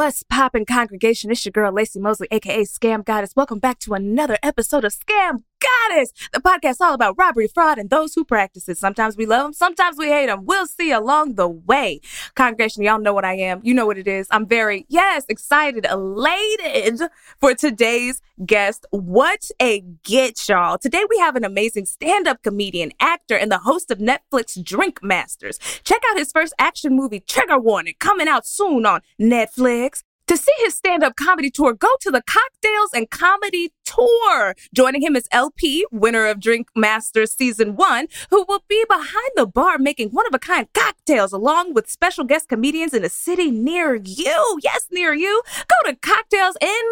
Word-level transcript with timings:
What's 0.00 0.22
poppin' 0.22 0.64
congregation? 0.64 1.30
It's 1.30 1.44
your 1.44 1.52
girl 1.52 1.72
Lacey 1.72 2.00
Mosley, 2.00 2.26
aka 2.30 2.62
Scam 2.62 3.04
Goddess. 3.04 3.36
Welcome 3.36 3.58
back 3.58 3.78
to 3.80 3.92
another 3.92 4.38
episode 4.42 4.82
of 4.82 4.94
Scam 4.94 5.42
Goddess, 5.60 6.12
the 6.32 6.40
podcast 6.40 6.76
all 6.80 6.94
about 6.94 7.16
robbery, 7.18 7.48
fraud, 7.48 7.78
and 7.78 7.90
those 7.90 8.14
who 8.14 8.24
practice 8.24 8.68
it. 8.68 8.78
Sometimes 8.78 9.16
we 9.16 9.26
love 9.26 9.44
them, 9.44 9.52
sometimes 9.52 9.96
we 9.98 10.08
hate 10.08 10.26
them. 10.26 10.46
We'll 10.46 10.66
see 10.66 10.90
along 10.90 11.34
the 11.34 11.48
way. 11.48 12.00
Congregation, 12.34 12.82
y'all 12.82 12.98
know 12.98 13.12
what 13.12 13.24
I 13.24 13.34
am. 13.34 13.60
You 13.62 13.74
know 13.74 13.86
what 13.86 13.98
it 13.98 14.08
is. 14.08 14.26
I'm 14.30 14.46
very, 14.46 14.86
yes, 14.88 15.24
excited, 15.28 15.86
elated 15.90 17.02
for 17.40 17.54
today's 17.54 18.20
guest. 18.44 18.86
What 18.90 19.50
a 19.60 19.80
get, 20.02 20.48
y'all. 20.48 20.78
Today 20.78 21.04
we 21.08 21.18
have 21.18 21.36
an 21.36 21.44
amazing 21.44 21.86
stand-up 21.86 22.42
comedian, 22.42 22.92
actor, 23.00 23.36
and 23.36 23.52
the 23.52 23.58
host 23.58 23.90
of 23.90 23.98
Netflix 23.98 24.62
Drink 24.62 25.02
Masters. 25.02 25.58
Check 25.84 26.02
out 26.10 26.18
his 26.18 26.32
first 26.32 26.54
action 26.58 26.96
movie, 26.96 27.20
Trigger 27.20 27.58
Warning, 27.58 27.94
coming 27.98 28.28
out 28.28 28.46
soon 28.46 28.86
on 28.86 29.02
Netflix. 29.20 30.02
To 30.30 30.36
see 30.36 30.52
his 30.58 30.76
stand 30.76 31.02
up 31.02 31.16
comedy 31.16 31.50
tour, 31.50 31.72
go 31.72 31.88
to 32.02 32.10
the 32.12 32.22
Cocktails 32.22 32.90
and 32.94 33.10
Comedy 33.10 33.72
Tour. 33.84 34.54
Joining 34.72 35.02
him 35.02 35.16
is 35.16 35.26
LP, 35.32 35.84
winner 35.90 36.26
of 36.26 36.38
Drink 36.38 36.68
Master 36.76 37.26
Season 37.26 37.74
1, 37.74 38.06
who 38.30 38.44
will 38.46 38.62
be 38.68 38.84
behind 38.88 39.30
the 39.34 39.48
bar 39.48 39.76
making 39.76 40.10
one 40.10 40.28
of 40.28 40.32
a 40.32 40.38
kind 40.38 40.68
cocktails 40.72 41.32
along 41.32 41.74
with 41.74 41.90
special 41.90 42.22
guest 42.22 42.48
comedians 42.48 42.94
in 42.94 43.04
a 43.04 43.08
city 43.08 43.50
near 43.50 43.96
you. 43.96 44.60
Yes, 44.62 44.86
near 44.92 45.12
you. 45.12 45.42
Go 45.66 45.90
to 45.90 45.96
Cocktails 45.96 46.56
in 46.60 46.82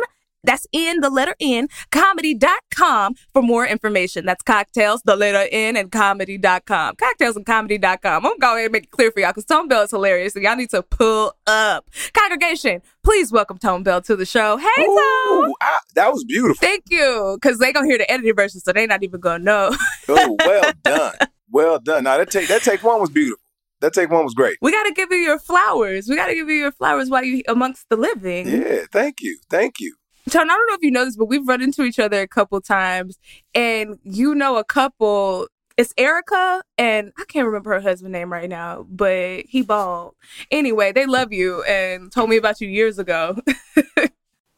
that's 0.44 0.66
in 0.72 1.00
the 1.00 1.10
letter 1.10 1.34
N, 1.40 1.68
comedy.com 1.90 3.14
for 3.32 3.42
more 3.42 3.66
information. 3.66 4.24
That's 4.24 4.42
cocktails, 4.42 5.02
the 5.02 5.16
letter 5.16 5.48
N, 5.50 5.76
and 5.76 5.90
comedy.com. 5.90 6.96
Cocktails 6.96 7.36
and 7.36 7.46
comedy.com. 7.46 7.98
I'm 8.04 8.22
going 8.22 8.34
to 8.36 8.40
go 8.40 8.52
ahead 8.54 8.64
and 8.66 8.72
make 8.72 8.84
it 8.84 8.90
clear 8.90 9.10
for 9.10 9.20
y'all 9.20 9.30
because 9.30 9.44
Tone 9.44 9.68
Bell 9.68 9.82
is 9.82 9.90
hilarious 9.90 10.34
and 10.34 10.44
y'all 10.44 10.56
need 10.56 10.70
to 10.70 10.82
pull 10.82 11.34
up. 11.46 11.88
Congregation, 12.12 12.82
please 13.02 13.32
welcome 13.32 13.58
Tone 13.58 13.82
Bell 13.82 14.00
to 14.02 14.16
the 14.16 14.26
show. 14.26 14.56
Hey, 14.56 14.84
Tone. 14.84 15.52
I, 15.60 15.78
that 15.94 16.12
was 16.12 16.24
beautiful. 16.24 16.60
Thank 16.60 16.84
you. 16.90 17.38
Because 17.40 17.58
they're 17.58 17.72
going 17.72 17.86
to 17.86 17.90
hear 17.90 17.98
the 17.98 18.10
edited 18.10 18.36
version, 18.36 18.60
so 18.60 18.72
they 18.72 18.86
not 18.86 19.02
even 19.02 19.20
going 19.20 19.40
to 19.40 19.44
know. 19.44 19.76
oh, 20.08 20.36
well 20.44 20.72
done. 20.82 21.14
Well 21.50 21.78
done. 21.78 22.04
Now, 22.04 22.18
that 22.18 22.30
take, 22.30 22.48
that 22.48 22.62
take 22.62 22.82
one 22.82 23.00
was 23.00 23.10
beautiful. 23.10 23.42
That 23.80 23.92
take 23.92 24.10
one 24.10 24.24
was 24.24 24.34
great. 24.34 24.58
We 24.60 24.72
got 24.72 24.84
to 24.84 24.92
give 24.92 25.10
you 25.10 25.18
your 25.18 25.38
flowers. 25.38 26.08
We 26.08 26.16
got 26.16 26.26
to 26.26 26.34
give 26.34 26.48
you 26.48 26.56
your 26.56 26.72
flowers 26.72 27.08
while 27.08 27.24
you 27.24 27.42
amongst 27.46 27.88
the 27.88 27.96
living. 27.96 28.48
Yeah, 28.48 28.82
thank 28.92 29.20
you. 29.20 29.38
Thank 29.48 29.74
you. 29.78 29.94
Tone, 30.28 30.50
I 30.50 30.54
don't 30.54 30.66
know 30.68 30.74
if 30.74 30.82
you 30.82 30.90
know 30.90 31.04
this, 31.04 31.16
but 31.16 31.26
we've 31.26 31.46
run 31.46 31.62
into 31.62 31.82
each 31.82 31.98
other 31.98 32.20
a 32.20 32.28
couple 32.28 32.60
times, 32.60 33.18
and 33.54 33.98
you 34.02 34.34
know 34.34 34.56
a 34.56 34.64
couple. 34.64 35.48
It's 35.76 35.94
Erica, 35.96 36.62
and 36.76 37.12
I 37.18 37.24
can't 37.28 37.46
remember 37.46 37.72
her 37.72 37.80
husband's 37.80 38.12
name 38.12 38.32
right 38.32 38.48
now, 38.48 38.84
but 38.90 39.44
he 39.48 39.62
bald. 39.62 40.14
Anyway, 40.50 40.90
they 40.90 41.06
love 41.06 41.32
you 41.32 41.62
and 41.64 42.10
told 42.10 42.30
me 42.30 42.36
about 42.36 42.60
you 42.60 42.68
years 42.68 42.98
ago. 42.98 43.36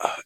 uh, 0.00 0.16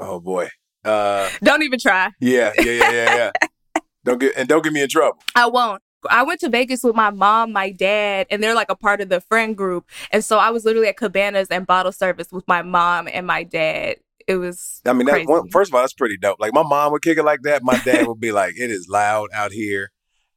oh 0.00 0.18
boy! 0.18 0.48
Uh, 0.84 1.30
don't 1.42 1.62
even 1.62 1.78
try. 1.78 2.10
Yeah, 2.20 2.52
yeah, 2.58 2.72
yeah, 2.72 2.90
yeah, 2.90 3.30
yeah. 3.74 3.80
don't 4.04 4.18
get 4.18 4.32
and 4.36 4.48
don't 4.48 4.62
get 4.64 4.72
me 4.72 4.82
in 4.82 4.88
trouble. 4.88 5.18
I 5.34 5.46
won't. 5.46 5.80
I 6.10 6.24
went 6.24 6.40
to 6.40 6.48
Vegas 6.48 6.82
with 6.82 6.96
my 6.96 7.10
mom, 7.10 7.52
my 7.52 7.70
dad, 7.70 8.26
and 8.28 8.42
they're 8.42 8.56
like 8.56 8.70
a 8.70 8.74
part 8.74 9.00
of 9.00 9.08
the 9.08 9.20
friend 9.20 9.56
group. 9.56 9.88
And 10.10 10.24
so 10.24 10.38
I 10.38 10.50
was 10.50 10.64
literally 10.64 10.88
at 10.88 10.96
Cabanas 10.96 11.48
and 11.48 11.64
bottle 11.64 11.92
service 11.92 12.32
with 12.32 12.46
my 12.48 12.62
mom 12.62 13.06
and 13.06 13.24
my 13.24 13.44
dad 13.44 13.96
it 14.26 14.36
was. 14.36 14.80
I 14.86 14.92
mean, 14.92 15.06
that, 15.06 15.26
one, 15.26 15.48
first 15.48 15.70
of 15.70 15.74
all, 15.74 15.82
that's 15.82 15.92
pretty 15.92 16.16
dope. 16.16 16.40
Like 16.40 16.54
my 16.54 16.62
mom 16.62 16.92
would 16.92 17.02
kick 17.02 17.18
it 17.18 17.24
like 17.24 17.42
that. 17.42 17.62
My 17.62 17.78
dad 17.78 18.06
would 18.06 18.20
be 18.20 18.32
like, 18.32 18.54
"It 18.58 18.70
is 18.70 18.88
loud 18.88 19.28
out 19.34 19.52
here," 19.52 19.90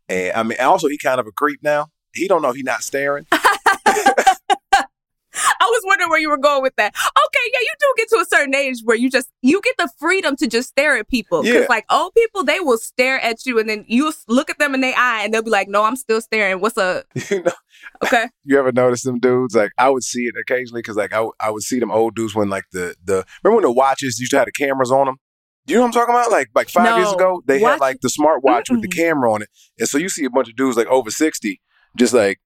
and 0.09 0.33
I 0.35 0.43
mean, 0.43 0.57
also 0.59 0.87
he 0.87 0.97
kind 0.97 1.19
of 1.19 1.27
a 1.27 1.31
creep 1.31 1.61
now. 1.63 1.87
He 2.13 2.27
don't 2.27 2.41
know 2.41 2.53
he 2.53 2.63
not 2.63 2.83
staring. 2.83 3.25
I 5.65 5.69
was 5.69 5.81
wondering 5.85 6.09
where 6.09 6.19
you 6.19 6.29
were 6.29 6.37
going 6.37 6.61
with 6.61 6.75
that. 6.75 6.93
Okay, 6.95 7.51
yeah, 7.53 7.59
you 7.59 7.73
do 7.79 7.93
get 7.97 8.09
to 8.09 8.17
a 8.17 8.25
certain 8.25 8.53
age 8.53 8.81
where 8.83 8.95
you 8.95 9.09
just 9.09 9.29
you 9.41 9.61
get 9.61 9.75
the 9.77 9.89
freedom 9.97 10.35
to 10.37 10.47
just 10.47 10.69
stare 10.69 10.97
at 10.97 11.07
people. 11.07 11.41
Because 11.41 11.61
yeah. 11.61 11.67
like 11.69 11.85
old 11.91 12.13
people, 12.13 12.43
they 12.43 12.59
will 12.59 12.77
stare 12.77 13.19
at 13.19 13.45
you, 13.45 13.59
and 13.59 13.67
then 13.67 13.83
you 13.87 14.13
look 14.27 14.49
at 14.49 14.59
them 14.59 14.75
in 14.75 14.81
their 14.81 14.93
eye, 14.95 15.23
and 15.23 15.33
they'll 15.33 15.41
be 15.41 15.49
like, 15.49 15.67
"No, 15.67 15.83
I'm 15.83 15.95
still 15.95 16.21
staring. 16.21 16.61
What's 16.61 16.77
up?" 16.77 17.05
you 17.31 17.43
know, 17.43 17.51
okay. 18.03 18.29
You 18.43 18.59
ever 18.59 18.71
notice 18.71 19.01
them 19.01 19.19
dudes? 19.19 19.55
Like 19.55 19.71
I 19.77 19.89
would 19.89 20.03
see 20.03 20.25
it 20.25 20.35
occasionally 20.39 20.81
because 20.81 20.97
like 20.97 21.13
I, 21.13 21.25
I 21.39 21.49
would 21.49 21.63
see 21.63 21.79
them 21.79 21.91
old 21.91 22.15
dudes 22.15 22.35
when 22.35 22.49
like 22.49 22.65
the 22.71 22.95
the 23.03 23.25
remember 23.43 23.55
when 23.55 23.63
the 23.63 23.71
watches 23.71 24.19
used 24.19 24.31
to 24.31 24.37
have 24.37 24.45
the 24.45 24.51
cameras 24.51 24.91
on 24.91 25.07
them. 25.07 25.17
Do 25.65 25.73
you 25.73 25.79
know 25.79 25.85
what 25.85 25.87
I'm 25.87 25.93
talking 25.93 26.13
about? 26.13 26.31
Like 26.31 26.49
like 26.53 26.69
five 26.69 26.85
no. 26.85 26.97
years 26.97 27.11
ago, 27.11 27.41
they 27.47 27.59
Watch- 27.59 27.71
had 27.71 27.79
like 27.79 28.01
the 28.01 28.09
smart 28.09 28.43
watch 28.43 28.69
mm 28.69 28.75
with 28.75 28.83
the 28.83 28.87
camera 28.87 29.33
on 29.33 29.41
it, 29.41 29.49
and 29.79 29.89
so 29.89 29.97
you 29.97 30.09
see 30.09 30.25
a 30.25 30.29
bunch 30.29 30.47
of 30.47 30.55
dudes 30.55 30.77
like 30.77 30.87
over 30.87 31.09
sixty, 31.09 31.59
just 31.97 32.13
like 32.13 32.39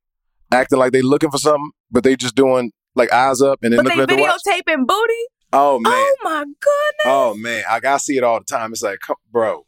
acting 0.51 0.79
like 0.79 0.93
they 0.93 1.01
looking 1.01 1.31
for 1.31 1.37
something, 1.37 1.71
but 1.91 2.03
they 2.03 2.15
just 2.15 2.35
doing 2.35 2.71
like 2.95 3.11
eyes 3.13 3.41
up 3.41 3.59
and 3.63 3.73
then 3.73 3.77
but 3.83 3.85
looking 3.85 3.97
they 3.97 4.03
at 4.03 4.09
the 4.09 4.21
watch. 4.21 4.41
videotaping 4.47 4.87
booty. 4.87 5.23
Oh, 5.51 5.75
oh 5.75 5.79
man! 5.79 5.93
Oh 5.93 6.15
my 6.23 6.39
goodness! 6.39 7.05
Oh 7.05 7.33
man! 7.35 7.63
I, 7.69 7.79
I 7.83 7.97
see 7.97 8.17
it 8.17 8.23
all 8.23 8.39
the 8.39 8.45
time. 8.45 8.71
It's 8.71 8.83
like, 8.83 8.99
bro, 9.31 9.65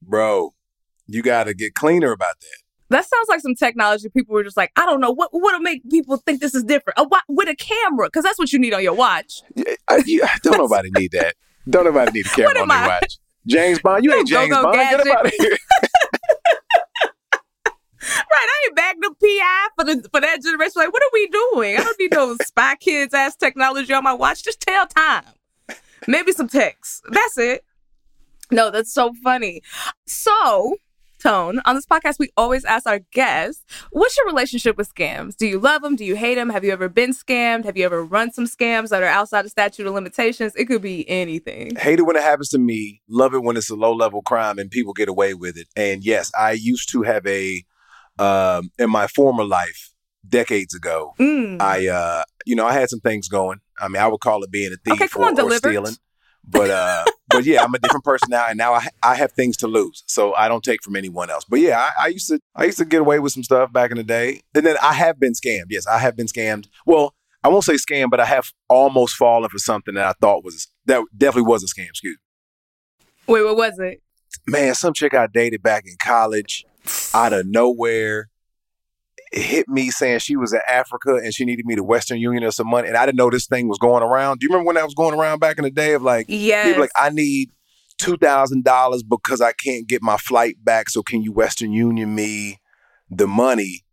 bro, 0.00 0.52
you 1.06 1.22
got 1.22 1.44
to 1.44 1.54
get 1.54 1.74
cleaner 1.74 2.12
about 2.12 2.40
that. 2.40 2.62
That 2.88 3.04
sounds 3.04 3.28
like 3.28 3.40
some 3.40 3.54
technology. 3.54 4.08
People 4.08 4.34
were 4.34 4.44
just 4.44 4.56
like, 4.56 4.70
I 4.76 4.86
don't 4.86 5.00
know 5.00 5.10
what 5.10 5.30
what'll 5.32 5.60
make 5.60 5.82
people 5.90 6.16
think 6.18 6.40
this 6.40 6.54
is 6.54 6.64
different. 6.64 6.98
A, 6.98 7.06
with 7.28 7.48
a 7.48 7.56
camera, 7.56 8.06
because 8.06 8.24
that's 8.24 8.38
what 8.38 8.52
you 8.52 8.58
need 8.58 8.72
on 8.72 8.82
your 8.82 8.94
watch. 8.94 9.42
Yeah, 9.54 9.74
I, 9.88 10.02
yeah, 10.06 10.34
don't 10.42 10.58
nobody 10.58 10.90
need 10.96 11.10
that. 11.12 11.34
Don't 11.68 11.84
nobody 11.84 12.12
need 12.12 12.26
a 12.26 12.28
camera 12.36 12.62
on 12.62 12.68
their 12.68 12.88
watch. 12.88 13.18
James 13.46 13.78
Bond, 13.80 14.04
you 14.04 14.14
ain't 14.18 14.28
James 14.28 14.54
Bond. 14.54 14.74
Gadget. 14.74 15.04
Get 15.04 15.16
out 15.16 15.26
of 15.26 15.32
here. 15.38 15.56
Right, 18.06 18.26
I 18.30 18.66
ain't 18.66 18.76
back 18.76 18.96
the 19.00 19.14
PI 19.20 19.68
for 19.76 19.84
the 19.84 20.08
for 20.10 20.20
that 20.20 20.42
generation. 20.42 20.72
Like, 20.76 20.92
what 20.92 21.02
are 21.02 21.10
we 21.12 21.28
doing? 21.28 21.76
I 21.76 21.84
don't 21.84 21.98
need 21.98 22.12
no 22.12 22.36
spy 22.42 22.76
kids 22.76 23.14
ass 23.14 23.36
technology 23.36 23.92
on 23.92 24.04
my 24.04 24.12
watch. 24.12 24.44
Just 24.44 24.60
tell 24.60 24.86
time. 24.86 25.24
Maybe 26.06 26.32
some 26.32 26.48
text. 26.48 27.02
That's 27.10 27.38
it. 27.38 27.64
No, 28.50 28.70
that's 28.70 28.92
so 28.92 29.12
funny. 29.24 29.62
So, 30.06 30.76
Tone, 31.20 31.60
on 31.64 31.74
this 31.74 31.86
podcast, 31.86 32.18
we 32.18 32.30
always 32.36 32.64
ask 32.64 32.86
our 32.86 33.00
guests, 33.12 33.64
what's 33.90 34.16
your 34.16 34.26
relationship 34.26 34.76
with 34.76 34.94
scams? 34.94 35.36
Do 35.36 35.46
you 35.46 35.58
love 35.58 35.82
them? 35.82 35.96
Do 35.96 36.04
you 36.04 36.14
hate 36.14 36.36
them? 36.36 36.50
Have 36.50 36.62
you 36.62 36.70
ever 36.72 36.88
been 36.88 37.12
scammed? 37.12 37.64
Have 37.64 37.76
you 37.76 37.84
ever 37.84 38.04
run 38.04 38.32
some 38.32 38.44
scams 38.44 38.90
that 38.90 39.02
are 39.02 39.06
outside 39.06 39.44
the 39.44 39.48
statute 39.48 39.86
of 39.86 39.94
limitations? 39.94 40.54
It 40.54 40.66
could 40.66 40.82
be 40.82 41.08
anything. 41.08 41.74
Hate 41.74 41.98
it 41.98 42.02
when 42.02 42.16
it 42.16 42.22
happens 42.22 42.50
to 42.50 42.58
me. 42.58 43.00
Love 43.08 43.34
it 43.34 43.42
when 43.42 43.56
it's 43.56 43.70
a 43.70 43.74
low 43.74 43.92
level 43.92 44.22
crime 44.22 44.58
and 44.58 44.70
people 44.70 44.92
get 44.92 45.08
away 45.08 45.34
with 45.34 45.56
it. 45.56 45.66
And 45.74 46.04
yes, 46.04 46.30
I 46.38 46.52
used 46.52 46.90
to 46.90 47.02
have 47.02 47.26
a 47.26 47.64
um, 48.18 48.70
in 48.78 48.90
my 48.90 49.06
former 49.06 49.44
life 49.44 49.92
decades 50.28 50.74
ago, 50.74 51.14
mm. 51.18 51.60
I 51.60 51.88
uh, 51.88 52.24
you 52.44 52.56
know 52.56 52.66
I 52.66 52.72
had 52.72 52.90
some 52.90 53.00
things 53.00 53.28
going. 53.28 53.60
I 53.78 53.88
mean, 53.88 54.02
I 54.02 54.06
would 54.08 54.20
call 54.20 54.42
it 54.42 54.50
being 54.50 54.72
a 54.72 54.76
thief 54.76 55.00
okay, 55.00 55.20
or, 55.20 55.26
on, 55.26 55.40
or 55.40 55.50
stealing. 55.52 55.96
But 56.46 56.70
uh, 56.70 57.04
but 57.30 57.44
yeah, 57.44 57.62
I'm 57.62 57.74
a 57.74 57.78
different 57.78 58.04
person 58.04 58.28
now, 58.30 58.46
and 58.48 58.58
now 58.58 58.74
I 58.74 58.88
I 59.02 59.14
have 59.16 59.32
things 59.32 59.56
to 59.58 59.66
lose, 59.66 60.04
so 60.06 60.34
I 60.34 60.48
don't 60.48 60.64
take 60.64 60.82
from 60.82 60.96
anyone 60.96 61.30
else. 61.30 61.44
But 61.48 61.60
yeah, 61.60 61.78
I, 61.78 62.04
I 62.04 62.06
used 62.08 62.28
to 62.28 62.40
I 62.54 62.64
used 62.64 62.78
to 62.78 62.84
get 62.84 63.00
away 63.00 63.18
with 63.18 63.32
some 63.32 63.42
stuff 63.42 63.72
back 63.72 63.90
in 63.90 63.96
the 63.96 64.04
day, 64.04 64.42
and 64.54 64.64
then 64.64 64.76
I 64.82 64.92
have 64.94 65.18
been 65.18 65.32
scammed. 65.32 65.66
Yes, 65.70 65.86
I 65.86 65.98
have 65.98 66.16
been 66.16 66.26
scammed. 66.26 66.68
Well, 66.86 67.14
I 67.42 67.48
won't 67.48 67.64
say 67.64 67.74
scammed, 67.74 68.10
but 68.10 68.20
I 68.20 68.24
have 68.24 68.52
almost 68.68 69.16
fallen 69.16 69.48
for 69.50 69.58
something 69.58 69.94
that 69.94 70.06
I 70.06 70.12
thought 70.20 70.44
was 70.44 70.68
that 70.86 71.02
definitely 71.16 71.48
was 71.48 71.62
a 71.62 71.66
scam. 71.66 71.88
Excuse 71.88 72.16
me. 72.16 73.34
Wait, 73.34 73.44
what 73.44 73.56
was 73.56 73.78
it? 73.78 74.02
Man, 74.46 74.74
some 74.74 74.94
chick 74.94 75.14
I 75.14 75.26
dated 75.26 75.62
back 75.62 75.84
in 75.86 75.96
college 76.00 76.64
out 77.14 77.32
of 77.32 77.46
nowhere 77.46 78.28
hit 79.32 79.68
me 79.68 79.90
saying 79.90 80.20
she 80.20 80.36
was 80.36 80.52
in 80.52 80.60
Africa 80.68 81.16
and 81.16 81.34
she 81.34 81.44
needed 81.44 81.66
me 81.66 81.74
to 81.76 81.82
Western 81.82 82.18
Union 82.18 82.44
or 82.44 82.50
some 82.50 82.68
money. 82.68 82.88
And 82.88 82.96
I 82.96 83.06
didn't 83.06 83.18
know 83.18 83.30
this 83.30 83.46
thing 83.46 83.68
was 83.68 83.78
going 83.78 84.02
around. 84.02 84.38
Do 84.38 84.44
you 84.44 84.50
remember 84.50 84.66
when 84.66 84.76
that 84.76 84.84
was 84.84 84.94
going 84.94 85.18
around 85.18 85.40
back 85.40 85.58
in 85.58 85.64
the 85.64 85.70
day 85.70 85.94
of 85.94 86.02
like, 86.02 86.26
yes. 86.28 86.78
like, 86.78 86.90
I 86.96 87.10
need 87.10 87.50
$2,000 88.00 89.02
because 89.08 89.40
I 89.40 89.52
can't 89.52 89.86
get 89.86 90.02
my 90.02 90.16
flight 90.16 90.56
back. 90.62 90.88
So 90.88 91.02
can 91.02 91.22
you 91.22 91.32
Western 91.32 91.72
Union 91.72 92.14
me 92.14 92.60
the 93.10 93.26
money? 93.26 93.84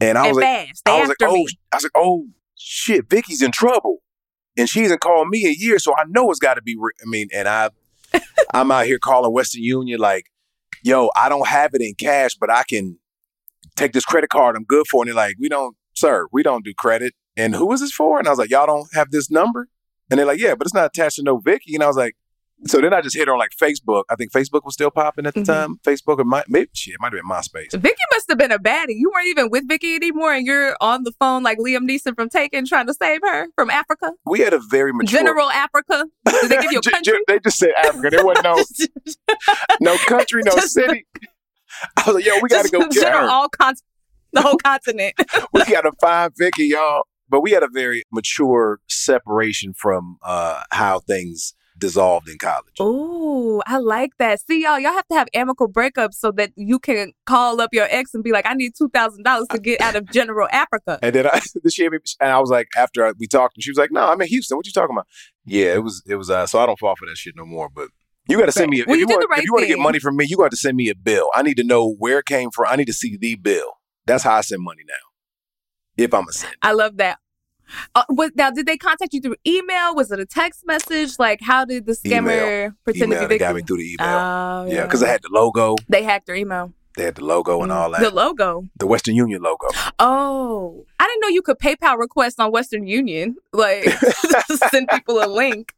And 0.00 0.18
I 0.18 0.28
was 0.28 0.36
and 0.38 0.46
like, 0.46 0.66
fast. 0.68 0.88
I 0.88 1.00
was 1.00 1.08
like, 1.08 1.22
oh, 1.22 1.34
me. 1.34 1.46
I 1.72 1.76
was 1.76 1.84
like, 1.84 1.92
oh 1.94 2.26
shit, 2.56 3.08
Vicky's 3.08 3.42
in 3.42 3.52
trouble. 3.52 3.98
And 4.56 4.68
she 4.68 4.82
hasn't 4.82 5.00
called 5.00 5.28
me 5.28 5.46
a 5.46 5.54
year. 5.56 5.78
So 5.78 5.94
I 5.96 6.04
know 6.08 6.30
it's 6.30 6.40
got 6.40 6.54
to 6.54 6.62
be, 6.62 6.76
re- 6.78 6.92
I 7.00 7.08
mean, 7.08 7.28
and 7.34 7.48
I, 7.48 7.70
I'm 8.54 8.70
out 8.70 8.86
here 8.86 8.98
calling 8.98 9.32
Western 9.32 9.62
Union 9.62 9.98
like, 9.98 10.31
yo, 10.82 11.10
I 11.16 11.28
don't 11.28 11.48
have 11.48 11.74
it 11.74 11.80
in 11.80 11.94
cash, 11.94 12.34
but 12.34 12.50
I 12.50 12.64
can 12.68 12.98
take 13.76 13.92
this 13.92 14.04
credit 14.04 14.30
card. 14.30 14.56
I'm 14.56 14.64
good 14.64 14.86
for 14.90 14.98
it. 14.98 15.08
And 15.08 15.16
they're 15.16 15.24
like, 15.24 15.36
we 15.38 15.48
don't, 15.48 15.76
sir, 15.94 16.26
we 16.32 16.42
don't 16.42 16.64
do 16.64 16.74
credit. 16.74 17.14
And 17.36 17.54
who 17.54 17.72
is 17.72 17.80
this 17.80 17.92
for? 17.92 18.18
And 18.18 18.28
I 18.28 18.30
was 18.30 18.38
like, 18.38 18.50
y'all 18.50 18.66
don't 18.66 18.88
have 18.94 19.10
this 19.10 19.30
number? 19.30 19.68
And 20.10 20.18
they're 20.18 20.26
like, 20.26 20.40
yeah, 20.40 20.54
but 20.54 20.66
it's 20.66 20.74
not 20.74 20.86
attached 20.86 21.16
to 21.16 21.22
no 21.22 21.38
Vicky. 21.38 21.74
And 21.74 21.82
I 21.82 21.86
was 21.86 21.96
like, 21.96 22.14
so 22.66 22.80
then 22.80 22.92
I 22.94 23.00
just 23.00 23.16
hit 23.16 23.26
her 23.28 23.32
on 23.34 23.38
like 23.38 23.50
Facebook. 23.60 24.04
I 24.10 24.16
think 24.16 24.32
Facebook 24.32 24.64
was 24.64 24.74
still 24.74 24.90
popping 24.90 25.26
at 25.26 25.34
the 25.34 25.40
Mhm. 25.40 25.46
time. 25.46 25.80
Facebook 25.86 26.18
or 26.18 26.24
my, 26.24 26.42
maybe 26.48 26.70
shit, 26.74 26.94
it 26.94 27.00
might 27.00 27.12
have 27.12 27.20
been 27.22 27.28
MySpace. 27.28 27.72
Vicky 27.80 28.02
must 28.12 28.28
have 28.28 28.38
been 28.38 28.52
a 28.52 28.58
baddie. 28.58 28.94
You 28.96 29.10
weren't 29.14 29.28
even 29.28 29.50
with 29.50 29.66
Vicky 29.68 29.94
anymore, 29.94 30.32
and 30.32 30.46
you're 30.46 30.76
on 30.80 31.02
the 31.04 31.12
phone 31.18 31.42
like 31.42 31.58
Liam 31.58 31.88
Neeson 31.88 32.14
from 32.14 32.28
Taken, 32.28 32.64
trying 32.66 32.86
to 32.86 32.94
save 32.94 33.20
her 33.22 33.48
from 33.56 33.70
Africa, 33.70 34.12
We 34.26 34.40
had 34.40 34.52
a 34.54 34.60
very 34.70 34.92
mature. 34.92 35.18
General 35.20 35.50
Africa. 35.50 36.06
Did 36.26 36.50
they 36.50 36.60
give 36.62 36.72
you 36.72 36.78
a 36.78 36.82
country? 36.90 37.18
they 37.26 37.38
just 37.40 37.58
said 37.58 37.70
Africa. 37.84 38.10
There 38.10 38.24
wasn't 38.24 38.44
no 38.44 38.64
no 39.80 39.96
country, 40.06 40.42
no 40.44 40.52
Just- 40.52 40.72
city. 40.74 41.06
I 41.96 42.02
was 42.06 42.14
like, 42.16 42.26
yo, 42.26 42.34
we 42.42 42.48
got 42.48 42.64
to 42.64 42.70
go 42.70 42.80
get 42.80 42.92
general 42.92 43.22
her. 43.22 43.28
all 43.30 43.48
con- 43.48 43.74
the 44.32 44.42
whole 44.42 44.56
continent. 44.56 45.14
we 45.52 45.64
got 45.64 45.80
to 45.82 45.92
find 46.00 46.32
Vicky, 46.36 46.66
y'all. 46.66 47.04
But 47.28 47.40
we 47.40 47.52
had 47.52 47.62
a 47.62 47.68
very 47.68 48.04
mature 48.12 48.78
separation 48.88 49.72
from 49.74 50.18
uh, 50.22 50.62
how 50.70 51.00
things 51.00 51.54
dissolved 51.82 52.28
in 52.28 52.38
college. 52.38 52.76
Oh, 52.80 53.60
I 53.66 53.78
like 53.78 54.12
that. 54.18 54.40
See, 54.40 54.62
y'all, 54.62 54.78
y'all 54.78 54.92
have 54.92 55.06
to 55.08 55.16
have 55.16 55.28
amicable 55.34 55.70
breakups 55.72 56.14
so 56.14 56.30
that 56.32 56.52
you 56.56 56.78
can 56.78 57.12
call 57.26 57.60
up 57.60 57.70
your 57.72 57.86
ex 57.90 58.14
and 58.14 58.22
be 58.22 58.30
like, 58.32 58.46
"I 58.46 58.54
need 58.54 58.72
two 58.78 58.88
thousand 58.88 59.24
dollars 59.24 59.48
to 59.50 59.58
get 59.58 59.80
out 59.80 59.96
of 59.96 60.10
General 60.10 60.48
Africa." 60.52 60.98
And 61.02 61.14
then 61.14 61.26
I, 61.26 61.40
year, 61.76 61.90
and 62.20 62.30
I 62.30 62.38
was 62.38 62.50
like, 62.50 62.68
after 62.76 63.04
I- 63.04 63.12
we 63.18 63.26
talked, 63.26 63.56
and 63.56 63.62
she 63.62 63.70
was 63.70 63.78
like, 63.78 63.90
"No, 63.90 64.06
I'm 64.06 64.20
in 64.22 64.28
Houston. 64.28 64.56
What 64.56 64.66
you 64.66 64.72
talking 64.72 64.94
about?" 64.94 65.06
Yeah, 65.44 65.74
it 65.74 65.82
was, 65.82 66.02
it 66.06 66.14
was. 66.14 66.30
Uh, 66.30 66.46
so 66.46 66.60
I 66.60 66.66
don't 66.66 66.78
fall 66.78 66.94
for 66.96 67.06
that 67.06 67.16
shit 67.16 67.34
no 67.36 67.44
more. 67.44 67.68
But 67.68 67.88
you 68.28 68.38
got 68.38 68.46
to 68.46 68.52
send 68.52 68.70
me. 68.70 68.80
A, 68.80 68.84
Well, 68.86 68.94
if 68.94 69.00
you 69.00 69.06
you 69.08 69.14
want, 69.16 69.26
right 69.30 69.38
if 69.40 69.44
you 69.44 69.52
want 69.52 69.62
to 69.64 69.68
get 69.68 69.78
money 69.78 69.98
from 69.98 70.16
me, 70.16 70.26
you 70.28 70.36
got 70.36 70.52
to 70.52 70.56
send 70.56 70.76
me 70.76 70.88
a 70.88 70.94
bill. 70.94 71.28
I 71.34 71.42
need 71.42 71.56
to 71.56 71.64
know 71.64 71.94
where 71.98 72.20
it 72.20 72.26
came 72.26 72.50
from. 72.50 72.66
I 72.68 72.76
need 72.76 72.86
to 72.86 72.92
see 72.92 73.16
the 73.16 73.34
bill. 73.34 73.72
That's 74.06 74.22
how 74.24 74.34
I 74.34 74.40
send 74.42 74.62
money 74.62 74.82
now. 74.86 74.94
If 76.04 76.14
I'm 76.14 76.26
a 76.28 76.32
send. 76.32 76.54
I 76.62 76.72
love 76.72 76.96
that. 76.98 77.18
Uh, 77.94 78.04
now, 78.34 78.50
did 78.50 78.66
they 78.66 78.76
contact 78.76 79.12
you 79.14 79.20
through 79.20 79.36
email? 79.46 79.94
Was 79.94 80.10
it 80.12 80.20
a 80.20 80.26
text 80.26 80.66
message? 80.66 81.18
Like, 81.18 81.40
how 81.42 81.64
did 81.64 81.86
the 81.86 81.92
scammer 81.92 82.74
pretend 82.84 83.12
Email 83.12 83.22
to 83.22 83.28
they 83.28 83.34
be 83.34 83.38
got 83.38 83.54
Vicky? 83.54 83.62
me 83.62 83.66
through 83.66 83.76
the 83.78 83.92
email. 83.94 84.18
Oh, 84.18 84.66
yeah, 84.68 84.82
because 84.84 85.02
I 85.02 85.08
had 85.08 85.22
the 85.22 85.30
logo. 85.32 85.76
they 85.88 86.02
hacked 86.02 86.26
their 86.26 86.36
email. 86.36 86.72
They 86.96 87.04
had 87.04 87.14
the 87.14 87.24
logo 87.24 87.62
and 87.62 87.72
all 87.72 87.90
that. 87.92 88.02
The 88.02 88.10
logo. 88.10 88.68
the 88.78 88.86
Western 88.86 89.14
Union 89.14 89.40
logo. 89.40 89.66
Oh, 89.98 90.84
I 91.00 91.06
didn't 91.06 91.20
know 91.22 91.28
you 91.28 91.40
could 91.40 91.58
PayPal 91.58 91.96
request 91.98 92.38
on 92.38 92.52
Western 92.52 92.86
Union, 92.86 93.36
like 93.52 93.84
send 94.70 94.88
people 94.88 95.22
a 95.22 95.26
link. 95.26 95.72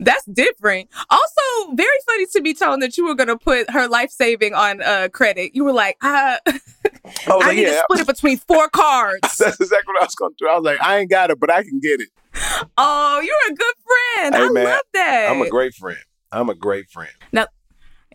That's 0.00 0.24
different. 0.26 0.88
Also, 1.10 1.74
very 1.74 1.98
funny 2.06 2.26
to 2.32 2.40
be 2.42 2.54
told 2.54 2.82
that 2.82 2.96
you 2.96 3.06
were 3.06 3.14
going 3.14 3.28
to 3.28 3.38
put 3.38 3.70
her 3.70 3.88
life 3.88 4.10
saving 4.10 4.54
on 4.54 4.82
uh, 4.82 5.08
credit. 5.12 5.54
You 5.54 5.64
were 5.64 5.72
like, 5.72 5.96
uh, 6.02 6.38
I 6.46 6.60
I 7.26 7.36
like, 7.36 7.56
need 7.56 7.62
yeah, 7.62 7.70
to 7.70 7.82
split 7.84 8.00
it 8.00 8.06
between 8.14 8.38
four 8.38 8.68
cards. 8.68 9.20
that's 9.38 9.60
exactly 9.60 9.92
what 9.92 10.02
I 10.02 10.04
was 10.06 10.14
going 10.14 10.32
to 10.32 10.36
do. 10.38 10.48
I 10.48 10.54
was 10.56 10.64
like, 10.64 10.80
I 10.82 10.98
ain't 10.98 11.10
got 11.10 11.30
it, 11.30 11.38
but 11.38 11.50
I 11.50 11.62
can 11.62 11.80
get 11.80 12.00
it. 12.00 12.08
oh, 12.76 13.20
you're 13.20 13.52
a 13.52 13.54
good 13.54 13.74
friend. 13.86 14.34
Hey, 14.34 14.42
I 14.42 14.50
man, 14.50 14.64
love 14.64 14.80
that. 14.94 15.30
I'm 15.30 15.42
a 15.42 15.48
great 15.48 15.74
friend. 15.74 15.98
I'm 16.32 16.48
a 16.48 16.54
great 16.54 16.90
friend. 16.90 17.12
Now, 17.32 17.46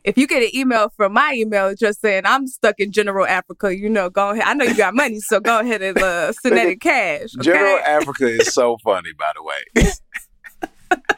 if 0.03 0.17
you 0.17 0.27
get 0.27 0.43
an 0.43 0.49
email 0.53 0.89
from 0.95 1.13
my 1.13 1.33
email 1.35 1.67
address 1.67 1.99
saying 1.99 2.23
I'm 2.25 2.47
stuck 2.47 2.75
in 2.79 2.91
General 2.91 3.25
Africa, 3.25 3.75
you 3.75 3.89
know, 3.89 4.09
go 4.09 4.31
ahead. 4.31 4.43
I 4.45 4.53
know 4.53 4.65
you 4.65 4.75
got 4.75 4.93
money, 4.93 5.19
so 5.19 5.39
go 5.39 5.59
ahead 5.59 5.81
and 5.81 5.97
uh, 5.97 6.31
send 6.33 6.57
that 6.57 6.67
in 6.67 6.79
cash. 6.79 7.29
Okay? 7.37 7.43
General 7.43 7.79
Africa 7.79 8.27
is 8.27 8.53
so 8.53 8.77
funny, 8.83 9.11
by 9.17 9.31
the 9.35 9.43
way. 9.43 9.91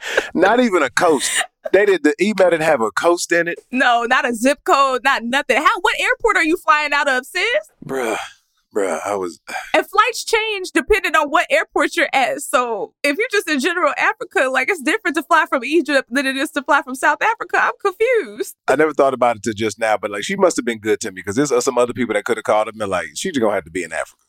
Not 0.34 0.60
even 0.60 0.82
a 0.82 0.90
coast. 0.90 1.30
They 1.72 1.86
did 1.86 2.02
the 2.02 2.14
email 2.20 2.50
didn't 2.50 2.62
have 2.62 2.80
a 2.80 2.90
coast 2.90 3.30
in 3.30 3.46
it, 3.46 3.60
no, 3.70 4.02
not 4.02 4.28
a 4.28 4.34
zip 4.34 4.64
code, 4.64 5.04
not 5.04 5.22
nothing. 5.22 5.58
How? 5.58 5.80
What 5.80 6.00
airport 6.00 6.36
are 6.36 6.44
you 6.44 6.56
flying 6.56 6.92
out 6.92 7.08
of, 7.08 7.24
sis? 7.24 7.44
bruh. 7.86 8.18
Bruh, 8.74 9.00
I 9.04 9.14
was. 9.16 9.38
And 9.74 9.86
flights 9.86 10.24
change 10.24 10.70
depending 10.72 11.14
on 11.14 11.28
what 11.28 11.46
airport 11.50 11.94
you're 11.94 12.08
at. 12.12 12.40
So 12.40 12.94
if 13.02 13.18
you're 13.18 13.28
just 13.30 13.48
in 13.48 13.60
General 13.60 13.92
Africa, 13.98 14.48
like 14.50 14.70
it's 14.70 14.80
different 14.80 15.16
to 15.16 15.22
fly 15.22 15.44
from 15.46 15.62
Egypt 15.62 16.08
than 16.10 16.26
it 16.26 16.36
is 16.36 16.50
to 16.52 16.62
fly 16.62 16.80
from 16.80 16.94
South 16.94 17.20
Africa. 17.20 17.58
I'm 17.60 17.72
confused. 17.80 18.56
I 18.68 18.76
never 18.76 18.94
thought 18.94 19.12
about 19.12 19.36
it 19.36 19.42
till 19.42 19.52
just 19.52 19.78
now, 19.78 19.98
but 19.98 20.10
like 20.10 20.24
she 20.24 20.36
must 20.36 20.56
have 20.56 20.64
been 20.64 20.78
good 20.78 21.00
to 21.00 21.10
me 21.10 21.16
because 21.16 21.36
there's 21.36 21.52
uh, 21.52 21.60
some 21.60 21.76
other 21.76 21.92
people 21.92 22.14
that 22.14 22.24
could 22.24 22.38
have 22.38 22.44
called 22.44 22.68
them 22.68 22.80
and 22.80 22.90
like 22.90 23.08
she's 23.14 23.36
gonna 23.36 23.52
have 23.52 23.64
to 23.64 23.70
be 23.70 23.82
in 23.82 23.92
Africa. 23.92 24.22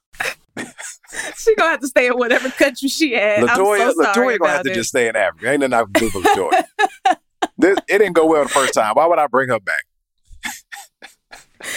She 1.38 1.56
gonna 1.56 1.72
have 1.72 1.80
to 1.82 1.88
stay 1.88 2.08
in 2.08 2.14
whatever 2.14 2.50
country 2.50 2.90
she 2.90 3.16
at. 3.16 3.44
Latoya, 3.44 3.88
I'm 3.88 3.94
so 3.94 4.04
Latoya 4.04 4.40
gonna 4.40 4.52
have 4.52 4.64
to 4.64 4.72
it. 4.72 4.76
just 4.76 4.90
stay 4.90 5.08
in 5.08 5.16
Africa. 5.16 5.52
Ain't 5.52 5.60
nothing 5.60 5.74
I 5.74 5.84
can 5.84 5.92
do 5.92 6.10
for 6.10 6.20
Latoya. 6.22 6.64
this, 7.58 7.78
it 7.88 7.98
didn't 8.00 8.14
go 8.14 8.26
well 8.26 8.44
the 8.44 8.50
first 8.50 8.74
time. 8.74 8.94
Why 8.96 9.06
would 9.06 9.20
I 9.20 9.28
bring 9.28 9.50
her 9.50 9.60
back? 9.60 9.84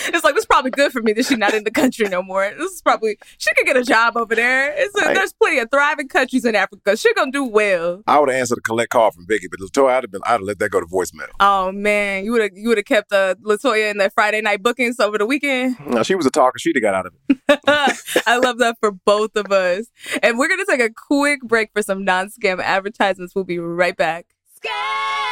It's 0.08 0.24
like 0.24 0.36
it's 0.36 0.46
probably 0.46 0.70
good 0.70 0.92
for 0.92 1.02
me 1.02 1.12
that 1.14 1.24
she's 1.26 1.38
not 1.38 1.54
in 1.54 1.64
the 1.64 1.70
country 1.70 2.08
no 2.08 2.22
more. 2.22 2.50
This 2.58 2.72
is 2.72 2.82
probably 2.82 3.18
she 3.38 3.52
could 3.54 3.66
get 3.66 3.76
a 3.76 3.84
job 3.84 4.16
over 4.16 4.34
there. 4.34 4.72
It's 4.76 4.94
a, 5.00 5.06
Right. 5.06 5.14
there's 5.14 5.32
plenty 5.32 5.58
of 5.58 5.70
thriving 5.70 6.08
countries 6.08 6.44
in 6.44 6.54
Africa. 6.54 6.96
She 6.96 7.12
gonna 7.14 7.30
do 7.30 7.44
well. 7.44 8.02
I 8.06 8.18
would 8.18 8.28
have 8.28 8.38
answered 8.38 8.58
a 8.58 8.60
collect 8.62 8.90
call 8.90 9.10
from 9.10 9.26
Vicky, 9.26 9.46
but 9.48 9.60
Latoya, 9.60 9.90
I'd 9.96 10.04
have 10.04 10.10
been, 10.10 10.20
I'd 10.24 10.32
have 10.32 10.40
let 10.42 10.58
that 10.58 10.70
go 10.70 10.80
to 10.80 10.86
voicemail. 10.86 11.28
Oh 11.40 11.72
man, 11.72 12.24
you 12.24 12.32
would 12.32 12.42
have 12.42 12.50
you 12.54 12.68
would 12.68 12.78
have 12.78 12.84
kept 12.86 13.12
uh, 13.12 13.34
Latoya 13.42 13.90
in 13.90 13.98
their 13.98 14.10
Friday 14.10 14.40
night 14.40 14.62
bookings 14.62 14.98
over 15.00 15.18
the 15.18 15.26
weekend. 15.26 15.76
No, 15.86 16.02
she 16.02 16.14
was 16.14 16.26
a 16.26 16.30
talker. 16.30 16.58
She'd 16.58 16.76
have 16.76 16.82
got 16.82 16.94
out 16.94 17.06
of 17.06 17.14
it. 17.30 17.38
I 18.26 18.36
love 18.38 18.58
that 18.58 18.76
for 18.80 18.90
both 18.90 19.34
of 19.36 19.50
us. 19.52 19.86
And 20.22 20.38
we're 20.38 20.48
gonna 20.48 20.64
take 20.68 20.80
a 20.80 20.90
quick 20.90 21.40
break 21.42 21.70
for 21.72 21.80
some 21.82 22.04
non-scam 22.04 22.60
advertisements. 22.62 23.34
We'll 23.34 23.44
be 23.44 23.58
right 23.58 23.96
back. 23.96 24.26
Scams. 24.60 25.25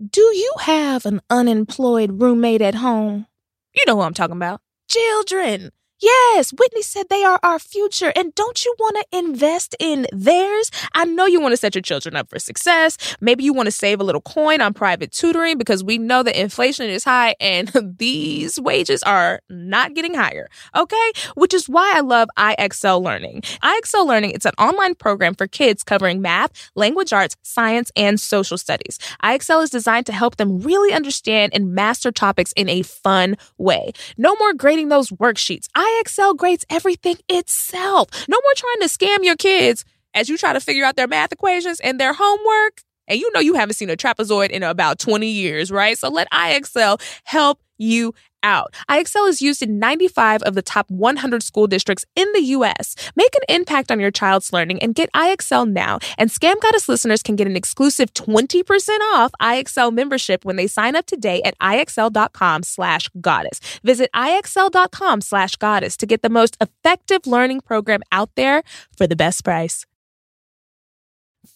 Do 0.00 0.22
you 0.22 0.54
have 0.60 1.04
an 1.04 1.20
unemployed 1.28 2.22
roommate 2.22 2.62
at 2.62 2.76
home? 2.76 3.26
You 3.74 3.84
know 3.86 3.96
who 3.96 4.02
I'm 4.02 4.14
talking 4.14 4.36
about. 4.36 4.62
Children. 4.88 5.70
Yes, 6.00 6.50
Whitney 6.52 6.80
said 6.80 7.10
they 7.10 7.24
are 7.24 7.38
our 7.42 7.58
future. 7.58 8.10
And 8.16 8.34
don't 8.34 8.64
you 8.64 8.74
want 8.78 8.96
to 8.96 9.18
invest 9.18 9.76
in 9.78 10.06
theirs? 10.12 10.70
I 10.94 11.04
know 11.04 11.26
you 11.26 11.40
want 11.42 11.52
to 11.52 11.58
set 11.58 11.74
your 11.74 11.82
children 11.82 12.16
up 12.16 12.30
for 12.30 12.38
success. 12.38 12.96
Maybe 13.20 13.44
you 13.44 13.52
want 13.52 13.66
to 13.66 13.72
save 13.72 14.00
a 14.00 14.04
little 14.04 14.22
coin 14.22 14.62
on 14.62 14.72
private 14.72 15.12
tutoring 15.12 15.58
because 15.58 15.84
we 15.84 15.98
know 15.98 16.22
that 16.22 16.40
inflation 16.40 16.88
is 16.88 17.04
high 17.04 17.34
and 17.38 17.68
these 17.98 18.58
wages 18.58 19.02
are 19.02 19.40
not 19.50 19.94
getting 19.94 20.14
higher. 20.14 20.48
Okay? 20.74 21.12
Which 21.34 21.52
is 21.52 21.68
why 21.68 21.92
I 21.94 22.00
love 22.00 22.30
IXL 22.38 23.02
Learning. 23.02 23.42
IXL 23.62 24.06
Learning, 24.06 24.30
it's 24.30 24.46
an 24.46 24.54
online 24.56 24.94
program 24.94 25.34
for 25.34 25.46
kids 25.46 25.82
covering 25.82 26.22
math, 26.22 26.70
language 26.74 27.12
arts, 27.12 27.36
science, 27.42 27.92
and 27.94 28.18
social 28.18 28.56
studies. 28.56 28.98
IXL 29.22 29.62
is 29.62 29.70
designed 29.70 30.06
to 30.06 30.12
help 30.12 30.36
them 30.36 30.60
really 30.60 30.94
understand 30.94 31.52
and 31.54 31.74
master 31.74 32.10
topics 32.10 32.52
in 32.52 32.70
a 32.70 32.80
fun 32.82 33.36
way. 33.58 33.92
No 34.16 34.34
more 34.36 34.54
grading 34.54 34.88
those 34.88 35.10
worksheets. 35.10 35.68
IXL 35.98 36.36
grades 36.36 36.64
everything 36.70 37.16
itself. 37.28 38.08
No 38.28 38.38
more 38.42 38.52
trying 38.56 38.80
to 38.80 38.86
scam 38.86 39.24
your 39.24 39.36
kids 39.36 39.84
as 40.14 40.28
you 40.28 40.36
try 40.36 40.52
to 40.52 40.60
figure 40.60 40.84
out 40.84 40.96
their 40.96 41.08
math 41.08 41.32
equations 41.32 41.80
and 41.80 42.00
their 42.00 42.12
homework. 42.12 42.82
And 43.08 43.18
you 43.18 43.30
know 43.32 43.40
you 43.40 43.54
haven't 43.54 43.74
seen 43.74 43.90
a 43.90 43.96
trapezoid 43.96 44.50
in 44.50 44.62
about 44.62 44.98
20 44.98 45.26
years, 45.26 45.70
right? 45.70 45.98
So 45.98 46.08
let 46.08 46.30
IXL 46.30 47.00
help 47.24 47.60
you 47.78 48.14
out. 48.42 48.74
IXL 48.88 49.28
is 49.28 49.42
used 49.42 49.62
in 49.62 49.78
95 49.78 50.42
of 50.42 50.54
the 50.54 50.62
top 50.62 50.90
100 50.90 51.42
school 51.42 51.66
districts 51.66 52.04
in 52.16 52.30
the 52.32 52.42
US. 52.56 52.94
Make 53.16 53.34
an 53.34 53.54
impact 53.54 53.90
on 53.90 54.00
your 54.00 54.10
child's 54.10 54.52
learning 54.52 54.82
and 54.82 54.94
get 54.94 55.12
IXL 55.12 55.70
now. 55.70 55.98
And 56.18 56.30
Scam 56.30 56.60
Goddess 56.60 56.88
listeners 56.88 57.22
can 57.22 57.36
get 57.36 57.46
an 57.46 57.56
exclusive 57.56 58.12
20% 58.14 58.88
off 59.14 59.32
IXL 59.40 59.92
membership 59.92 60.44
when 60.44 60.56
they 60.56 60.66
sign 60.66 60.96
up 60.96 61.06
today 61.06 61.42
at 61.42 61.58
IXL.com 61.58 62.62
slash 62.62 63.08
goddess. 63.20 63.60
Visit 63.82 64.10
IXL.com 64.14 65.20
slash 65.20 65.56
goddess 65.56 65.96
to 65.96 66.06
get 66.06 66.22
the 66.22 66.30
most 66.30 66.56
effective 66.60 67.26
learning 67.26 67.60
program 67.60 68.00
out 68.12 68.30
there 68.36 68.62
for 68.96 69.06
the 69.06 69.16
best 69.16 69.44
price. 69.44 69.86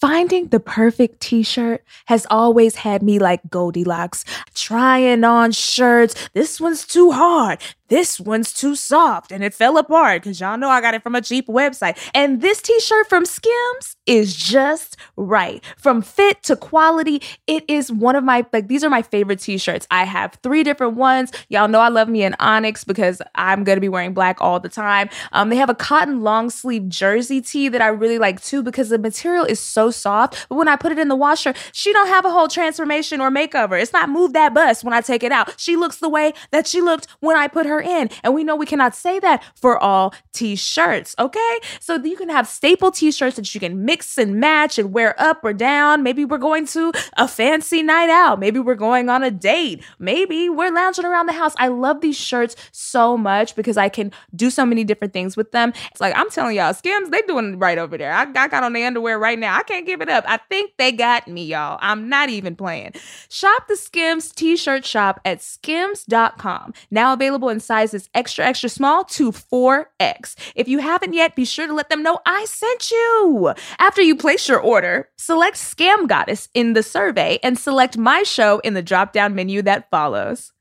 Finding 0.05 0.49
the 0.49 0.61
perfect 0.61 1.21
t 1.21 1.43
shirt 1.43 1.83
has 2.05 2.27
always 2.29 2.75
had 2.75 3.03
me 3.03 3.19
like 3.19 3.41
Goldilocks, 3.49 4.23
trying 4.55 5.25
on 5.25 5.51
shirts. 5.51 6.29
This 6.35 6.61
one's 6.61 6.87
too 6.87 7.11
hard. 7.11 7.59
This 7.89 8.19
one's 8.19 8.53
too 8.53 8.75
soft 8.75 9.31
and 9.31 9.45
it 9.45 9.55
fell 9.55 9.77
apart 9.77 10.23
because 10.23 10.41
y'all 10.41 10.57
know 10.57 10.69
I 10.69 10.81
got 10.81 10.95
it 10.95 11.03
from 11.03 11.15
a 11.15 11.21
cheap 11.21 11.47
website. 11.47 11.99
And 12.15 12.41
this 12.41 12.63
t 12.63 12.79
shirt 12.81 13.09
from 13.09 13.25
Skims 13.25 13.97
is 14.07 14.35
just 14.35 14.97
right. 15.17 15.63
From 15.77 16.03
fit 16.03 16.43
to 16.45 16.57
quality, 16.57 17.23
it 17.47 17.65
is 17.69 17.93
one 17.93 18.17
of 18.17 18.25
my, 18.25 18.47
like, 18.53 18.69
these 18.69 18.85
are 18.85 18.91
my 18.91 19.03
favorite 19.03 19.41
t 19.41 19.59
shirts. 19.59 19.87
I 19.91 20.05
have 20.05 20.39
three 20.43 20.63
different 20.63 20.97
ones. 20.97 21.31
Y'all 21.49 21.69
know 21.69 21.81
I 21.81 21.89
love 21.89 22.09
me 22.09 22.23
an 22.23 22.37
onyx 22.41 22.85
because 22.85 23.21
I'm 23.35 23.65
going 23.65 23.77
to 23.77 23.81
be 23.81 23.89
wearing 23.89 24.15
black 24.15 24.41
all 24.41 24.61
the 24.61 24.69
time. 24.69 25.09
Um, 25.33 25.51
they 25.51 25.57
have 25.57 25.71
a 25.71 25.75
cotton 25.75 26.23
long 26.23 26.51
sleeve 26.51 26.89
jersey 26.89 27.41
tee 27.41 27.69
that 27.69 27.83
I 27.83 27.89
really 27.89 28.19
like 28.19 28.43
too 28.43 28.63
because 28.63 28.89
the 28.89 28.99
material 28.99 29.45
is 29.45 29.61
so 29.61 29.91
soft. 29.91 30.47
But 30.49 30.57
when 30.57 30.69
I 30.69 30.77
put 30.77 30.93
it 30.93 30.99
in 30.99 31.09
the 31.09 31.17
washer, 31.17 31.55
she 31.73 31.93
don't 31.93 32.09
have 32.09 32.25
a 32.25 32.31
whole 32.31 32.49
transformation 32.49 33.21
or 33.21 33.31
makeover. 33.31 33.81
It's 33.81 33.93
not 33.93 34.09
move 34.09 34.33
that 34.33 34.55
bust 34.55 34.85
when 34.85 34.95
I 34.95 35.01
take 35.01 35.23
it 35.23 35.33
out. 35.33 35.55
She 35.59 35.77
looks 35.77 35.99
the 35.99 36.09
way 36.09 36.33
that 36.51 36.67
she 36.67 36.81
looked 36.81 37.07
when 37.21 37.37
I 37.37 37.49
put 37.49 37.67
her 37.67 37.74
in. 37.81 38.11
And 38.23 38.35
we 38.35 38.45
know 38.45 38.57
we 38.57 38.67
cannot 38.67 38.95
say 38.95 39.19
that 39.21 39.43
for 39.55 39.79
all 39.79 40.15
t-shirts, 40.33 41.15
okay? 41.19 41.59
So 41.81 41.97
you 41.97 42.17
can 42.17 42.29
have 42.29 42.47
staple 42.47 42.91
t-shirts 42.91 43.37
that 43.37 43.55
you 43.55 43.61
can 43.61 43.85
mix 43.85 44.19
and 44.19 44.37
match 44.37 44.79
and 44.79 44.93
wear 44.93 45.21
up 45.21 45.45
or 45.45 45.53
down. 45.53 46.03
Maybe 46.03 46.25
we're 46.25 46.39
going 46.39 46.67
to 46.69 46.93
a 47.17 47.29
fancy 47.29 47.83
night 47.83 48.11
out. 48.11 48.39
Maybe 48.39 48.59
we're 48.59 48.75
going 48.75 49.09
on 49.09 49.23
a 49.23 49.31
date. 49.31 49.83
Maybe 49.99 50.49
we're 50.49 50.73
lounging 50.73 51.05
around 51.05 51.27
the 51.27 51.33
house. 51.33 51.55
I 51.59 51.69
love 51.69 52.01
these 52.01 52.17
shirts 52.17 52.57
so 52.73 53.17
much 53.17 53.55
because 53.55 53.77
I 53.77 53.89
can 53.89 54.13
do 54.35 54.51
so 54.51 54.65
many 54.65 54.85
different 54.85 55.13
things 55.13 55.37
with 55.37 55.53
them. 55.53 55.73
It's 55.91 56.01
like 56.01 56.15
I'm 56.17 56.31
telling 56.31 56.57
y'all, 56.57 56.75
Skims, 56.75 57.11
they 57.11 57.23
doing 57.23 57.59
right 57.59 57.79
over 57.79 57.97
there. 57.97 58.13
I, 58.13 58.25
got 58.27 58.63
on 58.63 58.73
the 58.73 58.85
underwear 58.85 59.19
right 59.19 59.39
now. 59.39 59.57
I 59.57 59.63
can't 59.63 59.87
give 59.87 60.01
it 60.01 60.09
up. 60.09 60.25
I 60.27 60.39
think 60.49 60.73
they 60.77 60.93
got 60.93 61.29
me, 61.29 61.45
y'all. 61.45 61.79
I'm 61.81 62.09
not 62.09 62.29
even 62.29 62.57
playing. 62.57 62.93
Shop 63.29 63.67
the 63.69 63.77
Skims 63.77 64.33
t-shirt 64.33 64.85
shop 64.85 65.21
at 65.25 65.43
skims.com. 65.43 66.75
Now 66.91 67.13
available 67.13 67.49
in 67.49 67.61
sizes 67.65 68.09
extra 68.15 68.45
extra 68.45 68.69
small 68.69 69.05
to 69.05 69.33
4X. 69.33 70.35
If 70.55 70.69
you 70.69 70.79
haven't 70.79 71.15
yet, 71.15 71.35
be 71.35 71.45
sure 71.45 71.67
to 71.67 71.73
let 71.73 71.89
them 71.89 72.03
know 72.03 72.21
I 72.27 72.45
sent 72.45 72.91
you. 72.91 73.55
After 73.79 74.03
you 74.03 74.17
place 74.17 74.49
your 74.49 74.61
order, 74.61 75.09
select 75.17 75.57
Scam 75.57 76.07
Goddess 76.07 76.49
in 76.55 76.75
the 76.75 76.83
survey 76.83 77.39
and 77.43 77.59
select 77.59 77.97
my 77.97 78.23
show 78.23 78.59
in 78.61 78.75
the 78.75 78.83
drop-down 78.83 79.35
menu 79.35 79.63
that 79.63 79.91
follows. 79.91 80.53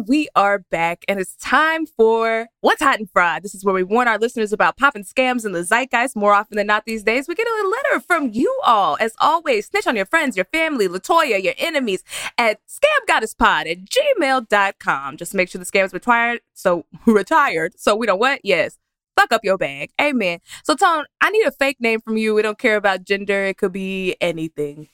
And 0.00 0.08
we 0.08 0.30
are 0.34 0.60
back, 0.60 1.04
and 1.08 1.20
it's 1.20 1.36
time 1.36 1.84
for 1.84 2.46
What's 2.62 2.82
Hot 2.82 2.98
and 2.98 3.10
Fried. 3.10 3.42
This 3.42 3.54
is 3.54 3.66
where 3.66 3.74
we 3.74 3.82
warn 3.82 4.08
our 4.08 4.16
listeners 4.16 4.50
about 4.50 4.78
popping 4.78 5.04
scams 5.04 5.44
in 5.44 5.52
the 5.52 5.62
zeitgeist. 5.62 6.16
More 6.16 6.32
often 6.32 6.56
than 6.56 6.68
not 6.68 6.86
these 6.86 7.02
days, 7.02 7.28
we 7.28 7.34
get 7.34 7.46
a 7.46 7.68
letter 7.68 8.00
from 8.00 8.30
you 8.32 8.58
all. 8.64 8.96
As 8.98 9.12
always, 9.20 9.66
snitch 9.66 9.86
on 9.86 9.96
your 9.96 10.06
friends, 10.06 10.36
your 10.36 10.46
family, 10.46 10.88
Latoya, 10.88 11.42
your 11.42 11.52
enemies 11.58 12.02
at 12.38 12.60
scamgoddesspod 12.66 13.70
at 13.70 13.84
gmail.com. 13.84 15.18
Just 15.18 15.34
make 15.34 15.50
sure 15.50 15.58
the 15.58 15.66
scam 15.66 15.84
is 15.84 15.92
retired, 15.92 16.40
so 16.54 16.86
retired, 17.06 17.78
so 17.78 17.94
we 17.94 18.06
don't 18.06 18.18
what? 18.18 18.40
Yes. 18.42 18.78
Fuck 19.18 19.34
up 19.34 19.44
your 19.44 19.58
bag. 19.58 19.90
Amen. 20.00 20.38
So, 20.64 20.76
Tone, 20.76 21.04
I 21.20 21.28
need 21.28 21.44
a 21.44 21.52
fake 21.52 21.76
name 21.78 22.00
from 22.00 22.16
you. 22.16 22.34
We 22.34 22.40
don't 22.40 22.58
care 22.58 22.76
about 22.76 23.04
gender. 23.04 23.44
It 23.44 23.58
could 23.58 23.72
be 23.72 24.16
anything. 24.18 24.88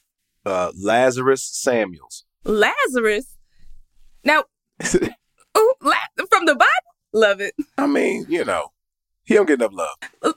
Uh, 0.44 0.72
Lazarus 0.76 1.44
Samuels. 1.44 2.24
Lazarus? 2.42 3.36
Now, 4.24 4.42
Ooh, 4.84 5.72
from 6.30 6.46
the 6.46 6.54
Bible? 6.54 6.66
Love 7.12 7.40
it. 7.40 7.54
I 7.78 7.86
mean, 7.86 8.26
you 8.28 8.44
know, 8.44 8.68
he 9.24 9.34
don't 9.34 9.46
get 9.46 9.60
enough 9.60 9.72
love. 9.72 10.34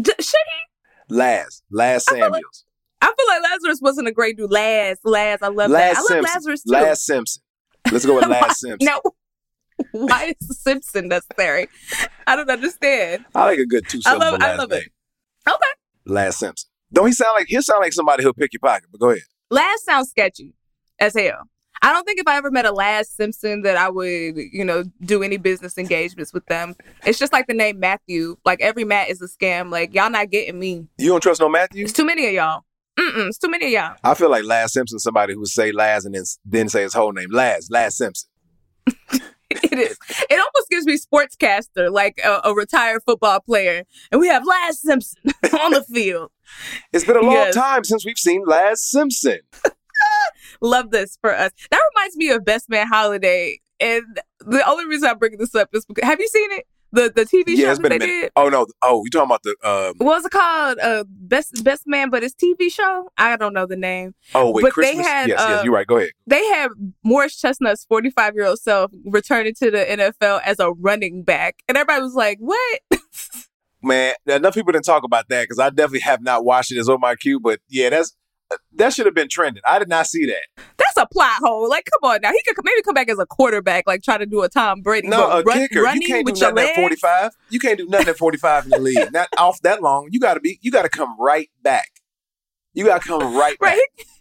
D- 0.00 0.12
should 0.20 0.34
he? 1.08 1.14
Laz, 1.14 1.62
Laz 1.70 2.04
Samuels. 2.04 2.24
I 2.24 2.28
feel, 2.28 2.30
like, 2.32 2.42
I 3.02 3.06
feel 3.16 3.26
like 3.28 3.42
Lazarus 3.50 3.80
wasn't 3.82 4.08
a 4.08 4.12
great 4.12 4.36
dude. 4.36 4.50
Last, 4.50 5.00
last, 5.04 5.42
I 5.42 5.48
love 5.48 5.70
Laz 5.70 5.96
that. 5.96 6.06
I 6.10 6.14
love 6.14 6.24
Lazarus 6.24 6.62
too. 6.62 6.72
Laz 6.72 7.04
Simpson. 7.04 7.42
Let's 7.90 8.06
go 8.06 8.16
with 8.16 8.26
Laz 8.28 8.60
Simpson. 8.60 8.78
no. 8.86 9.00
Why 9.92 10.34
is 10.40 10.62
Simpson 10.62 11.08
necessary? 11.08 11.68
I 12.26 12.36
don't 12.36 12.48
understand. 12.50 13.24
I 13.34 13.44
like 13.46 13.58
a 13.58 13.66
good 13.66 13.88
two 13.88 14.00
syllable 14.02 14.32
last 14.38 14.42
I 14.42 14.54
love 14.56 14.70
name. 14.70 14.80
it. 14.82 15.50
Okay. 15.50 15.70
Laz 16.06 16.38
Simpson. 16.38 16.68
Don't 16.92 17.06
he 17.06 17.12
sound 17.12 17.32
like 17.34 17.46
he 17.48 17.60
sound 17.62 17.80
like 17.80 17.92
somebody 17.92 18.22
who'll 18.22 18.34
pick 18.34 18.52
your 18.52 18.60
pocket? 18.60 18.88
But 18.92 19.00
go 19.00 19.10
ahead. 19.10 19.22
Last 19.50 19.84
sounds 19.84 20.10
sketchy 20.10 20.52
as 21.00 21.14
hell. 21.14 21.48
I 21.82 21.92
don't 21.92 22.04
think 22.04 22.20
if 22.20 22.28
I 22.28 22.36
ever 22.36 22.50
met 22.50 22.64
a 22.64 22.70
Laz 22.72 23.10
Simpson 23.10 23.62
that 23.62 23.76
I 23.76 23.90
would, 23.90 24.36
you 24.36 24.64
know, 24.64 24.84
do 25.00 25.22
any 25.22 25.36
business 25.36 25.76
engagements 25.76 26.32
with 26.32 26.46
them. 26.46 26.76
It's 27.04 27.18
just 27.18 27.32
like 27.32 27.48
the 27.48 27.54
name 27.54 27.80
Matthew. 27.80 28.36
Like 28.44 28.60
every 28.60 28.84
Matt 28.84 29.10
is 29.10 29.20
a 29.20 29.26
scam. 29.26 29.70
Like 29.70 29.92
y'all 29.92 30.10
not 30.10 30.30
getting 30.30 30.60
me. 30.60 30.86
You 30.98 31.08
don't 31.08 31.20
trust 31.20 31.40
no 31.40 31.48
Matthew? 31.48 31.84
It's 31.84 31.92
too 31.92 32.04
many 32.04 32.26
of 32.26 32.32
y'all. 32.32 32.62
Mm-mm, 32.98 33.28
it's 33.28 33.38
too 33.38 33.48
many 33.48 33.66
of 33.66 33.72
y'all. 33.72 33.96
I 34.04 34.14
feel 34.14 34.30
like 34.30 34.44
Laz 34.44 34.74
Simpson, 34.74 34.98
somebody 35.00 35.34
who 35.34 35.40
would 35.40 35.48
say 35.48 35.72
Laz 35.72 36.04
and 36.04 36.14
then 36.14 36.24
then 36.44 36.68
say 36.68 36.82
his 36.82 36.94
whole 36.94 37.12
name. 37.12 37.30
Laz, 37.30 37.68
Laz 37.70 37.96
Simpson. 37.96 38.28
it 39.50 39.72
is. 39.72 39.98
It 40.30 40.38
almost 40.38 40.68
gives 40.70 40.86
me 40.86 40.98
sportscaster, 40.98 41.90
like 41.90 42.20
a, 42.24 42.40
a, 42.44 42.54
retired 42.54 43.02
football 43.04 43.40
player, 43.40 43.84
and 44.10 44.20
we 44.20 44.28
have 44.28 44.46
Laz 44.46 44.80
Simpson 44.80 45.22
on 45.60 45.72
the 45.72 45.82
field. 45.82 46.30
It's 46.92 47.04
been 47.04 47.16
a 47.16 47.22
long 47.22 47.32
yes. 47.32 47.54
time 47.54 47.84
since 47.84 48.04
we've 48.04 48.18
seen 48.18 48.44
Laz 48.46 48.82
Simpson. 48.82 49.40
Love 50.60 50.90
this 50.90 51.18
for 51.20 51.34
us. 51.34 51.52
That 51.70 51.80
reminds 51.94 52.16
me 52.16 52.30
of 52.30 52.44
Best 52.44 52.68
Man 52.68 52.86
Holiday. 52.86 53.60
And 53.80 54.20
the 54.40 54.66
only 54.68 54.86
reason 54.86 55.08
I'm 55.08 55.18
bringing 55.18 55.38
this 55.38 55.54
up 55.54 55.70
is 55.72 55.84
because 55.84 56.08
have 56.08 56.20
you 56.20 56.28
seen 56.28 56.52
it? 56.52 56.66
The 56.94 57.10
the 57.14 57.24
TV 57.24 57.56
yeah, 57.56 57.66
show 57.66 57.70
it's 57.70 57.80
been 57.80 57.92
a 57.92 57.98
minute. 57.98 58.06
Did? 58.06 58.32
Oh 58.36 58.50
no! 58.50 58.66
Oh, 58.82 59.02
you 59.02 59.10
talking 59.10 59.24
about 59.24 59.42
the 59.42 59.56
um... 59.66 59.94
what 59.96 60.16
was 60.16 60.26
it 60.26 60.30
called? 60.30 60.78
Uh, 60.78 61.04
best 61.08 61.64
Best 61.64 61.84
Man, 61.86 62.10
but 62.10 62.22
it's 62.22 62.34
TV 62.34 62.70
show. 62.70 63.08
I 63.16 63.38
don't 63.38 63.54
know 63.54 63.64
the 63.64 63.76
name. 63.76 64.14
Oh 64.34 64.50
wait, 64.50 64.62
but 64.62 64.72
Christmas? 64.74 64.98
they 64.98 65.02
had 65.02 65.28
yes, 65.28 65.40
uh, 65.40 65.46
yes, 65.48 65.64
you're 65.64 65.72
right. 65.72 65.86
Go 65.86 65.96
ahead. 65.96 66.10
They 66.26 66.44
had 66.48 66.68
Morris 67.02 67.40
Chestnut's 67.40 67.86
45 67.86 68.34
year 68.34 68.44
old 68.44 68.58
self 68.58 68.92
returning 69.06 69.54
to 69.54 69.70
the 69.70 69.78
NFL 69.78 70.42
as 70.44 70.60
a 70.60 70.70
running 70.72 71.22
back, 71.22 71.62
and 71.66 71.78
everybody 71.78 72.02
was 72.02 72.14
like, 72.14 72.36
"What?" 72.40 72.80
Man, 73.82 74.14
enough 74.26 74.54
people 74.54 74.72
didn't 74.72 74.84
talk 74.84 75.02
about 75.02 75.30
that 75.30 75.44
because 75.44 75.58
I 75.58 75.70
definitely 75.70 76.00
have 76.00 76.22
not 76.22 76.44
watched 76.44 76.72
it 76.72 76.78
as 76.78 76.90
on 76.90 77.00
my 77.00 77.16
queue. 77.16 77.40
But 77.40 77.60
yeah, 77.68 77.88
that's 77.88 78.14
that 78.74 78.92
should 78.92 79.06
have 79.06 79.14
been 79.14 79.28
trending. 79.28 79.62
I 79.66 79.78
did 79.78 79.88
not 79.88 80.06
see 80.06 80.26
that. 80.26 80.64
That's 80.76 80.96
a 80.96 81.06
plot 81.06 81.40
hole. 81.40 81.68
Like, 81.68 81.88
come 81.90 82.10
on 82.10 82.20
now. 82.22 82.32
He 82.32 82.42
could 82.42 82.56
maybe 82.64 82.82
come 82.82 82.94
back 82.94 83.08
as 83.08 83.18
a 83.18 83.26
quarterback, 83.26 83.86
like 83.86 84.02
try 84.02 84.18
to 84.18 84.26
do 84.26 84.42
a 84.42 84.48
Tom 84.48 84.80
Brady. 84.80 85.08
No, 85.08 85.28
a 85.28 85.42
run, 85.42 85.58
kicker. 85.58 85.80
You 85.80 86.00
can't 86.00 86.26
do 86.26 86.32
nothing 86.32 86.58
at 86.58 86.74
forty 86.74 86.96
five. 86.96 87.32
You 87.50 87.58
can't 87.58 87.78
do 87.78 87.86
nothing 87.86 88.08
at 88.08 88.18
forty 88.18 88.38
five 88.38 88.64
in 88.64 88.70
the 88.70 88.78
league. 88.78 89.12
Not 89.12 89.28
off 89.38 89.60
that 89.62 89.82
long. 89.82 90.08
You 90.10 90.20
got 90.20 90.34
to 90.34 90.40
be. 90.40 90.58
You 90.62 90.70
got 90.70 90.82
to 90.82 90.88
come 90.88 91.16
right 91.18 91.50
back. 91.62 91.88
You 92.74 92.84
got 92.84 93.02
to 93.02 93.08
come 93.08 93.34
right. 93.36 93.56
Right. 93.60 93.78
Back. 93.96 94.06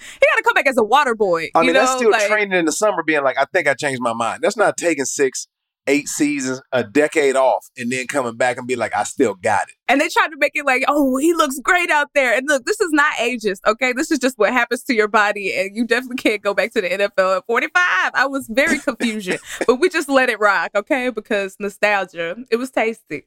He 0.00 0.26
got 0.32 0.36
to 0.38 0.42
come 0.42 0.54
back 0.54 0.66
as 0.66 0.78
a 0.78 0.82
water 0.82 1.14
boy. 1.14 1.50
I 1.54 1.60
mean, 1.60 1.74
know? 1.74 1.80
that's 1.80 1.96
still 1.96 2.10
like, 2.10 2.26
training 2.26 2.58
in 2.58 2.64
the 2.64 2.72
summer, 2.72 3.02
being 3.02 3.22
like, 3.22 3.36
I 3.38 3.44
think 3.52 3.68
I 3.68 3.74
changed 3.74 4.00
my 4.00 4.14
mind. 4.14 4.40
That's 4.40 4.56
not 4.56 4.78
taking 4.78 5.04
six 5.04 5.46
eight 5.86 6.08
seasons, 6.08 6.62
a 6.72 6.84
decade 6.84 7.36
off, 7.36 7.68
and 7.76 7.90
then 7.90 8.06
coming 8.06 8.36
back 8.36 8.56
and 8.56 8.66
be 8.66 8.76
like, 8.76 8.94
I 8.94 9.02
still 9.02 9.34
got 9.34 9.68
it. 9.68 9.74
And 9.90 10.00
they 10.00 10.08
tried 10.08 10.28
to 10.28 10.36
make 10.36 10.52
it 10.54 10.64
like, 10.64 10.84
oh, 10.86 11.16
he 11.16 11.34
looks 11.34 11.58
great 11.58 11.90
out 11.90 12.10
there. 12.14 12.32
And 12.32 12.46
look, 12.46 12.64
this 12.64 12.80
is 12.80 12.92
not 12.92 13.12
ageist, 13.14 13.58
okay? 13.66 13.92
This 13.92 14.12
is 14.12 14.20
just 14.20 14.38
what 14.38 14.52
happens 14.52 14.84
to 14.84 14.94
your 14.94 15.08
body. 15.08 15.52
And 15.52 15.74
you 15.74 15.84
definitely 15.84 16.18
can't 16.18 16.42
go 16.42 16.54
back 16.54 16.72
to 16.74 16.80
the 16.80 16.88
NFL 16.88 17.38
at 17.38 17.46
45. 17.46 17.72
I 18.14 18.26
was 18.26 18.46
very 18.46 18.78
confusion, 18.90 19.38
but 19.66 19.80
we 19.80 19.88
just 19.88 20.08
let 20.08 20.28
it 20.28 20.38
rock, 20.38 20.70
okay? 20.76 21.10
Because 21.10 21.56
nostalgia, 21.58 22.36
it 22.52 22.56
was 22.56 22.70
tasty. 22.70 23.24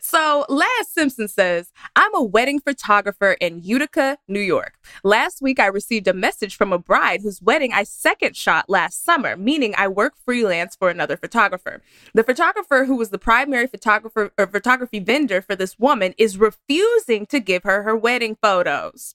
So 0.00 0.46
Laz 0.48 0.88
Simpson 0.88 1.28
says, 1.28 1.70
I'm 1.94 2.14
a 2.14 2.22
wedding 2.22 2.60
photographer 2.60 3.36
in 3.38 3.60
Utica, 3.62 4.16
New 4.26 4.40
York. 4.40 4.78
Last 5.04 5.42
week, 5.42 5.60
I 5.60 5.66
received 5.66 6.08
a 6.08 6.14
message 6.14 6.56
from 6.56 6.72
a 6.72 6.78
bride 6.78 7.20
whose 7.20 7.42
wedding 7.42 7.74
I 7.74 7.82
second 7.82 8.36
shot 8.36 8.70
last 8.70 9.04
summer, 9.04 9.36
meaning 9.36 9.74
I 9.76 9.88
work 9.88 10.14
freelance 10.24 10.76
for 10.76 10.88
another 10.88 11.18
photographer. 11.18 11.82
The 12.14 12.24
photographer 12.24 12.86
who 12.86 12.96
was 12.96 13.10
the 13.10 13.18
primary 13.18 13.66
photographer 13.66 14.32
or 14.38 14.46
photography 14.46 14.98
vendor 14.98 15.42
for 15.42 15.54
this 15.54 15.78
woman 15.78 16.05
woman 16.06 16.14
is 16.18 16.38
refusing 16.38 17.26
to 17.26 17.40
give 17.40 17.62
her 17.64 17.82
her 17.82 17.96
wedding 17.96 18.36
photos. 18.40 19.14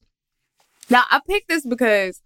Now, 0.89 1.03
I 1.09 1.21
picked 1.27 1.47
this 1.47 1.65
because 1.65 2.21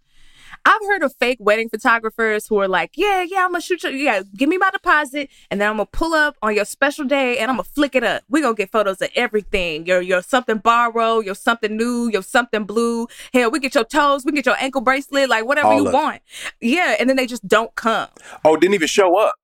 I've 0.64 0.82
heard 0.82 1.02
of 1.02 1.14
fake 1.20 1.38
wedding 1.40 1.68
photographers 1.68 2.48
who 2.48 2.58
are 2.58 2.66
like, 2.68 2.92
yeah, 2.96 3.22
yeah, 3.22 3.44
I'm 3.44 3.52
gonna 3.52 3.60
shoot 3.60 3.84
you. 3.84 3.90
Yeah, 3.90 4.22
give 4.36 4.48
me 4.48 4.58
my 4.58 4.70
deposit, 4.70 5.28
and 5.50 5.60
then 5.60 5.68
I'm 5.68 5.76
gonna 5.76 5.86
pull 5.86 6.14
up 6.14 6.36
on 6.42 6.54
your 6.54 6.64
special 6.64 7.04
day, 7.04 7.38
and 7.38 7.50
I'm 7.50 7.56
gonna 7.58 7.64
flick 7.64 7.94
it 7.94 8.02
up. 8.02 8.22
We're 8.28 8.42
gonna 8.42 8.54
get 8.54 8.72
photos 8.72 9.00
of 9.00 9.10
everything. 9.14 9.86
Your 9.86 10.00
your 10.00 10.22
something 10.22 10.58
borrow, 10.58 11.20
your 11.20 11.34
something 11.34 11.76
new, 11.76 12.08
your 12.12 12.22
something 12.22 12.64
blue. 12.64 13.06
Hell, 13.32 13.50
we 13.50 13.60
get 13.60 13.74
your 13.74 13.84
toes, 13.84 14.24
we 14.24 14.32
get 14.32 14.46
your 14.46 14.56
ankle 14.58 14.80
bracelet, 14.80 15.28
like 15.28 15.46
whatever 15.46 15.68
All 15.68 15.84
you 15.84 15.92
want. 15.92 16.22
Yeah, 16.60 16.96
and 16.98 17.08
then 17.08 17.16
they 17.16 17.26
just 17.26 17.46
don't 17.46 17.74
come. 17.76 18.08
Oh, 18.44 18.56
didn't 18.56 18.74
even 18.74 18.88
show 18.88 19.18
up. 19.18 19.34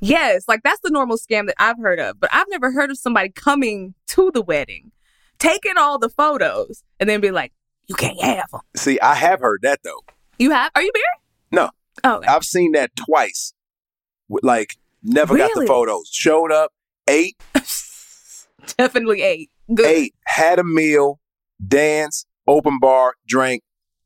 Yes, 0.00 0.44
like 0.48 0.60
that's 0.62 0.80
the 0.80 0.90
normal 0.90 1.16
scam 1.16 1.46
that 1.46 1.56
I've 1.58 1.78
heard 1.78 1.98
of, 1.98 2.20
but 2.20 2.30
I've 2.32 2.46
never 2.48 2.70
heard 2.70 2.90
of 2.90 2.98
somebody 2.98 3.30
coming 3.30 3.94
to 4.08 4.30
the 4.32 4.42
wedding, 4.42 4.92
taking 5.38 5.76
all 5.76 5.98
the 5.98 6.08
photos, 6.08 6.82
and 7.00 7.08
then 7.08 7.20
be 7.20 7.30
like, 7.30 7.52
"You 7.86 7.94
can't 7.94 8.20
have 8.22 8.50
them." 8.50 8.60
See, 8.76 9.00
I 9.00 9.14
have 9.14 9.40
heard 9.40 9.60
that 9.62 9.80
though. 9.82 10.00
You 10.38 10.50
have? 10.50 10.72
Are 10.74 10.82
you 10.82 10.90
married? 10.94 11.22
No. 11.50 11.70
Oh, 12.04 12.16
okay. 12.16 12.28
I've 12.28 12.44
seen 12.44 12.72
that 12.72 12.90
twice. 12.96 13.52
Like, 14.42 14.76
never 15.02 15.34
really? 15.34 15.48
got 15.48 15.60
the 15.60 15.66
photos. 15.66 16.08
Showed 16.12 16.52
up, 16.52 16.72
ate. 17.08 17.36
Definitely 18.78 19.22
ate. 19.22 19.50
Good. 19.72 19.86
Ate, 19.86 20.14
had 20.24 20.58
a 20.58 20.64
meal, 20.64 21.20
dance, 21.66 22.26
open 22.46 22.78
bar, 22.78 23.14
drank, 23.26 23.62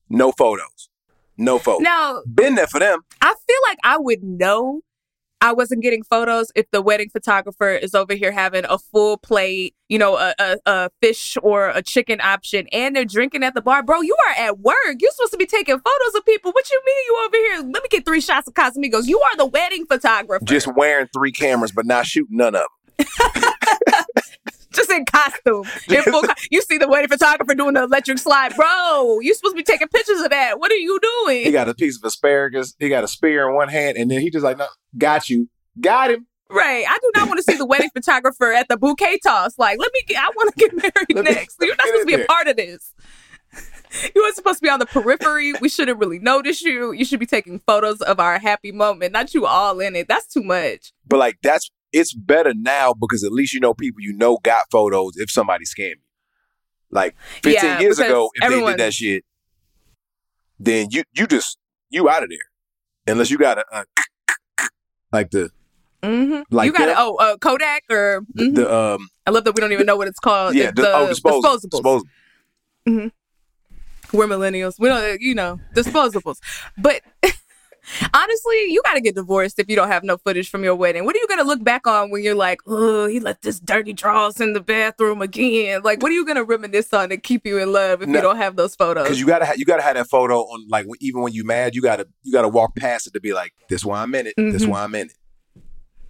no 0.09 0.33
photos. 0.33 0.89
No 1.39 1.59
photos. 1.59 1.83
Now, 1.83 2.23
been 2.33 2.55
there 2.55 2.67
for 2.67 2.81
them. 2.81 3.01
I 3.21 3.35
feel 3.47 3.57
like 3.69 3.79
I 3.85 3.99
would 3.99 4.23
know 4.23 4.81
I 5.41 5.53
wasn't 5.53 5.83
getting 5.83 6.03
photos 6.03 6.51
if 6.55 6.71
the 6.71 6.81
wedding 6.81 7.11
photographer 7.11 7.71
is 7.71 7.95
over 7.95 8.15
here 8.15 8.33
having 8.33 8.65
a 8.69 8.79
full 8.79 9.19
plate, 9.19 9.75
you 9.89 9.99
know, 9.99 10.17
a, 10.17 10.35
a, 10.39 10.57
a, 10.67 10.91
fish 11.03 11.37
or 11.43 11.69
a 11.69 11.83
chicken 11.83 12.21
option, 12.23 12.67
and 12.73 12.97
they're 12.97 13.05
drinking 13.05 13.45
at 13.45 13.55
the 13.55 13.61
bar. 13.61 13.83
Bro, 13.83 14.01
you 14.01 14.17
are 14.29 14.45
at 14.45 14.59
work. 14.61 14.97
You're 14.99 15.11
supposed 15.13 15.33
to 15.33 15.39
be 15.39 15.47
taking 15.47 15.75
photos 15.75 16.15
of 16.15 16.25
people. 16.25 16.53
What 16.53 16.71
you 16.71 16.81
mean 16.85 17.05
you 17.07 17.23
over 17.27 17.37
here? 17.37 17.73
Let 17.73 17.83
me 17.83 17.89
get 17.91 18.07
three 18.07 18.21
shots 18.21 18.49
of 18.49 18.55
Casamigos. 18.55 19.07
You 19.07 19.21
are 19.21 19.37
the 19.37 19.47
wedding 19.47 19.85
photographer. 19.87 20.45
Just 20.45 20.69
wearing 20.75 21.09
three 21.13 21.33
cameras, 21.33 21.73
but 21.73 21.85
not 21.85 22.07
shooting 22.07 22.37
none 22.37 22.55
of 22.55 22.63
them. 22.99 23.07
just 24.77 24.91
in 24.91 25.05
costume. 25.05 25.65
In 25.89 26.03
full 26.03 26.23
co- 26.23 26.35
you 26.51 26.63
see 26.63 26.79
the 26.79 26.89
wedding 26.89 27.09
photographer 27.09 27.55
doing 27.55 27.75
the 27.75 27.85
electric 27.85 28.19
slide, 28.19 28.55
bro. 28.55 29.21
You 29.21 29.35
supposed 29.35 29.55
to 29.55 29.57
be 29.57 29.63
taking 29.65 29.89
pictures 29.89 30.21
of 30.21 30.31
that. 30.31 30.61
What 30.61 30.71
are 30.71 30.77
you 30.77 30.99
doing? 31.01 31.45
He 31.45 31.51
got 31.51 31.69
a 31.69 31.75
piece 31.75 31.97
of 31.97 32.05
asparagus. 32.05 32.75
He 32.79 32.89
got 32.89 33.05
a 33.05 33.09
spear 33.09 33.49
in 33.49 33.55
one 33.55 33.69
hand, 33.69 33.97
and 33.97 34.11
then 34.11 34.21
he 34.21 34.31
just 34.31 34.45
like, 34.45 34.59
no, 34.59 34.67
got 34.97 35.29
you, 35.29 35.49
got 35.81 36.11
him. 36.11 36.27
Right. 36.49 36.85
I 36.89 36.99
do 37.03 37.11
not 37.17 37.29
want 37.29 37.39
to 37.39 37.43
see 37.43 37.57
the 37.57 37.67
wedding 37.67 37.91
photographer 37.93 38.53
at 38.53 38.69
the 38.69 38.77
bouquet 38.77 39.19
toss. 39.25 39.59
Like, 39.59 39.79
let 39.81 39.91
me 39.93 40.03
get. 40.07 40.23
I 40.23 40.29
want 40.37 40.55
to 40.55 40.59
get 40.59 40.77
married 40.77 41.25
next. 41.35 41.57
You're 41.61 41.75
not 41.75 41.87
supposed 41.87 42.09
to 42.09 42.17
be 42.17 42.23
a 42.23 42.27
part 42.27 42.47
of 42.47 42.57
this. 42.57 42.93
You 44.15 44.25
were 44.25 44.33
supposed 44.33 44.59
to 44.59 44.63
be 44.63 44.69
on 44.69 44.81
the 44.81 44.85
periphery. 44.85 45.55
We 45.61 45.69
shouldn't 45.71 45.99
really 45.99 46.19
notice 46.19 46.61
you. 46.61 46.93
You 46.93 47.05
should 47.05 47.21
be 47.21 47.25
taking 47.25 47.61
photos 47.61 48.03
of 48.03 48.21
our 48.21 48.39
happy 48.39 48.71
moment, 48.73 49.13
not 49.13 49.33
you 49.33 49.47
all 49.47 49.81
in 49.81 49.97
it. 49.97 50.09
That's 50.09 50.27
too 50.27 50.43
much. 50.43 50.93
But 51.07 51.19
like 51.19 51.39
that's 51.43 51.71
it's 51.93 52.15
better 52.15 52.53
now 52.55 52.95
because 52.95 53.25
at 53.25 53.33
least 53.33 53.53
you 53.53 53.61
know 53.61 53.75
people 53.75 54.01
you 54.01 54.13
know 54.13 54.39
got 54.43 54.71
photos 54.71 55.17
if 55.17 55.31
somebody 55.31 55.65
scammed 55.65 55.97
you. 55.97 56.01
Like 56.91 57.17
15 57.43 57.53
yeah, 57.53 57.81
years 57.81 57.99
ago, 57.99 58.31
if 58.35 58.45
everyone... 58.45 58.73
they 58.73 58.73
did 58.73 58.81
that 58.81 58.95
shit, 58.95 59.25
then 60.59 60.89
you 60.91 61.03
you 61.15 61.27
just 61.27 61.59
you 61.91 62.09
out 62.09 62.23
of 62.23 62.29
there. 62.29 62.39
Unless 63.13 63.31
you 63.31 63.39
got 63.39 63.59
a, 63.59 63.65
a 63.73 63.85
like 65.13 65.31
the 65.31 65.51
mm-hmm. 66.03 66.43
like 66.51 66.67
you 66.67 66.73
got 66.73 66.89
a, 66.89 66.95
oh 66.97 67.17
uh, 67.17 67.37
Kodak 67.39 67.85
or 67.91 68.23
mm-hmm. 68.23 68.55
the, 68.55 68.73
um 68.73 69.09
I 69.27 69.31
love 69.31 69.45
that 69.45 69.55
we 69.55 69.61
don't 69.61 69.73
even 69.73 69.87
know 69.87 69.97
what 69.97 70.09
it's 70.09 70.21
called. 70.21 70.55
Yeah, 70.55 70.71
the, 70.71 70.83
the, 70.83 70.95
oh, 70.95 71.09
disposable. 71.09 71.59
disposables. 71.59 71.71
disposables. 71.71 72.03
Mm-hmm. 72.89 74.17
We're 74.17 74.27
millennials. 74.27 74.79
We 74.79 74.89
don't, 74.89 75.21
you 75.21 75.35
know, 75.35 75.59
disposables. 75.75 76.39
But 76.79 77.03
Honestly, 78.13 78.67
you 78.69 78.83
got 78.85 78.95
to 78.95 79.01
get 79.01 79.15
divorced 79.15 79.59
if 79.59 79.69
you 79.69 79.77
don't 79.77 79.89
have 79.89 80.05
no 80.05 80.17
footage 80.17 80.51
from 80.51 80.65
your 80.65 80.75
wedding. 80.75 81.05
What 81.05 81.15
are 81.15 81.19
you 81.19 81.27
going 81.27 81.41
to 81.41 81.47
look 81.47 81.63
back 81.63 81.87
on 81.87 82.11
when 82.11 82.23
you're 82.23 82.35
like, 82.35 82.61
oh, 82.67 83.07
he 83.07 83.21
left 83.21 83.43
this 83.43 83.61
dirty 83.61 83.93
draws 83.93 84.41
in 84.41 84.53
the 84.53 84.61
bathroom 84.61 85.23
again? 85.23 85.83
Like, 85.83 86.03
what 86.03 86.11
are 86.11 86.15
you 86.15 86.25
going 86.25 86.37
to 86.37 86.45
reminisce 86.45 86.93
on 86.93 87.09
to 87.11 87.17
keep 87.17 87.47
you 87.47 87.59
in 87.59 87.73
love 87.73 88.03
if 88.03 88.09
no, 88.09 88.19
you 88.19 88.23
don't 88.23 88.37
have 88.37 88.57
those 88.57 88.75
photos? 88.75 89.05
Because 89.05 89.21
you 89.21 89.27
got 89.27 89.41
to 89.41 89.47
ha- 89.47 89.55
you 89.57 89.65
got 89.65 89.77
to 89.77 89.83
have 89.83 89.95
that 89.95 90.09
photo 90.09 90.41
on. 90.41 90.67
Like, 90.69 90.87
even 91.01 91.23
when 91.23 91.33
you 91.33 91.45
mad, 91.45 91.75
you 91.75 91.83
got 91.83 91.97
to 91.97 92.09
you 92.23 92.33
got 92.33 92.43
to 92.43 92.49
walk 92.49 92.75
past 92.77 93.07
it 93.07 93.13
to 93.15 93.21
be 93.21 93.33
like, 93.33 93.53
this 93.69 93.85
why 93.85 94.03
I'm 94.03 94.15
in 94.15 94.27
it. 94.27 94.35
Mm-hmm. 94.39 94.51
This 94.51 94.67
why 94.67 94.83
I'm 94.83 94.95
in 94.95 95.07
it. 95.07 95.13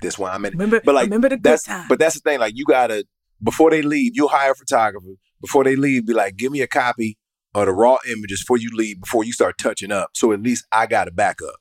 This 0.01 0.19
why 0.19 0.33
I'm 0.33 0.45
in 0.45 0.53
it. 0.53 0.57
Remember, 0.57 0.81
but 0.85 0.95
like, 0.95 1.05
remember 1.05 1.29
the 1.29 1.37
good 1.37 1.43
that's 1.43 1.65
time. 1.65 1.87
but 1.89 1.99
that's 1.99 2.15
the 2.15 2.21
thing. 2.21 2.41
Like, 2.41 2.55
you 2.57 2.65
got 2.65 2.89
to 2.89 3.05
before 3.43 3.71
they 3.71 3.83
leave, 3.83 4.13
you 4.15 4.29
hire 4.29 4.53
a 4.53 4.55
photographer. 4.55 5.15
Before 5.41 5.65
they 5.65 5.77
leave, 5.77 6.07
be 6.07 6.15
like, 6.15 6.37
give 6.37 6.51
me 6.51 6.63
a 6.63 6.67
copy 6.67 7.19
of 7.55 7.67
the 7.67 7.73
raw 7.73 7.99
images 8.11 8.41
before 8.41 8.57
you 8.57 8.71
leave. 8.73 9.01
Before 9.01 9.25
you 9.25 9.33
start 9.33 9.59
touching 9.59 9.93
up, 9.93 10.11
so 10.15 10.33
at 10.33 10.43
least 10.43 10.67
I 10.73 10.87
got 10.87 11.09
a 11.09 11.11
backup. 11.11 11.57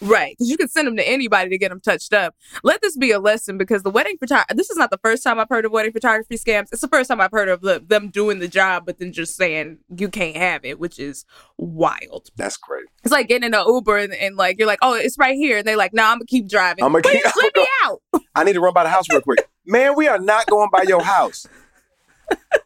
Right. 0.00 0.34
Because 0.36 0.50
you 0.50 0.56
can 0.56 0.68
send 0.68 0.86
them 0.86 0.96
to 0.96 1.06
anybody 1.06 1.50
to 1.50 1.58
get 1.58 1.68
them 1.68 1.80
touched 1.80 2.12
up. 2.14 2.34
Let 2.62 2.80
this 2.80 2.96
be 2.96 3.10
a 3.10 3.18
lesson 3.18 3.58
because 3.58 3.82
the 3.82 3.90
wedding 3.90 4.16
photography, 4.18 4.54
this 4.54 4.70
is 4.70 4.76
not 4.76 4.90
the 4.90 4.98
first 4.98 5.22
time 5.22 5.38
I've 5.38 5.48
heard 5.48 5.64
of 5.64 5.72
wedding 5.72 5.92
photography 5.92 6.36
scams. 6.36 6.68
It's 6.72 6.80
the 6.80 6.88
first 6.88 7.08
time 7.08 7.20
I've 7.20 7.32
heard 7.32 7.48
of 7.48 7.60
the, 7.60 7.82
them 7.84 8.08
doing 8.08 8.38
the 8.38 8.48
job, 8.48 8.86
but 8.86 8.98
then 8.98 9.12
just 9.12 9.36
saying 9.36 9.78
you 9.94 10.08
can't 10.08 10.36
have 10.36 10.64
it, 10.64 10.78
which 10.78 10.98
is 10.98 11.24
wild. 11.58 12.30
That's 12.36 12.56
crazy. 12.56 12.88
It's 13.04 13.12
like 13.12 13.28
getting 13.28 13.46
in 13.46 13.54
an 13.54 13.64
Uber 13.66 13.98
and, 13.98 14.14
and 14.14 14.36
like, 14.36 14.58
you're 14.58 14.66
like, 14.66 14.78
oh, 14.82 14.94
it's 14.94 15.18
right 15.18 15.36
here. 15.36 15.58
And 15.58 15.66
they're 15.66 15.76
like, 15.76 15.92
no, 15.92 16.02
nah, 16.02 16.12
I'm 16.12 16.18
going 16.18 16.26
to 16.26 16.30
keep 16.30 16.48
driving. 16.48 16.84
I'm 16.84 16.92
going 16.92 17.02
to 17.02 17.10
keep 17.10 17.24
let 17.36 17.56
me 17.56 17.66
out. 17.84 18.00
I 18.34 18.44
need 18.44 18.54
to 18.54 18.60
run 18.60 18.72
by 18.72 18.84
the 18.84 18.90
house 18.90 19.04
real 19.10 19.20
quick. 19.20 19.48
Man, 19.66 19.94
we 19.96 20.08
are 20.08 20.18
not 20.18 20.46
going 20.46 20.70
by 20.72 20.82
your 20.82 21.02
house. 21.02 21.46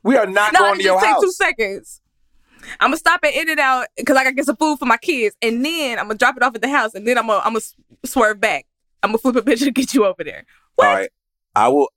We 0.02 0.16
are 0.16 0.26
not 0.26 0.52
no, 0.52 0.60
going 0.60 0.78
to 0.78 0.84
your 0.84 1.00
take 1.00 1.10
house. 1.10 1.22
two 1.22 1.32
seconds. 1.32 2.00
I'm 2.80 2.88
gonna 2.88 2.96
stop 2.96 3.20
at 3.24 3.34
In-N-Out 3.34 3.86
because 3.96 4.16
I 4.16 4.24
gotta 4.24 4.34
get 4.34 4.46
some 4.46 4.56
food 4.56 4.78
for 4.78 4.86
my 4.86 4.96
kids, 4.96 5.36
and 5.42 5.64
then 5.64 5.98
I'm 5.98 6.06
gonna 6.06 6.18
drop 6.18 6.36
it 6.36 6.42
off 6.42 6.54
at 6.54 6.62
the 6.62 6.68
house, 6.68 6.94
and 6.94 7.06
then 7.06 7.18
I'm 7.18 7.26
gonna 7.26 7.40
I'm 7.44 7.52
gonna 7.52 7.64
swerve 8.04 8.40
back. 8.40 8.66
I'm 9.02 9.10
gonna 9.10 9.18
flip 9.18 9.36
a 9.36 9.42
picture 9.42 9.66
to 9.66 9.70
get 9.70 9.94
you 9.94 10.04
over 10.04 10.24
there. 10.24 10.44
What? 10.76 10.86
All 10.86 10.94
right, 10.94 11.10
I 11.54 11.68
will. 11.68 11.88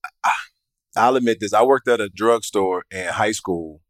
I'll 0.96 1.16
admit 1.16 1.40
this. 1.40 1.54
I 1.54 1.64
worked 1.64 1.88
at 1.88 2.02
a 2.02 2.10
drugstore 2.10 2.86
in 2.92 3.08
high 3.08 3.32
school, 3.32 3.82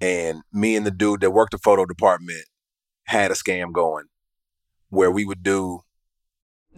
and 0.00 0.42
me 0.52 0.76
and 0.76 0.86
the 0.86 0.90
dude 0.90 1.20
that 1.20 1.30
worked 1.30 1.52
the 1.52 1.58
photo 1.58 1.84
department 1.86 2.44
had 3.04 3.30
a 3.30 3.34
scam 3.34 3.72
going, 3.72 4.06
where 4.90 5.10
we 5.10 5.24
would 5.24 5.42
do. 5.42 5.80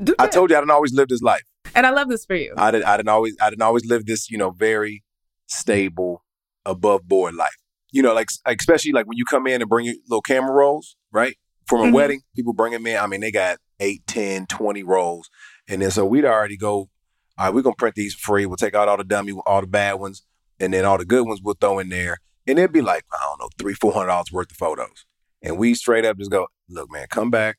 do 0.02 0.14
I 0.18 0.26
told 0.26 0.50
you 0.50 0.56
I 0.56 0.60
didn't 0.60 0.72
always 0.72 0.92
live 0.92 1.08
this 1.08 1.22
life, 1.22 1.44
and 1.74 1.86
I 1.86 1.90
love 1.90 2.08
this 2.08 2.24
for 2.24 2.34
you. 2.34 2.54
I 2.56 2.70
didn't. 2.70 2.86
I 2.86 2.96
didn't 2.96 3.08
always. 3.08 3.36
I 3.40 3.50
didn't 3.50 3.62
always 3.62 3.86
live 3.86 4.06
this, 4.06 4.30
you 4.30 4.38
know, 4.38 4.50
very 4.50 5.02
stable, 5.46 6.24
above 6.64 7.08
board 7.08 7.34
life 7.34 7.59
you 7.92 8.02
know, 8.02 8.14
like, 8.14 8.28
especially 8.46 8.92
like 8.92 9.06
when 9.06 9.16
you 9.16 9.24
come 9.24 9.46
in 9.46 9.60
and 9.60 9.68
bring 9.68 9.86
your 9.86 9.94
little 10.08 10.22
camera 10.22 10.52
rolls, 10.52 10.96
right? 11.12 11.36
From 11.66 11.80
a 11.80 11.84
mm-hmm. 11.84 11.94
wedding, 11.94 12.20
people 12.34 12.52
bring 12.52 12.72
them 12.72 12.86
in. 12.86 12.96
I 12.96 13.06
mean, 13.06 13.20
they 13.20 13.30
got 13.30 13.58
8, 13.78 14.06
10, 14.06 14.46
20 14.46 14.82
rolls. 14.82 15.30
And 15.68 15.82
then 15.82 15.90
so 15.90 16.04
we'd 16.04 16.24
already 16.24 16.56
go, 16.56 16.88
all 17.38 17.46
right, 17.46 17.54
we're 17.54 17.62
going 17.62 17.74
to 17.74 17.78
print 17.78 17.94
these 17.94 18.14
free. 18.14 18.46
We'll 18.46 18.56
take 18.56 18.74
out 18.74 18.88
all 18.88 18.96
the 18.96 19.04
dummy, 19.04 19.32
all 19.46 19.60
the 19.60 19.66
bad 19.66 19.94
ones. 19.94 20.22
And 20.58 20.74
then 20.74 20.84
all 20.84 20.98
the 20.98 21.04
good 21.04 21.26
ones 21.26 21.40
we'll 21.42 21.56
throw 21.58 21.78
in 21.78 21.88
there. 21.88 22.18
And 22.46 22.58
it'd 22.58 22.72
be 22.72 22.82
like, 22.82 23.04
I 23.12 23.18
don't 23.22 23.40
know, 23.40 23.48
three, 23.58 23.74
four 23.74 23.92
hundred 23.92 24.08
dollars 24.08 24.32
worth 24.32 24.50
of 24.50 24.56
photos. 24.56 25.06
And 25.42 25.56
we 25.56 25.74
straight 25.74 26.04
up 26.04 26.18
just 26.18 26.30
go, 26.30 26.48
look, 26.68 26.90
man, 26.90 27.06
come 27.10 27.30
back, 27.30 27.58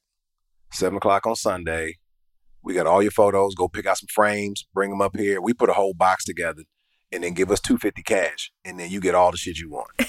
seven 0.72 0.98
o'clock 0.98 1.26
on 1.26 1.36
Sunday. 1.36 1.96
We 2.64 2.76
got 2.76 2.86
all 2.86 3.02
your 3.02 3.12
photos. 3.12 3.56
Go 3.56 3.68
pick 3.68 3.88
out 3.88 3.98
some 3.98 4.08
frames, 4.14 4.68
bring 4.74 4.92
them 4.92 5.02
up 5.02 5.18
here. 5.18 5.42
We 5.42 5.54
put 5.54 5.70
a 5.70 5.74
whole 5.74 5.96
box 5.96 6.26
together 6.26 6.64
and 7.12 7.24
then 7.24 7.34
give 7.34 7.52
us 7.52 7.60
250 7.60 8.04
cash 8.04 8.52
and 8.66 8.80
then 8.80 8.90
you 8.90 9.00
get 9.00 9.16
all 9.16 9.32
the 9.32 9.38
shit 9.38 9.58
you 9.58 9.70
want. 9.70 9.90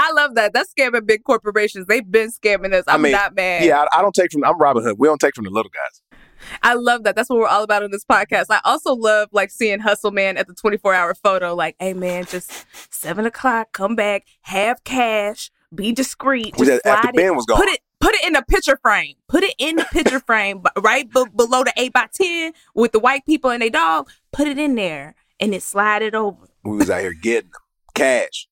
I 0.00 0.12
love 0.12 0.36
that. 0.36 0.52
That's 0.52 0.72
scamming 0.72 1.06
big 1.06 1.24
corporations. 1.24 1.86
They've 1.86 2.08
been 2.08 2.30
scamming 2.30 2.72
us. 2.72 2.84
I'm 2.86 3.00
I 3.00 3.02
mean, 3.02 3.12
not 3.12 3.34
mad. 3.34 3.64
Yeah, 3.64 3.84
I, 3.92 3.98
I, 3.98 4.02
don't 4.02 4.14
take 4.14 4.30
from 4.30 4.44
I'm 4.44 4.58
Robin 4.58 4.84
Hood. 4.84 4.96
We 4.98 5.08
don't 5.08 5.20
take 5.20 5.34
from 5.34 5.44
the 5.44 5.50
little 5.50 5.70
guys. 5.70 6.20
I 6.62 6.74
love 6.74 7.02
that. 7.02 7.16
That's 7.16 7.28
what 7.28 7.40
we're 7.40 7.48
all 7.48 7.64
about 7.64 7.82
on 7.82 7.90
this 7.90 8.04
podcast. 8.04 8.46
I 8.50 8.60
also 8.64 8.94
love 8.94 9.28
like 9.32 9.50
seeing 9.50 9.80
Hustle 9.80 10.12
Man 10.12 10.36
at 10.36 10.46
the 10.46 10.54
24 10.54 10.94
hour 10.94 11.14
photo. 11.14 11.54
Like, 11.54 11.74
hey 11.80 11.94
man, 11.94 12.26
just 12.26 12.64
seven 12.90 13.26
o'clock, 13.26 13.72
come 13.72 13.96
back, 13.96 14.24
have 14.42 14.84
cash, 14.84 15.50
be 15.74 15.92
discreet. 15.92 16.54
Just 16.56 16.86
after 16.86 17.12
Ben 17.12 17.34
was 17.34 17.44
gone. 17.44 17.58
Put 17.58 17.68
it 17.68 17.80
put 18.00 18.14
it 18.14 18.24
in 18.26 18.36
a 18.36 18.42
picture 18.42 18.78
frame. 18.82 19.14
Put 19.28 19.44
it 19.44 19.54
in 19.58 19.76
the 19.76 19.84
picture 19.84 20.20
frame, 20.20 20.62
right 20.78 21.10
b- 21.10 21.26
below 21.34 21.64
the 21.64 21.72
eight 21.76 21.92
by 21.92 22.08
ten 22.12 22.52
with 22.74 22.92
the 22.92 22.98
white 22.98 23.24
people 23.26 23.50
and 23.50 23.62
their 23.62 23.70
dog. 23.70 24.08
Put 24.32 24.48
it 24.48 24.58
in 24.58 24.74
there 24.74 25.14
and 25.40 25.54
it 25.54 25.62
slide 25.62 26.02
it 26.02 26.14
over. 26.14 26.48
We 26.64 26.76
was 26.76 26.90
out 26.90 27.00
here 27.00 27.14
getting 27.14 27.50
them 27.50 27.60
cash, 27.94 28.48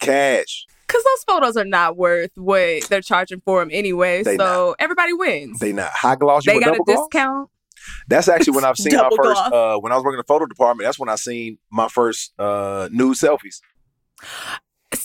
cash. 0.00 0.66
Because 0.86 1.02
those 1.02 1.24
photos 1.24 1.56
are 1.56 1.64
not 1.64 1.96
worth 1.96 2.30
what 2.36 2.84
they're 2.88 3.00
charging 3.02 3.40
for 3.40 3.60
them 3.60 3.70
anyway. 3.72 4.22
They 4.22 4.36
so 4.36 4.68
not. 4.68 4.76
everybody 4.78 5.12
wins. 5.12 5.58
They 5.58 5.72
not 5.72 5.90
high 5.92 6.14
gloss. 6.14 6.44
they 6.44 6.60
got 6.60 6.74
a 6.76 6.78
gloss? 6.78 7.08
discount. 7.10 7.50
That's 8.08 8.28
actually 8.28 8.54
when 8.54 8.64
I've 8.64 8.76
seen 8.78 8.96
my 8.96 9.10
first. 9.14 9.42
Uh, 9.52 9.78
when 9.78 9.92
I 9.92 9.96
was 9.96 10.04
working 10.04 10.16
in 10.16 10.18
the 10.18 10.24
photo 10.24 10.46
department, 10.46 10.86
that's 10.86 10.98
when 10.98 11.08
I 11.08 11.16
seen 11.16 11.58
my 11.70 11.88
first 11.88 12.32
uh, 12.38 12.88
nude 12.92 13.16
selfies. 13.16 13.60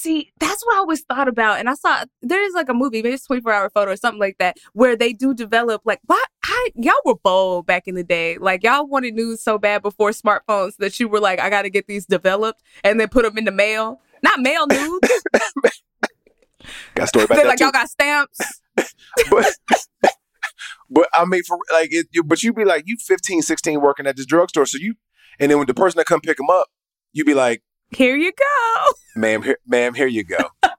See, 0.01 0.31
that's 0.39 0.65
what 0.65 0.77
I 0.77 0.79
always 0.79 1.03
thought 1.03 1.27
about. 1.27 1.59
And 1.59 1.69
I 1.69 1.75
saw 1.75 2.05
there 2.23 2.43
is 2.43 2.55
like 2.55 2.69
a 2.69 2.73
movie, 2.73 3.03
maybe 3.03 3.13
it's 3.13 3.27
24 3.27 3.53
hour 3.53 3.69
photo 3.69 3.91
or 3.91 3.95
something 3.95 4.19
like 4.19 4.39
that, 4.39 4.57
where 4.73 4.95
they 4.95 5.13
do 5.13 5.31
develop 5.31 5.83
like 5.85 5.99
why 6.07 6.23
I 6.43 6.69
y'all 6.73 6.95
were 7.05 7.19
bold 7.23 7.67
back 7.67 7.87
in 7.87 7.93
the 7.93 8.03
day. 8.03 8.39
Like 8.39 8.63
y'all 8.63 8.87
wanted 8.87 9.13
news 9.13 9.43
so 9.43 9.59
bad 9.59 9.83
before 9.83 10.09
smartphones 10.09 10.75
that 10.77 10.99
you 10.99 11.07
were 11.07 11.19
like, 11.19 11.39
I 11.39 11.51
gotta 11.51 11.69
get 11.69 11.85
these 11.85 12.07
developed 12.07 12.63
and 12.83 12.99
then 12.99 13.09
put 13.09 13.25
them 13.25 13.37
in 13.37 13.45
the 13.45 13.51
mail. 13.51 14.01
Not 14.23 14.39
mail 14.39 14.65
news. 14.65 15.01
got 16.95 17.07
story 17.07 17.25
about 17.25 17.35
They're 17.35 17.43
that 17.43 17.49
like 17.49 17.57
too. 17.59 17.65
y'all 17.65 17.71
got 17.71 17.87
stamps. 17.87 18.39
but 19.29 19.53
but 20.89 21.09
I 21.13 21.25
mean 21.25 21.43
for 21.43 21.59
like 21.71 21.89
it, 21.91 22.07
but 22.25 22.41
you 22.41 22.53
be 22.53 22.65
like 22.65 22.85
you 22.87 22.97
15, 22.97 23.43
16 23.43 23.79
working 23.79 24.07
at 24.07 24.15
this 24.15 24.25
drugstore. 24.25 24.65
So 24.65 24.79
you 24.79 24.95
and 25.39 25.51
then 25.51 25.59
when 25.59 25.67
the 25.67 25.75
person 25.75 25.99
that 25.99 26.07
come 26.07 26.21
pick 26.21 26.37
them 26.37 26.49
up, 26.49 26.69
you 27.13 27.23
be 27.23 27.35
like, 27.35 27.61
here 27.91 28.15
you 28.15 28.31
go. 28.31 28.93
Ma'am, 29.15 29.41
here, 29.41 29.57
ma'am, 29.67 29.93
here 29.93 30.07
you 30.07 30.23
go. 30.23 30.37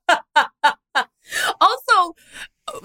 also, 1.61 2.15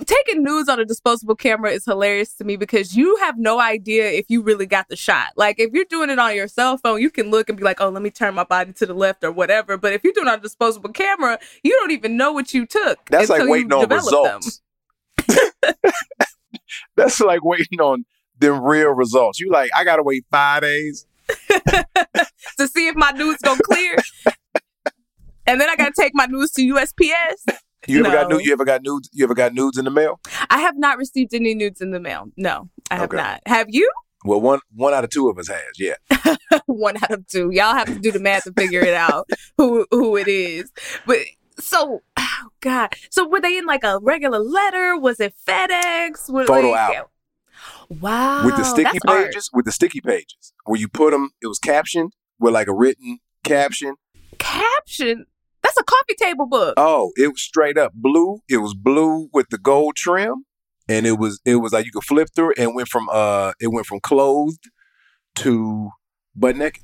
taking 0.05 0.43
news 0.43 0.67
on 0.67 0.79
a 0.79 0.85
disposable 0.85 1.35
camera 1.35 1.71
is 1.71 1.85
hilarious 1.85 2.33
to 2.35 2.43
me 2.43 2.57
because 2.57 2.95
you 2.95 3.15
have 3.17 3.37
no 3.37 3.59
idea 3.59 4.09
if 4.09 4.25
you 4.29 4.41
really 4.41 4.65
got 4.65 4.87
the 4.89 4.95
shot. 4.95 5.29
Like 5.35 5.59
if 5.59 5.71
you're 5.73 5.85
doing 5.85 6.09
it 6.09 6.19
on 6.19 6.35
your 6.35 6.47
cell 6.47 6.77
phone, 6.77 7.01
you 7.01 7.09
can 7.09 7.29
look 7.29 7.49
and 7.49 7.57
be 7.57 7.63
like, 7.63 7.79
"Oh, 7.79 7.89
let 7.89 8.01
me 8.01 8.09
turn 8.09 8.33
my 8.35 8.43
body 8.43 8.73
to 8.73 8.85
the 8.85 8.93
left 8.93 9.23
or 9.23 9.31
whatever." 9.31 9.77
But 9.77 9.93
if 9.93 10.03
you're 10.03 10.13
doing 10.13 10.27
it 10.27 10.31
on 10.31 10.39
a 10.39 10.41
disposable 10.41 10.91
camera, 10.91 11.39
you 11.63 11.71
don't 11.79 11.91
even 11.91 12.17
know 12.17 12.31
what 12.31 12.53
you 12.53 12.65
took. 12.65 12.99
That's 13.09 13.29
like 13.29 13.47
waiting 13.47 13.71
on 13.71 13.87
results. 13.87 14.61
That's 16.95 17.19
like 17.21 17.43
waiting 17.43 17.79
on 17.79 18.05
them 18.39 18.63
real 18.63 18.89
results. 18.89 19.39
You 19.39 19.51
like, 19.51 19.69
I 19.75 19.83
gotta 19.83 20.03
wait 20.03 20.25
five 20.29 20.61
days. 20.63 21.05
To 22.57 22.67
see 22.67 22.87
if 22.87 22.95
my 22.95 23.11
news 23.11 23.37
gonna 23.37 23.61
clear. 23.63 23.95
and 25.45 25.59
then 25.61 25.69
I 25.69 25.75
gotta 25.75 25.93
take 25.97 26.13
my 26.13 26.25
news 26.25 26.51
to 26.51 26.61
USPS. 26.61 27.57
You 27.87 27.99
ever 27.99 28.09
no. 28.09 28.13
got 28.13 28.29
nude? 28.29 28.45
You 28.45 28.53
ever 28.53 28.65
got 28.65 28.81
nudes? 28.81 29.09
You 29.13 29.23
ever 29.23 29.33
got 29.33 29.53
nudes 29.53 29.77
in 29.77 29.85
the 29.85 29.91
mail? 29.91 30.19
I 30.49 30.59
have 30.59 30.77
not 30.77 30.97
received 30.97 31.33
any 31.33 31.55
nudes 31.55 31.81
in 31.81 31.91
the 31.91 31.99
mail. 31.99 32.25
No, 32.35 32.69
I 32.91 32.95
have 32.95 33.03
okay. 33.05 33.17
not. 33.17 33.41
Have 33.45 33.67
you? 33.69 33.89
Well, 34.25 34.41
one 34.41 34.59
one 34.75 34.93
out 34.93 35.03
of 35.03 35.09
two 35.09 35.29
of 35.29 35.37
us 35.37 35.47
has, 35.47 35.79
yeah. 35.79 35.95
one 36.65 36.97
out 36.97 37.11
of 37.11 37.27
two. 37.27 37.49
Y'all 37.51 37.73
have 37.73 37.87
to 37.87 37.99
do 37.99 38.11
the 38.11 38.19
math 38.19 38.43
to 38.43 38.53
figure 38.53 38.81
it 38.81 38.93
out 38.93 39.29
who 39.57 39.85
who 39.91 40.17
it 40.17 40.27
is. 40.27 40.71
But 41.05 41.19
so, 41.59 42.01
oh 42.17 42.47
God. 42.59 42.93
So 43.09 43.27
were 43.27 43.39
they 43.39 43.57
in 43.57 43.65
like 43.65 43.83
a 43.83 43.99
regular 43.99 44.39
letter? 44.39 44.97
Was 44.97 45.19
it 45.19 45.33
FedEx? 45.47 46.29
Were 46.29 46.45
Photo 46.45 46.71
like, 46.71 46.95
album. 46.95 47.11
Wow. 48.01 48.45
With 48.45 48.57
the 48.57 48.63
sticky 48.63 48.99
pages, 49.05 49.05
art. 49.07 49.45
with 49.53 49.65
the 49.65 49.71
sticky 49.71 50.01
pages, 50.01 50.53
where 50.65 50.79
you 50.79 50.87
put 50.87 51.11
them, 51.11 51.31
it 51.41 51.47
was 51.47 51.59
captioned 51.59 52.13
with 52.39 52.53
like 52.53 52.67
a 52.67 52.73
written 52.73 53.19
caption. 53.43 53.95
Caption? 54.39 55.25
That's 55.63 55.77
a 55.77 55.83
coffee 55.83 56.15
table 56.17 56.45
book. 56.45 56.75
Oh, 56.77 57.11
it 57.17 57.27
was 57.27 57.41
straight 57.41 57.77
up 57.77 57.93
blue. 57.93 58.41
It 58.49 58.57
was 58.57 58.73
blue 58.73 59.29
with 59.33 59.47
the 59.49 59.57
gold 59.57 59.95
trim, 59.95 60.45
and 60.87 61.05
it 61.05 61.17
was 61.19 61.41
it 61.45 61.55
was 61.55 61.73
like 61.73 61.85
you 61.85 61.91
could 61.91 62.03
flip 62.03 62.29
through 62.35 62.51
it 62.51 62.59
and 62.59 62.75
went 62.75 62.87
from 62.87 63.09
uh 63.11 63.51
it 63.59 63.67
went 63.67 63.85
from 63.85 63.99
clothed 63.99 64.69
to 65.35 65.89
butt 66.35 66.55
naked. 66.55 66.83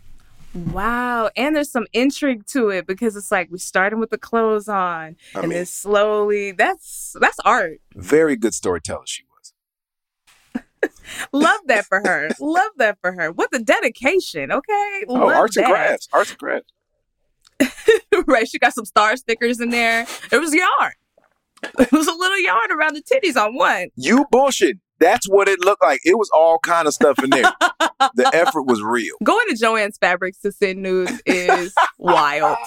Wow. 0.54 1.32
And 1.36 1.56
there's 1.56 1.72
some 1.72 1.88
intrigue 1.94 2.46
to 2.48 2.70
it 2.70 2.86
because 2.86 3.16
it's 3.16 3.32
like 3.32 3.50
we're 3.50 3.58
starting 3.58 4.00
with 4.00 4.12
the 4.12 4.20
clothes 4.20 4.68
on 4.68 5.16
I 5.36 5.40
and 5.40 5.44
mean, 5.44 5.50
then 5.52 5.66
slowly 5.66 6.52
that's 6.52 7.16
that's 7.20 7.40
art. 7.44 7.80
Very 7.96 8.36
good 8.36 8.54
storyteller 8.54 9.06
she 9.06 9.24
was. 9.24 9.33
Love 11.32 11.60
that 11.68 11.86
for 11.86 12.02
her. 12.04 12.30
Love 12.40 12.72
that 12.78 12.98
for 13.02 13.12
her. 13.14 13.32
What 13.32 13.52
the 13.52 13.60
dedication, 13.60 14.52
okay? 14.52 15.04
Oh, 15.08 15.30
arts 15.30 15.56
that. 15.56 15.66
and 15.66 15.74
crafts. 15.74 16.10
Arts 16.14 16.32
and 16.32 16.40
crafts. 16.40 16.74
right. 18.28 18.48
She 18.48 18.60
got 18.60 18.74
some 18.74 18.86
star 18.86 19.16
stickers 19.18 19.60
in 19.60 19.70
there. 19.70 20.06
It 20.32 20.38
was 20.40 20.54
yarn. 20.54 20.94
It 21.80 21.92
was 21.92 22.08
a 22.08 22.14
little 22.14 22.40
yarn 22.40 22.72
around 22.72 22.96
the 22.96 23.02
titties 23.02 23.38
on 23.42 23.56
one. 23.56 23.88
You 23.96 24.26
bullshit. 24.32 24.78
That's 25.00 25.28
what 25.28 25.48
it 25.48 25.60
looked 25.60 25.84
like. 25.84 26.00
It 26.04 26.18
was 26.18 26.30
all 26.34 26.60
kind 26.60 26.88
of 26.88 26.94
stuff 26.94 27.22
in 27.24 27.30
there. 27.30 27.52
the 28.16 28.30
effort 28.34 28.64
was 28.64 28.82
real. 28.82 29.16
Going 29.24 29.48
to 29.50 29.56
Jo-Ann's 29.56 29.98
Fabrics 29.98 30.40
to 30.40 30.52
send 30.52 30.82
news 30.82 31.22
is 31.26 31.74
wild. 31.98 32.58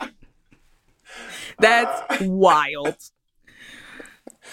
That's 1.58 2.22
wild. 2.22 2.96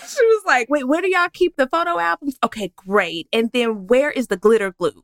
She 0.16 0.26
was 0.26 0.44
like, 0.46 0.70
wait, 0.70 0.88
where 0.88 1.02
do 1.02 1.10
y'all 1.10 1.30
keep 1.32 1.56
the 1.56 1.68
photo 1.68 2.00
albums? 2.00 2.38
Okay, 2.44 2.72
great. 2.76 3.28
And 3.34 3.52
then 3.52 3.88
where 3.88 4.12
is 4.12 4.28
the 4.28 4.38
glitter 4.38 4.72
glue? 4.72 5.04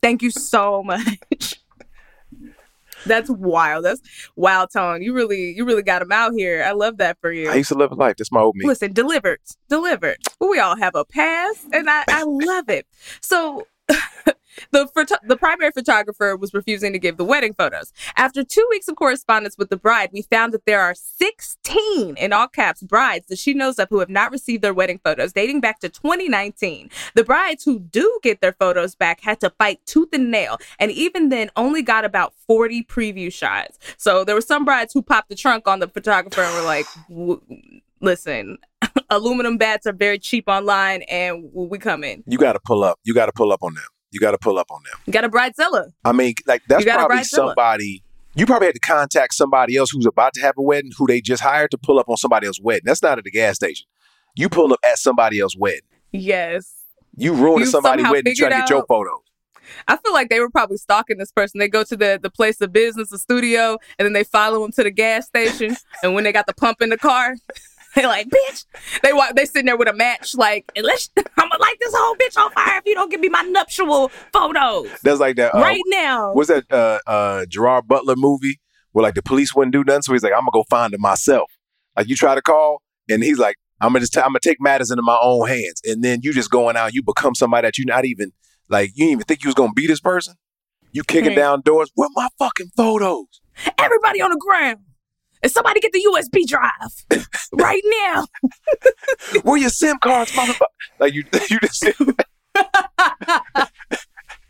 Thank 0.00 0.22
you 0.22 0.30
so 0.30 0.82
much. 0.82 1.60
That's 3.06 3.28
wild. 3.30 3.84
That's 3.84 4.00
wild 4.36 4.70
tone. 4.72 5.02
You 5.02 5.12
really, 5.12 5.52
you 5.52 5.64
really 5.64 5.82
got 5.82 6.00
them 6.00 6.12
out 6.12 6.32
here. 6.32 6.62
I 6.62 6.72
love 6.72 6.98
that 6.98 7.18
for 7.20 7.32
you. 7.32 7.50
I 7.50 7.56
used 7.56 7.70
to 7.70 7.74
live 7.74 7.90
a 7.90 7.94
life. 7.94 8.16
That's 8.16 8.32
my 8.32 8.40
old 8.40 8.56
me. 8.56 8.66
Listen, 8.66 8.92
delivered, 8.92 9.40
delivered. 9.68 10.18
We 10.40 10.58
all 10.60 10.76
have 10.76 10.94
a 10.94 11.04
past, 11.04 11.66
and 11.72 11.90
I, 11.90 12.04
I 12.08 12.22
love 12.24 12.68
it. 12.68 12.86
So 13.20 13.66
the 14.70 14.86
photo- 14.88 15.16
the 15.26 15.36
primary 15.36 15.70
photographer 15.70 16.36
was 16.36 16.54
refusing 16.54 16.92
to 16.92 16.98
give 16.98 17.16
the 17.16 17.24
wedding 17.24 17.54
photos. 17.54 17.92
After 18.16 18.44
two 18.44 18.66
weeks 18.70 18.88
of 18.88 18.96
correspondence 18.96 19.56
with 19.58 19.70
the 19.70 19.76
bride, 19.76 20.10
we 20.12 20.22
found 20.22 20.52
that 20.52 20.66
there 20.66 20.80
are 20.80 20.94
16 20.94 22.16
in 22.16 22.32
all 22.32 22.48
caps 22.48 22.82
brides 22.82 23.26
that 23.28 23.38
she 23.38 23.54
knows 23.54 23.78
of 23.78 23.88
who 23.90 23.98
have 24.00 24.10
not 24.10 24.30
received 24.30 24.62
their 24.62 24.74
wedding 24.74 25.00
photos 25.02 25.32
dating 25.32 25.60
back 25.60 25.80
to 25.80 25.88
2019. 25.88 26.90
The 27.14 27.24
brides 27.24 27.64
who 27.64 27.78
do 27.78 28.18
get 28.22 28.40
their 28.40 28.52
photos 28.52 28.94
back 28.94 29.20
had 29.20 29.40
to 29.40 29.50
fight 29.50 29.80
tooth 29.86 30.10
and 30.12 30.30
nail, 30.30 30.58
and 30.78 30.90
even 30.90 31.28
then 31.28 31.50
only 31.56 31.82
got 31.82 32.04
about 32.04 32.34
40 32.46 32.84
preview 32.84 33.32
shots. 33.32 33.78
So 33.96 34.24
there 34.24 34.34
were 34.34 34.40
some 34.40 34.64
brides 34.64 34.92
who 34.92 35.02
popped 35.02 35.28
the 35.28 35.34
trunk 35.34 35.66
on 35.68 35.80
the 35.80 35.88
photographer 35.88 36.42
and 36.42 36.54
were 36.54 36.62
like, 36.62 36.86
listen, 38.00 38.58
aluminum 39.10 39.56
bats 39.56 39.86
are 39.86 39.92
very 39.92 40.18
cheap 40.18 40.44
online 40.48 41.02
and 41.02 41.48
we 41.52 41.78
come 41.78 42.04
in. 42.04 42.22
You 42.26 42.38
got 42.38 42.52
to 42.54 42.60
pull 42.64 42.84
up. 42.84 42.98
You 43.04 43.14
got 43.14 43.26
to 43.26 43.32
pull 43.32 43.52
up 43.52 43.62
on 43.62 43.74
them. 43.74 43.84
You 44.12 44.20
got 44.20 44.32
to 44.32 44.38
pull 44.38 44.58
up 44.58 44.70
on 44.70 44.82
them. 44.84 45.00
You 45.06 45.12
got 45.12 45.24
a 45.24 45.28
bridezilla. 45.28 45.92
I 46.04 46.12
mean, 46.12 46.34
like 46.46 46.62
that's 46.68 46.84
probably 46.84 47.24
somebody. 47.24 48.02
You 48.34 48.46
probably 48.46 48.66
had 48.66 48.74
to 48.74 48.80
contact 48.80 49.34
somebody 49.34 49.76
else 49.76 49.90
who's 49.90 50.06
about 50.06 50.32
to 50.34 50.40
have 50.40 50.54
a 50.56 50.62
wedding, 50.62 50.92
who 50.96 51.06
they 51.06 51.20
just 51.20 51.42
hired 51.42 51.70
to 51.72 51.78
pull 51.78 51.98
up 51.98 52.08
on 52.08 52.16
somebody 52.16 52.46
else's 52.46 52.62
wedding. 52.62 52.82
That's 52.84 53.02
not 53.02 53.18
at 53.18 53.24
the 53.24 53.30
gas 53.30 53.56
station. 53.56 53.86
You 54.34 54.48
pull 54.48 54.72
up 54.72 54.80
at 54.84 54.98
somebody 54.98 55.40
else's 55.40 55.58
wedding. 55.58 55.80
Yes. 56.12 56.74
You 57.16 57.34
ruined 57.34 57.68
somebody's 57.68 58.08
wedding 58.08 58.34
trying 58.34 58.52
to 58.52 58.58
get 58.58 58.70
your 58.70 58.86
photos. 58.86 59.20
I 59.88 59.96
feel 59.96 60.12
like 60.12 60.28
they 60.28 60.40
were 60.40 60.50
probably 60.50 60.76
stalking 60.76 61.18
this 61.18 61.32
person. 61.32 61.58
They 61.58 61.68
go 61.68 61.84
to 61.84 61.96
the, 61.96 62.18
the 62.22 62.30
place 62.30 62.60
of 62.60 62.72
business, 62.72 63.10
the 63.10 63.18
studio, 63.18 63.78
and 63.98 64.06
then 64.06 64.12
they 64.12 64.24
follow 64.24 64.62
them 64.62 64.72
to 64.72 64.82
the 64.82 64.90
gas 64.90 65.26
station. 65.26 65.76
and 66.02 66.14
when 66.14 66.24
they 66.24 66.32
got 66.32 66.46
the 66.46 66.54
pump 66.54 66.82
in 66.82 66.88
the 66.90 66.98
car, 66.98 67.36
they 67.94 68.06
like, 68.06 68.28
bitch. 68.28 68.64
They 69.02 69.12
walk. 69.12 69.34
They 69.36 69.44
sitting 69.44 69.66
there 69.66 69.76
with 69.76 69.88
a 69.88 69.92
match, 69.92 70.34
like, 70.34 70.70
unless 70.74 71.10
I'm 71.16 71.48
gonna 71.48 71.60
light 71.60 71.76
this 71.80 71.94
whole 71.94 72.14
bitch 72.14 72.38
on 72.38 72.50
fire 72.52 72.78
if 72.78 72.86
you 72.86 72.94
don't 72.94 73.10
give 73.10 73.20
me 73.20 73.28
my 73.28 73.42
nuptial 73.42 74.08
photos. 74.32 74.88
That's 75.02 75.20
like 75.20 75.36
that 75.36 75.54
uh, 75.54 75.60
right 75.60 75.82
now. 75.86 76.32
Was 76.32 76.48
that 76.48 76.64
uh, 76.72 76.98
uh, 77.06 77.44
Gerard 77.48 77.86
Butler 77.86 78.16
movie 78.16 78.60
where 78.92 79.02
like 79.02 79.14
the 79.14 79.22
police 79.22 79.54
wouldn't 79.54 79.72
do 79.72 79.84
nothing, 79.84 80.02
so 80.02 80.12
he's 80.12 80.22
like, 80.22 80.32
I'm 80.32 80.40
gonna 80.40 80.50
go 80.52 80.64
find 80.70 80.94
it 80.94 81.00
myself. 81.00 81.50
Like 81.96 82.08
you 82.08 82.16
try 82.16 82.34
to 82.34 82.42
call, 82.42 82.82
and 83.10 83.22
he's 83.22 83.38
like, 83.38 83.56
I'm 83.80 83.90
gonna 83.90 84.00
just, 84.00 84.16
am 84.16 84.24
I'm 84.24 84.30
gonna 84.30 84.40
take 84.40 84.60
matters 84.60 84.90
into 84.90 85.02
my 85.02 85.18
own 85.20 85.48
hands, 85.48 85.82
and 85.84 86.02
then 86.02 86.20
you 86.22 86.32
just 86.32 86.50
going 86.50 86.76
out, 86.76 86.94
you 86.94 87.02
become 87.02 87.34
somebody 87.34 87.66
that 87.66 87.76
you 87.76 87.84
not 87.84 88.06
even 88.06 88.32
like, 88.68 88.90
you 88.94 89.04
didn't 89.04 89.12
even 89.12 89.24
think 89.24 89.44
you 89.44 89.48
was 89.48 89.54
gonna 89.54 89.74
be 89.74 89.86
this 89.86 90.00
person. 90.00 90.34
You 90.92 91.04
kicking 91.04 91.30
mm-hmm. 91.30 91.38
down 91.38 91.60
doors. 91.62 91.90
Where 91.94 92.08
my 92.14 92.28
fucking 92.38 92.70
photos? 92.76 93.26
Everybody 93.78 94.22
on 94.22 94.30
the 94.30 94.38
ground 94.38 94.78
and 95.42 95.50
somebody 95.52 95.80
get 95.80 95.92
the 95.92 96.04
USB 96.12 96.46
drive 96.46 97.26
right 97.52 97.82
now. 98.04 98.26
Where 99.42 99.58
your 99.58 99.70
SIM 99.70 99.98
cards, 99.98 100.32
motherfucker? 100.32 100.60
Like 100.98 101.14
you, 101.14 101.24
you 101.50 101.58
just. 101.60 101.84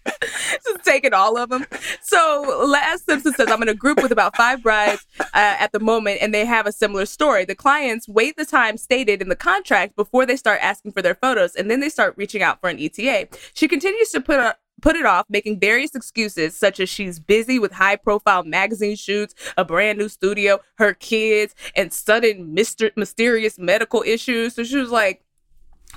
just 0.05 0.85
taking 0.85 1.15
all 1.15 1.37
of 1.37 1.51
them. 1.51 1.67
So 2.03 2.65
Laz 2.67 3.03
Simpson 3.05 3.33
says, 3.35 3.49
I'm 3.51 3.63
in 3.63 3.69
a 3.69 3.75
group 3.75 4.03
with 4.03 4.13
about 4.13 4.37
five 4.37 4.63
brides 4.63 5.07
uh, 5.21 5.25
at 5.35 5.73
the 5.73 5.81
moment, 5.81 6.19
and 6.21 6.35
they 6.35 6.45
have 6.45 6.67
a 6.67 6.73
similar 6.73 7.07
story. 7.07 7.45
The 7.45 7.55
clients 7.55 8.09
wait 8.09 8.37
the 8.37 8.45
time 8.45 8.77
stated 8.77 9.23
in 9.23 9.29
the 9.29 9.37
contract 9.37 9.97
before 9.97 10.27
they 10.27 10.37
start 10.37 10.59
asking 10.63 10.93
for 10.93 11.03
their 11.03 11.15
photos, 11.15 11.55
and 11.55 11.71
then 11.71 11.81
they 11.81 11.89
start 11.89 12.15
reaching 12.17 12.43
out 12.43 12.61
for 12.61 12.69
an 12.69 12.79
ETA. 12.79 13.29
She 13.55 13.69
continues 13.69 14.11
to 14.11 14.21
put 14.21 14.57
put 14.83 14.97
it 14.97 15.07
off, 15.07 15.25
making 15.31 15.59
various 15.59 15.95
excuses, 15.95 16.55
such 16.55 16.79
as 16.81 16.91
she's 16.91 17.19
busy 17.19 17.59
with 17.59 17.73
high 17.73 17.97
profile 17.97 18.43
magazine 18.43 18.97
shoots, 18.97 19.35
a 19.57 19.65
brand 19.65 19.99
new 19.99 20.09
studio, 20.09 20.61
her 20.75 20.93
kids, 20.93 21.55
and 21.75 21.91
sudden 21.93 22.55
myster- 22.55 22.95
mysterious 22.97 23.59
medical 23.59 24.03
issues. 24.03 24.55
So 24.55 24.65
she 24.65 24.77
was 24.77 24.91
like, 24.91 25.25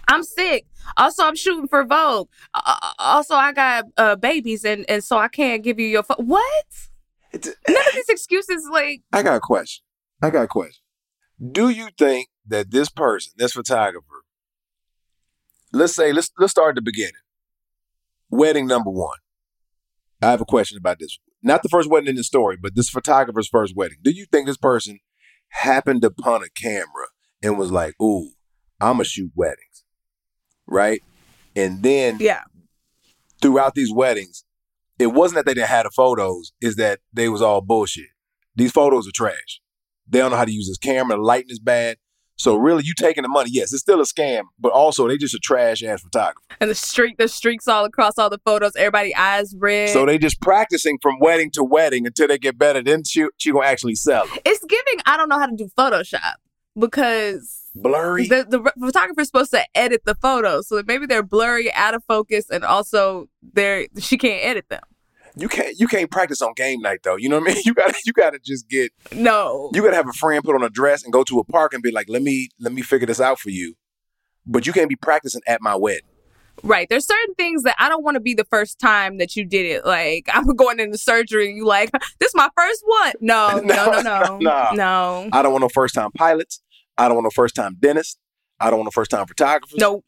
I'm 0.08 0.24
sick. 0.24 0.68
Also, 0.98 1.24
I'm 1.24 1.36
shooting 1.36 1.68
for 1.68 1.84
Vogue. 1.84 2.30
Uh, 2.54 2.76
also, 3.00 3.34
I 3.34 3.52
got 3.52 3.86
uh, 3.98 4.16
babies, 4.16 4.64
and, 4.64 4.86
and 4.88 5.04
so 5.04 5.18
I 5.18 5.28
can't 5.28 5.64
give 5.64 5.80
you 5.80 5.88
your 5.88 6.04
phone. 6.04 6.26
What? 6.26 6.66
It's, 7.32 7.48
None 7.68 7.88
of 7.88 7.94
these 7.94 8.10
excuses, 8.10 8.68
like. 8.72 9.02
I 9.12 9.24
got 9.24 9.36
a 9.36 9.40
question. 9.40 9.84
I 10.22 10.30
got 10.30 10.44
a 10.44 10.48
question. 10.48 10.84
Do 11.52 11.70
you 11.70 11.90
think 11.98 12.30
that 12.48 12.72
this 12.72 12.90
person, 12.90 13.34
this 13.36 13.54
photographer, 13.54 14.24
let's 15.74 15.96
say, 15.96 16.14
let's 16.14 16.32
let's 16.38 16.52
start 16.52 16.70
at 16.70 16.76
the 16.76 16.82
beginning 16.82 17.25
wedding 18.30 18.68
number 18.68 18.90
one. 18.90 19.18
I 20.22 20.32
have 20.32 20.42
a 20.42 20.46
question 20.46 20.78
about 20.78 21.00
this. 21.00 21.20
Not 21.44 21.62
the 21.62 21.70
first 21.70 21.90
wedding 21.90 22.10
in 22.10 22.16
the 22.16 22.24
story, 22.24 22.58
but 22.60 22.76
this 22.76 22.90
photographer's 22.90 23.48
first 23.48 23.76
wedding. 23.76 23.98
Do 24.02 24.12
you 24.12 24.26
think 24.26 24.48
this 24.48 24.58
person 24.58 25.00
happened 25.50 26.04
upon 26.04 26.44
a 26.44 26.50
camera 26.50 27.08
and 27.44 27.58
was 27.58 27.72
like, 27.72 27.94
"Ooh, 28.02 28.32
I'm 28.82 28.96
gonna 28.96 29.04
shoot 29.06 29.32
weddings," 29.36 29.84
right? 30.66 31.02
And 31.56 31.84
then, 31.84 32.18
yeah, 32.20 32.44
throughout 33.42 33.76
these 33.76 33.94
weddings, 33.94 34.46
it 34.98 35.08
wasn't 35.08 35.36
that 35.36 35.46
they 35.46 35.54
didn't 35.54 35.70
have 35.70 35.84
the 35.86 35.92
photos; 35.92 36.54
is 36.60 36.76
that 36.78 37.02
they 37.14 37.30
was 37.30 37.42
all 37.42 37.62
bullshit. 37.62 38.10
These 38.56 38.72
photos 38.72 39.08
are 39.08 39.12
trash. 39.14 39.62
They 40.08 40.20
don't 40.20 40.32
know 40.32 40.38
how 40.38 40.46
to 40.46 40.52
use 40.52 40.68
this 40.68 40.78
camera. 40.78 41.18
The 41.18 41.24
lighting 41.24 41.52
is 41.52 41.60
bad. 41.60 41.98
So 42.38 42.56
really, 42.56 42.84
you 42.86 42.94
taking 42.98 43.24
the 43.24 43.30
money? 43.30 43.50
Yes, 43.52 43.72
it's 43.72 43.82
still 43.82 44.02
a 44.02 44.04
scam, 44.04 44.44
but 44.60 44.72
also 44.72 45.08
they 45.08 45.18
just 45.18 45.34
a 45.34 45.40
trash 45.40 45.84
ass 45.84 46.02
photographer. 46.02 46.40
And 46.60 46.70
the 46.70 46.76
streak, 46.76 47.18
the 47.18 47.28
streaks 47.28 47.68
all 47.68 47.86
across 47.86 48.18
all 48.18 48.30
the 48.30 48.40
photos. 48.46 48.76
Everybody 48.76 49.16
eyes 49.16 49.56
red. 49.58 49.90
So 49.90 50.06
they 50.06 50.18
just 50.18 50.42
practicing 50.42 50.98
from 51.02 51.20
wedding 51.20 51.52
to 51.52 51.64
wedding 51.64 52.06
until 52.06 52.28
they 52.28 52.38
get 52.38 52.58
better. 52.58 52.84
Then 52.84 53.04
she 53.04 53.26
she 53.38 53.52
gonna 53.52 53.66
actually 53.66 53.96
sell 53.96 54.26
it. 54.26 54.42
It's 54.46 54.64
giving. 54.66 55.02
I 55.06 55.18
don't 55.18 55.30
know 55.30 55.40
how 55.40 55.48
to 55.48 55.56
do 55.56 55.70
Photoshop 55.78 56.36
because 56.78 57.62
blurry. 57.74 58.28
The 58.28 58.46
the 58.48 58.72
photographer's 58.86 59.28
supposed 59.28 59.52
to 59.52 59.64
edit 59.74 60.02
the 60.06 60.16
photos, 60.16 60.68
so 60.68 60.82
maybe 60.86 61.06
they're 61.06 61.24
blurry, 61.24 61.72
out 61.74 61.94
of 61.94 62.04
focus, 62.06 62.50
and 62.50 62.64
also 62.64 63.28
they're 63.54 63.88
she 64.00 64.18
can't 64.18 64.46
edit 64.46 64.66
them 64.70 64.82
you 65.38 65.48
can't 65.48 65.80
you 65.80 65.88
can't 65.88 66.10
practice 66.10 66.42
on 66.42 66.54
game 66.56 66.82
night 66.82 67.00
though. 67.04 67.16
You 67.16 67.30
know 67.30 67.40
what 67.40 67.52
I 67.52 67.54
mean? 67.54 67.62
You 67.66 67.74
gotta 67.74 67.96
you 68.06 68.14
gotta 68.14 68.40
just 68.44 68.70
get 68.70 68.92
no. 69.14 69.70
You 69.74 69.82
gotta 69.82 69.96
have 69.96 70.08
a 70.08 70.14
friend 70.14 70.44
put 70.44 70.56
on 70.56 70.64
a 70.64 70.70
dress 70.70 71.04
and 71.04 71.12
go 71.12 71.24
to 71.24 71.40
a 71.40 71.44
park 71.44 71.74
and 71.74 71.82
be 71.84 71.92
like, 71.92 72.08
let 72.10 72.22
me 72.22 72.50
let 72.60 72.74
me 72.74 72.82
figure 72.82 73.08
this 73.08 73.20
out 73.20 73.40
for 73.40 73.50
you. 73.50 73.76
But 74.46 74.68
you 74.68 74.74
can't 74.74 74.90
be 74.90 74.96
practicing 74.96 75.42
at 75.48 75.62
my 75.62 75.76
wedding. 75.76 76.02
Right. 76.64 76.88
There's 76.90 77.06
certain 77.06 77.36
things 77.36 77.64
that 77.64 77.76
I 77.80 77.90
don't 77.90 78.04
want 78.04 78.16
to 78.16 78.22
be 78.22 78.34
the 78.34 78.46
first 78.46 78.80
time 78.80 79.18
that 79.18 79.36
you 79.36 79.46
did 79.46 79.66
it. 79.66 79.86
Like 79.86 80.30
I'm 80.32 80.46
going 80.56 80.80
into 80.80 80.98
surgery 80.98 81.48
and 81.48 81.58
you 81.58 81.66
like, 81.66 81.92
this 82.20 82.30
is 82.30 82.36
my 82.36 82.50
first 82.56 82.84
one. 82.86 83.14
No, 83.22 83.60
no, 83.60 83.92
no, 83.92 84.02
no, 84.02 84.38
no. 84.40 84.70
no. 84.74 85.30
I 85.32 85.42
don't 85.42 85.52
want 85.52 85.64
no 85.64 85.70
first 85.70 85.96
time 85.96 86.12
pilots. 86.12 86.62
I 86.98 87.08
don't 87.08 87.16
want 87.16 87.26
no 87.26 87.32
first 87.32 87.56
time 87.56 87.76
dentist. 87.80 88.20
I 88.60 88.70
don't 88.70 88.80
want 88.80 88.88
no 88.88 88.92
first 88.92 89.12
time 89.12 89.26
photographer. 89.26 89.76
No. 89.78 90.04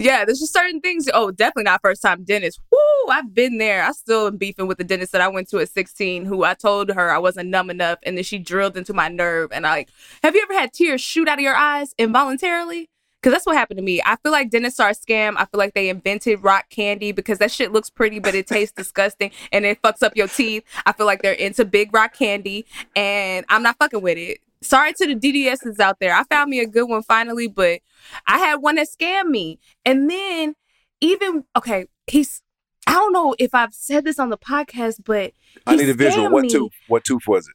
Yeah, 0.00 0.24
there's 0.24 0.40
just 0.40 0.54
certain 0.54 0.80
things. 0.80 1.10
Oh, 1.12 1.30
definitely 1.30 1.64
not 1.64 1.82
first 1.82 2.00
time 2.00 2.24
dentist. 2.24 2.58
Woo, 2.72 3.10
I've 3.10 3.34
been 3.34 3.58
there. 3.58 3.84
I 3.84 3.92
still 3.92 4.28
am 4.28 4.38
beefing 4.38 4.66
with 4.66 4.78
the 4.78 4.84
dentist 4.84 5.12
that 5.12 5.20
I 5.20 5.28
went 5.28 5.50
to 5.50 5.58
at 5.58 5.68
16, 5.68 6.24
who 6.24 6.42
I 6.42 6.54
told 6.54 6.88
her 6.88 7.10
I 7.10 7.18
wasn't 7.18 7.50
numb 7.50 7.68
enough, 7.68 7.98
and 8.02 8.16
then 8.16 8.24
she 8.24 8.38
drilled 8.38 8.78
into 8.78 8.94
my 8.94 9.08
nerve. 9.08 9.52
And 9.52 9.66
I 9.66 9.70
like, 9.70 9.90
have 10.22 10.34
you 10.34 10.42
ever 10.42 10.58
had 10.58 10.72
tears 10.72 11.02
shoot 11.02 11.28
out 11.28 11.38
of 11.38 11.42
your 11.42 11.54
eyes 11.54 11.94
involuntarily? 11.98 12.88
Because 13.20 13.34
that's 13.34 13.44
what 13.44 13.56
happened 13.56 13.76
to 13.76 13.84
me. 13.84 14.00
I 14.06 14.16
feel 14.22 14.32
like 14.32 14.48
dentists 14.48 14.80
are 14.80 14.88
a 14.88 14.94
scam. 14.94 15.34
I 15.36 15.44
feel 15.44 15.58
like 15.58 15.74
they 15.74 15.90
invented 15.90 16.42
rock 16.42 16.70
candy 16.70 17.12
because 17.12 17.36
that 17.38 17.50
shit 17.50 17.70
looks 17.70 17.90
pretty, 17.90 18.18
but 18.18 18.34
it 18.34 18.46
tastes 18.46 18.72
disgusting 18.74 19.30
and 19.52 19.66
it 19.66 19.82
fucks 19.82 20.02
up 20.02 20.16
your 20.16 20.28
teeth. 20.28 20.64
I 20.86 20.92
feel 20.92 21.04
like 21.04 21.20
they're 21.20 21.34
into 21.34 21.66
big 21.66 21.92
rock 21.92 22.14
candy, 22.14 22.64
and 22.96 23.44
I'm 23.50 23.62
not 23.62 23.76
fucking 23.78 24.00
with 24.00 24.16
it. 24.16 24.38
Sorry 24.62 24.92
to 24.92 25.06
the 25.06 25.14
DDSs 25.14 25.80
out 25.80 25.98
there. 26.00 26.14
I 26.14 26.24
found 26.24 26.50
me 26.50 26.60
a 26.60 26.66
good 26.66 26.88
one 26.88 27.02
finally, 27.02 27.48
but 27.48 27.80
I 28.26 28.38
had 28.38 28.56
one 28.56 28.76
that 28.76 28.88
scammed 28.88 29.30
me. 29.30 29.58
And 29.84 30.10
then 30.10 30.54
even 31.00 31.44
okay, 31.56 31.86
he's 32.06 32.42
I 32.86 32.92
don't 32.92 33.12
know 33.12 33.34
if 33.38 33.54
I've 33.54 33.74
said 33.74 34.04
this 34.04 34.18
on 34.18 34.30
the 34.30 34.38
podcast, 34.38 35.02
but 35.04 35.32
I 35.66 35.76
need 35.76 35.88
a 35.88 35.94
visual. 35.94 36.30
What 36.30 36.48
tooth? 36.48 36.72
What 36.88 37.04
tooth 37.04 37.22
was 37.26 37.48
it? 37.48 37.54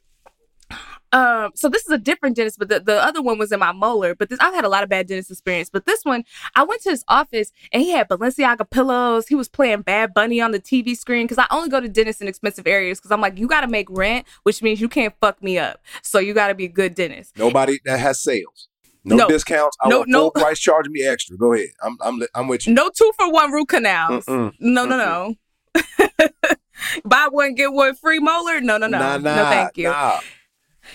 Um, 1.15 1.51
so 1.55 1.69
this 1.69 1.83
is 1.83 1.91
a 1.91 1.97
different 1.97 2.35
dentist, 2.35 2.59
but 2.59 2.67
the, 2.67 2.81
the 2.81 3.01
other 3.01 3.21
one 3.21 3.37
was 3.37 3.53
in 3.53 3.59
my 3.59 3.71
molar. 3.71 4.15
But 4.15 4.27
this, 4.27 4.37
I've 4.41 4.53
had 4.53 4.65
a 4.65 4.69
lot 4.69 4.83
of 4.83 4.89
bad 4.89 5.07
dentist 5.07 5.31
experience. 5.31 5.69
But 5.69 5.85
this 5.85 6.03
one, 6.03 6.25
I 6.55 6.63
went 6.63 6.81
to 6.81 6.89
his 6.89 7.05
office 7.07 7.53
and 7.71 7.81
he 7.81 7.91
had 7.91 8.09
Balenciaga 8.09 8.69
pillows. 8.69 9.29
He 9.29 9.35
was 9.35 9.47
playing 9.47 9.83
Bad 9.83 10.13
Bunny 10.13 10.41
on 10.41 10.51
the 10.51 10.59
TV 10.59 10.95
screen 10.97 11.25
because 11.25 11.37
I 11.37 11.47
only 11.51 11.69
go 11.69 11.79
to 11.79 11.87
dentists 11.87 12.21
in 12.21 12.27
expensive 12.27 12.67
areas 12.67 12.99
because 12.99 13.11
I'm 13.11 13.21
like, 13.21 13.39
you 13.39 13.47
got 13.47 13.61
to 13.61 13.67
make 13.67 13.87
rent, 13.89 14.27
which 14.43 14.61
means 14.61 14.81
you 14.81 14.89
can't 14.89 15.13
fuck 15.21 15.41
me 15.41 15.57
up. 15.57 15.79
So 16.01 16.19
you 16.19 16.33
got 16.33 16.49
to 16.49 16.53
be 16.53 16.65
a 16.65 16.69
good 16.69 16.95
dentist. 16.95 17.37
Nobody 17.37 17.79
that 17.85 17.97
has 17.97 18.21
sales. 18.21 18.67
No, 19.05 19.15
no, 19.15 19.27
discounts. 19.29 19.77
I 19.81 19.87
no, 19.87 19.99
want 19.99 20.09
no. 20.09 20.31
price 20.31 20.59
charging 20.59 20.91
me 20.91 21.03
extra. 21.03 21.37
Go 21.37 21.53
ahead. 21.53 21.69
I'm 21.81 21.95
I'm 22.01 22.23
I'm 22.33 22.47
with 22.47 22.67
you. 22.67 22.73
No 22.73 22.89
two 22.89 23.11
for 23.15 23.31
one 23.31 23.51
root 23.51 23.69
canals. 23.69 24.25
Mm-mm. 24.25 24.51
No, 24.59 24.83
no, 24.83 24.97
no. 24.97 25.35
Buy 27.05 27.27
one 27.29 27.53
get 27.53 27.71
one 27.71 27.95
free 27.95 28.19
molar. 28.19 28.59
No, 28.61 28.77
no, 28.77 28.87
no. 28.87 28.97
Nah, 28.97 29.17
nah, 29.17 29.35
no, 29.35 29.43
thank 29.43 29.77
you. 29.77 29.89
Nah. 29.89 30.19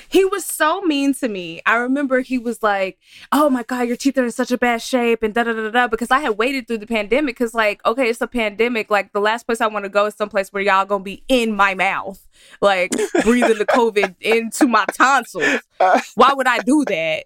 He 0.09 0.25
was 0.25 0.45
so 0.45 0.83
mean 0.83 1.15
to 1.15 1.29
me. 1.29 1.61
I 1.67 1.77
remember 1.77 2.21
he 2.21 2.39
was 2.39 2.63
like, 2.63 2.99
"Oh 3.33 3.51
my 3.51 3.63
god, 3.63 3.89
your 3.89 3.97
teeth 3.97 4.19
are 4.19 4.25
in 4.25 4.31
such 4.31 4.51
a 4.51 4.59
bad 4.59 4.83
shape," 4.83 5.23
and 5.23 5.35
da 5.35 5.45
da 5.45 5.53
da 5.53 5.71
da. 5.71 5.89
Because 5.89 6.11
I 6.11 6.21
had 6.21 6.39
waited 6.39 6.67
through 6.67 6.79
the 6.79 6.87
pandemic. 6.87 7.37
Because 7.37 7.55
like, 7.55 7.85
okay, 7.87 8.09
it's 8.09 8.21
a 8.21 8.27
pandemic. 8.27 8.91
Like 8.91 9.13
the 9.13 9.21
last 9.21 9.47
place 9.47 9.61
I 9.61 9.67
want 9.67 9.85
to 9.85 9.89
go 9.89 10.07
is 10.07 10.15
someplace 10.15 10.53
where 10.53 10.63
y'all 10.63 10.85
gonna 10.85 11.05
be 11.05 11.25
in 11.29 11.55
my 11.55 11.75
mouth, 11.75 12.27
like 12.61 12.91
breathing 13.23 13.59
the 13.59 13.67
COVID 13.67 14.15
into 14.21 14.67
my 14.67 14.85
tonsils. 14.93 15.61
Uh, 15.79 16.01
Why 16.15 16.33
would 16.35 16.47
I 16.47 16.59
do 16.59 16.85
that? 16.87 17.25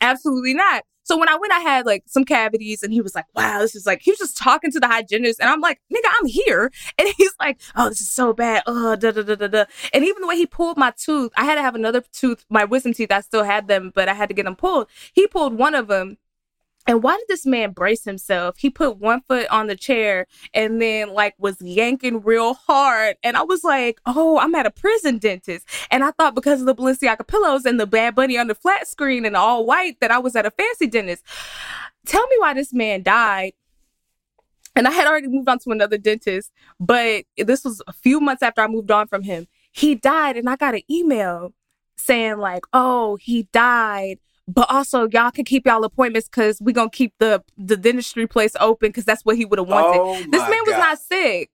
Absolutely 0.00 0.54
not. 0.54 0.84
So 1.12 1.18
when 1.18 1.28
I 1.28 1.36
went, 1.36 1.52
I 1.52 1.58
had 1.60 1.84
like 1.84 2.04
some 2.06 2.24
cavities, 2.24 2.82
and 2.82 2.90
he 2.90 3.02
was 3.02 3.14
like, 3.14 3.26
"Wow, 3.34 3.58
this 3.58 3.74
is 3.74 3.84
like." 3.84 4.00
He 4.00 4.10
was 4.10 4.18
just 4.18 4.38
talking 4.38 4.70
to 4.70 4.80
the 4.80 4.86
hygienist, 4.86 5.40
and 5.40 5.50
I'm 5.50 5.60
like, 5.60 5.78
"Nigga, 5.92 6.10
I'm 6.18 6.24
here," 6.24 6.72
and 6.98 7.06
he's 7.18 7.34
like, 7.38 7.60
"Oh, 7.76 7.90
this 7.90 8.00
is 8.00 8.10
so 8.10 8.32
bad." 8.32 8.62
Oh, 8.66 8.96
da 8.96 9.10
da 9.10 9.20
da 9.22 9.34
da 9.34 9.46
da. 9.46 9.64
And 9.92 10.04
even 10.06 10.22
the 10.22 10.26
way 10.26 10.36
he 10.36 10.46
pulled 10.46 10.78
my 10.78 10.90
tooth, 10.96 11.30
I 11.36 11.44
had 11.44 11.56
to 11.56 11.60
have 11.60 11.74
another 11.74 12.02
tooth, 12.14 12.46
my 12.48 12.64
wisdom 12.64 12.94
teeth. 12.94 13.12
I 13.12 13.20
still 13.20 13.44
had 13.44 13.68
them, 13.68 13.92
but 13.94 14.08
I 14.08 14.14
had 14.14 14.30
to 14.30 14.34
get 14.34 14.46
them 14.46 14.56
pulled. 14.56 14.88
He 15.12 15.26
pulled 15.26 15.52
one 15.58 15.74
of 15.74 15.86
them, 15.86 16.16
and 16.86 17.02
why 17.02 17.16
did 17.16 17.26
this 17.28 17.46
man 17.46 17.72
brace 17.72 18.04
himself? 18.04 18.56
He 18.58 18.68
put 18.68 18.98
one 18.98 19.20
foot 19.22 19.46
on 19.48 19.68
the 19.68 19.76
chair 19.76 20.26
and 20.52 20.82
then 20.82 21.14
like 21.14 21.34
was 21.38 21.56
yanking 21.60 22.22
real 22.22 22.54
hard. 22.54 23.16
And 23.22 23.36
I 23.36 23.42
was 23.42 23.62
like, 23.62 24.00
oh, 24.04 24.38
I'm 24.38 24.54
at 24.54 24.66
a 24.66 24.70
prison 24.70 25.18
dentist. 25.18 25.66
And 25.90 26.02
I 26.02 26.10
thought 26.12 26.34
because 26.34 26.60
of 26.60 26.66
the 26.66 26.74
Balenciaga 26.74 27.26
pillows 27.26 27.64
and 27.64 27.78
the 27.78 27.86
Bad 27.86 28.14
Bunny 28.14 28.36
on 28.36 28.48
the 28.48 28.54
flat 28.54 28.88
screen 28.88 29.24
and 29.24 29.36
all 29.36 29.64
white 29.64 30.00
that 30.00 30.10
I 30.10 30.18
was 30.18 30.34
at 30.34 30.46
a 30.46 30.50
fancy 30.50 30.88
dentist. 30.88 31.24
Tell 32.04 32.26
me 32.26 32.36
why 32.38 32.54
this 32.54 32.72
man 32.72 33.02
died. 33.02 33.52
And 34.74 34.88
I 34.88 34.90
had 34.90 35.06
already 35.06 35.28
moved 35.28 35.48
on 35.48 35.58
to 35.60 35.70
another 35.70 35.98
dentist, 35.98 36.50
but 36.80 37.24
this 37.36 37.62
was 37.62 37.82
a 37.86 37.92
few 37.92 38.20
months 38.20 38.42
after 38.42 38.62
I 38.62 38.66
moved 38.68 38.90
on 38.90 39.06
from 39.06 39.22
him. 39.22 39.46
He 39.70 39.94
died 39.94 40.36
and 40.36 40.48
I 40.48 40.56
got 40.56 40.74
an 40.74 40.82
email 40.90 41.52
saying 41.96 42.38
like, 42.38 42.64
oh, 42.72 43.16
he 43.16 43.44
died 43.52 44.18
but 44.48 44.66
also 44.70 45.08
y'all 45.12 45.30
can 45.30 45.44
keep 45.44 45.66
y'all 45.66 45.84
appointments 45.84 46.28
because 46.28 46.60
we're 46.60 46.72
gonna 46.72 46.90
keep 46.90 47.12
the 47.18 47.42
the 47.56 47.76
dentistry 47.76 48.26
place 48.26 48.52
open 48.60 48.88
because 48.88 49.04
that's 49.04 49.24
what 49.24 49.36
he 49.36 49.44
would 49.44 49.58
have 49.58 49.68
wanted. 49.68 50.00
Oh 50.00 50.14
this 50.30 50.42
man 50.42 50.64
God. 50.64 50.66
was 50.66 50.76
not 50.78 50.98
sick. 50.98 51.50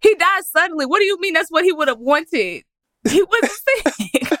He 0.00 0.14
died 0.14 0.44
suddenly. 0.44 0.86
What 0.86 0.98
do 0.98 1.04
you 1.04 1.18
mean 1.20 1.32
that's 1.32 1.50
what 1.50 1.64
he 1.64 1.72
would 1.72 1.88
have 1.88 1.98
wanted? 1.98 2.62
He 3.08 3.22
wasn't 3.22 3.52
sick. 4.12 4.38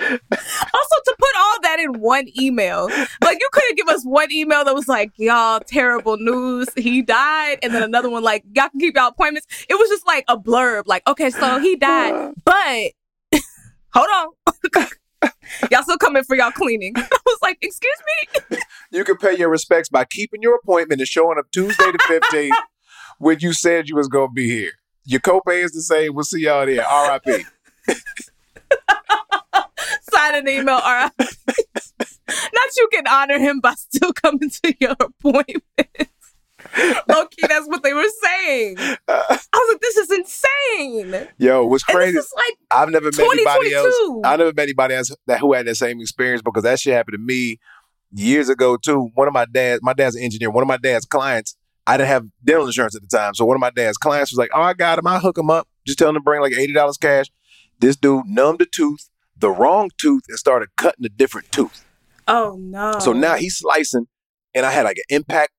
also 0.00 0.96
to 1.04 1.16
put 1.18 1.28
all 1.38 1.60
that 1.62 1.76
in 1.78 2.00
one 2.00 2.26
email 2.40 2.88
like 3.22 3.38
you 3.38 3.48
couldn't 3.52 3.76
give 3.76 3.88
us 3.88 4.02
one 4.04 4.32
email 4.32 4.64
that 4.64 4.74
was 4.74 4.88
like 4.88 5.10
y'all 5.16 5.60
terrible 5.60 6.16
news 6.16 6.66
he 6.74 7.02
died 7.02 7.58
and 7.62 7.74
then 7.74 7.82
another 7.82 8.08
one 8.08 8.22
like 8.22 8.42
y'all 8.54 8.68
can 8.70 8.80
keep 8.80 8.96
y'all 8.96 9.08
appointments 9.08 9.46
it 9.68 9.74
was 9.74 9.90
just 9.90 10.06
like 10.06 10.24
a 10.28 10.38
blurb 10.38 10.84
like 10.86 11.06
okay 11.06 11.28
so 11.28 11.58
he 11.58 11.76
died 11.76 12.32
but 12.44 12.92
hold 13.92 14.08
on. 14.14 14.28
y'all 15.70 15.82
still 15.82 15.98
coming 15.98 16.24
for 16.24 16.36
y'all 16.36 16.50
cleaning. 16.50 16.92
I 16.96 17.08
was 17.26 17.38
like, 17.42 17.58
excuse 17.60 17.96
me? 18.50 18.58
you 18.90 19.04
can 19.04 19.16
pay 19.16 19.36
your 19.36 19.48
respects 19.48 19.88
by 19.88 20.04
keeping 20.04 20.42
your 20.42 20.56
appointment 20.56 21.00
and 21.00 21.08
showing 21.08 21.38
up 21.38 21.50
Tuesday 21.52 21.90
the 21.92 22.20
15th 22.32 22.56
when 23.18 23.38
you 23.40 23.52
said 23.52 23.88
you 23.88 23.96
was 23.96 24.08
going 24.08 24.28
to 24.28 24.34
be 24.34 24.48
here. 24.48 24.72
Your 25.04 25.20
copay 25.20 25.64
is 25.64 25.72
the 25.72 25.82
same. 25.82 26.14
We'll 26.14 26.24
see 26.24 26.42
y'all 26.42 26.66
there. 26.66 26.86
R.I.P. 26.86 27.44
Sign 30.12 30.34
an 30.34 30.48
email, 30.48 30.80
R.I.P. 30.82 31.26
Not 32.28 32.76
you 32.76 32.88
can 32.92 33.06
honor 33.08 33.38
him 33.38 33.60
by 33.60 33.74
still 33.74 34.12
coming 34.12 34.50
to 34.50 34.74
your 34.78 34.94
appointment. 35.00 36.09
Loki, 37.08 37.46
that's 37.48 37.66
what 37.68 37.82
they 37.82 37.92
were 37.92 38.08
saying. 38.22 38.76
I 38.78 39.38
was 39.52 39.68
like, 39.72 39.80
this 39.80 39.96
is 39.96 40.10
insane. 40.10 41.28
Yo, 41.38 41.64
what's 41.66 41.84
crazy? 41.84 42.18
like 42.18 42.56
I've 42.70 42.90
never 42.90 43.06
met 43.06 43.20
anybody 43.20 43.74
else. 43.74 43.94
I've 44.24 44.38
never 44.38 44.52
met 44.52 44.62
anybody 44.64 44.94
else 44.94 45.14
that 45.26 45.40
who 45.40 45.52
had 45.52 45.66
that 45.66 45.76
same 45.76 46.00
experience 46.00 46.42
because 46.42 46.62
that 46.62 46.78
shit 46.80 46.94
happened 46.94 47.14
to 47.14 47.18
me 47.18 47.58
years 48.12 48.48
ago 48.48 48.76
too. 48.76 49.10
One 49.14 49.28
of 49.28 49.34
my 49.34 49.46
dad's, 49.46 49.82
my 49.82 49.92
dad's 49.92 50.16
an 50.16 50.22
engineer. 50.22 50.50
One 50.50 50.62
of 50.62 50.68
my 50.68 50.76
dad's 50.76 51.06
clients, 51.06 51.56
I 51.86 51.96
didn't 51.96 52.08
have 52.08 52.26
dental 52.44 52.66
insurance 52.66 52.94
at 52.94 53.02
the 53.02 53.08
time, 53.08 53.34
so 53.34 53.44
one 53.44 53.56
of 53.56 53.60
my 53.60 53.70
dad's 53.70 53.96
clients 53.96 54.30
was 54.30 54.38
like, 54.38 54.50
"Oh, 54.54 54.62
I 54.62 54.74
got 54.74 54.98
him. 54.98 55.06
I 55.06 55.18
hook 55.18 55.38
him 55.38 55.50
up. 55.50 55.66
Just 55.86 55.98
tell 55.98 56.08
him 56.08 56.14
to 56.14 56.20
bring 56.20 56.40
like 56.40 56.52
eighty 56.52 56.72
dollars 56.72 56.96
cash." 56.96 57.26
This 57.78 57.96
dude 57.96 58.26
numbed 58.26 58.58
the 58.58 58.66
tooth, 58.66 59.08
the 59.36 59.50
wrong 59.50 59.90
tooth, 59.98 60.22
and 60.28 60.38
started 60.38 60.68
cutting 60.76 61.04
a 61.04 61.08
different 61.08 61.50
tooth. 61.50 61.84
Oh 62.28 62.56
no! 62.60 62.98
So 63.00 63.12
now 63.12 63.34
he's 63.36 63.56
slicing, 63.56 64.06
and 64.54 64.66
I 64.66 64.70
had 64.70 64.84
like 64.84 64.98
an 64.98 65.04
impact 65.08 65.50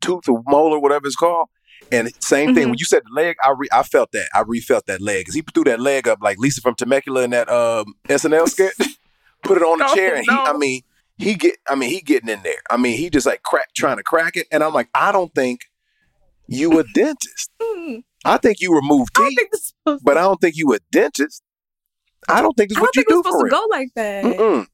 tooth 0.00 0.28
or 0.28 0.42
molar, 0.46 0.78
whatever 0.78 1.06
it's 1.06 1.16
called. 1.16 1.48
And 1.92 2.10
same 2.22 2.54
thing. 2.54 2.64
Mm-hmm. 2.64 2.70
When 2.70 2.78
you 2.78 2.84
said 2.84 3.02
the 3.04 3.14
leg, 3.14 3.36
I 3.42 3.50
re- 3.56 3.68
I 3.72 3.82
felt 3.82 4.12
that. 4.12 4.28
I 4.34 4.42
refelt 4.46 4.86
that 4.86 5.00
leg 5.00 5.22
because 5.22 5.34
he 5.34 5.42
threw 5.42 5.64
that 5.64 5.80
leg 5.80 6.08
up 6.08 6.18
like 6.20 6.38
Lisa 6.38 6.60
from 6.60 6.74
Temecula 6.74 7.22
in 7.22 7.30
that 7.30 7.48
um, 7.48 7.94
SNL 8.08 8.48
skit. 8.48 8.72
Put 9.44 9.58
it 9.58 9.62
on 9.62 9.78
the 9.78 9.86
oh, 9.88 9.94
chair, 9.94 10.16
and 10.16 10.24
he. 10.24 10.30
I 10.30 10.56
mean, 10.56 10.82
he 11.18 11.34
get. 11.34 11.56
I 11.68 11.74
mean, 11.74 11.90
he 11.90 12.00
getting 12.00 12.28
in 12.28 12.42
there. 12.42 12.60
I 12.70 12.76
mean, 12.76 12.96
he 12.96 13.10
just 13.10 13.26
like 13.26 13.42
crack 13.42 13.68
trying 13.74 13.98
to 13.98 14.02
crack 14.02 14.36
it, 14.36 14.46
and 14.50 14.64
I'm 14.64 14.74
like, 14.74 14.88
I 14.94 15.12
don't 15.12 15.32
think 15.34 15.60
you 16.48 16.78
a 16.78 16.84
dentist. 16.94 17.50
Mm. 17.60 18.02
I 18.24 18.38
think 18.38 18.60
you 18.60 18.74
remove 18.74 19.12
teeth, 19.12 19.72
I 19.86 19.98
but 20.02 20.16
I 20.18 20.22
don't 20.22 20.40
think 20.40 20.56
you 20.56 20.74
a 20.74 20.78
dentist. 20.90 21.42
I 22.28 22.42
don't 22.42 22.56
think 22.56 22.70
this 22.70 22.78
is 22.78 22.82
what 22.82 22.96
you 22.96 23.04
do 23.08 23.22
for 23.22 23.30
supposed 23.30 23.44
to 23.44 23.50
go 23.50 23.66
like 23.70 23.88
that. 23.94 24.24
Mm-mm. 24.24 24.66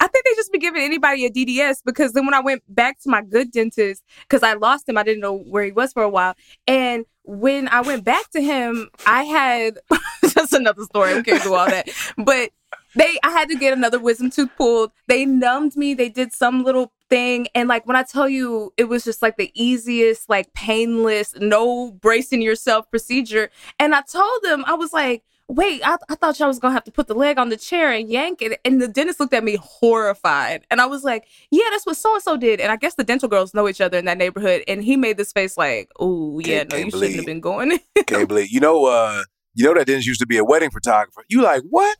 I 0.00 0.08
think 0.08 0.24
they 0.24 0.34
just 0.34 0.50
be 0.50 0.58
giving 0.58 0.82
anybody 0.82 1.26
a 1.26 1.30
DDS 1.30 1.82
because 1.84 2.14
then 2.14 2.24
when 2.24 2.34
I 2.34 2.40
went 2.40 2.62
back 2.68 2.98
to 3.02 3.10
my 3.10 3.22
good 3.22 3.52
dentist, 3.52 4.02
because 4.22 4.42
I 4.42 4.54
lost 4.54 4.88
him, 4.88 4.96
I 4.96 5.02
didn't 5.02 5.20
know 5.20 5.36
where 5.36 5.64
he 5.64 5.72
was 5.72 5.92
for 5.92 6.02
a 6.02 6.08
while. 6.08 6.34
And 6.66 7.04
when 7.24 7.68
I 7.68 7.82
went 7.82 8.04
back 8.04 8.30
to 8.30 8.40
him, 8.40 8.88
I 9.06 9.24
had 9.24 9.78
just 10.22 10.52
another 10.54 10.84
story. 10.84 11.14
We 11.14 11.22
can't 11.22 11.42
do 11.42 11.54
all 11.54 11.66
that. 11.66 11.90
But 12.16 12.50
they 12.94 13.18
I 13.22 13.30
had 13.30 13.48
to 13.50 13.56
get 13.56 13.72
another 13.72 13.98
wisdom 13.98 14.30
tooth 14.30 14.50
pulled. 14.56 14.92
They 15.06 15.24
numbed 15.24 15.76
me. 15.76 15.94
They 15.94 16.08
did 16.08 16.32
some 16.32 16.64
little 16.64 16.92
thing. 17.08 17.48
And 17.54 17.68
like 17.68 17.86
when 17.86 17.96
I 17.96 18.02
tell 18.02 18.28
you 18.28 18.72
it 18.76 18.84
was 18.84 19.04
just 19.04 19.22
like 19.22 19.36
the 19.36 19.50
easiest, 19.54 20.28
like 20.28 20.52
painless, 20.54 21.34
no 21.38 21.92
bracing 21.92 22.42
yourself 22.42 22.90
procedure. 22.90 23.50
And 23.78 23.94
I 23.94 24.02
told 24.02 24.42
them, 24.42 24.64
I 24.66 24.74
was 24.74 24.92
like, 24.92 25.22
wait, 25.50 25.82
I, 25.84 25.96
I 26.08 26.14
thought 26.14 26.38
y'all 26.38 26.48
was 26.48 26.58
gonna 26.58 26.74
have 26.74 26.84
to 26.84 26.92
put 26.92 27.08
the 27.08 27.14
leg 27.14 27.38
on 27.38 27.48
the 27.48 27.56
chair 27.56 27.92
and 27.92 28.08
yank 28.08 28.40
it. 28.40 28.60
And 28.64 28.80
the 28.80 28.88
dentist 28.88 29.18
looked 29.20 29.34
at 29.34 29.42
me 29.44 29.58
horrified. 29.60 30.64
And 30.70 30.80
I 30.80 30.86
was 30.86 31.02
like, 31.02 31.26
yeah, 31.50 31.64
that's 31.70 31.84
what 31.84 31.96
so 31.96 32.14
and 32.14 32.22
so 32.22 32.36
did. 32.36 32.60
And 32.60 32.70
I 32.70 32.76
guess 32.76 32.94
the 32.94 33.04
dental 33.04 33.28
girls 33.28 33.52
know 33.52 33.68
each 33.68 33.80
other 33.80 33.98
in 33.98 34.04
that 34.04 34.16
neighborhood. 34.16 34.62
And 34.68 34.82
he 34.84 34.96
made 34.96 35.16
this 35.16 35.32
face 35.32 35.56
like, 35.56 35.90
oh, 35.98 36.38
yeah, 36.38 36.64
no, 36.70 36.76
you 36.76 36.90
shouldn't 36.90 37.16
have 37.16 37.26
been 37.26 37.40
going. 37.40 37.80
can't 38.06 38.28
believe. 38.28 38.50
You 38.50 38.60
know, 38.60 38.86
uh, 38.86 39.24
you 39.54 39.64
know 39.64 39.74
that 39.74 39.86
dentist 39.86 40.06
used 40.06 40.20
to 40.20 40.26
be 40.26 40.38
a 40.38 40.44
wedding 40.44 40.70
photographer. 40.70 41.24
You 41.28 41.42
like, 41.42 41.62
what? 41.68 41.96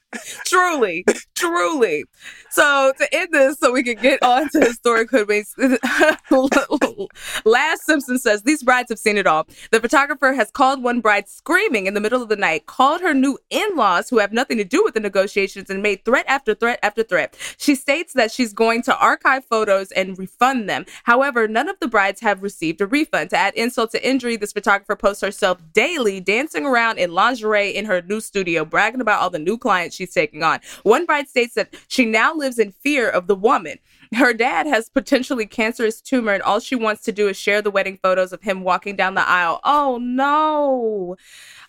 truly, 0.45 1.05
truly. 1.35 2.03
So 2.49 2.91
to 2.97 3.15
end 3.15 3.29
this, 3.31 3.57
so 3.59 3.71
we 3.71 3.83
can 3.83 3.95
get 3.95 4.21
on 4.21 4.49
to 4.49 4.59
historic 4.59 5.09
hoodwinks. 5.09 5.55
Laz 7.45 7.85
Simpson 7.85 8.19
says 8.19 8.43
these 8.43 8.61
brides 8.61 8.89
have 8.89 8.99
seen 8.99 9.17
it 9.17 9.25
all. 9.25 9.47
The 9.71 9.79
photographer 9.79 10.33
has 10.33 10.51
called 10.51 10.83
one 10.83 10.99
bride 10.99 11.29
screaming 11.29 11.87
in 11.87 11.93
the 11.93 12.01
middle 12.01 12.21
of 12.21 12.29
the 12.29 12.35
night, 12.35 12.65
called 12.65 13.01
her 13.01 13.13
new 13.13 13.37
in-laws 13.49 14.09
who 14.09 14.19
have 14.19 14.33
nothing 14.33 14.57
to 14.57 14.65
do 14.65 14.83
with 14.83 14.95
the 14.95 14.99
negotiations, 14.99 15.69
and 15.69 15.81
made 15.81 16.03
threat 16.03 16.25
after 16.27 16.53
threat 16.53 16.79
after 16.83 17.03
threat. 17.03 17.37
She 17.57 17.75
states 17.75 18.13
that 18.13 18.31
she's 18.31 18.51
going 18.51 18.81
to 18.83 18.97
archive 18.97 19.45
photos 19.45 19.91
and 19.93 20.19
refund 20.19 20.69
them. 20.69 20.85
However, 21.03 21.47
none 21.47 21.69
of 21.69 21.79
the 21.79 21.87
brides 21.87 22.19
have 22.19 22.43
received 22.43 22.81
a 22.81 22.87
refund. 22.87 23.29
To 23.29 23.37
add 23.37 23.53
insult 23.55 23.91
to 23.91 24.07
injury, 24.07 24.35
this 24.35 24.51
photographer 24.51 24.95
posts 24.97 25.21
herself 25.21 25.59
daily 25.73 26.19
dancing 26.19 26.65
around 26.65 26.97
in 26.97 27.13
lingerie 27.13 27.71
in 27.71 27.85
her 27.85 28.01
new 28.01 28.19
studio, 28.19 28.65
bragging 28.65 29.01
about 29.01 29.21
all 29.21 29.29
the 29.29 29.39
new 29.39 29.57
clients 29.57 30.00
she's 30.01 30.13
taking 30.13 30.43
on. 30.43 30.59
One 30.83 31.05
bride 31.05 31.29
states 31.29 31.53
that 31.55 31.73
she 31.87 32.05
now 32.05 32.33
lives 32.33 32.59
in 32.59 32.71
fear 32.71 33.09
of 33.09 33.27
the 33.27 33.35
woman. 33.35 33.77
Her 34.13 34.33
dad 34.33 34.67
has 34.67 34.89
potentially 34.89 35.45
cancerous 35.45 36.01
tumor, 36.01 36.33
and 36.33 36.43
all 36.43 36.59
she 36.59 36.75
wants 36.75 37.03
to 37.03 37.11
do 37.11 37.29
is 37.29 37.37
share 37.37 37.61
the 37.61 37.71
wedding 37.71 37.97
photos 38.01 38.33
of 38.33 38.41
him 38.41 38.63
walking 38.63 38.95
down 38.95 39.13
the 39.15 39.27
aisle. 39.27 39.61
Oh 39.63 39.99
no. 40.01 41.15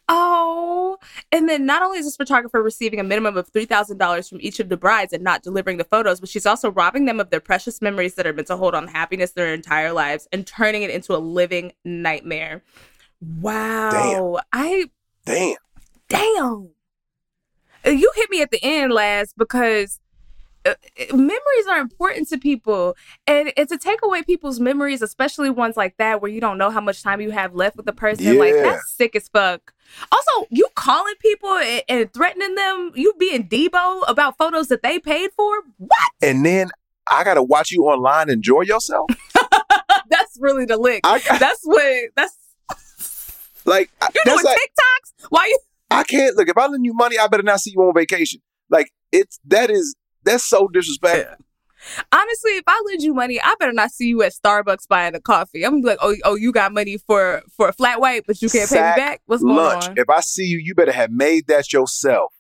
Oh, 0.08 0.98
and 1.30 1.48
then 1.48 1.64
not 1.64 1.82
only 1.82 1.98
is 1.98 2.04
this 2.04 2.16
photographer 2.16 2.60
receiving 2.62 2.98
a 2.98 3.04
minimum 3.04 3.36
of 3.36 3.52
$3,000 3.52 4.28
from 4.28 4.38
each 4.40 4.58
of 4.58 4.68
the 4.68 4.76
brides 4.76 5.12
and 5.12 5.22
not 5.22 5.42
delivering 5.42 5.78
the 5.78 5.84
photos, 5.84 6.18
but 6.18 6.28
she's 6.28 6.44
also 6.44 6.72
robbing 6.72 7.04
them 7.04 7.20
of 7.20 7.30
their 7.30 7.40
precious 7.40 7.80
memories 7.80 8.14
that 8.14 8.26
are 8.26 8.32
meant 8.32 8.48
to 8.48 8.56
hold 8.56 8.74
on 8.74 8.88
happiness 8.88 9.32
their 9.32 9.54
entire 9.54 9.92
lives 9.92 10.26
and 10.32 10.46
turning 10.46 10.82
it 10.82 10.90
into 10.90 11.14
a 11.14 11.18
living 11.18 11.72
nightmare. 11.84 12.62
Wow. 13.20 14.38
Damn. 14.52 14.60
I. 14.60 14.90
Damn. 15.24 15.56
Damn. 16.08 16.70
You 17.84 18.12
hit 18.14 18.30
me 18.30 18.42
at 18.42 18.50
the 18.50 18.60
end 18.62 18.92
last 18.92 19.36
because 19.36 19.98
uh, 20.64 20.74
memories 21.12 21.66
are 21.68 21.78
important 21.78 22.28
to 22.28 22.38
people. 22.38 22.96
And, 23.26 23.52
and 23.56 23.68
to 23.68 23.78
take 23.78 24.00
away 24.02 24.22
people's 24.22 24.60
memories 24.60 25.02
especially 25.02 25.50
ones 25.50 25.76
like 25.76 25.96
that 25.96 26.22
where 26.22 26.30
you 26.30 26.40
don't 26.40 26.58
know 26.58 26.70
how 26.70 26.80
much 26.80 27.02
time 27.02 27.20
you 27.20 27.30
have 27.30 27.54
left 27.54 27.76
with 27.76 27.86
the 27.86 27.92
person 27.92 28.34
yeah. 28.34 28.40
like 28.40 28.54
that's 28.54 28.92
sick 28.92 29.16
as 29.16 29.28
fuck. 29.28 29.72
Also 30.10 30.46
you 30.50 30.68
calling 30.74 31.14
people 31.20 31.50
and, 31.50 31.82
and, 31.88 32.12
threatening 32.12 32.54
them 32.54 32.92
you 32.94 33.12
being 33.18 33.48
debo 33.48 34.02
about 34.08 34.38
photos 34.38 34.68
that 34.68 34.82
they 34.82 34.98
paid 34.98 35.30
for? 35.36 35.62
What? 35.78 36.10
And 36.20 36.44
then 36.44 36.70
i 37.10 37.24
gotta 37.24 37.42
watch 37.42 37.72
you 37.72 37.84
online 37.86 38.30
enjoy 38.30 38.62
yourself? 38.62 39.10
That's 40.08 40.38
really 40.38 40.66
the 40.66 40.76
lick. 40.76 41.00
I, 41.04 41.20
that's 41.38 41.60
what 41.64 42.10
that's 42.14 42.36
like 43.64 43.90
you 44.14 44.20
doing 44.24 44.44
like, 44.44 44.58
tiktoks? 44.58 45.26
Why 45.30 45.46
you 45.46 45.58
i 45.92 46.02
can't 46.04 46.36
look 46.36 46.48
if 46.48 46.56
i 46.56 46.66
lend 46.66 46.84
you 46.84 46.94
money 46.94 47.18
i 47.18 47.26
better 47.26 47.42
not 47.42 47.60
see 47.60 47.72
you 47.72 47.82
on 47.82 47.94
vacation 47.94 48.40
like 48.70 48.90
it's 49.12 49.38
that 49.44 49.70
is 49.70 49.94
that's 50.24 50.44
so 50.44 50.68
disrespectful. 50.68 51.36
Yeah. 51.38 52.04
Honestly, 52.12 52.52
if 52.52 52.64
I 52.68 52.80
lend 52.86 53.02
you 53.02 53.12
money, 53.12 53.40
I 53.42 53.54
better 53.58 53.72
not 53.72 53.90
see 53.90 54.06
you 54.06 54.22
at 54.22 54.32
Starbucks 54.32 54.86
buying 54.86 55.16
a 55.16 55.20
coffee. 55.20 55.64
I'm 55.64 55.80
like, 55.80 55.98
oh, 56.00 56.14
oh, 56.24 56.36
you 56.36 56.52
got 56.52 56.72
money 56.72 56.96
for 56.96 57.42
for 57.56 57.68
a 57.68 57.72
flat 57.72 58.00
white, 58.00 58.22
but 58.24 58.40
you 58.40 58.48
can't 58.48 58.68
Sack 58.68 58.94
pay 58.94 59.02
me 59.02 59.06
back. 59.08 59.20
What's 59.26 59.42
going 59.42 59.56
lunch. 59.56 59.88
on? 59.88 59.98
If 59.98 60.08
I 60.08 60.20
see 60.20 60.44
you, 60.44 60.58
you 60.58 60.76
better 60.76 60.92
have 60.92 61.10
made 61.10 61.48
that 61.48 61.72
yourself. 61.72 62.32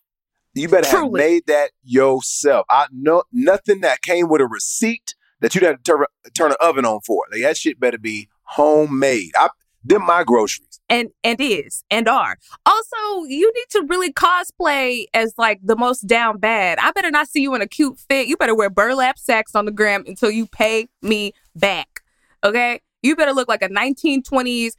You 0.54 0.68
better 0.68 0.88
Truly. 0.88 1.20
have 1.20 1.28
made 1.30 1.46
that 1.48 1.70
yourself. 1.82 2.66
I 2.70 2.86
know 2.92 3.24
nothing 3.32 3.80
that 3.80 4.02
came 4.02 4.28
with 4.28 4.40
a 4.40 4.46
receipt 4.46 5.16
that 5.40 5.56
you 5.56 5.66
had 5.66 5.84
to 5.84 5.92
turn, 5.92 6.04
turn 6.36 6.50
an 6.52 6.56
oven 6.60 6.84
on 6.84 7.00
for. 7.00 7.24
Like 7.32 7.42
that 7.42 7.56
shit 7.56 7.80
better 7.80 7.98
be 7.98 8.28
homemade. 8.44 9.32
I, 9.34 9.48
them 9.84 10.06
my 10.06 10.24
groceries 10.24 10.80
and 10.88 11.08
and 11.24 11.40
is 11.40 11.84
and 11.90 12.08
are. 12.08 12.36
Also, 12.66 13.24
you 13.26 13.52
need 13.54 13.66
to 13.70 13.86
really 13.88 14.12
cosplay 14.12 15.06
as 15.14 15.34
like 15.38 15.60
the 15.62 15.76
most 15.76 16.02
down 16.02 16.38
bad. 16.38 16.78
I 16.78 16.92
better 16.92 17.10
not 17.10 17.28
see 17.28 17.42
you 17.42 17.54
in 17.54 17.62
a 17.62 17.66
cute 17.66 17.98
fit. 17.98 18.26
You 18.26 18.36
better 18.36 18.54
wear 18.54 18.70
burlap 18.70 19.18
sacks 19.18 19.54
on 19.54 19.64
the 19.64 19.72
gram 19.72 20.04
until 20.06 20.30
you 20.30 20.46
pay 20.46 20.88
me 21.00 21.32
back. 21.56 22.00
Okay? 22.44 22.80
You 23.02 23.16
better 23.16 23.32
look 23.32 23.48
like 23.48 23.62
a 23.62 23.68
1920s 23.68 24.72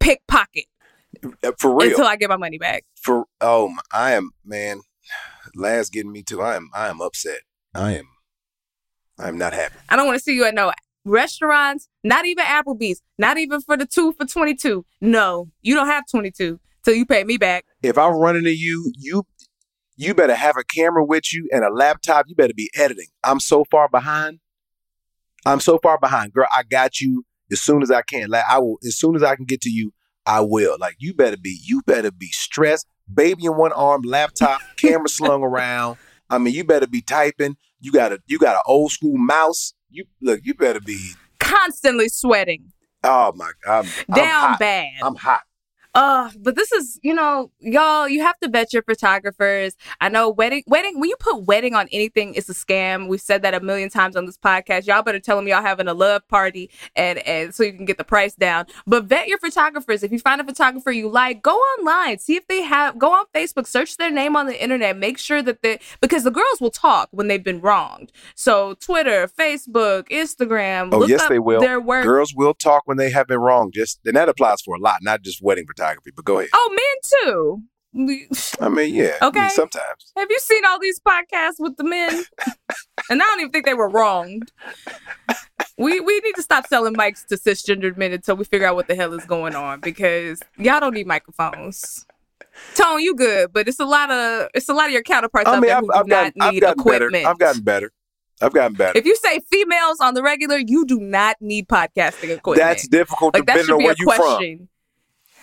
pickpocket. 0.00 0.64
Uh, 1.42 1.52
for 1.58 1.76
real. 1.76 1.90
Until 1.90 2.06
I 2.06 2.16
get 2.16 2.28
my 2.28 2.36
money 2.36 2.58
back. 2.58 2.84
For 2.96 3.24
oh, 3.40 3.74
I 3.92 4.12
am 4.12 4.30
man. 4.44 4.80
Last 5.54 5.92
getting 5.92 6.12
me 6.12 6.22
too. 6.22 6.42
I 6.42 6.56
am 6.56 6.70
I 6.74 6.88
am 6.88 7.00
upset. 7.00 7.40
I 7.74 7.96
am 7.96 8.08
I 9.18 9.28
am 9.28 9.38
not 9.38 9.52
happy. 9.52 9.74
I 9.88 9.96
don't 9.96 10.06
want 10.06 10.18
to 10.18 10.22
see 10.22 10.34
you 10.34 10.44
at 10.44 10.54
no 10.54 10.72
restaurants, 11.08 11.88
not 12.04 12.26
even 12.26 12.44
Applebee's, 12.44 13.02
not 13.18 13.38
even 13.38 13.60
for 13.60 13.76
the 13.76 13.86
two 13.86 14.12
for 14.12 14.26
22. 14.26 14.84
No, 15.00 15.48
you 15.62 15.74
don't 15.74 15.86
have 15.86 16.04
22 16.10 16.58
till 16.84 16.94
you 16.94 17.06
pay 17.06 17.24
me 17.24 17.36
back. 17.36 17.64
If 17.82 17.98
I'm 17.98 18.14
running 18.14 18.44
to 18.44 18.54
you, 18.54 18.92
you 18.96 19.24
you 19.96 20.14
better 20.14 20.34
have 20.34 20.56
a 20.56 20.62
camera 20.62 21.04
with 21.04 21.32
you 21.34 21.48
and 21.52 21.64
a 21.64 21.70
laptop. 21.70 22.26
You 22.28 22.36
better 22.36 22.54
be 22.54 22.70
editing. 22.76 23.08
I'm 23.24 23.40
so 23.40 23.64
far 23.64 23.88
behind. 23.88 24.38
I'm 25.44 25.60
so 25.60 25.78
far 25.78 25.98
behind. 25.98 26.32
Girl, 26.32 26.46
I 26.52 26.62
got 26.62 27.00
you 27.00 27.24
as 27.50 27.60
soon 27.60 27.82
as 27.82 27.90
I 27.90 28.02
can. 28.02 28.28
Like 28.28 28.44
I 28.48 28.58
will 28.58 28.78
as 28.86 28.96
soon 28.96 29.16
as 29.16 29.22
I 29.22 29.34
can 29.34 29.44
get 29.44 29.60
to 29.62 29.70
you, 29.70 29.92
I 30.26 30.40
will. 30.40 30.76
Like 30.78 30.96
you 30.98 31.14
better 31.14 31.36
be 31.36 31.58
you 31.64 31.82
better 31.82 32.10
be 32.10 32.28
stressed. 32.28 32.86
Baby 33.12 33.46
in 33.46 33.56
one 33.56 33.72
arm, 33.72 34.02
laptop, 34.02 34.60
camera 34.76 35.08
slung 35.08 35.42
around. 35.42 35.96
I 36.30 36.38
mean, 36.38 36.54
you 36.54 36.64
better 36.64 36.86
be 36.86 37.00
typing. 37.00 37.56
You 37.80 37.92
got 37.92 38.12
a 38.12 38.20
you 38.26 38.38
got 38.38 38.56
an 38.56 38.62
old 38.66 38.92
school 38.92 39.16
mouse 39.16 39.74
you 39.90 40.04
look, 40.20 40.40
you 40.44 40.54
better 40.54 40.80
be 40.80 41.12
constantly 41.38 42.08
sweating. 42.08 42.72
Oh 43.04 43.32
my 43.34 43.50
god. 43.64 43.86
Down 44.14 44.52
I'm 44.52 44.58
bad. 44.58 44.92
I'm 45.02 45.14
hot. 45.14 45.42
Uh, 45.94 46.30
but 46.38 46.54
this 46.54 46.70
is, 46.72 47.00
you 47.02 47.14
know, 47.14 47.50
y'all, 47.60 48.08
you 48.08 48.22
have 48.22 48.38
to 48.40 48.48
bet 48.48 48.72
your 48.72 48.82
photographers. 48.82 49.76
I 50.00 50.08
know 50.08 50.28
wedding, 50.28 50.62
wedding, 50.66 51.00
when 51.00 51.08
you 51.08 51.16
put 51.18 51.44
wedding 51.44 51.74
on 51.74 51.88
anything, 51.92 52.34
it's 52.34 52.48
a 52.48 52.54
scam. 52.54 53.08
We've 53.08 53.20
said 53.20 53.42
that 53.42 53.54
a 53.54 53.60
million 53.60 53.88
times 53.88 54.14
on 54.14 54.26
this 54.26 54.36
podcast. 54.36 54.86
Y'all 54.86 55.02
better 55.02 55.18
tell 55.18 55.36
them 55.36 55.48
y'all 55.48 55.62
having 55.62 55.88
a 55.88 55.94
love 55.94 56.26
party 56.28 56.70
and, 56.94 57.18
and 57.20 57.54
so 57.54 57.62
you 57.62 57.72
can 57.72 57.84
get 57.84 57.98
the 57.98 58.04
price 58.04 58.34
down. 58.34 58.66
But 58.86 59.04
vet 59.04 59.28
your 59.28 59.38
photographers. 59.38 60.02
If 60.02 60.12
you 60.12 60.18
find 60.18 60.40
a 60.40 60.44
photographer 60.44 60.92
you 60.92 61.08
like, 61.08 61.42
go 61.42 61.54
online, 61.54 62.18
see 62.18 62.36
if 62.36 62.46
they 62.46 62.62
have, 62.62 62.98
go 62.98 63.12
on 63.12 63.24
Facebook, 63.34 63.66
search 63.66 63.96
their 63.96 64.10
name 64.10 64.36
on 64.36 64.46
the 64.46 64.62
internet, 64.62 64.96
make 64.96 65.18
sure 65.18 65.42
that 65.42 65.62
they, 65.62 65.80
because 66.00 66.24
the 66.24 66.30
girls 66.30 66.60
will 66.60 66.70
talk 66.70 67.08
when 67.12 67.28
they've 67.28 67.42
been 67.42 67.60
wronged. 67.60 68.12
So 68.34 68.74
Twitter, 68.74 69.26
Facebook, 69.26 70.08
Instagram. 70.10 70.90
Oh, 70.92 71.06
yes, 71.06 71.26
they 71.28 71.38
will. 71.38 71.60
Their 71.60 71.80
work. 71.80 72.04
Girls 72.04 72.34
will 72.34 72.54
talk 72.54 72.82
when 72.84 72.98
they 72.98 73.10
have 73.10 73.26
been 73.26 73.38
wronged. 73.38 73.72
Just, 73.72 74.00
and 74.04 74.16
that 74.16 74.28
applies 74.28 74.60
for 74.60 74.74
a 74.74 74.78
lot, 74.78 74.98
not 75.02 75.22
just 75.22 75.42
wedding 75.42 75.64
photographers 75.66 75.77
photography, 75.78 76.10
but 76.14 76.24
go 76.24 76.38
ahead. 76.38 76.50
Oh, 76.52 76.70
men 76.70 77.24
too. 77.24 77.62
I 78.60 78.68
mean, 78.68 78.94
yeah. 78.94 79.16
Okay. 79.22 79.40
I 79.40 79.42
mean, 79.44 79.50
sometimes. 79.50 80.12
Have 80.16 80.30
you 80.30 80.38
seen 80.38 80.64
all 80.66 80.78
these 80.78 81.00
podcasts 81.00 81.58
with 81.58 81.76
the 81.76 81.84
men? 81.84 82.24
and 83.10 83.22
I 83.22 83.24
don't 83.24 83.40
even 83.40 83.52
think 83.52 83.64
they 83.64 83.74
were 83.74 83.88
wronged. 83.88 84.52
We 85.78 86.00
we 86.00 86.20
need 86.20 86.34
to 86.34 86.42
stop 86.42 86.66
selling 86.66 86.94
mics 86.94 87.26
to 87.26 87.36
cisgendered 87.36 87.96
men 87.96 88.12
until 88.12 88.36
we 88.36 88.44
figure 88.44 88.66
out 88.66 88.74
what 88.74 88.88
the 88.88 88.94
hell 88.94 89.14
is 89.14 89.24
going 89.24 89.54
on 89.54 89.80
because 89.80 90.42
y'all 90.56 90.80
don't 90.80 90.94
need 90.94 91.06
microphones. 91.06 92.04
Tone, 92.74 93.00
you 93.00 93.14
good, 93.14 93.52
but 93.52 93.68
it's 93.68 93.78
a 93.78 93.84
lot 93.84 94.10
of 94.10 94.48
it's 94.54 94.68
a 94.68 94.74
lot 94.74 94.86
of 94.86 94.92
your 94.92 95.02
counterparts 95.02 95.48
I 95.48 95.54
out 95.54 95.60
mean, 95.60 95.68
there 95.68 95.76
I've, 95.76 95.82
who 95.82 95.92
I've 95.92 96.04
do 96.04 96.10
gotten, 96.10 96.32
not 96.36 96.52
need 96.52 96.64
I've 96.64 96.72
equipment. 96.72 97.12
Better. 97.12 97.28
I've 97.28 97.38
gotten 97.38 97.62
better. 97.62 97.92
I've 98.40 98.52
gotten 98.52 98.76
better. 98.76 98.98
If 98.98 99.06
you 99.06 99.16
say 99.16 99.40
females 99.50 99.98
on 100.00 100.14
the 100.14 100.22
regular, 100.22 100.58
you 100.58 100.84
do 100.84 101.00
not 101.00 101.36
need 101.40 101.68
podcasting 101.68 102.30
equipment. 102.30 102.58
That's 102.58 102.86
difficult 102.86 103.34
like, 103.34 103.46
depending 103.46 103.66
that 103.66 103.72
on 103.74 103.82
where 103.82 103.94
you're 103.98 104.14
from. 104.14 104.68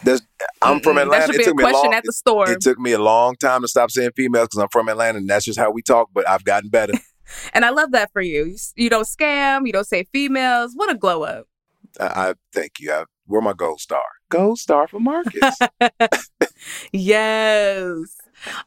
That's, 0.05 0.21
I'm 0.61 0.79
from 0.81 0.97
Atlanta. 0.97 1.27
That 1.27 1.33
should 1.33 1.55
be 1.55 1.61
a 1.61 1.65
question 1.65 1.89
long, 1.89 1.93
at 1.93 2.03
the 2.03 2.13
store. 2.13 2.49
It, 2.49 2.57
it, 2.57 2.61
took 2.61 2.79
me 2.79 2.91
a 2.91 2.99
long 2.99 3.35
time 3.35 3.61
to 3.61 3.67
stop 3.67 3.89
saying 3.89 4.11
females 4.15 4.47
because 4.49 4.59
I'm 4.59 4.69
from 4.69 4.87
Atlanta, 4.87 5.17
and 5.17 5.29
that's 5.29 5.45
just 5.45 5.59
how 5.59 5.71
we 5.71 5.81
talk. 5.81 6.09
But 6.13 6.29
I've 6.29 6.43
gotten 6.43 6.69
better. 6.69 6.93
and 7.53 7.65
I 7.65 7.71
love 7.71 7.91
that 7.91 8.13
for 8.13 8.21
you. 8.21 8.45
you. 8.45 8.57
You 8.75 8.89
don't 8.89 9.07
scam. 9.07 9.65
You 9.65 9.73
don't 9.73 9.87
say 9.87 10.05
females. 10.13 10.73
What 10.75 10.91
a 10.91 10.95
glow 10.95 11.23
up. 11.23 11.47
I, 11.99 12.05
I 12.05 12.33
thank 12.53 12.79
you. 12.79 12.91
I, 12.91 13.05
we're 13.27 13.41
my 13.41 13.53
gold 13.53 13.79
star. 13.79 14.03
Gold 14.29 14.59
star 14.59 14.87
for 14.87 14.99
Marcus. 14.99 15.57
yes. 16.91 18.17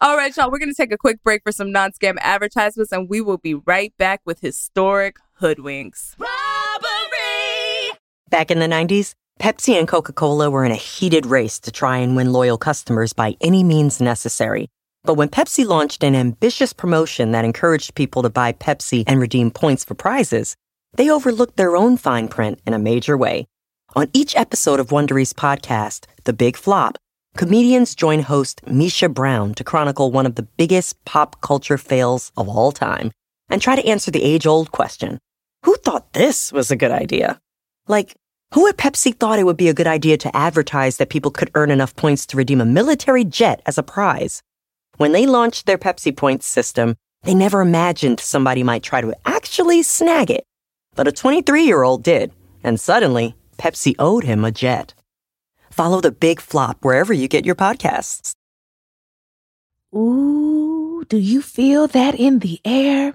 All 0.01 0.17
right, 0.17 0.37
y'all. 0.37 0.51
We're 0.51 0.59
going 0.59 0.71
to 0.71 0.75
take 0.75 0.93
a 0.93 0.99
quick 0.99 1.23
break 1.23 1.43
for 1.45 1.53
some 1.53 1.71
non 1.71 1.93
scam 1.93 2.17
advertisements, 2.21 2.91
and 2.91 3.09
we 3.09 3.21
will 3.21 3.39
be 3.39 3.55
right 3.55 3.93
back 3.97 4.21
with 4.25 4.41
historic 4.41 5.17
hoodwinks. 5.41 6.19
Robbery! 6.19 7.99
Back 8.29 8.51
in 8.51 8.59
the 8.59 8.67
90s, 8.67 9.15
Pepsi 9.39 9.79
and 9.79 9.87
Coca 9.87 10.13
Cola 10.13 10.51
were 10.51 10.65
in 10.65 10.73
a 10.73 10.77
heated 10.77 11.25
race 11.25 11.61
to 11.61 11.71
try 11.71 11.99
and 11.99 12.17
win 12.17 12.33
loyal 12.33 12.59
customers 12.59 13.13
by 13.13 13.37
any 13.41 13.63
means 13.63 14.01
necessary. 14.01 14.69
But 15.05 15.15
when 15.15 15.29
Pepsi 15.29 15.65
launched 15.65 16.03
an 16.03 16.17
ambitious 16.17 16.73
promotion 16.73 17.31
that 17.31 17.45
encouraged 17.45 17.95
people 17.95 18.23
to 18.23 18.31
buy 18.31 18.53
Pepsi 18.53 19.05
and 19.07 19.21
redeem 19.21 19.53
points 19.53 19.85
for 19.85 19.95
prizes, 19.95 20.57
they 20.95 21.09
overlooked 21.09 21.57
their 21.57 21.77
own 21.77 21.97
fine 21.97 22.27
print 22.27 22.59
in 22.67 22.75
a 22.75 22.81
major 22.81 23.17
way. 23.17 23.47
On 23.95 24.11
each 24.13 24.35
episode 24.35 24.81
of 24.81 24.89
Wondery's 24.89 25.33
podcast, 25.33 26.07
The 26.25 26.33
Big 26.33 26.57
Flop, 26.57 26.99
comedians 27.37 27.95
join 27.95 28.23
host 28.23 28.67
Misha 28.67 29.09
Brown 29.09 29.55
to 29.55 29.63
chronicle 29.63 30.11
one 30.11 30.27
of 30.27 30.35
the 30.35 30.49
biggest 30.57 31.05
pop 31.05 31.41
culture 31.41 31.79
fails 31.79 32.33
of 32.37 32.49
all 32.49 32.73
time 32.73 33.13
and 33.49 33.63
try 33.63 33.77
to 33.77 33.87
answer 33.87 34.11
the 34.11 34.25
age 34.25 34.49
old 34.49 34.73
question 34.73 35.21
Who 35.65 35.77
thought 35.77 36.13
this 36.13 36.53
was 36.53 36.73
a 36.73 36.77
good 36.77 36.91
idea? 36.91 37.39
Like, 37.87 38.17
who 38.55 38.67
at 38.67 38.77
Pepsi 38.77 39.15
thought 39.15 39.39
it 39.39 39.45
would 39.45 39.57
be 39.57 39.69
a 39.69 39.75
good 39.75 39.87
idea 39.87 40.17
to 40.19 40.37
advertise 40.37 40.97
that 40.97 41.11
people 41.11 41.31
could 41.31 41.51
earn 41.55 41.71
enough 41.71 41.95
points 41.95 42.25
to 42.27 42.37
redeem 42.37 42.61
a 42.61 42.65
military 42.65 43.25
jet 43.25 43.61
as 43.67 43.77
a 43.77 43.83
prize? 43.83 44.43
When 44.97 45.13
they 45.13 45.27
launched 45.27 45.67
their 45.67 45.79
Pepsi 45.79 46.17
Points 46.17 46.47
system, 46.47 46.97
they 47.25 47.35
never 47.35 47.61
imagined 47.61 48.21
somebody 48.21 48.63
might 48.63 48.83
try 48.83 49.01
to 49.01 49.15
actually 49.27 49.83
snag 49.83 50.31
it. 50.31 50.45
But 50.95 51.09
a 51.09 51.13
23 51.13 51.65
year 51.65 51.83
old 51.83 52.03
did, 52.03 52.33
and 52.65 52.81
suddenly, 52.81 53.35
Pepsi 53.59 53.95
owed 53.99 54.25
him 54.25 54.45
a 54.45 54.51
jet. 54.51 54.95
Follow 55.71 56.01
the 56.01 56.11
big 56.11 56.41
flop 56.41 56.79
wherever 56.83 57.13
you 57.13 57.29
get 57.29 57.45
your 57.45 57.55
podcasts. 57.55 58.33
Ooh, 59.95 61.05
do 61.09 61.17
you 61.17 61.43
feel 61.43 61.87
that 61.89 62.15
in 62.15 62.41
the 62.41 62.61
air? 62.65 63.15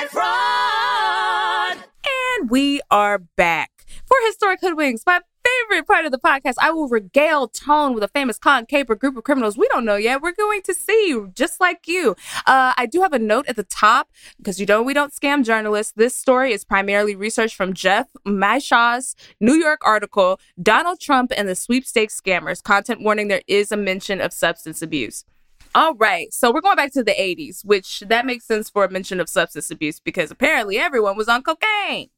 and 0.00 0.14
run. 0.14 1.76
And 1.76 2.50
we 2.50 2.80
are 2.90 3.18
back 3.18 3.70
for 4.06 4.16
Historic 4.26 4.62
Hoodwinks, 4.62 5.02
my 5.04 5.20
favorite 5.44 5.86
part 5.86 6.06
of 6.06 6.12
the 6.12 6.18
podcast. 6.18 6.54
I 6.58 6.70
will 6.70 6.88
regale 6.88 7.48
Tone 7.48 7.92
with 7.92 8.02
a 8.02 8.08
famous 8.08 8.38
con 8.38 8.64
caper 8.64 8.94
group 8.94 9.16
of 9.18 9.24
criminals 9.24 9.58
we 9.58 9.68
don't 9.68 9.84
know 9.84 9.96
yet. 9.96 10.22
We're 10.22 10.32
going 10.32 10.62
to 10.62 10.72
see, 10.72 11.20
just 11.34 11.60
like 11.60 11.86
you. 11.86 12.16
Uh, 12.46 12.72
I 12.78 12.86
do 12.86 13.02
have 13.02 13.12
a 13.12 13.18
note 13.18 13.46
at 13.46 13.56
the 13.56 13.62
top 13.62 14.08
because 14.38 14.58
you 14.58 14.64
know 14.64 14.82
we 14.82 14.94
don't 14.94 15.12
scam 15.12 15.44
journalists. 15.44 15.92
This 15.94 16.16
story 16.16 16.52
is 16.52 16.64
primarily 16.64 17.14
research 17.14 17.54
from 17.54 17.74
Jeff 17.74 18.08
Maysh's 18.24 19.14
New 19.38 19.54
York 19.54 19.80
article, 19.84 20.40
Donald 20.62 21.00
Trump 21.00 21.30
and 21.36 21.46
the 21.46 21.54
Sweepstakes 21.54 22.18
Scammers. 22.18 22.62
Content 22.62 23.02
warning 23.02 23.28
there 23.28 23.42
is 23.46 23.70
a 23.70 23.76
mention 23.76 24.22
of 24.22 24.32
substance 24.32 24.80
abuse. 24.80 25.26
All 25.74 25.94
right. 25.94 26.32
So 26.32 26.52
we're 26.52 26.60
going 26.60 26.76
back 26.76 26.92
to 26.92 27.04
the 27.04 27.12
80s, 27.12 27.64
which 27.64 28.00
that 28.00 28.26
makes 28.26 28.44
sense 28.46 28.68
for 28.68 28.84
a 28.84 28.90
mention 28.90 29.20
of 29.20 29.28
substance 29.28 29.70
abuse 29.70 30.00
because 30.00 30.30
apparently 30.30 30.78
everyone 30.78 31.16
was 31.16 31.28
on 31.28 31.42
cocaine. 31.42 32.10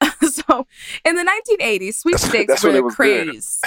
so 0.30 0.66
in 1.04 1.16
the 1.16 1.42
1980s, 1.60 1.94
sweepstakes 1.94 2.62
were 2.62 2.72
the 2.72 2.82
craze. 2.82 3.60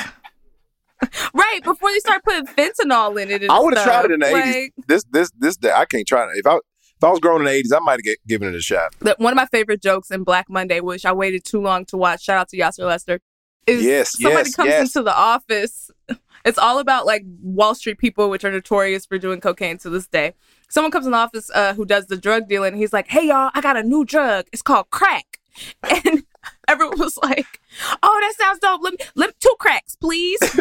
right 1.34 1.60
before 1.64 1.89
they 1.89 1.99
start 1.99 2.24
putting 2.24 2.45
fentanyl 2.47 3.22
in 3.22 3.30
it. 3.30 3.49
I 3.49 3.60
would 3.60 3.76
have 3.76 3.84
tried 3.84 4.06
it 4.06 4.12
in 4.12 4.20
the 4.22 4.32
like, 4.32 4.45
80s. 4.45 4.70
This 4.88 5.04
this 5.12 5.32
this 5.38 5.58
day 5.58 5.72
I 5.76 5.86
can't 5.86 6.08
try 6.08 6.24
it. 6.24 6.30
If 6.36 6.47
I 6.47 6.56
if 6.56 7.04
I 7.04 7.10
was 7.10 7.20
growing 7.20 7.41
in 7.41 7.45
the 7.45 7.64
80s, 7.64 7.76
I 7.76 7.80
might 7.80 7.99
have 8.06 8.16
given 8.26 8.47
it 8.47 8.56
a 8.56 8.62
shot. 8.62 8.93
one 9.18 9.34
of 9.34 9.36
my 9.36 9.47
favorite 9.47 9.82
jokes 9.82 10.10
in 10.10 10.24
Black 10.24 10.49
Monday, 10.49 10.80
which 10.80 11.06
I 11.06 11.12
waited 11.12 11.43
too 11.43 11.60
long 11.60 11.86
to 11.86 11.97
watch. 11.97 12.24
Shout 12.24 12.38
out 12.38 12.49
to 12.49 12.58
Yassir 12.58 12.88
Lester. 12.88 13.20
Is 13.68 13.84
yes, 13.84 14.18
somebody 14.20 14.49
yes, 14.49 14.56
comes 14.56 14.70
yes. 14.70 14.88
into 14.88 15.04
the 15.04 15.16
office 15.16 15.89
it's 16.46 16.58
all 16.58 16.80
about 16.80 17.06
like 17.06 17.24
Wall 17.41 17.76
Street 17.76 17.98
people, 17.98 18.30
which 18.30 18.44
are 18.44 18.52
notorious 18.52 19.06
for 19.06 19.18
doing 19.18 19.39
cocaine 19.39 19.78
to 19.80 19.89
this 19.89 20.08
day. 20.08 20.34
Someone 20.70 20.91
comes 20.91 21.06
in 21.06 21.12
the 21.12 21.18
office 21.18 21.50
uh, 21.54 21.74
who 21.74 21.86
does 21.86 22.08
the 22.08 22.18
drug 22.18 22.48
dealing. 22.48 22.76
he's 22.76 22.94
like, 22.94 23.08
"Hey 23.08 23.28
y'all, 23.28 23.52
I 23.54 23.62
got 23.62 23.78
a 23.78 23.84
new 23.84 24.06
drug. 24.06 24.46
It's 24.52 24.62
called 24.62 24.89
crack." 24.89 25.39
And 26.06 26.24
everyone 26.68 27.00
was 27.00 27.18
like, 27.22 27.62
"Oh, 28.02 28.18
that 28.22 28.34
sounds 28.38 28.60
dope. 28.60 28.82
Let 28.84 28.94
me, 28.94 29.00
let 29.16 29.30
me, 29.30 29.34
two 29.39 29.56
cracks, 29.60 29.96
please." 29.96 30.39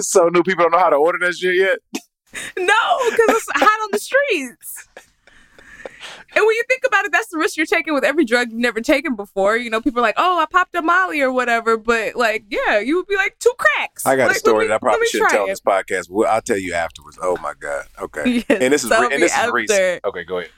so 0.00 0.28
new 0.28 0.42
people 0.42 0.64
don't 0.64 0.72
know 0.72 0.78
how 0.78 0.90
to 0.90 0.96
order 0.96 1.18
that 1.20 1.34
shit 1.34 1.56
yet. 1.56 1.78
No, 2.56 3.10
because 3.10 3.28
it's 3.28 3.46
hot 3.54 3.82
on 3.82 3.88
the 3.92 3.98
streets. 3.98 4.88
And 6.34 6.46
when 6.46 6.54
you 6.54 6.64
think 6.68 6.82
about 6.86 7.04
it, 7.04 7.12
that's 7.12 7.28
the 7.28 7.38
risk 7.38 7.56
you're 7.56 7.66
taking 7.66 7.94
with 7.94 8.04
every 8.04 8.24
drug 8.24 8.50
you've 8.50 8.60
never 8.60 8.80
taken 8.80 9.16
before. 9.16 9.56
You 9.56 9.70
know, 9.70 9.80
people 9.80 10.00
are 10.00 10.02
like, 10.02 10.14
"Oh, 10.16 10.38
I 10.38 10.46
popped 10.46 10.74
a 10.74 10.82
Molly 10.82 11.20
or 11.20 11.32
whatever," 11.32 11.76
but 11.76 12.16
like, 12.16 12.44
yeah, 12.48 12.78
you 12.78 12.96
would 12.96 13.06
be 13.06 13.16
like 13.16 13.36
two 13.38 13.52
cracks. 13.58 14.06
I 14.06 14.16
got 14.16 14.28
like, 14.28 14.36
a 14.36 14.38
story 14.38 14.64
me, 14.64 14.68
that 14.68 14.74
I 14.74 14.78
probably 14.78 15.06
shouldn't 15.06 15.30
tell 15.30 15.42
on 15.42 15.48
this 15.48 15.60
podcast. 15.60 16.08
Well, 16.10 16.30
I'll 16.30 16.42
tell 16.42 16.58
you 16.58 16.74
afterwards. 16.74 17.18
Oh 17.20 17.36
my 17.42 17.54
god. 17.58 17.86
Okay. 18.00 18.22
Yes, 18.32 18.44
and 18.48 18.72
this 18.72 18.82
is 18.84 18.90
re- 18.90 19.08
and 19.12 19.22
this 19.22 19.36
is 19.36 19.50
recent. 19.50 20.04
Okay, 20.04 20.24
go 20.24 20.38
ahead. 20.38 20.50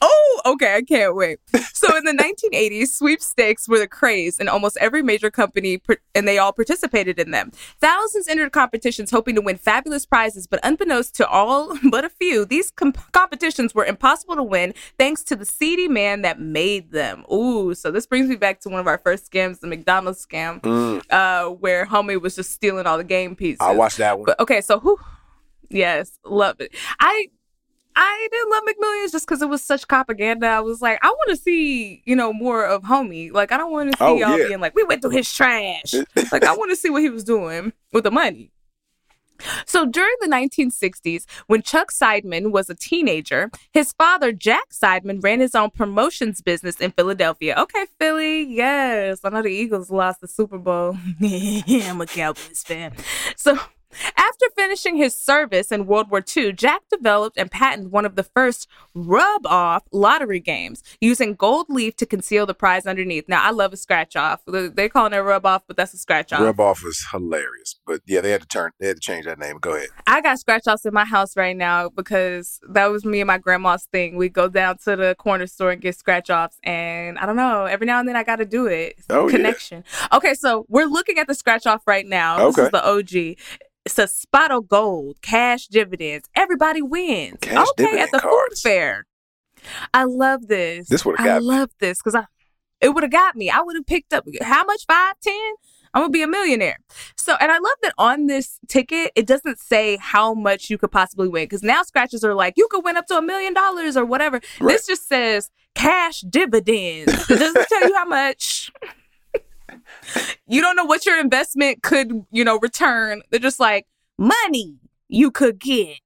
Oh, 0.00 0.40
okay. 0.46 0.76
I 0.76 0.82
can't 0.82 1.14
wait. 1.14 1.38
So 1.72 1.96
in 1.96 2.04
the 2.04 2.12
1980s, 2.52 2.88
sweepstakes 2.88 3.68
were 3.68 3.78
the 3.78 3.86
craze 3.86 4.38
in 4.38 4.48
almost 4.48 4.76
every 4.78 5.02
major 5.02 5.30
company, 5.30 5.80
and 6.14 6.26
they 6.26 6.38
all 6.38 6.52
participated 6.52 7.18
in 7.18 7.30
them. 7.30 7.52
Thousands 7.80 8.28
entered 8.28 8.52
competitions 8.52 9.10
hoping 9.10 9.34
to 9.36 9.40
win 9.40 9.56
fabulous 9.56 10.06
prizes, 10.06 10.46
but 10.46 10.60
unbeknownst 10.62 11.14
to 11.16 11.28
all 11.28 11.76
but 11.90 12.04
a 12.04 12.08
few, 12.08 12.44
these 12.44 12.70
competitions 13.12 13.74
were 13.74 13.84
impossible 13.84 14.36
to 14.36 14.42
win 14.42 14.74
thanks 14.98 15.22
to 15.24 15.36
the 15.36 15.44
seedy 15.44 15.88
man 15.88 16.22
that 16.22 16.40
made 16.40 16.90
them. 16.92 17.24
Ooh, 17.32 17.74
so 17.74 17.90
this 17.90 18.06
brings 18.06 18.28
me 18.28 18.36
back 18.36 18.60
to 18.60 18.68
one 18.68 18.80
of 18.80 18.86
our 18.86 18.98
first 18.98 19.30
scams, 19.30 19.60
the 19.60 19.66
McDonald's 19.66 20.24
scam, 20.24 20.60
mm. 20.60 21.02
uh, 21.10 21.50
where 21.50 21.86
homie 21.86 22.20
was 22.20 22.36
just 22.36 22.52
stealing 22.52 22.86
all 22.86 22.98
the 22.98 23.04
game 23.04 23.36
pieces. 23.36 23.58
I 23.60 23.72
watched 23.72 23.98
that 23.98 24.18
one. 24.18 24.26
But, 24.26 24.40
okay, 24.40 24.60
so 24.60 24.78
who? 24.78 24.98
Yes, 25.68 26.18
love 26.24 26.60
it. 26.60 26.74
I 27.00 27.28
I 27.96 28.28
didn't 28.30 28.50
love 28.50 28.62
McMillions 28.64 29.12
just 29.12 29.26
because 29.26 29.40
it 29.40 29.48
was 29.48 29.62
such 29.62 29.88
propaganda. 29.88 30.46
I 30.46 30.60
was 30.60 30.82
like, 30.82 30.98
I 31.02 31.08
want 31.08 31.30
to 31.30 31.36
see, 31.36 32.02
you 32.04 32.14
know, 32.14 32.32
more 32.32 32.66
of 32.66 32.82
Homie. 32.82 33.32
Like, 33.32 33.52
I 33.52 33.56
don't 33.56 33.72
want 33.72 33.92
to 33.92 33.98
see 33.98 34.04
oh, 34.04 34.16
y'all 34.16 34.38
yeah. 34.38 34.48
being 34.48 34.60
like, 34.60 34.74
we 34.74 34.84
went 34.84 35.00
through 35.00 35.12
his 35.12 35.32
trash. 35.32 35.94
like, 36.32 36.44
I 36.44 36.54
want 36.54 36.70
to 36.70 36.76
see 36.76 36.90
what 36.90 37.02
he 37.02 37.08
was 37.08 37.24
doing 37.24 37.72
with 37.92 38.04
the 38.04 38.10
money. 38.10 38.52
So 39.66 39.86
during 39.86 40.14
the 40.20 40.28
1960s, 40.28 41.24
when 41.46 41.62
Chuck 41.62 41.90
Seidman 41.90 42.50
was 42.50 42.70
a 42.70 42.74
teenager, 42.74 43.50
his 43.72 43.92
father, 43.92 44.32
Jack 44.32 44.70
Seidman, 44.70 45.22
ran 45.22 45.40
his 45.40 45.54
own 45.54 45.70
promotions 45.70 46.40
business 46.40 46.76
in 46.80 46.90
Philadelphia. 46.90 47.54
Okay, 47.58 47.86
Philly, 47.98 48.42
yes. 48.44 49.20
I 49.24 49.30
know 49.30 49.42
the 49.42 49.48
Eagles 49.48 49.90
lost 49.90 50.20
the 50.20 50.28
Super 50.28 50.58
Bowl. 50.58 50.96
I'm 51.22 52.00
a 52.00 52.06
Cowboys 52.06 52.62
fan. 52.62 52.92
So 53.36 53.58
after 54.16 54.46
finishing 54.54 54.96
his 54.96 55.14
service 55.14 55.72
in 55.72 55.86
World 55.86 56.10
War 56.10 56.22
II, 56.36 56.52
Jack 56.52 56.82
developed 56.90 57.38
and 57.38 57.50
patented 57.50 57.92
one 57.92 58.04
of 58.04 58.16
the 58.16 58.22
first 58.22 58.68
rub 58.94 59.46
off 59.46 59.84
lottery 59.92 60.40
games 60.40 60.82
using 61.00 61.34
gold 61.34 61.66
leaf 61.68 61.96
to 61.96 62.06
conceal 62.06 62.46
the 62.46 62.54
prize 62.54 62.86
underneath. 62.86 63.28
Now, 63.28 63.42
I 63.42 63.50
love 63.50 63.72
a 63.72 63.76
scratch 63.76 64.16
off. 64.16 64.42
They're 64.46 64.88
calling 64.88 65.12
it 65.12 65.16
a 65.16 65.22
rub 65.22 65.46
off, 65.46 65.62
but 65.66 65.76
that's 65.76 65.94
a 65.94 65.98
scratch 65.98 66.32
off. 66.32 66.40
Rub 66.40 66.60
off 66.60 66.82
was 66.82 67.04
hilarious. 67.10 67.76
But 67.86 68.02
yeah, 68.06 68.20
they 68.20 68.30
had 68.30 68.42
to 68.42 68.48
turn, 68.48 68.72
they 68.80 68.88
had 68.88 68.96
to 68.96 69.00
change 69.00 69.24
that 69.26 69.38
name. 69.38 69.58
Go 69.60 69.74
ahead. 69.74 69.88
I 70.06 70.20
got 70.20 70.38
scratch 70.38 70.66
offs 70.66 70.84
in 70.84 70.92
my 70.92 71.04
house 71.04 71.36
right 71.36 71.56
now 71.56 71.88
because 71.88 72.60
that 72.70 72.86
was 72.86 73.04
me 73.04 73.20
and 73.20 73.26
my 73.26 73.38
grandma's 73.38 73.84
thing. 73.84 74.16
We 74.16 74.28
go 74.28 74.48
down 74.48 74.78
to 74.78 74.96
the 74.96 75.14
corner 75.18 75.46
store 75.46 75.70
and 75.70 75.80
get 75.80 75.96
scratch 75.96 76.30
offs. 76.30 76.58
And 76.64 77.18
I 77.18 77.26
don't 77.26 77.36
know, 77.36 77.64
every 77.64 77.86
now 77.86 78.00
and 78.00 78.08
then 78.08 78.16
I 78.16 78.24
got 78.24 78.36
to 78.36 78.44
do 78.44 78.66
it. 78.66 78.96
Oh, 79.10 79.28
Connection. 79.28 79.84
Yeah. 79.86 80.16
Okay, 80.16 80.34
so 80.34 80.66
we're 80.68 80.86
looking 80.86 81.18
at 81.18 81.26
the 81.26 81.34
scratch 81.34 81.66
off 81.66 81.82
right 81.86 82.06
now. 82.06 82.46
Okay. 82.48 82.62
This 82.62 82.66
is 82.66 82.70
the 82.72 82.86
OG. 82.86 83.36
It's 83.86 84.00
a 84.00 84.08
spot 84.08 84.50
of 84.50 84.68
gold, 84.68 85.18
cash 85.22 85.68
dividends. 85.68 86.28
Everybody 86.34 86.82
wins. 86.82 87.38
Cash 87.40 87.68
okay, 87.78 88.00
at 88.00 88.10
the 88.10 88.18
cards. 88.18 88.60
food 88.60 88.68
fair. 88.68 89.06
I 89.94 90.02
love 90.04 90.48
this. 90.48 90.88
This 90.88 91.04
would 91.04 91.16
have 91.16 91.24
got 91.24 91.36
I 91.36 91.38
love 91.38 91.70
this 91.78 91.98
because 91.98 92.16
I 92.16 92.26
it 92.80 92.90
would 92.90 93.04
have 93.04 93.12
got 93.12 93.36
me. 93.36 93.48
I 93.48 93.60
would 93.60 93.76
have 93.76 93.86
picked 93.86 94.12
up 94.12 94.24
how 94.42 94.64
much? 94.64 94.84
Five, 94.86 95.14
ten? 95.22 95.52
I'm 95.94 96.02
gonna 96.02 96.10
be 96.10 96.22
a 96.22 96.26
millionaire. 96.26 96.78
So, 97.16 97.36
and 97.40 97.52
I 97.52 97.58
love 97.58 97.76
that 97.82 97.94
on 97.96 98.26
this 98.26 98.58
ticket, 98.68 99.12
it 99.14 99.24
doesn't 99.24 99.60
say 99.60 99.96
how 99.98 100.34
much 100.34 100.68
you 100.68 100.78
could 100.78 100.90
possibly 100.90 101.28
win 101.28 101.44
because 101.44 101.62
now 101.62 101.84
scratches 101.84 102.24
are 102.24 102.34
like, 102.34 102.54
you 102.56 102.66
could 102.70 102.84
win 102.84 102.96
up 102.96 103.06
to 103.06 103.16
a 103.16 103.22
million 103.22 103.54
dollars 103.54 103.96
or 103.96 104.04
whatever. 104.04 104.40
Right. 104.60 104.72
This 104.72 104.86
just 104.88 105.08
says 105.08 105.48
cash 105.76 106.22
dividends. 106.22 107.30
It 107.30 107.38
doesn't 107.38 107.68
tell 107.68 107.88
you 107.88 107.94
how 107.94 108.04
much. 108.04 108.72
You 110.46 110.60
don't 110.60 110.76
know 110.76 110.84
what 110.84 111.06
your 111.06 111.20
investment 111.20 111.82
could, 111.82 112.24
you 112.30 112.44
know, 112.44 112.58
return. 112.58 113.22
They're 113.30 113.40
just 113.40 113.60
like 113.60 113.86
money 114.18 114.76
you 115.08 115.30
could 115.30 115.58
get. 115.58 115.98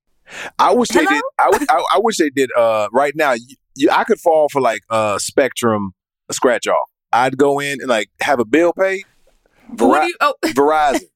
I 0.58 0.72
wish 0.72 0.88
Hello? 0.90 1.06
they 1.06 1.14
did. 1.14 1.22
I, 1.38 1.66
I, 1.68 1.84
I, 1.94 1.98
wish 1.98 2.18
they 2.18 2.30
did. 2.30 2.50
Uh, 2.56 2.88
right 2.92 3.14
now, 3.16 3.32
you, 3.32 3.56
you, 3.74 3.90
I 3.90 4.04
could 4.04 4.20
fall 4.20 4.48
for 4.48 4.60
like 4.60 4.82
uh 4.88 5.18
Spectrum 5.18 5.92
a 6.28 6.34
scratch 6.34 6.66
off. 6.66 6.88
I'd 7.12 7.36
go 7.36 7.58
in 7.58 7.80
and 7.80 7.88
like 7.88 8.10
have 8.20 8.38
a 8.38 8.44
bill 8.44 8.72
paid. 8.72 9.02
Veri- 9.72 10.06
you, 10.06 10.16
oh. 10.20 10.34
Verizon. 10.44 11.08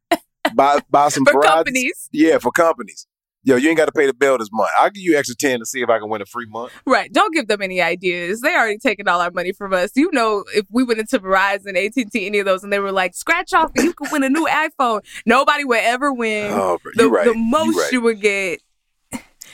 buy 0.54 0.80
buy 0.90 1.08
some 1.10 1.24
for 1.24 1.34
Verizon. 1.34 1.42
companies. 1.44 2.08
Yeah, 2.12 2.38
for 2.38 2.50
companies. 2.50 3.06
Yo, 3.46 3.56
you 3.56 3.68
ain't 3.68 3.76
got 3.76 3.84
to 3.84 3.92
pay 3.92 4.06
the 4.06 4.14
bill 4.14 4.38
this 4.38 4.48
month. 4.50 4.70
I'll 4.78 4.88
give 4.88 5.02
you 5.02 5.18
extra 5.18 5.36
ten 5.36 5.58
to 5.58 5.66
see 5.66 5.82
if 5.82 5.90
I 5.90 5.98
can 5.98 6.08
win 6.08 6.22
a 6.22 6.26
free 6.26 6.46
month. 6.46 6.72
Right. 6.86 7.12
Don't 7.12 7.34
give 7.34 7.46
them 7.46 7.60
any 7.60 7.82
ideas. 7.82 8.40
They 8.40 8.54
already 8.54 8.78
taken 8.78 9.06
all 9.06 9.20
our 9.20 9.30
money 9.30 9.52
from 9.52 9.74
us. 9.74 9.90
You 9.94 10.10
know, 10.12 10.44
if 10.54 10.64
we 10.70 10.82
went 10.82 10.98
into 10.98 11.18
Verizon, 11.18 11.76
AT 11.76 11.92
and 11.96 12.10
T, 12.10 12.26
any 12.26 12.38
of 12.38 12.46
those, 12.46 12.64
and 12.64 12.72
they 12.72 12.78
were 12.78 12.92
like, 12.92 13.14
scratch 13.14 13.52
off, 13.52 13.70
and 13.76 13.84
you 13.84 13.92
could 13.92 14.10
win 14.10 14.22
a 14.22 14.30
new 14.30 14.46
iPhone. 14.46 15.00
Nobody 15.26 15.64
would 15.64 15.80
ever 15.80 16.12
win. 16.12 16.52
Oh, 16.52 16.78
the, 16.94 17.08
right. 17.08 17.26
the 17.26 17.34
most 17.34 17.76
right. 17.76 17.92
you 17.92 18.00
would 18.00 18.20
get 18.20 18.60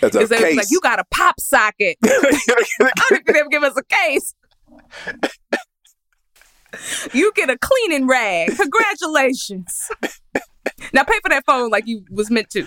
is 0.02 0.28
they 0.28 0.38
case. 0.38 0.56
like, 0.56 0.70
you 0.70 0.80
got 0.80 1.00
a 1.00 1.04
pop 1.10 1.40
socket. 1.40 1.96
I 2.04 2.36
don't 3.10 3.36
ever 3.36 3.48
give 3.48 3.64
us 3.64 3.76
a 3.76 3.82
case. 3.82 4.34
you 7.12 7.32
get 7.34 7.50
a 7.50 7.58
cleaning 7.58 8.06
rag. 8.06 8.56
Congratulations. 8.56 9.90
now 10.92 11.02
pay 11.02 11.18
for 11.22 11.28
that 11.30 11.42
phone 11.44 11.70
like 11.70 11.86
you 11.86 12.04
was 12.10 12.30
meant 12.30 12.50
to. 12.50 12.66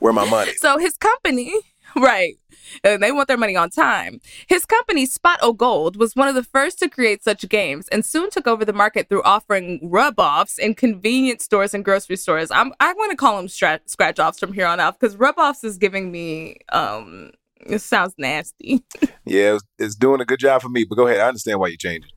Where 0.00 0.12
my 0.12 0.28
money? 0.28 0.52
So 0.56 0.78
his 0.78 0.96
company, 0.96 1.54
right? 1.96 2.34
And 2.82 3.02
they 3.02 3.12
want 3.12 3.28
their 3.28 3.36
money 3.36 3.56
on 3.56 3.70
time. 3.70 4.20
His 4.48 4.66
company, 4.66 5.06
Spot 5.06 5.38
O 5.42 5.52
Gold, 5.52 5.96
was 5.96 6.16
one 6.16 6.28
of 6.28 6.34
the 6.34 6.42
first 6.42 6.78
to 6.80 6.88
create 6.88 7.22
such 7.22 7.48
games 7.48 7.88
and 7.88 8.04
soon 8.04 8.30
took 8.30 8.46
over 8.46 8.64
the 8.64 8.72
market 8.72 9.08
through 9.08 9.22
offering 9.22 9.80
rub 9.82 10.18
offs 10.18 10.58
in 10.58 10.74
convenience 10.74 11.44
stores 11.44 11.74
and 11.74 11.84
grocery 11.84 12.16
stores. 12.16 12.50
I'm, 12.50 12.72
I'm 12.80 12.96
going 12.96 13.10
to 13.10 13.16
call 13.16 13.36
them 13.36 13.48
stra- 13.48 13.80
scratch 13.86 14.18
offs 14.18 14.38
from 14.38 14.52
here 14.52 14.66
on 14.66 14.80
out 14.80 14.98
because 14.98 15.16
rub 15.16 15.38
offs 15.38 15.64
is 15.64 15.78
giving 15.78 16.10
me, 16.10 16.56
um, 16.70 17.30
it 17.60 17.80
sounds 17.80 18.14
nasty. 18.18 18.84
yeah, 19.24 19.58
it's, 19.78 19.94
doing 19.94 20.20
a 20.20 20.24
good 20.24 20.40
job 20.40 20.62
for 20.62 20.68
me, 20.68 20.84
but 20.84 20.96
go 20.96 21.06
ahead. 21.06 21.20
I 21.20 21.28
understand 21.28 21.60
why 21.60 21.68
you 21.68 21.76
changed 21.76 22.12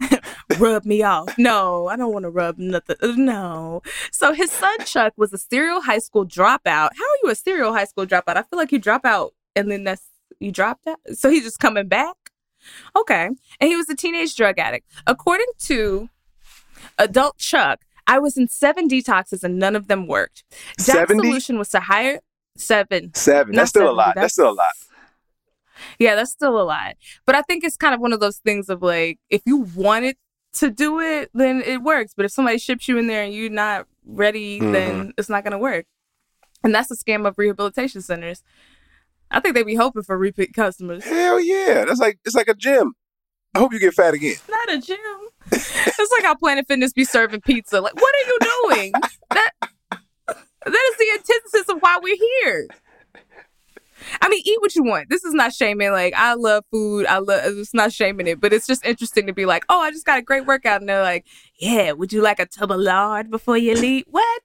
it. 0.00 0.12
rub 0.58 0.84
me 0.84 1.02
off. 1.02 1.34
No, 1.44 1.88
I 1.88 1.96
don't 1.96 2.12
want 2.12 2.24
to 2.24 2.30
rub 2.30 2.58
nothing. 2.58 2.96
Uh, 3.02 3.12
no. 3.16 3.82
So 4.10 4.32
his 4.32 4.50
son 4.50 4.78
Chuck 4.86 5.12
was 5.16 5.32
a 5.32 5.38
serial 5.38 5.80
high 5.82 5.98
school 5.98 6.26
dropout. 6.26 6.60
How 6.66 7.04
are 7.04 7.18
you 7.22 7.30
a 7.30 7.34
serial 7.34 7.72
high 7.72 7.84
school 7.84 8.06
dropout? 8.06 8.36
I 8.36 8.42
feel 8.42 8.58
like 8.58 8.72
you 8.72 8.78
drop 8.78 9.04
out 9.04 9.34
and 9.54 9.70
then 9.70 9.84
that's 9.84 10.04
you 10.40 10.52
dropped 10.52 10.86
out. 10.86 10.98
So 11.14 11.28
he's 11.28 11.44
just 11.44 11.58
coming 11.58 11.88
back. 11.88 12.16
Okay. 12.96 13.26
And 13.26 13.70
he 13.70 13.76
was 13.76 13.88
a 13.88 13.96
teenage 13.96 14.34
drug 14.34 14.58
addict. 14.58 14.88
According 15.06 15.48
to 15.64 16.08
adult 16.98 17.36
Chuck, 17.38 17.80
I 18.06 18.18
was 18.18 18.36
in 18.36 18.48
seven 18.48 18.88
detoxes 18.88 19.42
and 19.42 19.58
none 19.58 19.76
of 19.76 19.88
them 19.88 20.06
worked. 20.06 20.44
Jack's 20.78 21.10
solution 21.10 21.58
was 21.58 21.68
to 21.70 21.80
hire 21.80 22.20
seven. 22.56 23.12
Seven. 23.14 23.54
That's 23.54 23.70
still 23.70 23.82
70, 23.82 23.90
a 23.90 23.92
lot. 23.92 24.06
That's, 24.06 24.14
that's 24.14 24.32
still 24.34 24.50
a 24.50 24.52
lot. 24.52 24.72
Yeah, 25.98 26.14
that's 26.14 26.30
still 26.30 26.60
a 26.60 26.62
lot. 26.62 26.96
But 27.26 27.34
I 27.34 27.42
think 27.42 27.64
it's 27.64 27.76
kind 27.76 27.94
of 27.94 28.00
one 28.00 28.12
of 28.12 28.20
those 28.20 28.38
things 28.38 28.68
of 28.68 28.82
like, 28.82 29.18
if 29.30 29.42
you 29.44 29.66
wanted 29.74 30.16
to 30.54 30.70
do 30.70 31.00
it, 31.00 31.30
then 31.34 31.62
it 31.62 31.82
works. 31.82 32.14
But 32.16 32.24
if 32.26 32.32
somebody 32.32 32.58
ships 32.58 32.88
you 32.88 32.98
in 32.98 33.06
there 33.06 33.22
and 33.22 33.32
you're 33.32 33.50
not 33.50 33.86
ready, 34.04 34.60
mm-hmm. 34.60 34.72
then 34.72 35.12
it's 35.18 35.28
not 35.28 35.44
going 35.44 35.52
to 35.52 35.58
work. 35.58 35.86
And 36.62 36.74
that's 36.74 36.88
the 36.88 36.96
scam 36.96 37.26
of 37.26 37.36
rehabilitation 37.36 38.00
centers. 38.00 38.42
I 39.30 39.40
think 39.40 39.54
they 39.54 39.62
be 39.62 39.74
hoping 39.74 40.02
for 40.02 40.16
repeat 40.16 40.54
customers. 40.54 41.04
Hell 41.04 41.40
yeah. 41.40 41.84
That's 41.86 42.00
like 42.00 42.18
it's 42.24 42.34
like 42.34 42.48
a 42.48 42.54
gym. 42.54 42.94
I 43.54 43.58
hope 43.58 43.72
you 43.72 43.78
get 43.78 43.94
fat 43.94 44.14
again. 44.14 44.36
Not 44.48 44.72
a 44.72 44.78
gym. 44.78 44.98
it's 45.52 46.12
like 46.12 46.24
how 46.24 46.34
Planet 46.34 46.66
Fitness 46.66 46.92
be 46.92 47.04
serving 47.04 47.42
pizza. 47.42 47.80
Like, 47.80 47.94
what 47.94 48.14
are 48.14 48.28
you 48.28 48.38
doing? 48.70 48.92
that 49.30 49.50
that 50.66 50.90
is 50.92 50.96
the 50.96 51.10
antithesis 51.14 51.68
of 51.68 51.78
why 51.80 51.98
we're 52.02 52.16
here. 52.42 52.68
I 54.20 54.28
mean, 54.28 54.42
eat 54.44 54.60
what 54.60 54.74
you 54.74 54.82
want. 54.82 55.08
This 55.10 55.24
is 55.24 55.34
not 55.34 55.52
shaming. 55.52 55.90
Like, 55.92 56.14
I 56.14 56.34
love 56.34 56.64
food. 56.70 57.06
I 57.06 57.18
love. 57.18 57.40
It's 57.44 57.74
not 57.74 57.92
shaming 57.92 58.26
it, 58.26 58.40
but 58.40 58.52
it's 58.52 58.66
just 58.66 58.84
interesting 58.84 59.26
to 59.26 59.32
be 59.32 59.46
like, 59.46 59.64
oh, 59.68 59.80
I 59.80 59.90
just 59.90 60.06
got 60.06 60.18
a 60.18 60.22
great 60.22 60.46
workout, 60.46 60.80
and 60.80 60.88
they're 60.88 61.02
like, 61.02 61.26
yeah, 61.58 61.92
would 61.92 62.12
you 62.12 62.22
like 62.22 62.38
a 62.38 62.46
tub 62.46 62.70
of 62.70 62.80
lard 62.80 63.30
before 63.30 63.56
you 63.56 63.74
leave? 63.74 64.04
What? 64.10 64.42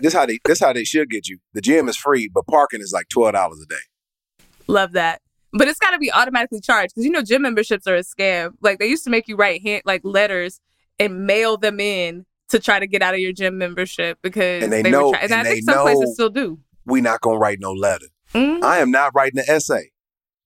this 0.00 0.12
how 0.12 0.26
they. 0.26 0.38
This 0.44 0.60
how 0.60 0.72
they 0.72 0.84
should 0.84 1.10
get 1.10 1.28
you. 1.28 1.38
The 1.54 1.60
gym 1.60 1.88
is 1.88 1.96
free, 1.96 2.30
but 2.32 2.46
parking 2.46 2.80
is 2.80 2.92
like 2.92 3.08
twelve 3.08 3.34
dollars 3.34 3.60
a 3.62 3.66
day. 3.66 4.46
Love 4.66 4.92
that. 4.92 5.20
But 5.52 5.68
it's 5.68 5.78
got 5.78 5.92
to 5.92 5.98
be 5.98 6.12
automatically 6.12 6.60
charged 6.60 6.94
because 6.94 7.04
you 7.04 7.10
know 7.10 7.22
gym 7.22 7.42
memberships 7.42 7.86
are 7.86 7.96
a 7.96 8.00
scam. 8.00 8.52
Like 8.60 8.78
they 8.78 8.86
used 8.86 9.04
to 9.04 9.10
make 9.10 9.28
you 9.28 9.36
write 9.36 9.62
hand 9.62 9.82
like 9.84 10.02
letters 10.04 10.60
and 10.98 11.26
mail 11.26 11.56
them 11.56 11.80
in 11.80 12.26
to 12.48 12.58
try 12.58 12.78
to 12.78 12.86
get 12.86 13.02
out 13.02 13.14
of 13.14 13.20
your 13.20 13.32
gym 13.32 13.58
membership 13.58 14.18
because 14.22 14.62
and 14.62 14.72
they, 14.72 14.82
they 14.82 14.90
know, 14.90 15.06
were 15.06 15.12
try- 15.12 15.20
and, 15.22 15.32
and 15.32 15.40
I 15.46 15.50
think 15.50 15.64
some 15.64 15.82
places 15.82 16.14
still 16.14 16.30
do. 16.30 16.58
We 16.84 17.00
not 17.00 17.20
gonna 17.20 17.38
write 17.38 17.58
no 17.60 17.72
letter. 17.72 18.06
Mm-hmm. 18.34 18.64
I 18.64 18.78
am 18.78 18.90
not 18.90 19.12
writing 19.14 19.38
an 19.38 19.44
essay. 19.48 19.90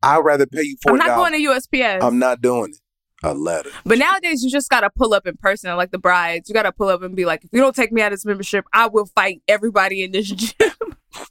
I'd 0.02 0.18
rather 0.18 0.46
pay 0.46 0.62
you 0.62 0.76
for. 0.82 0.92
I'm 0.92 0.98
not 0.98 1.16
going 1.16 1.32
to 1.32 1.38
USPS. 1.38 2.02
I'm 2.02 2.18
not 2.18 2.40
doing 2.40 2.70
it. 2.70 2.80
A 3.22 3.34
letter. 3.34 3.68
But 3.84 3.98
nowadays, 3.98 4.42
you 4.42 4.50
just 4.50 4.70
gotta 4.70 4.88
pull 4.88 5.12
up 5.12 5.26
in 5.26 5.36
person, 5.36 5.76
like 5.76 5.90
the 5.90 5.98
brides. 5.98 6.48
You 6.48 6.54
gotta 6.54 6.72
pull 6.72 6.88
up 6.88 7.02
and 7.02 7.14
be 7.14 7.26
like, 7.26 7.44
if 7.44 7.50
you 7.52 7.60
don't 7.60 7.76
take 7.76 7.92
me 7.92 8.00
out 8.00 8.12
of 8.12 8.18
this 8.18 8.24
membership, 8.24 8.64
I 8.72 8.88
will 8.88 9.04
fight 9.04 9.42
everybody 9.46 10.02
in 10.02 10.12
this 10.12 10.28
gym. 10.30 10.70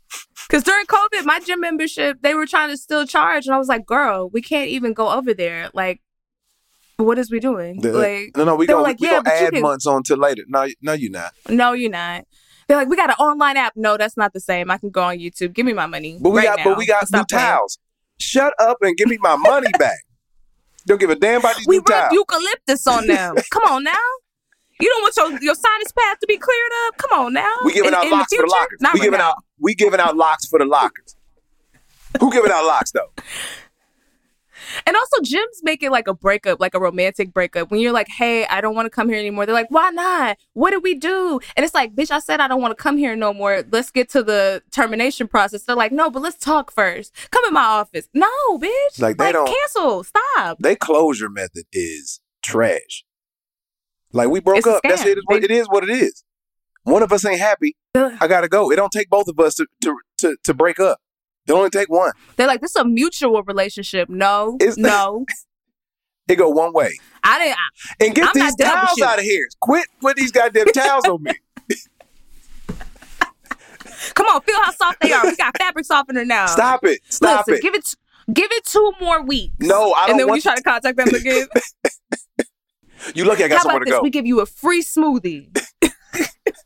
Because 0.49 0.63
during 0.63 0.87
COVID, 0.87 1.25
my 1.25 1.39
gym 1.41 1.59
membership, 1.59 2.23
they 2.23 2.33
were 2.33 2.47
trying 2.47 2.69
to 2.69 2.77
still 2.77 3.05
charge. 3.05 3.45
And 3.45 3.53
I 3.53 3.59
was 3.59 3.67
like, 3.67 3.85
girl, 3.85 4.31
we 4.31 4.41
can't 4.41 4.69
even 4.69 4.93
go 4.93 5.07
over 5.11 5.31
there. 5.31 5.69
Like, 5.75 6.01
what 6.97 7.19
is 7.19 7.29
we 7.29 7.39
doing? 7.39 7.81
The, 7.81 7.93
like, 7.93 8.31
no, 8.35 8.45
no, 8.45 8.55
we 8.55 8.65
gonna, 8.65 8.81
like, 8.81 8.99
we 8.99 9.07
yeah, 9.07 9.21
gonna 9.21 9.29
add 9.29 9.53
can... 9.53 9.61
months 9.61 9.85
on 9.85 10.01
to 10.03 10.15
later. 10.15 10.43
No, 10.47 10.67
no, 10.81 10.93
you're 10.93 11.11
not. 11.11 11.33
No, 11.47 11.73
you're 11.73 11.91
not. 11.91 12.25
They're 12.69 12.77
like, 12.77 12.87
we 12.87 12.95
got 12.95 13.09
an 13.09 13.15
online 13.15 13.57
app. 13.57 13.73
No, 13.75 13.97
that's 13.97 14.15
not 14.15 14.31
the 14.31 14.39
same. 14.39 14.69
I 14.69 14.77
can 14.77 14.91
go 14.91 15.01
on 15.01 15.17
YouTube. 15.17 15.53
Give 15.53 15.65
me 15.65 15.73
my 15.73 15.87
money. 15.87 16.19
But 16.21 16.29
we 16.29 16.37
right 16.37 16.45
got, 16.45 16.57
now. 16.59 16.63
but 16.65 16.77
we 16.77 16.85
got 16.85 17.11
new 17.11 17.23
towels. 17.25 17.79
Shut 18.19 18.53
up 18.59 18.77
and 18.81 18.95
give 18.95 19.07
me 19.07 19.17
my 19.19 19.35
money 19.37 19.71
back. 19.79 19.97
Don't 20.85 20.99
give 20.99 21.09
a 21.09 21.15
damn 21.15 21.39
about 21.39 21.57
these 21.57 21.65
we 21.67 21.77
new 21.77 21.83
towels. 21.83 22.11
We 22.11 22.17
eucalyptus 22.17 22.85
on 22.85 23.07
them. 23.07 23.35
Come 23.51 23.63
on 23.63 23.83
now. 23.83 23.95
You 24.79 24.87
don't 24.87 25.01
want 25.01 25.17
your, 25.17 25.41
your 25.41 25.55
sinus 25.55 25.91
path 25.91 26.19
to 26.19 26.27
be 26.27 26.37
cleared 26.37 26.71
up. 26.85 26.97
Come 26.97 27.19
on 27.19 27.33
now. 27.33 27.57
We 27.65 27.73
giving 27.73 27.87
in, 27.87 27.95
out 27.95 28.05
in 28.05 28.11
locks 28.11 28.29
the 28.29 28.35
for 28.35 28.45
the 28.45 28.51
lockers. 28.51 28.81
Not 28.81 28.93
we 28.93 28.99
right 28.99 29.05
giving 29.05 29.19
now. 29.19 29.29
out 29.29 29.35
we 29.59 29.73
giving 29.73 29.99
out 29.99 30.15
locks 30.15 30.45
for 30.45 30.59
the 30.59 30.65
lockers. 30.65 31.15
Who 32.19 32.31
giving 32.31 32.51
out 32.51 32.65
locks 32.65 32.91
though? 32.91 33.11
And 34.85 34.95
also, 34.95 35.21
gyms 35.21 35.59
make 35.63 35.83
it 35.83 35.91
like 35.91 36.07
a 36.07 36.13
breakup, 36.13 36.59
like 36.59 36.73
a 36.73 36.79
romantic 36.79 37.33
breakup. 37.33 37.71
When 37.71 37.79
you're 37.79 37.91
like, 37.91 38.07
hey, 38.09 38.45
I 38.47 38.61
don't 38.61 38.75
want 38.75 38.85
to 38.85 38.89
come 38.89 39.09
here 39.09 39.19
anymore. 39.19 39.45
They're 39.45 39.55
like, 39.55 39.71
why 39.71 39.89
not? 39.89 40.37
What 40.53 40.71
did 40.71 40.83
we 40.83 40.95
do? 40.95 41.39
And 41.55 41.63
it's 41.63 41.73
like, 41.73 41.95
bitch, 41.95 42.11
I 42.11 42.19
said 42.19 42.39
I 42.39 42.47
don't 42.47 42.61
want 42.61 42.77
to 42.77 42.81
come 42.81 42.97
here 42.97 43.15
no 43.15 43.33
more. 43.33 43.63
Let's 43.71 43.91
get 43.91 44.09
to 44.11 44.23
the 44.23 44.61
termination 44.71 45.27
process. 45.27 45.63
They're 45.63 45.75
like, 45.75 45.91
no, 45.91 46.09
but 46.09 46.21
let's 46.21 46.37
talk 46.37 46.71
first. 46.71 47.13
Come 47.31 47.45
in 47.45 47.53
my 47.53 47.63
office. 47.63 48.07
No, 48.13 48.29
bitch. 48.57 48.99
Like, 48.99 49.17
they 49.17 49.25
like, 49.25 49.33
don't 49.33 49.47
cancel. 49.47 50.03
Stop. 50.03 50.59
They 50.59 50.75
closure 50.75 51.29
method 51.29 51.65
is 51.73 52.21
trash. 52.43 53.03
Like, 54.11 54.29
we 54.29 54.39
broke 54.39 54.65
up. 54.65 54.81
That's 54.83 55.05
it. 55.05 55.17
It 55.29 55.51
is 55.51 55.67
what 55.67 55.83
it 55.83 55.89
is. 55.89 56.23
One 56.83 57.03
of 57.03 57.11
us 57.11 57.25
ain't 57.25 57.39
happy. 57.39 57.75
I 57.95 58.27
gotta 58.27 58.47
go. 58.47 58.71
It 58.71 58.77
don't 58.77 58.91
take 58.91 59.09
both 59.09 59.27
of 59.27 59.39
us 59.39 59.55
to 59.55 59.67
to 59.83 59.95
to, 60.19 60.37
to 60.43 60.53
break 60.53 60.79
up. 60.79 60.99
It 61.47 61.51
only 61.53 61.69
take 61.69 61.89
one. 61.89 62.11
They're 62.35 62.47
like, 62.47 62.61
this 62.61 62.71
is 62.71 62.75
a 62.75 62.85
mutual 62.85 63.41
relationship. 63.43 64.09
No, 64.09 64.57
it's, 64.59 64.77
no. 64.77 65.25
it 66.27 66.35
go 66.35 66.49
one 66.49 66.73
way. 66.73 66.91
I 67.23 67.39
didn't. 67.39 67.57
I, 67.57 68.05
and 68.05 68.15
get 68.15 68.27
I'm 68.27 68.33
these 68.41 68.55
towels 68.55 69.01
out 69.01 69.17
of 69.19 69.25
here. 69.25 69.47
Quit 69.59 69.87
putting 69.99 70.23
these 70.23 70.31
goddamn 70.31 70.67
towels 70.67 71.05
on 71.05 71.23
me. 71.23 71.31
Come 74.13 74.27
on, 74.27 74.41
feel 74.41 74.55
how 74.63 74.71
soft 74.71 75.01
they 75.01 75.11
are. 75.11 75.25
We 75.25 75.35
got 75.35 75.57
fabric 75.57 75.85
softener 75.85 76.23
now. 76.25 76.45
Stop 76.47 76.85
it. 76.85 76.99
Stop 77.09 77.47
Listen, 77.47 77.59
it. 77.59 77.61
Give 77.61 77.75
it. 77.75 77.95
Give 78.31 78.51
it 78.51 78.65
two 78.65 78.93
more 79.01 79.23
weeks. 79.23 79.55
No, 79.59 79.93
I 79.93 80.01
don't. 80.01 80.11
And 80.11 80.19
then 80.19 80.27
when 80.27 80.35
you 80.35 80.41
try 80.41 80.55
to 80.55 80.61
contact 80.61 80.97
them 80.97 81.07
again. 81.07 81.47
you 83.15 83.25
lucky 83.25 83.43
I 83.43 83.47
got 83.47 83.57
How 83.57 83.63
somewhere 83.63 83.77
about 83.77 83.85
to 83.85 83.91
this? 83.91 83.97
go. 83.97 84.03
We 84.03 84.11
give 84.11 84.27
you 84.27 84.39
a 84.41 84.45
free 84.45 84.83
smoothie. 84.83 85.57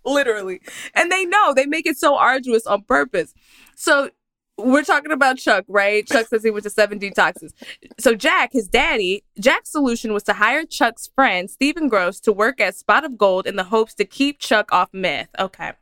Literally. 0.05 0.61
And 0.93 1.11
they 1.11 1.25
know 1.25 1.53
they 1.53 1.65
make 1.65 1.85
it 1.85 1.97
so 1.97 2.17
arduous 2.17 2.67
on 2.67 2.83
purpose. 2.83 3.33
So 3.75 4.09
we're 4.57 4.83
talking 4.83 5.11
about 5.11 5.37
Chuck, 5.37 5.65
right? 5.67 6.05
Chuck 6.07 6.27
says 6.27 6.43
he 6.43 6.51
went 6.51 6.63
to 6.63 6.69
seven 6.69 6.99
detoxes. 6.99 7.53
So 7.99 8.15
Jack, 8.15 8.51
his 8.53 8.67
daddy, 8.67 9.23
Jack's 9.39 9.71
solution 9.71 10.13
was 10.13 10.23
to 10.23 10.33
hire 10.33 10.65
Chuck's 10.65 11.09
friend, 11.15 11.49
Stephen 11.49 11.87
Gross, 11.87 12.19
to 12.21 12.31
work 12.31 12.61
at 12.61 12.75
Spot 12.75 13.03
of 13.03 13.17
Gold 13.17 13.47
in 13.47 13.55
the 13.55 13.63
hopes 13.63 13.93
to 13.95 14.05
keep 14.05 14.39
Chuck 14.39 14.71
off 14.71 14.89
meth. 14.93 15.29
Okay. 15.39 15.73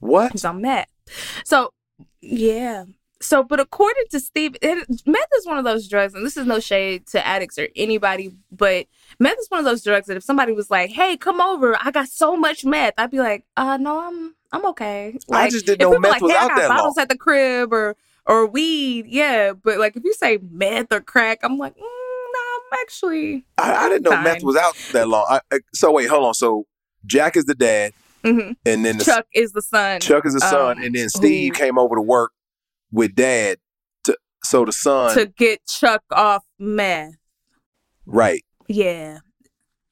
What? 0.00 0.32
He's 0.32 0.44
on 0.44 0.60
meth. 0.60 0.88
So, 1.44 1.72
yeah. 2.20 2.84
so, 3.20 3.42
but 3.42 3.60
according 3.60 4.04
to 4.10 4.20
Steve, 4.20 4.56
it, 4.62 4.88
meth 5.06 5.28
is 5.36 5.46
one 5.46 5.58
of 5.58 5.64
those 5.64 5.88
drugs, 5.88 6.14
and 6.14 6.24
this 6.24 6.36
is 6.36 6.46
no 6.46 6.60
shade 6.60 7.06
to 7.08 7.26
addicts 7.26 7.58
or 7.58 7.68
anybody, 7.74 8.32
but 8.50 8.86
meth 9.18 9.38
is 9.38 9.48
one 9.48 9.58
of 9.58 9.64
those 9.64 9.82
drugs 9.82 10.06
that 10.06 10.16
if 10.16 10.22
somebody 10.22 10.52
was 10.52 10.70
like, 10.70 10.90
"Hey, 10.90 11.16
come 11.16 11.40
over, 11.40 11.76
I 11.80 11.90
got 11.90 12.08
so 12.08 12.36
much 12.36 12.64
meth," 12.64 12.94
I'd 12.98 13.10
be 13.10 13.18
like, 13.18 13.44
"Uh, 13.56 13.76
no, 13.76 14.00
I'm 14.00 14.34
I'm 14.52 14.66
okay." 14.66 15.18
Like, 15.28 15.46
I 15.46 15.50
just 15.50 15.66
didn't 15.66 15.80
know 15.80 15.98
meth 15.98 16.12
like, 16.12 16.22
was 16.22 16.32
hey, 16.32 16.38
out 16.38 16.44
I 16.44 16.48
got 16.48 16.60
that 16.60 16.68
bottles 16.68 16.96
long. 16.96 17.02
at 17.02 17.08
the 17.08 17.16
crib 17.18 17.72
or 17.72 17.96
or 18.26 18.46
weed, 18.46 19.06
yeah. 19.08 19.52
But 19.52 19.78
like 19.78 19.96
if 19.96 20.04
you 20.04 20.14
say 20.14 20.38
meth 20.50 20.92
or 20.92 21.00
crack, 21.00 21.40
I'm 21.42 21.58
like, 21.58 21.74
mm, 21.74 21.80
nah, 21.80 22.56
I'm 22.76 22.80
actually. 22.80 23.44
I, 23.58 23.86
I 23.86 23.88
didn't 23.88 24.02
know 24.04 24.10
fine. 24.10 24.24
meth 24.24 24.42
was 24.42 24.56
out 24.56 24.74
that 24.92 25.08
long. 25.08 25.26
I, 25.28 25.40
I- 25.52 25.60
so 25.74 25.92
wait, 25.92 26.08
hold 26.08 26.24
on. 26.24 26.34
So 26.34 26.66
Jack 27.06 27.36
is 27.36 27.44
the 27.46 27.54
dad, 27.54 27.92
Mhm. 28.24 28.56
and 28.64 28.84
then 28.84 28.98
the, 28.98 29.04
Chuck 29.04 29.26
is 29.34 29.52
the 29.52 29.62
son. 29.62 30.00
Chuck 30.00 30.24
is 30.26 30.34
the 30.34 30.40
son, 30.40 30.78
um, 30.78 30.84
and 30.84 30.94
then 30.94 31.08
Steve 31.08 31.54
who- 31.56 31.58
came 31.62 31.78
over 31.78 31.96
to 31.96 32.02
work 32.02 32.32
with 32.92 33.14
dad. 33.14 33.58
To 34.04 34.16
so 34.44 34.64
the 34.64 34.72
son, 34.72 35.14
to 35.16 35.26
get 35.26 35.66
Chuck 35.66 36.02
off 36.12 36.44
meth. 36.58 37.14
right? 38.06 38.42
Yeah. 38.68 39.18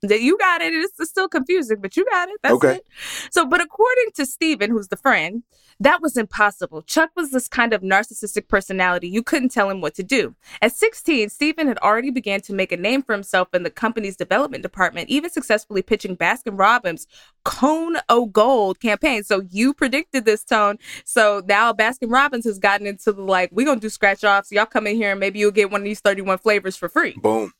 That 0.03 0.23
you 0.23 0.39
got 0.39 0.63
it. 0.63 0.73
It's, 0.73 0.99
it's 0.99 1.11
still 1.11 1.29
confusing, 1.29 1.79
but 1.83 1.95
you 1.95 2.07
got 2.11 2.31
it. 2.31 2.37
That's 2.43 2.55
Okay. 2.55 2.77
it. 2.77 2.87
So, 3.31 3.45
but 3.45 3.61
according 3.61 4.07
to 4.15 4.25
Steven, 4.25 4.71
who's 4.71 4.89
the 4.89 4.97
friend, 4.97 5.43
that 5.81 6.03
was 6.03 6.17
impossible. 6.17 6.83
Chuck 6.83 7.11
was 7.17 7.31
this 7.31 7.49
kind 7.49 7.73
of 7.73 7.81
narcissistic 7.81 8.49
personality. 8.49 9.09
You 9.09 9.23
couldn't 9.23 9.49
tell 9.49 9.71
him 9.71 9.81
what 9.81 9.95
to 9.95 10.03
do. 10.03 10.35
At 10.63 10.73
16, 10.73 11.31
Stephen 11.31 11.67
had 11.67 11.79
already 11.79 12.11
began 12.11 12.41
to 12.43 12.53
make 12.53 12.71
a 12.71 12.77
name 12.77 13.03
for 13.03 13.15
himself 13.15 13.49
in 13.55 13.63
the 13.63 13.71
company's 13.71 14.17
development 14.17 14.63
department, 14.63 15.09
even 15.09 15.31
successfully 15.31 15.83
pitching 15.83 16.17
Baskin 16.17 16.59
Robbins' 16.59 17.07
Cone 17.45 17.97
O 18.09 18.27
Gold 18.27 18.81
campaign. 18.81 19.25
So 19.25 19.43
you 19.51 19.73
predicted 19.73 20.27
this 20.27 20.45
tone. 20.45 20.77
So 21.05 21.43
now 21.49 21.73
Baskin 21.73 22.13
Robbins 22.13 22.45
has 22.45 22.59
gotten 22.59 22.87
into 22.87 23.13
the 23.13 23.23
like, 23.23 23.51
we're 23.53 23.67
gonna 23.67 23.81
do 23.81 23.89
scratch 23.89 24.23
offs. 24.23 24.53
Y'all 24.53 24.67
come 24.67 24.87
in 24.87 24.97
here 24.97 25.13
and 25.13 25.21
maybe 25.21 25.39
you'll 25.39 25.51
get 25.51 25.71
one 25.71 25.81
of 25.81 25.85
these 25.87 26.01
31 26.01 26.39
flavors 26.39 26.77
for 26.77 26.89
free. 26.89 27.15
Boom, 27.17 27.53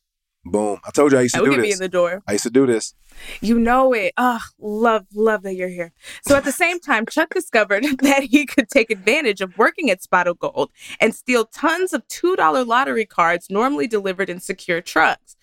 boom. 0.45 0.79
I 0.85 0.91
told 0.91 1.13
you 1.13 1.19
I 1.19 1.23
used 1.23 1.35
to 1.35 1.43
we 1.43 1.47
do 1.47 1.51
get 1.53 1.61
me 1.61 1.69
this. 1.69 1.79
in 1.79 1.83
the 1.83 1.89
door. 1.89 2.23
I 2.27 2.33
used 2.33 2.45
to 2.45 2.51
do 2.51 2.67
this. 2.67 2.95
You 3.41 3.59
know 3.59 3.93
it. 3.93 4.15
Ah, 4.17 4.43
love, 4.59 5.07
love 5.15 5.43
that 5.43 5.55
you're 5.55 5.69
here. 5.69 5.93
So 6.27 6.37
at 6.37 6.45
the 6.45 6.53
same 6.53 6.81
time, 6.81 7.07
Chuck 7.07 7.35
discovered 7.35 7.85
that 8.01 8.25
he 8.25 8.47
could 8.47 8.69
take 8.69 8.91
advantage 8.91 9.41
of 9.41 9.57
working 9.59 9.91
at 9.91 10.03
Spot 10.03 10.29
O 10.29 10.35
Gold 10.35 10.71
and 11.01 11.15
steal 11.15 11.45
tons 11.47 11.93
of 11.93 12.07
$2 12.09 12.67
lottery 12.67 13.07
cards 13.07 13.49
normally 13.51 13.87
delivered 13.87 14.31
in 14.31 14.41
secure 14.41 14.81
trucks. 14.81 15.37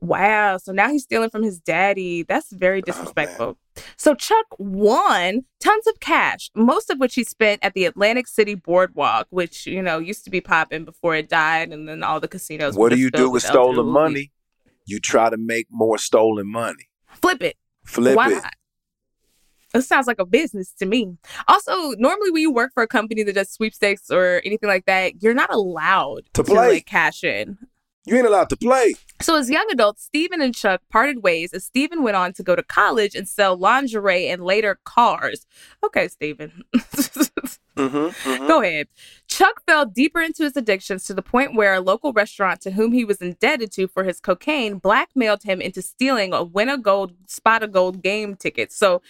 Wow. 0.00 0.58
So 0.58 0.72
now 0.72 0.90
he's 0.90 1.04
stealing 1.04 1.30
from 1.30 1.42
his 1.42 1.58
daddy. 1.58 2.22
That's 2.22 2.52
very 2.52 2.78
oh, 2.78 2.86
disrespectful. 2.86 3.58
so 3.96 4.14
Chuck 4.14 4.46
won 4.58 5.44
tons 5.60 5.86
of 5.86 6.00
cash, 6.00 6.50
most 6.54 6.90
of 6.90 6.98
which 6.98 7.14
he 7.14 7.24
spent 7.24 7.64
at 7.64 7.74
the 7.74 7.86
Atlantic 7.86 8.28
City 8.28 8.54
Boardwalk, 8.54 9.26
which, 9.30 9.66
you 9.66 9.82
know, 9.82 9.98
used 9.98 10.24
to 10.24 10.30
be 10.30 10.40
popping 10.40 10.84
before 10.84 11.14
it 11.14 11.28
died. 11.28 11.72
And 11.72 11.88
then 11.88 12.02
all 12.02 12.20
the 12.20 12.28
casinos. 12.28 12.76
What 12.76 12.90
do 12.90 12.98
you 12.98 13.10
do 13.10 13.24
with 13.24 13.36
with 13.36 13.42
stolen 13.42 13.76
elderly. 13.76 13.92
money? 13.92 14.32
You 14.84 15.00
try 15.00 15.30
to 15.30 15.36
make 15.36 15.66
more 15.70 15.98
stolen 15.98 16.46
money. 16.50 16.88
Flip 17.08 17.42
it. 17.42 17.56
Flip 17.84 18.16
Why 18.16 18.32
it. 18.32 18.34
not? 18.42 18.52
It 19.74 19.82
sounds 19.82 20.06
like 20.06 20.18
a 20.18 20.24
business 20.24 20.72
to 20.78 20.86
me. 20.86 21.16
Also, 21.48 21.90
normally 21.92 22.30
when 22.30 22.40
you 22.40 22.52
work 22.52 22.72
for 22.72 22.82
a 22.82 22.86
company 22.88 23.22
that 23.24 23.34
does 23.34 23.50
sweepstakes 23.50 24.10
or 24.10 24.40
anything 24.44 24.68
like 24.68 24.86
that, 24.86 25.22
you're 25.22 25.34
not 25.34 25.52
allowed 25.52 26.22
To 26.34 26.44
play. 26.44 26.74
like 26.74 26.86
cash 26.86 27.24
in. 27.24 27.58
You 28.06 28.16
ain't 28.16 28.26
allowed 28.26 28.48
to 28.50 28.56
play. 28.56 28.94
So 29.20 29.34
as 29.36 29.50
young 29.50 29.66
adults, 29.72 30.04
Stephen 30.04 30.40
and 30.40 30.54
Chuck 30.54 30.80
parted 30.90 31.22
ways 31.22 31.52
as 31.52 31.64
Stephen 31.64 32.02
went 32.04 32.16
on 32.16 32.32
to 32.34 32.42
go 32.44 32.54
to 32.54 32.62
college 32.62 33.14
and 33.16 33.28
sell 33.28 33.56
lingerie 33.56 34.28
and 34.28 34.44
later 34.44 34.78
cars. 34.84 35.44
Okay, 35.84 36.08
Stephen. 36.08 36.62
Mm-hmm, 37.76 38.46
Go 38.46 38.62
ahead. 38.62 38.88
Chuck 39.28 39.60
fell 39.66 39.84
deeper 39.84 40.22
into 40.22 40.44
his 40.44 40.56
addictions 40.56 41.04
to 41.04 41.12
the 41.12 41.20
point 41.20 41.54
where 41.54 41.74
a 41.74 41.80
local 41.82 42.10
restaurant 42.14 42.62
to 42.62 42.70
whom 42.70 42.92
he 42.92 43.04
was 43.04 43.18
indebted 43.18 43.70
to 43.72 43.86
for 43.86 44.02
his 44.02 44.18
cocaine 44.18 44.78
blackmailed 44.78 45.42
him 45.42 45.60
into 45.60 45.82
stealing 45.82 46.32
a 46.32 46.42
win 46.42 46.70
a 46.70 46.78
gold, 46.78 47.12
spot 47.26 47.62
a 47.62 47.68
gold 47.68 48.02
game 48.02 48.34
ticket. 48.34 48.72
So, 48.72 49.02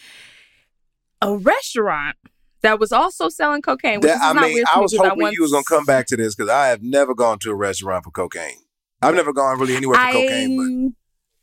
a 1.22 1.36
restaurant 1.36 2.16
that 2.62 2.80
was 2.80 2.90
also 2.90 3.28
selling 3.28 3.62
cocaine. 3.62 4.00
Which 4.00 4.08
That, 4.10 4.16
is 4.16 4.22
I 4.22 4.32
not 4.32 4.42
mean, 4.46 4.54
weird 4.54 4.66
I 4.74 4.80
was 4.80 4.96
hoping 4.96 5.20
once- 5.22 5.36
you 5.36 5.42
was 5.42 5.52
gonna 5.52 5.62
come 5.68 5.84
back 5.84 6.06
to 6.08 6.16
this 6.16 6.34
because 6.34 6.50
I 6.50 6.66
have 6.66 6.82
never 6.82 7.14
gone 7.14 7.38
to 7.40 7.52
a 7.52 7.54
restaurant 7.54 8.02
for 8.02 8.10
cocaine. 8.10 8.58
I've 9.02 9.14
never 9.14 9.32
gone 9.32 9.58
really 9.58 9.76
anywhere 9.76 9.98
for 9.98 10.12
cocaine, 10.12 10.94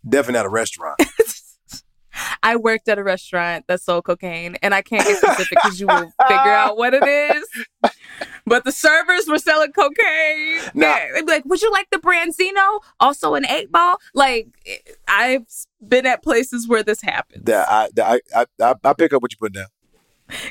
but 0.04 0.10
definitely 0.10 0.40
at 0.40 0.46
a 0.46 0.50
restaurant. 0.50 1.00
I 2.44 2.58
worked 2.58 2.88
at 2.90 3.00
a 3.00 3.04
restaurant 3.04 3.66
that 3.68 3.82
sold 3.82 4.06
cocaine, 4.06 4.56
and 4.62 4.74
I 4.76 4.82
can't 4.82 5.04
get 5.06 5.18
specific 5.18 5.58
because 5.64 5.80
you 5.80 5.88
will 5.88 6.12
figure 6.28 6.38
out 6.52 6.78
what 6.78 6.94
it 6.94 7.04
is. 7.04 7.48
But 8.46 8.66
the 8.66 8.74
servers 8.74 9.26
were 9.28 9.40
selling 9.40 9.72
cocaine. 9.72 10.60
Now- 10.74 10.96
Yeah, 10.98 11.08
they'd 11.14 11.26
be 11.26 11.32
like, 11.32 11.46
"Would 11.46 11.62
you 11.62 11.72
like 11.72 11.90
the 11.92 11.98
Branzino? 11.98 12.82
Also 13.00 13.36
an 13.36 13.46
eight 13.46 13.72
ball." 13.72 13.98
Like, 14.14 14.48
I've 15.08 15.46
been 15.86 16.06
at 16.06 16.22
places 16.22 16.68
where 16.68 16.84
this 16.84 17.02
happens. 17.02 17.46
Yeah, 17.48 17.66
I, 17.68 17.88
I, 18.36 18.46
I, 18.62 18.76
I 18.84 18.94
pick 18.94 19.14
up 19.14 19.22
what 19.22 19.32
you 19.32 19.38
put 19.40 19.54
down. 19.54 19.68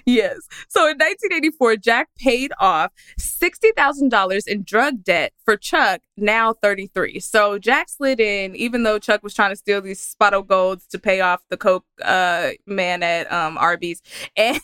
Yes. 0.06 0.36
So 0.68 0.82
in 0.82 0.96
1984, 0.98 1.76
Jack 1.76 2.08
paid 2.18 2.52
off 2.58 2.92
$60,000 3.18 4.46
in 4.46 4.62
drug 4.62 5.04
debt 5.04 5.32
for 5.44 5.56
Chuck, 5.56 6.00
now 6.16 6.54
33. 6.54 7.20
So 7.20 7.58
Jack 7.58 7.88
slid 7.88 8.20
in, 8.20 8.54
even 8.56 8.82
though 8.82 8.98
Chuck 8.98 9.22
was 9.22 9.34
trying 9.34 9.50
to 9.50 9.56
steal 9.56 9.80
these 9.80 10.00
Spot 10.00 10.34
O 10.34 10.42
Golds 10.42 10.86
to 10.88 10.98
pay 10.98 11.20
off 11.20 11.40
the 11.48 11.56
Coke 11.56 11.84
uh, 12.02 12.50
man 12.66 13.02
at 13.02 13.30
um, 13.32 13.58
Arby's. 13.58 14.02
And 14.36 14.60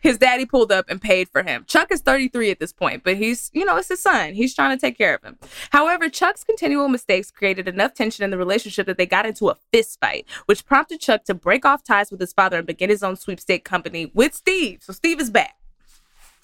his 0.00 0.18
daddy 0.18 0.44
pulled 0.46 0.70
up 0.72 0.86
and 0.88 1.00
paid 1.00 1.28
for 1.28 1.42
him. 1.42 1.64
Chuck 1.66 1.90
is 1.90 2.00
33 2.00 2.50
at 2.50 2.60
this 2.60 2.72
point, 2.72 3.02
but 3.04 3.16
he's, 3.16 3.50
you 3.52 3.64
know, 3.64 3.76
it's 3.76 3.88
his 3.88 4.02
son. 4.02 4.34
He's 4.34 4.54
trying 4.54 4.76
to 4.76 4.80
take 4.80 4.98
care 4.98 5.14
of 5.14 5.22
him. 5.22 5.38
However, 5.70 6.08
Chuck's 6.08 6.44
continual 6.44 6.88
mistakes 6.88 7.30
created 7.30 7.68
enough 7.68 7.94
tension 7.94 8.24
in 8.24 8.30
the 8.30 8.38
relationship 8.38 8.86
that 8.86 8.98
they 8.98 9.06
got 9.06 9.26
into 9.26 9.48
a 9.48 9.56
fist 9.72 9.98
fight, 10.00 10.26
which 10.46 10.66
prompted 10.66 11.00
Chuck 11.00 11.24
to 11.24 11.34
break 11.34 11.64
off 11.64 11.82
ties 11.84 12.10
with 12.10 12.20
his 12.20 12.32
father 12.32 12.58
and 12.58 12.66
begin 12.66 12.90
his 12.90 13.02
own 13.02 13.16
sweepstake 13.16 13.64
company 13.64 14.10
with 14.14 14.34
Steve. 14.34 14.80
So 14.82 14.92
Steve 14.92 15.20
is 15.20 15.30
back. 15.30 15.54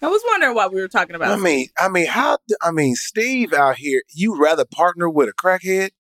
I 0.01 0.07
was 0.07 0.23
wondering 0.29 0.55
what 0.55 0.73
we 0.73 0.81
were 0.81 0.87
talking 0.89 1.17
about. 1.17 1.37
I 1.37 1.43
mean, 1.43 1.67
I 1.77 1.89
mean, 1.89 2.07
how? 2.07 2.39
I 2.63 2.71
mean, 2.71 2.95
Steve 2.95 3.53
out 3.53 3.77
here, 3.77 4.03
you 4.15 4.41
rather 4.41 4.65
partner 4.65 5.11
with 5.11 5.29
a 5.29 5.33
crackhead 5.33 5.91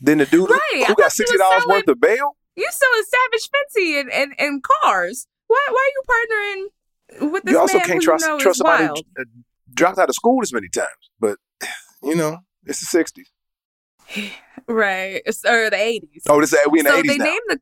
than 0.00 0.18
the 0.18 0.26
dude 0.26 0.48
who- 0.48 0.54
Right, 0.72 0.84
who 0.86 0.94
got 0.94 1.10
sixty 1.10 1.36
dollars 1.36 1.66
worth 1.66 1.88
of 1.88 2.00
bail? 2.00 2.36
you 2.54 2.68
selling 2.70 3.02
Savage 3.08 3.50
Fenty 3.50 4.00
and, 4.00 4.12
and, 4.12 4.32
and 4.38 4.62
cars. 4.62 5.26
Why 5.48 5.66
why 5.70 5.90
are 5.90 5.94
you 5.96 6.02
partnering 7.20 7.32
with 7.32 7.42
this 7.42 7.52
You 7.52 7.58
also 7.58 7.78
man 7.78 7.86
can't 7.86 7.98
who 8.00 8.04
trust 8.06 8.24
you 8.24 8.30
know 8.30 8.38
trust 8.38 8.58
somebody 8.58 8.84
wild? 8.84 9.04
who 9.16 9.24
dropped 9.74 9.98
out 9.98 10.08
of 10.08 10.14
school 10.14 10.40
this 10.40 10.52
many 10.52 10.68
times. 10.68 11.10
But 11.18 11.38
you 12.02 12.14
know, 12.14 12.38
it's 12.64 12.80
the 12.80 12.86
sixties. 12.86 13.30
Right. 14.70 15.22
It's, 15.24 15.46
or 15.46 15.70
the 15.70 15.76
80s. 15.76 16.24
Oh, 16.28 16.42
this 16.42 16.54
we 16.70 16.80
in 16.80 16.84
the 16.84 16.90
so 16.90 16.96
eighties 16.98 17.10
they 17.12 17.16
now. 17.16 17.24
named 17.24 17.40
the 17.48 17.60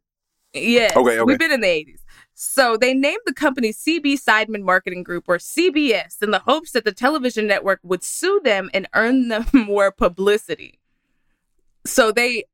yeah. 0.54 0.90
Okay, 0.96 1.20
okay. 1.20 1.22
We've 1.22 1.38
been 1.38 1.52
in 1.52 1.60
the 1.60 1.68
80s. 1.68 2.00
So 2.34 2.76
they 2.76 2.94
named 2.94 3.20
the 3.26 3.32
company 3.32 3.72
CB 3.72 4.20
Seidman 4.20 4.62
Marketing 4.62 5.02
Group 5.04 5.24
or 5.28 5.38
CBS 5.38 6.20
in 6.22 6.32
the 6.32 6.40
hopes 6.40 6.72
that 6.72 6.84
the 6.84 6.92
television 6.92 7.46
network 7.46 7.78
would 7.82 8.02
sue 8.02 8.40
them 8.42 8.70
and 8.74 8.88
earn 8.94 9.28
them 9.28 9.46
more 9.52 9.92
publicity. 9.92 10.80
So 11.84 12.10
they 12.10 12.44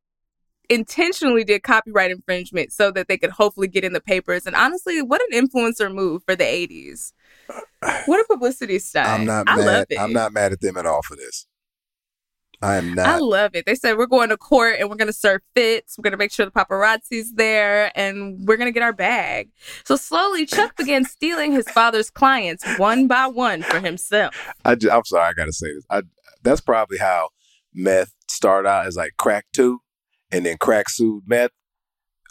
intentionally 0.73 1.45
did 1.45 1.63
copyright 1.63 2.11
infringement 2.11 2.73
so 2.73 2.91
that 2.93 3.09
they 3.09 3.19
could 3.19 3.31
hopefully 3.31 3.69
get 3.69 3.85
in 3.85 3.93
the 3.93 4.01
papers. 4.01 4.47
And 4.47 4.57
honestly, 4.57 5.03
what 5.03 5.21
an 5.31 5.47
influencer 5.47 5.93
move 5.93 6.23
for 6.25 6.37
the 6.37 6.45
80s. 6.45 7.13
What 8.07 8.21
a 8.21 8.25
publicity 8.29 8.79
stunt. 8.79 9.09
I'm 9.09 9.25
not 9.25 9.49
I 9.49 9.57
mad. 9.57 9.67
love 9.67 9.87
it. 9.91 10.01
I'm 10.01 10.13
not 10.13 10.33
mad 10.33 10.53
at 10.53 10.61
them 10.61 10.77
at 10.77 10.87
all 10.87 11.03
for 11.03 11.17
this. 11.17 11.47
I 12.63 12.77
am 12.77 12.97
I 12.97 13.19
love 13.19 13.57
it. 13.57 13.67
They 13.67 13.75
said 13.75 13.99
we're 13.99 14.07
going 14.07 14.29
to 14.29 14.37
court 14.37 14.77
and 14.79 14.89
we're 14.89 14.97
going 14.97 15.09
to 15.09 15.13
serve 15.13 15.41
fits. 15.55 15.99
We're 15.99 16.03
going 16.03 16.13
to 16.13 16.17
make 16.17 16.31
sure 16.31 16.47
the 16.47 16.53
paparazzi's 16.53 17.33
there 17.35 17.91
and 17.97 18.47
we're 18.47 18.57
going 18.57 18.69
to 18.69 18.73
get 18.73 18.85
our 18.85 18.93
bag. 18.93 19.51
So 19.85 19.97
slowly, 19.97 20.47
Chuck 20.47 20.77
began 20.79 21.05
stealing 21.05 21.51
his 21.51 21.69
father's 21.69 22.09
clients 22.09 22.65
one 22.79 23.09
by 23.09 23.27
one 23.27 23.63
for 23.63 23.81
himself. 23.81 24.35
I 24.65 24.77
I'm 24.91 25.05
sorry, 25.05 25.29
I 25.29 25.33
gotta 25.33 25.53
say 25.53 25.75
this. 25.75 25.85
I 25.91 26.03
that's 26.45 26.61
probably 26.61 26.99
how 26.99 27.31
meth 27.75 28.15
started 28.29 28.69
out 28.69 28.87
as 28.87 28.97
like 28.97 29.15
crack 29.19 29.47
two, 29.53 29.81
and 30.33 30.45
then 30.47 30.57
crack 30.59 30.89
sued 30.89 31.25
meth 31.27 31.51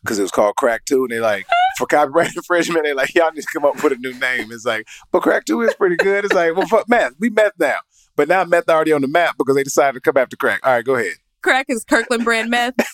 because 0.02 0.20
it 0.20 0.24
was 0.24 0.32
called 0.32 0.56
crack 0.56 0.86
two, 0.86 1.04
and 1.04 1.12
they 1.12 1.20
like 1.20 1.45
for 1.78 1.86
copyright 1.88 2.32
infringement, 2.36 2.84
they 2.86 2.93
like 2.93 3.14
y'all 3.16 3.32
need 3.32 3.41
to 3.41 3.47
come 3.54 3.66
up 3.66 3.82
with 3.84 3.93
a 3.93 3.97
new 3.97 4.18
name. 4.20 4.52
It's 4.52 4.66
like, 4.66 4.88
but 5.12 5.22
crack 5.22 5.45
two 5.45 5.62
is 5.62 5.74
pretty 5.76 5.95
good. 5.95 6.26
It's 6.26 6.34
like, 6.34 6.56
well, 6.56 6.68
fuck 6.68 6.89
meth, 6.89 7.14
we 7.20 7.30
meth 7.30 7.54
now, 7.60 7.78
but 8.16 8.28
now 8.28 8.43
meth 8.43 8.68
already 8.70 8.91
on 8.91 9.02
the 9.02 9.08
map 9.08 9.36
because 9.38 9.56
they 9.56 9.64
decided 9.64 9.93
to 9.93 10.02
come 10.02 10.22
after 10.22 10.36
crack. 10.36 10.60
All 10.64 10.74
right, 10.74 10.86
go 10.86 10.95
ahead. 10.95 11.14
Crack 11.41 11.68
is 11.70 11.84
Kirkland 11.84 12.24
brand 12.24 12.49
meth. 12.49 12.76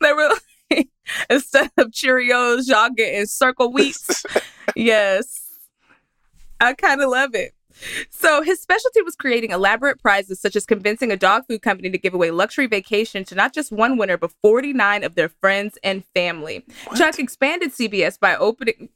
They 0.00 0.12
were 0.12 0.30
like, 0.70 0.88
instead 1.30 1.70
of 1.76 1.88
Cheerios, 1.88 2.68
y'all 2.68 2.90
getting 2.90 3.26
Circle 3.26 3.72
Wheats. 3.72 4.24
yes. 4.76 5.42
I 6.60 6.74
kind 6.74 7.02
of 7.02 7.10
love 7.10 7.34
it. 7.34 7.52
So 8.10 8.42
his 8.42 8.60
specialty 8.60 9.02
was 9.02 9.14
creating 9.16 9.50
elaborate 9.50 10.00
prizes, 10.00 10.40
such 10.40 10.56
as 10.56 10.66
convincing 10.66 11.10
a 11.10 11.16
dog 11.16 11.44
food 11.48 11.62
company 11.62 11.90
to 11.90 11.98
give 11.98 12.14
away 12.14 12.30
luxury 12.30 12.66
vacation 12.66 13.24
to 13.26 13.34
not 13.34 13.52
just 13.52 13.72
one 13.72 13.96
winner, 13.96 14.16
but 14.16 14.32
49 14.42 15.04
of 15.04 15.14
their 15.14 15.28
friends 15.28 15.78
and 15.82 16.04
family. 16.14 16.64
Chuck 16.96 17.18
expanded 17.18 17.72
CBS 17.72 18.18
by 18.18 18.36
opening 18.36 18.90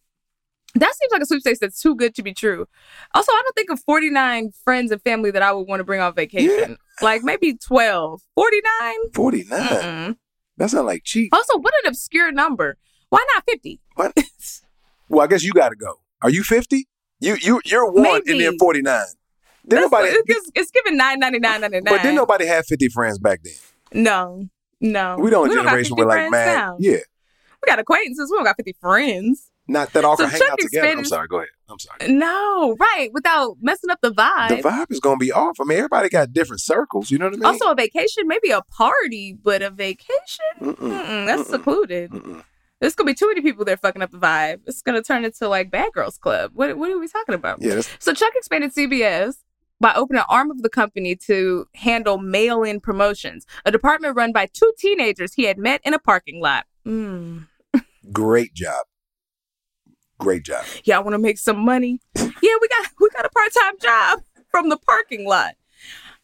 That 0.74 0.92
seems 0.94 1.12
like 1.12 1.22
a 1.22 1.26
sweepstakes 1.26 1.60
that's 1.60 1.80
too 1.80 1.94
good 1.94 2.14
to 2.16 2.22
be 2.22 2.34
true. 2.34 2.66
Also, 3.14 3.30
I 3.30 3.42
don't 3.44 3.54
think 3.54 3.70
of 3.70 3.80
49 3.80 4.50
friends 4.64 4.90
and 4.90 5.00
family 5.02 5.30
that 5.30 5.42
I 5.42 5.52
would 5.52 5.68
want 5.68 5.80
to 5.80 5.84
bring 5.84 6.00
on 6.00 6.14
vacation. 6.14 6.70
Yeah. 6.70 6.76
Like 7.00 7.22
maybe 7.22 7.54
12. 7.54 8.20
49? 8.34 8.94
49? 9.14 10.16
That's 10.56 10.72
not 10.72 10.84
like 10.84 11.02
cheap. 11.04 11.32
Also, 11.32 11.58
what 11.58 11.74
an 11.82 11.88
obscure 11.88 12.32
number. 12.32 12.76
Why 13.08 13.24
not 13.34 13.44
50? 13.48 13.80
What? 13.94 14.16
well, 15.08 15.20
I 15.20 15.26
guess 15.28 15.44
you 15.44 15.52
got 15.52 15.68
to 15.68 15.76
go. 15.76 16.00
Are 16.22 16.30
you 16.30 16.42
50? 16.42 16.88
You 17.24 17.36
you 17.40 17.60
you're 17.64 17.90
one 17.90 18.02
maybe. 18.02 18.32
and 18.32 18.40
then 18.40 18.58
49. 18.58 19.04
Then 19.66 19.80
nobody 19.80 20.08
it's, 20.08 20.50
it's 20.54 20.70
giving 20.70 20.98
9.99.99. 20.98 21.84
But 21.84 22.02
then 22.02 22.14
nobody 22.14 22.46
had 22.46 22.66
50 22.66 22.88
friends 22.88 23.18
back 23.18 23.40
then. 23.42 23.54
No. 23.92 24.48
No. 24.80 25.16
We 25.18 25.30
don't 25.30 25.48
we 25.48 25.54
generation 25.54 25.96
with 25.96 26.06
like 26.06 26.30
man. 26.30 26.54
Now. 26.54 26.76
Yeah. 26.78 26.98
We 27.62 27.66
got 27.66 27.78
acquaintances. 27.78 28.30
We 28.30 28.36
don't 28.36 28.44
got 28.44 28.56
50 28.56 28.74
friends. 28.80 29.50
Not 29.66 29.94
that 29.94 30.04
all 30.04 30.18
so 30.18 30.24
can 30.24 30.38
hang 30.38 30.50
out 30.50 30.58
together. 30.58 30.88
I'm 30.88 31.04
sorry. 31.06 31.26
Go 31.26 31.38
ahead. 31.38 31.48
I'm 31.70 31.78
sorry. 31.78 32.12
No, 32.12 32.76
right. 32.78 33.08
Without 33.14 33.56
messing 33.62 33.88
up 33.88 33.98
the 34.02 34.10
vibe. 34.10 34.48
The 34.50 34.56
vibe 34.56 34.90
is 34.90 35.00
going 35.00 35.18
to 35.18 35.24
be 35.24 35.32
off. 35.32 35.56
I 35.58 35.64
mean, 35.64 35.78
everybody 35.78 36.10
got 36.10 36.34
different 36.34 36.60
circles. 36.60 37.10
You 37.10 37.16
know 37.16 37.26
what 37.26 37.34
I 37.34 37.36
mean? 37.38 37.46
Also, 37.46 37.70
a 37.70 37.74
vacation, 37.74 38.28
maybe 38.28 38.50
a 38.50 38.60
party, 38.60 39.34
but 39.42 39.62
a 39.62 39.70
vacation? 39.70 40.44
Mm-mm. 40.60 40.74
Mm-mm, 40.74 41.26
that's 41.26 41.44
Mm-mm. 41.44 41.50
secluded. 41.50 42.12
There's 42.84 42.94
gonna 42.94 43.06
be 43.06 43.14
too 43.14 43.28
many 43.28 43.40
people 43.40 43.64
there 43.64 43.78
fucking 43.78 44.02
up 44.02 44.10
the 44.10 44.18
vibe. 44.18 44.60
It's 44.66 44.82
gonna 44.82 45.00
turn 45.00 45.24
into 45.24 45.48
like 45.48 45.70
Bad 45.70 45.94
Girls 45.94 46.18
Club. 46.18 46.50
What 46.52 46.76
what 46.76 46.90
are 46.90 46.98
we 46.98 47.08
talking 47.08 47.34
about? 47.34 47.62
Yes. 47.62 47.88
So 47.98 48.12
Chuck 48.12 48.34
expanded 48.36 48.74
CBS 48.74 49.36
by 49.80 49.94
opening 49.94 50.18
an 50.20 50.26
arm 50.28 50.50
of 50.50 50.60
the 50.60 50.68
company 50.68 51.16
to 51.28 51.66
handle 51.76 52.18
mail-in 52.18 52.80
promotions, 52.80 53.46
a 53.64 53.70
department 53.70 54.16
run 54.16 54.32
by 54.32 54.50
two 54.52 54.70
teenagers 54.76 55.32
he 55.32 55.44
had 55.44 55.56
met 55.56 55.80
in 55.82 55.94
a 55.94 55.98
parking 55.98 56.42
lot. 56.42 56.66
Mm. 56.86 57.46
Great 58.12 58.52
job. 58.52 58.84
Great 60.18 60.42
job. 60.42 60.66
Yeah, 60.84 60.98
I 60.98 61.00
want 61.00 61.14
to 61.14 61.18
make 61.18 61.38
some 61.38 61.64
money. 61.64 62.00
yeah, 62.14 62.22
we 62.42 62.68
got 62.68 62.90
we 63.00 63.08
got 63.08 63.24
a 63.24 63.30
part 63.30 63.50
time 63.62 63.78
job 63.80 64.20
from 64.50 64.68
the 64.68 64.76
parking 64.76 65.26
lot. 65.26 65.54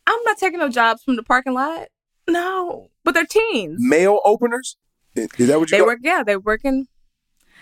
I'm 0.07 0.23
not 0.27 0.37
taking 0.37 0.59
no 0.59 0.69
jobs 0.69 1.03
from 1.05 1.17
the 1.17 1.23
parking 1.23 1.55
lot. 1.55 1.89
No, 2.29 2.91
but 3.03 3.15
they're 3.15 3.25
teens. 3.25 3.79
Mail 3.81 4.21
openers. 4.27 4.77
Is 5.15 5.49
that 5.49 5.59
what 5.59 5.71
you? 5.71 5.77
They 5.77 5.79
got? 5.79 5.87
work. 5.87 5.99
Yeah, 6.03 6.23
they're 6.25 6.41
working. 6.41 6.87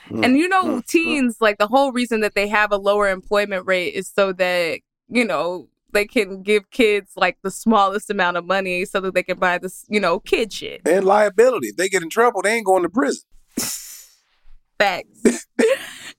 Mm, 0.09 0.25
and 0.25 0.39
you 0.39 0.49
know, 0.49 0.65
mm, 0.65 0.87
teens 0.87 1.37
mm. 1.37 1.41
like 1.41 1.59
the 1.59 1.67
whole 1.67 1.93
reason 1.93 2.21
that 2.21 2.35
they 2.35 2.49
have 2.49 2.73
a 2.73 2.77
lower 2.77 3.09
employment 3.09 3.67
rate 3.67 3.95
is 3.95 4.09
so 4.09 4.33
that 4.35 4.81
you 5.09 5.25
know 5.25 5.69
they 5.93 6.07
can 6.07 6.43
give 6.43 6.71
kids 6.71 7.13
like 7.17 7.39
the 7.43 7.51
smallest 7.51 8.11
amount 8.11 8.37
of 8.37 8.45
money 8.45 8.85
so 8.85 9.01
that 9.01 9.15
they 9.15 9.23
can 9.23 9.39
buy 9.39 9.59
this, 9.59 9.85
you 9.89 10.01
know, 10.01 10.21
kid 10.21 10.53
shit. 10.53 10.83
And 10.87 11.05
liability. 11.05 11.69
If 11.69 11.77
they 11.77 11.89
get 11.89 12.03
in 12.03 12.11
trouble, 12.11 12.43
they 12.43 12.55
ain't 12.55 12.67
going 12.67 12.83
to 12.83 12.89
prison. 12.89 13.23
Facts. 14.79 15.47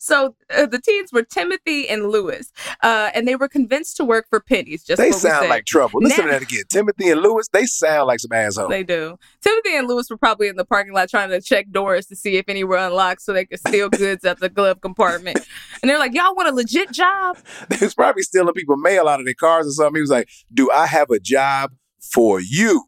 so 0.09 0.35
uh, 0.55 0.65
the 0.65 0.79
teens 0.79 1.13
were 1.13 1.23
Timothy 1.23 1.87
and 1.87 2.09
Lewis, 2.09 2.51
uh, 2.81 3.11
and 3.13 3.27
they 3.27 3.35
were 3.35 3.47
convinced 3.47 3.95
to 3.97 4.03
work 4.03 4.27
for 4.29 4.39
pennies. 4.39 4.83
Just 4.83 4.99
they 4.99 5.11
sound 5.11 5.49
like 5.49 5.65
trouble. 5.65 6.01
Listen 6.01 6.25
now, 6.25 6.33
to 6.33 6.39
that 6.39 6.41
again. 6.41 6.63
Timothy 6.69 7.09
and 7.09 7.21
Lewis, 7.21 7.47
they 7.53 7.65
sound 7.65 8.07
like 8.07 8.19
some 8.19 8.31
assholes. 8.31 8.69
They 8.69 8.83
do. 8.83 9.17
Timothy 9.41 9.77
and 9.77 9.87
Lewis 9.87 10.09
were 10.09 10.17
probably 10.17 10.47
in 10.47 10.55
the 10.55 10.65
parking 10.65 10.93
lot 10.93 11.09
trying 11.09 11.29
to 11.29 11.39
check 11.39 11.69
doors 11.71 12.07
to 12.07 12.15
see 12.15 12.37
if 12.37 12.45
any 12.49 12.63
were 12.63 12.77
unlocked 12.77 13.21
so 13.21 13.33
they 13.33 13.45
could 13.45 13.59
steal 13.59 13.89
goods 13.89 14.25
at 14.25 14.39
the 14.39 14.49
glove 14.49 14.81
compartment. 14.81 15.39
And 15.81 15.89
they're 15.89 15.99
like, 15.99 16.13
"Y'all 16.13 16.35
want 16.35 16.49
a 16.49 16.53
legit 16.53 16.91
job?" 16.91 17.37
they 17.69 17.77
was 17.79 17.93
probably 17.93 18.23
stealing 18.23 18.53
people 18.53 18.77
mail 18.77 19.07
out 19.07 19.19
of 19.19 19.25
their 19.25 19.35
cars 19.35 19.67
or 19.67 19.71
something. 19.71 19.95
He 19.95 20.01
was 20.01 20.09
like, 20.09 20.29
"Do 20.51 20.71
I 20.71 20.87
have 20.87 21.09
a 21.11 21.19
job 21.19 21.71
for 22.01 22.39
you?" 22.41 22.85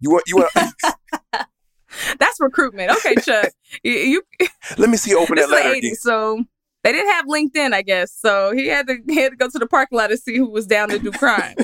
You 0.00 0.10
want 0.10 0.24
you 0.26 0.36
want 0.36 0.50
That's 2.18 2.40
recruitment. 2.40 2.90
Okay, 2.90 3.14
Chuck. 3.16 3.50
you, 3.82 3.92
you, 3.92 4.22
let 4.78 4.90
me 4.90 4.96
see. 4.96 5.14
Open 5.14 5.36
that 5.36 5.50
letter. 5.50 5.74
80, 5.74 5.94
so 5.94 6.44
they 6.82 6.92
didn't 6.92 7.10
have 7.12 7.26
LinkedIn, 7.26 7.72
I 7.72 7.82
guess. 7.82 8.12
So 8.12 8.52
he 8.54 8.68
had 8.68 8.86
to 8.86 8.98
he 9.06 9.16
had 9.16 9.30
to 9.30 9.36
go 9.36 9.48
to 9.48 9.58
the 9.58 9.66
parking 9.66 9.98
lot 9.98 10.08
to 10.08 10.16
see 10.16 10.36
who 10.36 10.48
was 10.48 10.66
down 10.66 10.88
to 10.90 10.98
do 10.98 11.10
crime. 11.12 11.56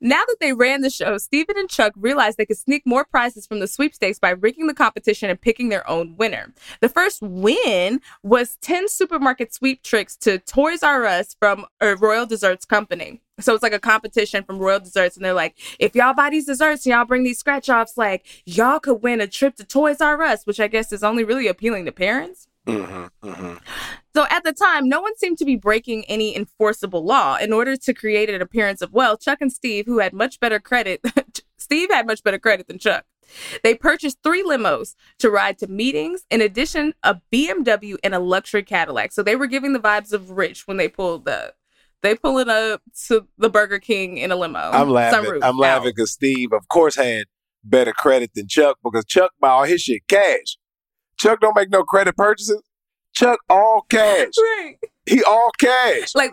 Now 0.00 0.22
that 0.28 0.36
they 0.40 0.52
ran 0.52 0.82
the 0.82 0.90
show, 0.90 1.18
Steven 1.18 1.58
and 1.58 1.68
Chuck 1.68 1.92
realized 1.96 2.38
they 2.38 2.46
could 2.46 2.56
sneak 2.58 2.84
more 2.86 3.04
prizes 3.04 3.46
from 3.46 3.58
the 3.58 3.66
sweepstakes 3.66 4.20
by 4.20 4.30
rigging 4.30 4.68
the 4.68 4.74
competition 4.74 5.28
and 5.28 5.40
picking 5.40 5.70
their 5.70 5.88
own 5.90 6.14
winner. 6.16 6.52
The 6.80 6.88
first 6.88 7.20
win 7.20 8.00
was 8.22 8.56
10 8.60 8.88
supermarket 8.88 9.52
sweep 9.52 9.82
tricks 9.82 10.16
to 10.18 10.38
Toys 10.38 10.84
R 10.84 11.04
Us 11.04 11.34
from 11.40 11.66
a 11.80 11.96
Royal 11.96 12.26
Desserts 12.26 12.64
Company. 12.64 13.20
So 13.40 13.54
it's 13.54 13.62
like 13.62 13.72
a 13.72 13.78
competition 13.78 14.44
from 14.44 14.58
Royal 14.58 14.80
Desserts, 14.80 15.16
and 15.16 15.24
they're 15.24 15.32
like, 15.32 15.58
if 15.78 15.94
y'all 15.94 16.14
buy 16.14 16.30
these 16.30 16.46
desserts 16.46 16.84
and 16.84 16.92
y'all 16.92 17.04
bring 17.04 17.24
these 17.24 17.38
scratch 17.38 17.68
offs, 17.68 17.96
like 17.96 18.26
y'all 18.46 18.80
could 18.80 19.02
win 19.02 19.20
a 19.20 19.26
trip 19.26 19.56
to 19.56 19.64
Toys 19.64 20.00
R 20.00 20.20
Us, 20.22 20.46
which 20.46 20.60
I 20.60 20.68
guess 20.68 20.92
is 20.92 21.02
only 21.02 21.24
really 21.24 21.46
appealing 21.46 21.84
to 21.86 21.92
parents. 21.92 22.48
Mm-hmm, 22.66 23.28
mm-hmm. 23.28 23.54
So 24.14 24.26
at 24.30 24.44
the 24.44 24.52
time, 24.52 24.88
no 24.88 25.00
one 25.00 25.16
seemed 25.16 25.38
to 25.38 25.44
be 25.44 25.56
breaking 25.56 26.04
any 26.04 26.36
enforceable 26.36 27.04
law. 27.04 27.36
In 27.36 27.52
order 27.52 27.76
to 27.76 27.94
create 27.94 28.28
an 28.28 28.42
appearance 28.42 28.82
of 28.82 28.92
wealth, 28.92 29.20
Chuck 29.20 29.40
and 29.40 29.52
Steve, 29.52 29.86
who 29.86 30.00
had 30.00 30.12
much 30.12 30.38
better 30.38 30.60
credit, 30.60 31.00
Steve 31.56 31.90
had 31.90 32.06
much 32.06 32.22
better 32.22 32.38
credit 32.38 32.68
than 32.68 32.78
Chuck. 32.78 33.04
They 33.62 33.74
purchased 33.74 34.18
three 34.22 34.42
limos 34.42 34.94
to 35.18 35.30
ride 35.30 35.58
to 35.58 35.66
meetings, 35.66 36.24
in 36.30 36.40
addition, 36.40 36.94
a 37.02 37.20
BMW 37.32 37.96
and 38.02 38.14
a 38.14 38.18
luxury 38.18 38.62
Cadillac. 38.62 39.12
So 39.12 39.22
they 39.22 39.36
were 39.36 39.46
giving 39.46 39.72
the 39.72 39.80
vibes 39.80 40.12
of 40.12 40.30
rich 40.30 40.66
when 40.66 40.76
they 40.76 40.88
pulled 40.88 41.24
the 41.24 41.52
they 42.02 42.14
pulling 42.14 42.48
up 42.48 42.82
to 43.06 43.26
the 43.38 43.50
Burger 43.50 43.78
King 43.78 44.18
in 44.18 44.30
a 44.30 44.36
limo. 44.36 44.58
I'm 44.58 44.90
laughing. 44.90 45.42
I'm 45.42 45.58
laughing 45.58 45.92
because 45.94 46.12
Steve, 46.12 46.52
of 46.52 46.68
course, 46.68 46.96
had 46.96 47.24
better 47.64 47.92
credit 47.92 48.30
than 48.34 48.48
Chuck 48.48 48.78
because 48.82 49.04
Chuck 49.04 49.32
buy 49.40 49.50
all 49.50 49.64
his 49.64 49.82
shit 49.82 50.06
cash. 50.08 50.56
Chuck 51.18 51.40
don't 51.40 51.56
make 51.56 51.70
no 51.70 51.82
credit 51.82 52.16
purchases. 52.16 52.62
Chuck 53.14 53.40
all 53.48 53.84
cash. 53.88 54.28
Right. 54.38 54.76
He 55.06 55.22
all 55.24 55.50
cash. 55.58 56.14
Like 56.14 56.32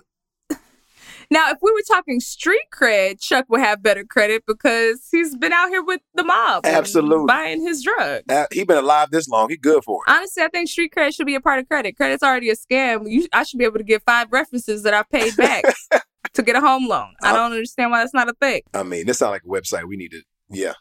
now, 1.31 1.49
if 1.49 1.57
we 1.61 1.71
were 1.71 1.81
talking 1.87 2.19
street 2.19 2.67
cred, 2.73 3.21
Chuck 3.21 3.45
would 3.49 3.61
have 3.61 3.81
better 3.81 4.03
credit 4.03 4.43
because 4.45 5.07
he's 5.11 5.35
been 5.35 5.53
out 5.53 5.69
here 5.69 5.83
with 5.83 6.01
the 6.13 6.23
mob. 6.23 6.65
Absolutely. 6.65 7.25
Buying 7.27 7.61
his 7.61 7.83
drugs. 7.83 8.23
Uh, 8.29 8.45
he 8.51 8.63
been 8.63 8.77
alive 8.77 9.09
this 9.11 9.27
long. 9.27 9.49
He 9.49 9.57
good 9.57 9.83
for 9.83 10.01
it. 10.05 10.11
Honestly, 10.11 10.43
I 10.43 10.47
think 10.49 10.69
street 10.69 10.93
cred 10.95 11.15
should 11.15 11.25
be 11.25 11.35
a 11.35 11.41
part 11.41 11.59
of 11.59 11.67
credit. 11.67 11.97
Credit's 11.97 12.23
already 12.23 12.49
a 12.49 12.55
scam. 12.55 13.09
You, 13.09 13.27
I 13.33 13.43
should 13.43 13.59
be 13.59 13.65
able 13.65 13.77
to 13.77 13.83
get 13.83 14.03
five 14.03 14.31
references 14.31 14.83
that 14.83 14.93
I 14.93 15.03
paid 15.03 15.35
back 15.35 15.63
to 16.33 16.43
get 16.43 16.55
a 16.55 16.61
home 16.61 16.87
loan. 16.87 17.13
I 17.23 17.33
don't 17.33 17.51
understand 17.51 17.91
why 17.91 17.99
that's 17.99 18.13
not 18.13 18.29
a 18.29 18.33
thing. 18.33 18.61
I 18.73 18.83
mean, 18.83 19.05
this 19.05 19.19
sounds 19.19 19.31
like 19.31 19.43
a 19.43 19.47
website 19.47 19.85
we 19.85 19.97
need 19.97 20.11
to, 20.11 20.21
yeah. 20.49 20.73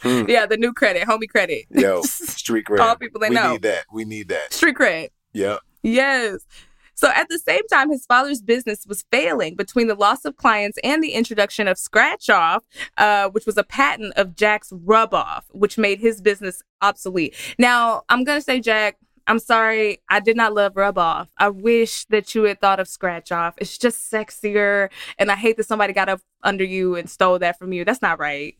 Hmm. 0.00 0.24
Yeah, 0.28 0.44
the 0.44 0.58
new 0.58 0.74
credit, 0.74 1.08
homie 1.08 1.28
credit. 1.28 1.64
Yo, 1.70 2.02
street 2.02 2.66
cred. 2.66 2.80
All 2.80 2.96
people 2.96 3.20
they 3.20 3.30
we 3.30 3.36
know. 3.36 3.46
We 3.46 3.52
need 3.52 3.62
that. 3.62 3.84
We 3.90 4.04
need 4.04 4.28
that. 4.28 4.52
Street 4.52 4.76
cred. 4.76 5.08
Yep. 5.32 5.60
Yes. 5.82 6.46
So 6.94 7.10
at 7.10 7.28
the 7.28 7.38
same 7.38 7.66
time, 7.68 7.90
his 7.90 8.06
father's 8.06 8.42
business 8.42 8.86
was 8.86 9.04
failing 9.10 9.56
between 9.56 9.88
the 9.88 9.94
loss 9.94 10.24
of 10.24 10.36
clients 10.36 10.78
and 10.84 11.02
the 11.02 11.10
introduction 11.12 11.68
of 11.68 11.78
Scratch 11.78 12.30
Off, 12.30 12.64
uh, 12.98 13.28
which 13.30 13.46
was 13.46 13.56
a 13.56 13.64
patent 13.64 14.14
of 14.16 14.36
Jack's 14.36 14.72
Rub 14.72 15.14
Off, 15.14 15.46
which 15.52 15.78
made 15.78 16.00
his 16.00 16.20
business 16.20 16.62
obsolete. 16.82 17.34
Now, 17.58 18.02
I'm 18.08 18.24
going 18.24 18.38
to 18.38 18.44
say, 18.44 18.60
Jack, 18.60 18.96
I'm 19.26 19.38
sorry, 19.38 20.02
I 20.10 20.20
did 20.20 20.36
not 20.36 20.54
love 20.54 20.76
Rub 20.76 20.98
Off. 20.98 21.28
I 21.38 21.48
wish 21.48 22.04
that 22.06 22.34
you 22.34 22.44
had 22.44 22.60
thought 22.60 22.80
of 22.80 22.88
Scratch 22.88 23.32
Off. 23.32 23.54
It's 23.58 23.78
just 23.78 24.10
sexier, 24.10 24.90
and 25.18 25.30
I 25.30 25.36
hate 25.36 25.56
that 25.56 25.66
somebody 25.66 25.92
got 25.92 26.08
up 26.08 26.20
under 26.42 26.64
you 26.64 26.96
and 26.96 27.08
stole 27.08 27.38
that 27.38 27.58
from 27.58 27.72
you. 27.72 27.84
That's 27.84 28.02
not 28.02 28.18
right. 28.18 28.56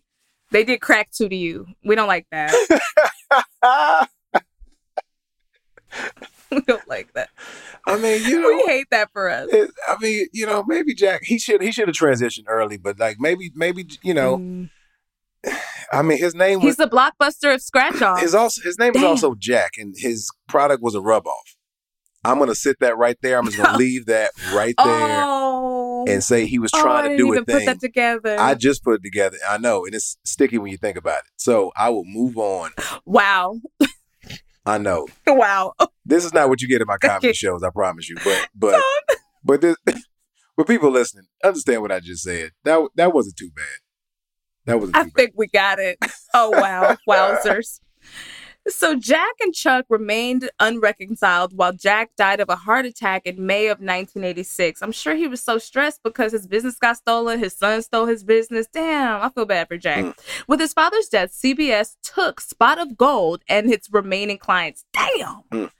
They 0.50 0.64
did 0.64 0.80
crack 0.80 1.10
two 1.10 1.28
to 1.28 1.36
you. 1.36 1.66
We 1.84 1.94
don't 1.94 2.08
like 2.08 2.26
that. 2.30 2.52
we 6.54 6.60
don't 6.66 6.88
like 6.88 7.12
that. 7.14 7.30
I 7.86 7.96
mean, 7.96 8.22
you 8.24 8.40
know, 8.42 8.48
we 8.48 8.64
hate 8.66 8.88
that 8.90 9.10
for 9.12 9.28
us. 9.28 9.48
It, 9.52 9.70
I 9.88 9.96
mean, 10.00 10.26
you 10.32 10.46
know, 10.46 10.64
maybe 10.66 10.94
Jack 10.94 11.22
he 11.24 11.38
should 11.38 11.62
he 11.62 11.72
should 11.72 11.88
have 11.88 11.96
transitioned 11.96 12.44
early, 12.48 12.76
but 12.76 12.98
like 12.98 13.16
maybe 13.18 13.50
maybe 13.54 13.86
you 14.02 14.14
know. 14.14 14.38
Mm. 14.38 14.70
I 15.92 16.00
mean, 16.00 16.18
his 16.18 16.34
name 16.34 16.60
was. 16.60 16.64
He's 16.64 16.76
the 16.76 16.88
blockbuster 16.88 17.54
of 17.54 17.60
scratch 17.60 18.00
off. 18.00 18.20
His 18.20 18.34
also 18.34 18.62
his 18.62 18.78
name 18.78 18.94
Damn. 18.94 19.02
was 19.02 19.22
also 19.22 19.34
Jack, 19.38 19.72
and 19.76 19.94
his 19.96 20.30
product 20.48 20.82
was 20.82 20.94
a 20.94 21.02
rub 21.02 21.26
off. 21.26 21.56
I'm 22.24 22.38
gonna 22.38 22.54
sit 22.54 22.80
that 22.80 22.96
right 22.96 23.16
there. 23.22 23.38
I'm 23.38 23.44
just 23.44 23.58
gonna 23.58 23.76
leave 23.78 24.06
that 24.06 24.30
right 24.52 24.74
there 24.78 24.86
oh. 24.86 26.06
and 26.08 26.24
say 26.24 26.46
he 26.46 26.58
was 26.58 26.70
oh, 26.74 26.82
trying 26.82 27.06
oh, 27.06 27.08
to 27.10 27.16
do 27.16 27.32
a 27.32 27.44
thing. 27.44 27.58
Put 27.58 27.66
that 27.66 27.80
together. 27.80 28.36
I 28.40 28.54
just 28.54 28.82
put 28.82 28.94
it 28.94 29.02
together. 29.02 29.36
I 29.46 29.58
know, 29.58 29.84
and 29.84 29.94
it's 29.94 30.16
sticky 30.24 30.58
when 30.58 30.70
you 30.70 30.78
think 30.78 30.96
about 30.96 31.18
it. 31.18 31.30
So 31.36 31.70
I 31.76 31.90
will 31.90 32.06
move 32.06 32.38
on. 32.38 32.70
Wow. 33.04 33.60
I 34.66 34.78
know. 34.78 35.06
Wow. 35.26 35.74
This 36.06 36.24
is 36.24 36.32
not 36.32 36.48
what 36.48 36.62
you 36.62 36.68
get 36.68 36.80
in 36.80 36.86
my 36.86 36.96
comedy 36.96 37.32
shows, 37.32 37.62
I 37.62 37.70
promise 37.70 38.08
you. 38.08 38.16
But 38.24 38.48
but 38.54 38.82
but 39.44 39.60
this 39.60 39.76
but 40.56 40.66
people 40.66 40.90
listening, 40.90 41.26
understand 41.42 41.82
what 41.82 41.92
I 41.92 42.00
just 42.00 42.22
said. 42.22 42.52
That 42.64 42.88
that 42.96 43.12
wasn't 43.12 43.36
too 43.36 43.50
bad. 43.54 43.64
That 44.66 44.80
was 44.80 44.90
I 44.94 45.04
think 45.04 45.32
we 45.36 45.46
got 45.48 45.78
it. 45.78 45.98
Oh 46.32 46.50
wow. 46.50 46.96
Wowzers. 47.08 47.80
So 48.68 48.94
Jack 48.94 49.34
and 49.40 49.54
Chuck 49.54 49.84
remained 49.90 50.50
unreconciled 50.58 51.56
while 51.56 51.72
Jack 51.72 52.10
died 52.16 52.40
of 52.40 52.48
a 52.48 52.56
heart 52.56 52.86
attack 52.86 53.26
in 53.26 53.44
May 53.44 53.66
of 53.66 53.78
1986. 53.78 54.80
I'm 54.82 54.92
sure 54.92 55.14
he 55.14 55.26
was 55.26 55.42
so 55.42 55.58
stressed 55.58 56.02
because 56.02 56.32
his 56.32 56.46
business 56.46 56.76
got 56.76 56.96
stolen, 56.96 57.38
his 57.38 57.54
son 57.54 57.82
stole 57.82 58.06
his 58.06 58.24
business. 58.24 58.66
Damn, 58.72 59.20
I 59.20 59.28
feel 59.28 59.44
bad 59.44 59.68
for 59.68 59.76
Jack. 59.76 60.04
Mm. 60.04 60.18
With 60.48 60.60
his 60.60 60.72
father's 60.72 61.08
death, 61.08 61.32
CBS 61.32 61.96
took 62.02 62.40
Spot 62.40 62.78
of 62.78 62.96
Gold 62.96 63.42
and 63.48 63.70
its 63.70 63.92
remaining 63.92 64.38
clients. 64.38 64.84
Damn. 64.92 65.42
Mm. 65.52 65.70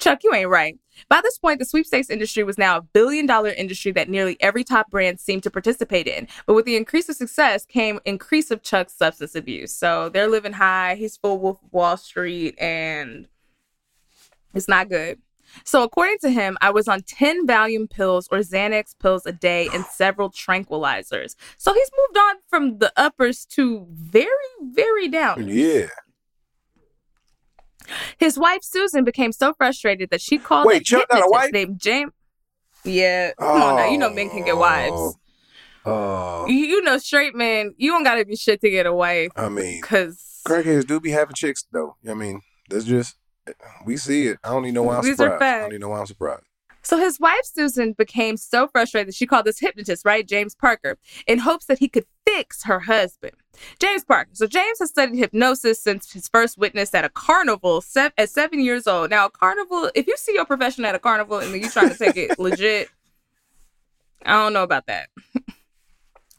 Chuck, 0.00 0.24
you 0.24 0.34
ain't 0.34 0.48
right. 0.48 0.78
By 1.08 1.20
this 1.22 1.38
point, 1.38 1.58
the 1.58 1.64
sweepstakes 1.64 2.10
industry 2.10 2.42
was 2.42 2.58
now 2.58 2.78
a 2.78 2.82
billion 2.82 3.26
dollar 3.26 3.50
industry 3.50 3.92
that 3.92 4.08
nearly 4.08 4.36
every 4.40 4.64
top 4.64 4.90
brand 4.90 5.20
seemed 5.20 5.42
to 5.44 5.50
participate 5.50 6.06
in. 6.06 6.26
But 6.46 6.54
with 6.54 6.64
the 6.64 6.76
increase 6.76 7.08
of 7.08 7.16
success 7.16 7.64
came 7.64 8.00
increase 8.04 8.50
of 8.50 8.62
Chuck's 8.62 8.94
substance 8.94 9.34
abuse. 9.34 9.74
So 9.74 10.08
they're 10.08 10.28
living 10.28 10.52
high. 10.52 10.96
He's 10.96 11.16
full 11.16 11.38
Wolf 11.38 11.58
Wall 11.70 11.96
Street 11.96 12.58
and 12.58 13.28
it's 14.54 14.68
not 14.68 14.88
good. 14.88 15.20
So, 15.64 15.82
according 15.82 16.18
to 16.20 16.30
him, 16.30 16.56
I 16.60 16.70
was 16.70 16.88
on 16.88 17.02
10 17.02 17.46
Valium 17.46 17.90
pills 17.90 18.28
or 18.30 18.38
Xanax 18.38 18.94
pills 18.98 19.26
a 19.26 19.32
day 19.32 19.68
and 19.72 19.84
several 19.84 20.30
tranquilizers. 20.30 21.34
So, 21.56 21.72
he's 21.72 21.90
moved 21.98 22.18
on 22.18 22.36
from 22.48 22.78
the 22.78 22.92
uppers 22.96 23.46
to 23.46 23.86
very, 23.90 24.28
very 24.62 25.08
down. 25.08 25.48
Yeah. 25.48 25.88
His 28.18 28.38
wife 28.38 28.62
Susan 28.62 29.04
became 29.04 29.32
so 29.32 29.54
frustrated 29.54 30.10
that 30.10 30.20
she 30.20 30.38
called 30.38 30.66
Wait, 30.66 30.84
Chuck 30.84 31.08
got 31.08 31.22
a 31.22 31.30
wife 31.30 31.52
named 31.52 31.80
James. 31.80 32.12
Yeah, 32.84 33.32
come 33.38 33.48
oh, 33.48 33.68
on 33.68 33.76
now. 33.76 33.90
You 33.90 33.98
know 33.98 34.10
men 34.10 34.30
can 34.30 34.44
get 34.44 34.54
oh. 34.54 34.58
wives. 34.58 35.16
Oh. 35.84 36.46
You, 36.46 36.54
you 36.54 36.82
know, 36.82 36.98
straight 36.98 37.34
men, 37.34 37.74
you 37.76 37.90
don't 37.90 38.04
gotta 38.04 38.24
be 38.24 38.36
shit 38.36 38.60
to 38.60 38.70
get 38.70 38.86
a 38.86 38.92
wife. 38.92 39.32
I 39.36 39.48
mean, 39.48 39.80
because 39.80 40.42
crackheads 40.46 40.86
do 40.86 41.00
be 41.00 41.10
having 41.10 41.34
chicks 41.34 41.64
though. 41.72 41.96
I 42.08 42.14
mean, 42.14 42.40
that's 42.68 42.84
just 42.84 43.16
we 43.84 43.96
see 43.96 44.28
it. 44.28 44.38
I 44.44 44.50
don't 44.50 44.64
even 44.64 44.74
know 44.74 44.82
why 44.84 44.96
I'm 44.96 45.04
These 45.04 45.16
surprised. 45.16 45.42
I 45.42 45.60
don't 45.60 45.70
even 45.70 45.80
know 45.80 45.88
why 45.90 46.00
I'm 46.00 46.06
surprised. 46.06 46.44
So 46.82 46.96
his 46.96 47.20
wife 47.20 47.44
Susan 47.44 47.92
became 47.92 48.36
so 48.36 48.68
frustrated 48.68 49.08
that 49.08 49.14
she 49.14 49.26
called 49.26 49.44
this 49.44 49.60
hypnotist, 49.60 50.04
right, 50.04 50.26
James 50.26 50.54
Parker, 50.54 50.98
in 51.26 51.40
hopes 51.40 51.66
that 51.66 51.78
he 51.78 51.88
could 51.88 52.06
fix 52.26 52.64
her 52.64 52.80
husband. 52.80 53.34
James 53.78 54.04
Parker. 54.04 54.30
So 54.34 54.46
James 54.46 54.78
has 54.78 54.90
studied 54.90 55.18
hypnosis 55.18 55.80
since 55.80 56.12
his 56.12 56.28
first 56.28 56.58
witness 56.58 56.94
at 56.94 57.04
a 57.04 57.08
carnival 57.08 57.84
at 57.96 58.30
seven 58.30 58.60
years 58.60 58.86
old. 58.86 59.10
Now, 59.10 59.26
a 59.26 59.30
carnival, 59.30 59.90
if 59.94 60.06
you 60.06 60.16
see 60.16 60.34
your 60.34 60.44
profession 60.44 60.84
at 60.84 60.94
a 60.94 60.98
carnival 60.98 61.38
and 61.38 61.52
then 61.52 61.60
you 61.60 61.70
trying 61.70 61.90
to 61.90 61.96
take 61.96 62.16
it 62.16 62.38
legit, 62.38 62.90
I 64.24 64.32
don't 64.32 64.52
know 64.52 64.62
about 64.62 64.86
that. 64.86 65.08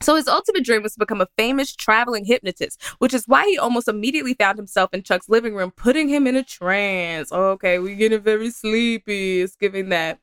So 0.01 0.15
his 0.15 0.27
ultimate 0.27 0.65
dream 0.65 0.81
was 0.81 0.93
to 0.93 0.99
become 0.99 1.21
a 1.21 1.27
famous 1.37 1.75
traveling 1.75 2.25
hypnotist, 2.25 2.81
which 2.97 3.13
is 3.13 3.27
why 3.27 3.45
he 3.45 3.57
almost 3.57 3.87
immediately 3.87 4.33
found 4.33 4.57
himself 4.57 4.93
in 4.93 5.03
Chuck's 5.03 5.29
living 5.29 5.53
room, 5.53 5.71
putting 5.71 6.09
him 6.09 6.25
in 6.25 6.35
a 6.35 6.43
trance. 6.43 7.31
Okay, 7.31 7.77
we're 7.77 7.95
getting 7.95 8.21
very 8.21 8.49
sleepy. 8.49 9.41
It's 9.41 9.55
giving 9.55 9.89
that. 9.89 10.19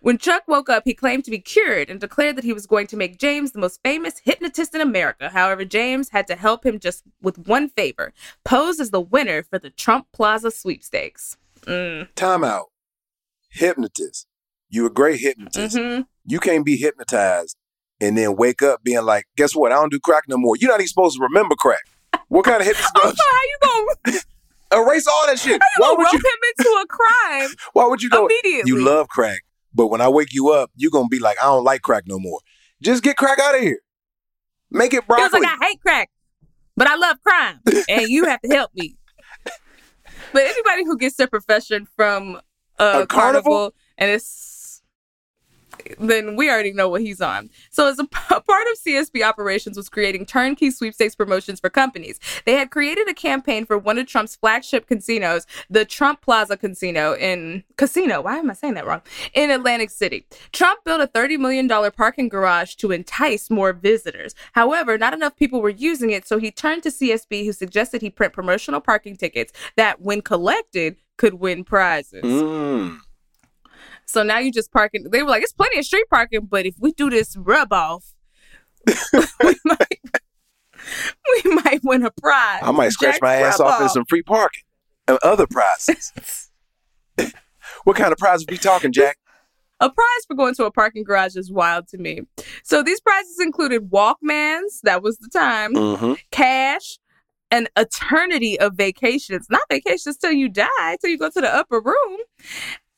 When 0.00 0.16
Chuck 0.18 0.44
woke 0.46 0.68
up, 0.68 0.84
he 0.84 0.94
claimed 0.94 1.24
to 1.24 1.30
be 1.30 1.40
cured 1.40 1.90
and 1.90 2.00
declared 2.00 2.36
that 2.36 2.44
he 2.44 2.52
was 2.52 2.66
going 2.66 2.86
to 2.88 2.96
make 2.96 3.18
James 3.18 3.52
the 3.52 3.58
most 3.58 3.80
famous 3.82 4.20
hypnotist 4.22 4.74
in 4.74 4.80
America. 4.80 5.28
However, 5.28 5.64
James 5.64 6.10
had 6.10 6.28
to 6.28 6.36
help 6.36 6.64
him 6.64 6.78
just 6.78 7.02
with 7.20 7.38
one 7.48 7.68
favor 7.68 8.12
pose 8.44 8.78
as 8.78 8.90
the 8.90 9.00
winner 9.00 9.42
for 9.42 9.58
the 9.58 9.70
Trump 9.70 10.06
Plaza 10.12 10.50
sweepstakes. 10.50 11.36
Mm. 11.62 12.08
Time 12.14 12.44
out. 12.44 12.66
Hypnotist. 13.50 14.26
You 14.68 14.86
a 14.86 14.90
great 14.90 15.20
hypnotist. 15.20 15.76
Mm-hmm. 15.76 16.02
You 16.26 16.40
can't 16.40 16.64
be 16.64 16.76
hypnotized 16.76 17.56
and 18.00 18.16
then 18.16 18.36
wake 18.36 18.62
up 18.62 18.82
being 18.82 19.04
like, 19.04 19.26
guess 19.36 19.54
what? 19.54 19.72
I 19.72 19.76
don't 19.76 19.90
do 19.90 19.98
crack 19.98 20.24
no 20.28 20.36
more. 20.36 20.56
You're 20.56 20.70
not 20.70 20.80
even 20.80 20.88
supposed 20.88 21.16
to 21.16 21.22
remember 21.22 21.54
crack. 21.54 21.82
What 22.28 22.44
kind 22.44 22.60
of 22.60 22.66
hypnotist? 22.66 22.92
how 23.02 23.12
you 23.12 23.58
gonna 23.62 24.18
erase 24.74 25.06
all 25.06 25.26
that 25.26 25.38
shit? 25.38 25.60
How 25.60 25.84
you 25.88 25.96
why 25.96 25.96
would 25.98 26.12
you 26.12 26.18
him 26.18 26.50
into 26.58 26.82
a 26.82 26.86
crime? 26.86 27.50
why 27.72 27.86
would 27.86 28.02
you 28.02 28.10
go 28.10 28.26
immediately? 28.26 28.70
You 28.70 28.84
love 28.84 29.08
crack, 29.08 29.42
but 29.74 29.88
when 29.88 30.00
I 30.00 30.08
wake 30.08 30.32
you 30.32 30.50
up, 30.50 30.70
you're 30.76 30.90
gonna 30.90 31.08
be 31.08 31.18
like, 31.18 31.36
I 31.40 31.46
don't 31.46 31.64
like 31.64 31.82
crack 31.82 32.04
no 32.06 32.18
more. 32.18 32.40
Just 32.82 33.02
get 33.02 33.16
crack 33.16 33.38
out 33.38 33.54
of 33.54 33.60
here. 33.60 33.80
Make 34.70 34.92
it 34.92 35.06
broccoli. 35.06 35.30
Feels 35.30 35.44
like 35.44 35.58
I 35.60 35.66
hate 35.66 35.80
crack, 35.80 36.10
but 36.76 36.88
I 36.88 36.96
love 36.96 37.18
crime, 37.22 37.60
and 37.88 38.08
you 38.08 38.24
have 38.24 38.40
to 38.42 38.48
help 38.48 38.72
me. 38.74 38.96
But 40.32 40.42
anybody 40.42 40.84
who 40.84 40.98
gets 40.98 41.16
their 41.16 41.28
profession 41.28 41.86
from 41.96 42.40
a, 42.78 42.84
a 42.84 43.06
carnival, 43.06 43.08
carnival 43.08 43.74
and 43.96 44.10
it's 44.10 44.55
then 45.98 46.36
we 46.36 46.50
already 46.50 46.72
know 46.72 46.88
what 46.88 47.00
he's 47.00 47.20
on. 47.20 47.50
So, 47.70 47.88
as 47.88 47.98
a, 47.98 48.04
a, 48.30 48.40
part 48.40 48.66
of 48.72 48.78
CSB 48.86 49.22
operations 49.22 49.76
was 49.76 49.88
creating 49.88 50.26
turnkey 50.26 50.70
sweepstakes 50.70 51.14
promotions 51.14 51.60
for 51.60 51.70
companies. 51.70 52.18
They 52.44 52.54
had 52.54 52.70
created 52.70 53.08
a 53.08 53.14
campaign 53.14 53.66
for 53.66 53.78
one 53.78 53.98
of 53.98 54.06
Trump's 54.06 54.36
flagship 54.36 54.86
casinos, 54.86 55.46
the 55.68 55.84
Trump 55.84 56.20
Plaza 56.22 56.56
Casino 56.56 57.14
in 57.14 57.64
Casino. 57.76 58.22
Why 58.22 58.38
am 58.38 58.50
I 58.50 58.54
saying 58.54 58.74
that 58.74 58.86
wrong? 58.86 59.02
In 59.34 59.50
Atlantic 59.50 59.90
City. 59.90 60.26
Trump 60.52 60.84
built 60.84 61.00
a 61.00 61.06
$30 61.06 61.38
million 61.38 61.68
parking 61.92 62.28
garage 62.28 62.74
to 62.76 62.92
entice 62.92 63.50
more 63.50 63.72
visitors. 63.72 64.34
However, 64.52 64.98
not 64.98 65.14
enough 65.14 65.36
people 65.36 65.60
were 65.60 65.70
using 65.70 66.10
it, 66.10 66.26
so 66.26 66.38
he 66.38 66.50
turned 66.50 66.82
to 66.84 66.90
CSB, 66.90 67.44
who 67.44 67.52
suggested 67.52 68.02
he 68.02 68.10
print 68.10 68.32
promotional 68.32 68.80
parking 68.80 69.16
tickets 69.16 69.52
that, 69.76 70.00
when 70.00 70.22
collected, 70.22 70.96
could 71.16 71.34
win 71.34 71.64
prizes. 71.64 72.22
Mm. 72.22 72.98
So 74.06 74.22
now 74.22 74.38
you 74.38 74.52
just 74.52 74.72
parking. 74.72 75.04
They 75.10 75.22
were 75.22 75.28
like, 75.28 75.42
it's 75.42 75.52
plenty 75.52 75.78
of 75.78 75.84
street 75.84 76.06
parking, 76.08 76.46
but 76.46 76.64
if 76.64 76.76
we 76.78 76.92
do 76.92 77.10
this 77.10 77.36
rub 77.36 77.72
off, 77.72 78.14
we 79.12 79.56
might 79.64 80.00
we 81.44 81.54
might 81.54 81.80
win 81.82 82.04
a 82.04 82.10
prize. 82.10 82.60
I 82.62 82.70
might 82.70 82.90
scratch 82.90 83.14
Jack 83.14 83.22
my 83.22 83.34
ass 83.36 83.60
off 83.60 83.80
in 83.82 83.88
some 83.88 84.04
free 84.08 84.22
parking 84.22 84.62
and 85.08 85.18
other 85.22 85.46
prizes. 85.46 86.50
what 87.84 87.96
kind 87.96 88.12
of 88.12 88.18
prize 88.18 88.42
are 88.42 88.46
we 88.48 88.58
talking, 88.58 88.92
Jack? 88.92 89.18
A 89.80 89.90
prize 89.90 90.24
for 90.26 90.34
going 90.34 90.54
to 90.54 90.64
a 90.64 90.70
parking 90.70 91.04
garage 91.04 91.36
is 91.36 91.52
wild 91.52 91.86
to 91.88 91.98
me. 91.98 92.22
So 92.64 92.82
these 92.82 93.00
prizes 93.00 93.38
included 93.40 93.90
Walkmans, 93.90 94.80
that 94.84 95.02
was 95.02 95.18
the 95.18 95.28
time, 95.28 95.74
mm-hmm. 95.74 96.14
cash, 96.30 96.98
an 97.50 97.68
eternity 97.76 98.58
of 98.58 98.74
vacations, 98.74 99.48
not 99.50 99.60
vacations 99.68 100.16
till 100.16 100.32
you 100.32 100.48
die, 100.48 100.96
till 101.00 101.10
you 101.10 101.18
go 101.18 101.28
to 101.28 101.40
the 101.40 101.54
upper 101.54 101.80
room, 101.80 102.20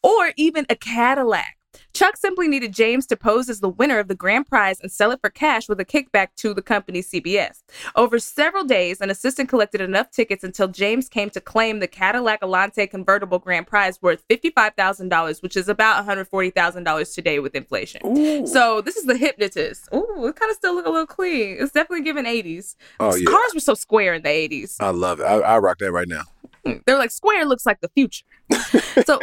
or 0.02 0.32
even 0.36 0.66
a 0.68 0.76
Cadillac. 0.76 1.58
Chuck 1.92 2.16
simply 2.16 2.48
needed 2.48 2.72
James 2.72 3.06
to 3.06 3.16
pose 3.16 3.48
as 3.48 3.60
the 3.60 3.68
winner 3.68 3.98
of 3.98 4.08
the 4.08 4.14
grand 4.14 4.46
prize 4.46 4.80
and 4.80 4.90
sell 4.90 5.10
it 5.10 5.20
for 5.20 5.30
cash 5.30 5.68
with 5.68 5.80
a 5.80 5.84
kickback 5.84 6.28
to 6.36 6.54
the 6.54 6.62
company 6.62 7.02
CBS. 7.02 7.62
Over 7.96 8.18
several 8.18 8.64
days, 8.64 9.00
an 9.00 9.10
assistant 9.10 9.48
collected 9.48 9.80
enough 9.80 10.10
tickets 10.10 10.44
until 10.44 10.68
James 10.68 11.08
came 11.08 11.30
to 11.30 11.40
claim 11.40 11.80
the 11.80 11.88
Cadillac 11.88 12.40
Alante 12.40 12.88
convertible 12.88 13.38
grand 13.38 13.66
prize 13.66 14.00
worth 14.00 14.26
$55,000, 14.28 15.42
which 15.42 15.56
is 15.56 15.68
about 15.68 16.06
$140,000 16.06 17.14
today 17.14 17.38
with 17.38 17.54
inflation. 17.54 18.00
Ooh. 18.06 18.46
So 18.46 18.80
this 18.80 18.96
is 18.96 19.04
the 19.04 19.16
hypnotist. 19.16 19.88
Ooh, 19.94 20.26
it 20.26 20.36
kind 20.36 20.50
of 20.50 20.56
still 20.56 20.74
look 20.74 20.86
a 20.86 20.90
little 20.90 21.06
clean. 21.06 21.56
It's 21.58 21.72
definitely 21.72 22.04
giving 22.04 22.24
80s. 22.24 22.76
Oh, 23.00 23.14
yeah. 23.14 23.28
Cars 23.28 23.54
were 23.54 23.60
so 23.60 23.74
square 23.74 24.14
in 24.14 24.22
the 24.22 24.28
80s. 24.28 24.76
I 24.80 24.90
love 24.90 25.20
it. 25.20 25.24
I, 25.24 25.38
I 25.38 25.58
rock 25.58 25.78
that 25.78 25.92
right 25.92 26.08
now. 26.08 26.22
Hmm. 26.64 26.78
They're 26.86 26.98
like, 26.98 27.10
square 27.10 27.44
looks 27.44 27.66
like 27.66 27.80
the 27.80 27.88
future. 27.88 28.24
so 29.04 29.20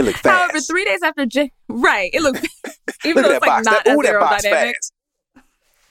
it 0.00 0.04
looked 0.04 0.18
fast. 0.18 0.38
However, 0.38 0.60
three 0.60 0.84
days 0.84 1.02
after 1.02 1.26
J, 1.26 1.52
right, 1.68 2.10
it 2.12 2.22
looked 2.22 2.46
even 3.04 3.22
though 3.22 3.30
it's 3.30 3.40
like 3.46 3.64
box. 3.64 3.66
not 3.66 3.84
that, 3.84 3.96
ooh, 3.96 4.02
that 4.02 4.18
box 4.20 4.42
fast. 4.46 4.92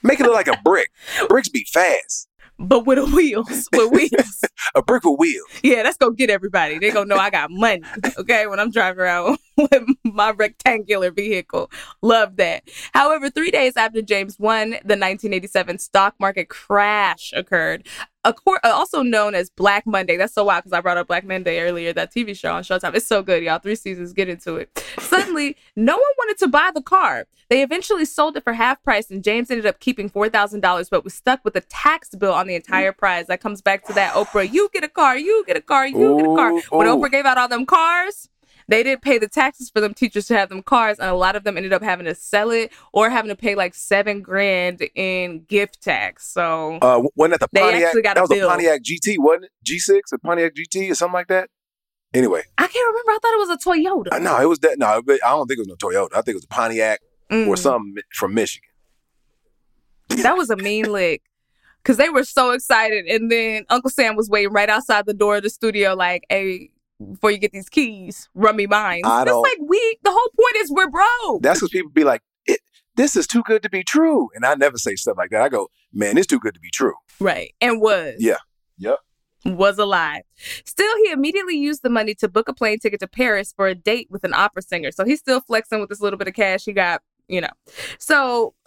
Make 0.02 0.20
it 0.20 0.24
look 0.24 0.34
like 0.34 0.48
a 0.48 0.58
brick. 0.64 0.88
Bricks 1.28 1.48
be 1.48 1.66
fast. 1.70 2.28
But 2.58 2.86
with 2.86 2.98
a 2.98 3.06
wheels, 3.06 3.68
with 3.72 3.90
wheels. 3.92 4.44
a 4.74 4.82
brick 4.82 5.04
with 5.04 5.18
wheels. 5.18 5.46
Yeah, 5.62 5.82
that's 5.82 5.96
gonna 5.96 6.14
get 6.14 6.28
everybody. 6.28 6.78
They 6.78 6.90
gonna 6.90 7.06
know 7.06 7.16
I 7.16 7.30
got 7.30 7.50
money. 7.50 7.82
Okay, 8.18 8.46
when 8.46 8.60
I'm 8.60 8.70
driving 8.70 9.00
around 9.00 9.38
with 9.56 9.84
my 10.04 10.30
rectangular 10.30 11.10
vehicle. 11.10 11.70
Love 12.02 12.36
that. 12.36 12.68
However, 12.92 13.30
three 13.30 13.50
days 13.50 13.76
after 13.76 14.02
James 14.02 14.38
won, 14.38 14.70
the 14.70 14.96
1987 14.96 15.78
stock 15.78 16.14
market 16.18 16.48
crash 16.48 17.32
occurred 17.34 17.86
a 18.24 18.34
court, 18.34 18.60
uh, 18.64 18.68
also 18.68 19.02
known 19.02 19.34
as 19.34 19.50
Black 19.50 19.86
Monday. 19.86 20.16
That's 20.16 20.34
so 20.34 20.44
wild 20.44 20.64
because 20.64 20.76
I 20.76 20.80
brought 20.80 20.98
up 20.98 21.08
Black 21.08 21.24
Monday 21.24 21.60
earlier, 21.60 21.92
that 21.94 22.12
TV 22.12 22.36
show 22.36 22.52
on 22.52 22.62
Showtime. 22.62 22.94
It's 22.94 23.06
so 23.06 23.22
good, 23.22 23.42
y'all. 23.42 23.58
Three 23.58 23.74
seasons, 23.74 24.12
get 24.12 24.28
into 24.28 24.56
it. 24.56 24.84
Suddenly, 24.98 25.56
no 25.76 25.94
one 25.94 26.12
wanted 26.18 26.38
to 26.38 26.48
buy 26.48 26.70
the 26.74 26.82
car. 26.82 27.26
They 27.48 27.62
eventually 27.62 28.04
sold 28.04 28.36
it 28.36 28.44
for 28.44 28.52
half 28.52 28.82
price, 28.82 29.10
and 29.10 29.24
James 29.24 29.50
ended 29.50 29.66
up 29.66 29.80
keeping 29.80 30.08
$4,000, 30.08 30.88
but 30.90 31.02
was 31.02 31.14
stuck 31.14 31.44
with 31.44 31.56
a 31.56 31.62
tax 31.62 32.10
bill 32.10 32.32
on 32.32 32.46
the 32.46 32.54
entire 32.54 32.92
prize. 32.92 33.26
That 33.26 33.40
comes 33.40 33.60
back 33.60 33.84
to 33.86 33.92
that 33.94 34.14
Oprah, 34.14 34.50
you 34.50 34.68
get 34.72 34.84
a 34.84 34.88
car, 34.88 35.18
you 35.18 35.42
get 35.46 35.56
a 35.56 35.60
car, 35.60 35.86
you 35.86 35.98
ooh, 35.98 36.16
get 36.16 36.30
a 36.30 36.34
car. 36.36 36.52
When 36.78 36.86
ooh. 36.86 36.96
Oprah 36.96 37.10
gave 37.10 37.26
out 37.26 37.38
all 37.38 37.48
them 37.48 37.66
cars, 37.66 38.28
they 38.70 38.84
didn't 38.84 39.02
pay 39.02 39.18
the 39.18 39.28
taxes 39.28 39.68
for 39.68 39.80
them 39.80 39.92
teachers 39.92 40.26
to 40.28 40.36
have 40.36 40.48
them 40.48 40.62
cars, 40.62 41.00
and 41.00 41.10
a 41.10 41.14
lot 41.14 41.34
of 41.34 41.42
them 41.42 41.56
ended 41.56 41.72
up 41.72 41.82
having 41.82 42.06
to 42.06 42.14
sell 42.14 42.50
it 42.50 42.72
or 42.92 43.10
having 43.10 43.28
to 43.28 43.34
pay 43.34 43.56
like 43.56 43.74
seven 43.74 44.22
grand 44.22 44.80
in 44.94 45.42
gift 45.48 45.82
tax. 45.82 46.28
So 46.28 46.78
uh, 46.80 47.02
wasn't 47.16 47.40
that 47.40 47.50
the 47.50 47.60
Pontiac? 47.60 47.92
Got 48.02 48.14
that 48.14 48.20
was 48.22 48.30
bill. 48.30 48.46
a 48.46 48.50
Pontiac 48.50 48.82
GT, 48.82 49.16
wasn't 49.18 49.46
it? 49.46 49.50
G6, 49.66 50.00
a 50.12 50.18
Pontiac 50.18 50.54
GT, 50.54 50.92
or 50.92 50.94
something 50.94 51.14
like 51.14 51.26
that. 51.26 51.50
Anyway, 52.14 52.42
I 52.58 52.66
can't 52.68 52.86
remember. 52.86 53.10
I 53.10 53.18
thought 53.20 53.34
it 53.34 53.48
was 53.48 53.50
a 53.50 53.68
Toyota. 53.68 54.12
Uh, 54.12 54.18
no, 54.20 54.40
it 54.40 54.48
was 54.48 54.60
that. 54.60 54.78
No, 54.78 54.86
I 54.86 55.00
don't 55.00 55.46
think 55.48 55.58
it 55.58 55.66
was 55.66 55.68
no 55.68 55.74
Toyota. 55.74 56.12
I 56.12 56.22
think 56.22 56.28
it 56.28 56.36
was 56.36 56.44
a 56.44 56.48
Pontiac 56.48 57.00
mm. 57.28 57.48
or 57.48 57.56
something 57.56 58.02
from 58.14 58.34
Michigan. 58.34 58.70
That 60.22 60.36
was 60.36 60.48
a 60.50 60.56
mean 60.56 60.90
lick 60.90 61.22
because 61.82 61.96
they 61.96 62.08
were 62.08 62.24
so 62.24 62.52
excited. 62.52 63.06
And 63.06 63.30
then 63.30 63.64
Uncle 63.68 63.90
Sam 63.90 64.14
was 64.14 64.28
waiting 64.28 64.52
right 64.52 64.68
outside 64.68 65.06
the 65.06 65.14
door 65.14 65.36
of 65.36 65.42
the 65.42 65.50
studio, 65.50 65.94
like, 65.94 66.24
hey, 66.28 66.70
before 67.12 67.30
you 67.30 67.38
get 67.38 67.52
these 67.52 67.68
keys, 67.68 68.28
run 68.34 68.56
me 68.56 68.66
mine. 68.66 69.02
I 69.04 69.22
it's 69.22 69.32
like 69.32 69.58
we 69.68 69.98
the 70.02 70.10
whole 70.10 70.30
point 70.38 70.56
is 70.56 70.70
we're 70.70 70.90
broke. 70.90 71.42
That's 71.42 71.62
what 71.62 71.70
people 71.70 71.90
be 71.90 72.04
like, 72.04 72.22
this 72.96 73.16
is 73.16 73.26
too 73.26 73.42
good 73.44 73.62
to 73.62 73.70
be 73.70 73.82
true. 73.82 74.28
And 74.34 74.44
I 74.44 74.54
never 74.54 74.76
say 74.76 74.94
stuff 74.94 75.16
like 75.16 75.30
that. 75.30 75.42
I 75.42 75.48
go, 75.48 75.68
man, 75.92 76.18
it's 76.18 76.26
too 76.26 76.38
good 76.38 76.54
to 76.54 76.60
be 76.60 76.70
true. 76.70 76.94
Right. 77.18 77.54
And 77.60 77.80
was. 77.80 78.16
Yeah. 78.18 78.36
Yep. 78.78 78.98
was 79.46 79.78
a 79.78 79.86
lie. 79.86 80.22
Still, 80.66 80.94
he 81.04 81.10
immediately 81.10 81.56
used 81.56 81.82
the 81.82 81.90
money 81.90 82.14
to 82.16 82.28
book 82.28 82.48
a 82.48 82.54
plane 82.54 82.78
ticket 82.78 83.00
to 83.00 83.08
Paris 83.08 83.52
for 83.56 83.68
a 83.68 83.74
date 83.74 84.08
with 84.10 84.24
an 84.24 84.34
opera 84.34 84.62
singer. 84.62 84.90
So 84.90 85.04
he's 85.04 85.18
still 85.18 85.40
flexing 85.40 85.80
with 85.80 85.88
this 85.88 86.00
little 86.00 86.18
bit 86.18 86.28
of 86.28 86.34
cash 86.34 86.64
he 86.64 86.72
got, 86.72 87.00
you 87.28 87.40
know. 87.40 87.50
So, 87.98 88.54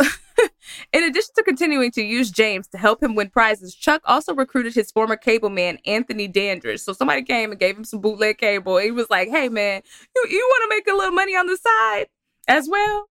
in 0.93 1.03
addition 1.03 1.31
to 1.35 1.43
continuing 1.43 1.91
to 1.91 2.01
use 2.01 2.31
James 2.31 2.67
to 2.69 2.77
help 2.77 3.01
him 3.01 3.15
win 3.15 3.29
prizes, 3.29 3.75
Chuck 3.75 4.01
also 4.05 4.33
recruited 4.33 4.73
his 4.73 4.91
former 4.91 5.15
cable 5.15 5.49
man, 5.49 5.77
Anthony 5.85 6.27
Dandridge. 6.27 6.81
So 6.81 6.93
somebody 6.93 7.23
came 7.23 7.51
and 7.51 7.59
gave 7.59 7.77
him 7.77 7.83
some 7.83 8.01
bootleg 8.01 8.37
cable. 8.37 8.77
He 8.77 8.91
was 8.91 9.09
like, 9.09 9.29
hey, 9.29 9.49
man, 9.49 9.81
you, 10.15 10.25
you 10.29 10.39
want 10.39 10.71
to 10.71 10.75
make 10.75 10.87
a 10.87 10.97
little 10.97 11.13
money 11.13 11.35
on 11.35 11.47
the 11.47 11.57
side 11.57 12.07
as 12.47 12.67
well? 12.69 13.07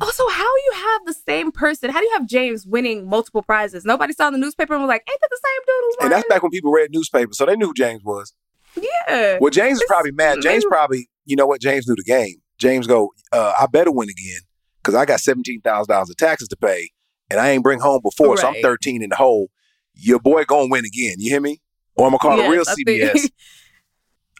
Also, 0.00 0.26
how 0.28 0.44
you 0.44 0.72
have 0.74 1.04
the 1.04 1.12
same 1.12 1.52
person? 1.52 1.90
How 1.90 2.00
do 2.00 2.06
you 2.06 2.12
have 2.12 2.26
James 2.26 2.66
winning 2.66 3.06
multiple 3.06 3.42
prizes? 3.42 3.84
Nobody 3.84 4.14
saw 4.14 4.28
in 4.28 4.32
the 4.32 4.38
newspaper 4.38 4.72
and 4.72 4.82
was 4.82 4.88
like, 4.88 5.04
"Ain't 5.10 5.20
that 5.20 5.28
the 5.30 5.40
same 5.44 5.60
dude 5.66 5.74
who 5.82 5.96
won?" 5.98 6.06
And 6.06 6.12
that's 6.12 6.28
back 6.28 6.42
when 6.42 6.50
people 6.50 6.72
read 6.72 6.90
newspapers, 6.90 7.36
so 7.36 7.44
they 7.44 7.54
knew 7.54 7.66
who 7.66 7.74
James 7.74 8.02
was. 8.02 8.32
Yeah. 8.80 9.36
Well, 9.42 9.50
James 9.50 9.78
is 9.78 9.84
probably 9.86 10.12
mad. 10.12 10.38
James 10.40 10.64
probably, 10.64 11.10
you 11.26 11.36
know 11.36 11.46
what? 11.46 11.60
James 11.60 11.86
knew 11.86 11.96
the 11.96 12.02
game. 12.02 12.36
James 12.56 12.86
go, 12.86 13.10
uh, 13.32 13.52
I 13.60 13.66
better 13.66 13.90
win 13.90 14.08
again 14.08 14.40
because 14.82 14.94
I 14.94 15.04
got 15.04 15.20
seventeen 15.20 15.60
thousand 15.60 15.92
dollars 15.92 16.10
of 16.10 16.16
taxes 16.16 16.48
to 16.48 16.56
pay, 16.56 16.90
and 17.30 17.40
I 17.40 17.50
ain't 17.50 17.62
bring 17.62 17.80
home 17.80 18.00
before, 18.02 18.30
right. 18.30 18.38
so 18.38 18.48
I'm 18.48 18.62
thirteen 18.62 19.02
in 19.02 19.10
the 19.10 19.16
hole. 19.16 19.50
Your 19.94 20.18
boy 20.18 20.44
gonna 20.44 20.68
win 20.70 20.84
again. 20.84 21.16
You 21.18 21.30
hear 21.30 21.40
me? 21.40 21.60
Or 21.96 22.06
I'm 22.06 22.12
gonna 22.12 22.18
call 22.18 22.36
yes, 22.36 22.46
the 22.46 22.84
real 22.86 23.00
CBS. 23.04 23.30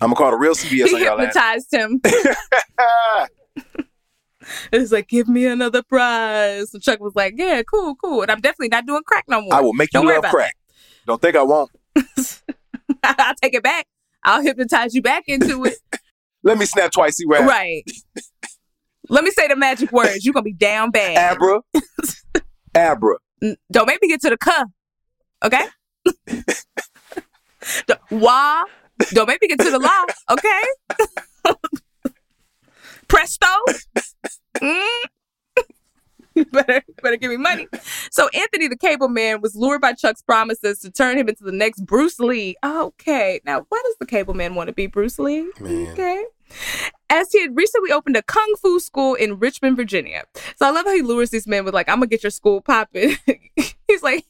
I'm 0.01 0.07
gonna 0.07 0.17
call 0.17 0.31
the 0.31 0.39
real 0.39 0.55
CBS. 0.55 0.87
He 0.89 0.99
hypnotized 0.99 1.73
him. 1.73 2.01
it's 4.73 4.93
like, 4.93 5.09
give 5.09 5.29
me 5.29 5.47
another 5.47 5.83
prize. 5.83 6.73
And 6.73 6.83
Chuck 6.83 7.01
was 7.01 7.15
like, 7.15 7.35
yeah, 7.37 7.63
cool, 7.63 7.95
cool. 7.97 8.23
And 8.23 8.31
I'm 8.31 8.41
definitely 8.41 8.69
not 8.69 8.87
doing 8.87 9.03
crack 9.05 9.25
no 9.29 9.43
more. 9.43 9.53
I 9.53 9.61
will 9.61 9.75
make 9.75 9.93
you 9.93 10.01
Don't 10.01 10.09
love 10.09 10.25
crack. 10.31 10.55
That. 10.55 11.07
Don't 11.07 11.21
think 11.21 11.37
I 11.37 11.43
won't. 11.43 11.71
I'll 13.05 13.35
take 13.43 13.55
it 13.55 13.63
back. 13.63 13.87
I'll 14.25 14.43
hypnotize 14.43 14.95
you 14.95 15.03
back 15.03 15.25
into 15.27 15.65
it. 15.65 15.77
Let 16.43 16.57
me 16.59 16.65
snap 16.65 16.91
twice, 16.93 17.17
see 17.17 17.27
what 17.27 17.45
Right. 17.47 17.85
Let 19.11 19.25
me 19.25 19.31
say 19.33 19.49
the 19.49 19.57
magic 19.57 19.91
words. 19.91 20.25
You're 20.25 20.33
going 20.33 20.45
to 20.45 20.51
be 20.51 20.53
down 20.53 20.93
bad. 20.93 21.35
Abra. 21.35 21.61
Abra. 22.77 23.17
Don't 23.73 23.87
make 23.87 24.01
me 24.01 24.09
get 24.09 24.21
to 24.23 24.31
the 24.31 24.37
cuh. 24.37 24.65
Okay? 25.45 25.67
Wah. 28.11 28.63
Don't 29.11 29.27
make 29.27 29.43
me 29.43 29.49
get 29.49 29.59
to 29.59 29.71
the 29.71 29.81
law. 29.81 30.05
Okay? 30.31 30.63
Presto. 33.09 33.47
Mm. 34.59 34.87
better, 36.53 36.83
better 37.03 37.17
give 37.17 37.31
me 37.31 37.37
money. 37.37 37.69
So 38.11 38.29
Anthony 38.35 38.69
the 38.69 38.77
Cable 38.77 39.09
Man 39.09 39.41
was 39.41 39.55
lured 39.55 39.81
by 39.81 39.93
Chuck's 39.93 40.23
promises 40.23 40.81
to 40.81 40.91
turn 40.91 41.19
him 41.19 41.29
into 41.29 41.45
the 41.45 41.53
next 41.53 41.85
Bruce 41.85 42.19
Lee. 42.21 42.57
Okay, 42.65 43.41
now 43.45 43.65
why 43.69 43.81
does 43.85 43.97
the 44.01 44.07
Cable 44.07 44.35
Man 44.35 44.55
want 44.55 44.69
to 44.69 44.75
be 44.75 44.87
Bruce 44.87 45.19
Lee? 45.19 45.51
Man. 45.61 45.93
Okay. 45.93 46.25
As 47.09 47.31
he 47.33 47.41
had 47.43 47.57
recently 47.57 47.93
opened 47.93 48.17
a 48.17 48.23
kung 48.23 48.55
fu 48.61 48.81
school 48.81 49.15
in 49.15 49.39
Richmond, 49.39 49.77
Virginia. 49.77 50.25
So 50.57 50.67
I 50.67 50.71
love 50.71 50.87
how 50.87 50.95
he 50.95 51.03
lures 51.03 51.31
these 51.31 51.47
men 51.47 51.65
with 51.65 51.75
like, 51.75 51.89
I'm 51.89 51.97
gonna 51.97 52.07
get 52.09 52.23
your 52.23 52.31
school 52.31 52.61
popping. 52.61 53.17
he's 53.87 54.03
like, 54.03 54.27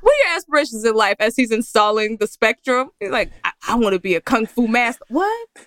what 0.00 0.12
are 0.12 0.28
your 0.28 0.36
aspirations 0.36 0.84
in 0.84 0.94
life 0.94 1.16
as 1.18 1.36
he's 1.36 1.50
installing 1.50 2.18
the 2.18 2.26
spectrum? 2.26 2.90
He's 3.00 3.10
like, 3.10 3.32
I, 3.42 3.52
I 3.68 3.74
want 3.76 3.94
to 3.94 4.00
be 4.00 4.14
a 4.14 4.20
kung 4.20 4.46
fu 4.46 4.68
master. 4.68 5.04
What? 5.08 5.48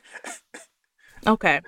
Okay. 1.25 1.59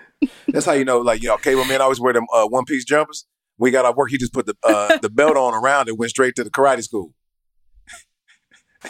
That's 0.48 0.66
how 0.66 0.72
you 0.72 0.86
know, 0.86 1.00
like, 1.00 1.22
you 1.22 1.28
know, 1.28 1.38
cable 1.38 1.66
men 1.66 1.82
always 1.82 2.00
wear 2.00 2.14
them 2.14 2.26
uh, 2.34 2.46
one 2.46 2.64
piece 2.64 2.86
jumpers. 2.86 3.26
We 3.60 3.72
got 3.72 3.86
our 3.86 3.94
work. 3.94 4.10
He 4.10 4.18
just 4.18 4.34
put 4.34 4.46
the 4.46 4.56
uh, 4.64 4.98
the 5.02 5.10
belt 5.10 5.38
on 5.38 5.54
around 5.54 5.90
and 5.90 6.00
went 6.00 6.10
straight 6.10 6.36
to 6.36 6.44
the 6.44 6.50
karate 6.50 6.84
school. 6.84 7.14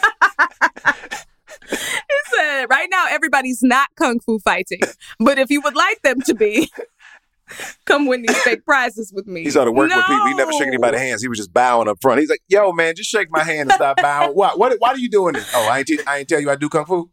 he 1.68 2.16
said, 2.32 2.66
right 2.70 2.88
now, 2.90 3.06
everybody's 3.10 3.62
not 3.62 3.88
kung 3.96 4.20
fu 4.20 4.38
fighting. 4.38 4.80
But 5.18 5.38
if 5.38 5.50
you 5.50 5.60
would 5.62 5.74
like 5.74 6.00
them 6.02 6.20
to 6.22 6.34
be, 6.34 6.70
come 7.86 8.06
win 8.06 8.22
these 8.22 8.38
fake 8.42 8.64
prizes 8.64 9.12
with 9.12 9.26
me. 9.26 9.42
He 9.42 9.50
started 9.50 9.72
working 9.72 9.90
no. 9.90 9.96
with 9.96 10.06
people. 10.06 10.26
He 10.28 10.34
never 10.34 10.52
shook 10.52 10.68
anybody's 10.68 11.00
hands. 11.00 11.22
He 11.22 11.28
was 11.28 11.38
just 11.38 11.52
bowing 11.52 11.88
up 11.88 11.98
front. 12.00 12.20
He's 12.20 12.30
like, 12.30 12.42
yo, 12.48 12.70
man, 12.72 12.94
just 12.94 13.10
shake 13.10 13.28
my 13.30 13.42
hand 13.42 13.70
and 13.70 13.72
stop 13.72 13.96
bowing. 14.00 14.32
What? 14.32 14.58
What? 14.58 14.76
Why 14.78 14.90
are 14.90 14.98
you 14.98 15.10
doing 15.10 15.34
this? 15.34 15.50
Oh, 15.52 15.68
I 15.68 15.78
ain't, 15.78 15.88
t- 15.88 16.00
I 16.06 16.18
ain't 16.18 16.28
tell 16.28 16.40
you 16.40 16.50
I 16.50 16.56
do 16.56 16.68
kung 16.68 16.84
fu? 16.84 17.10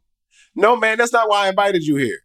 No, 0.56 0.76
man, 0.76 1.00
that's 1.00 1.14
not 1.14 1.28
why 1.30 1.46
I 1.46 1.50
invited 1.50 1.84
you 1.84 1.96
here. 1.96 2.20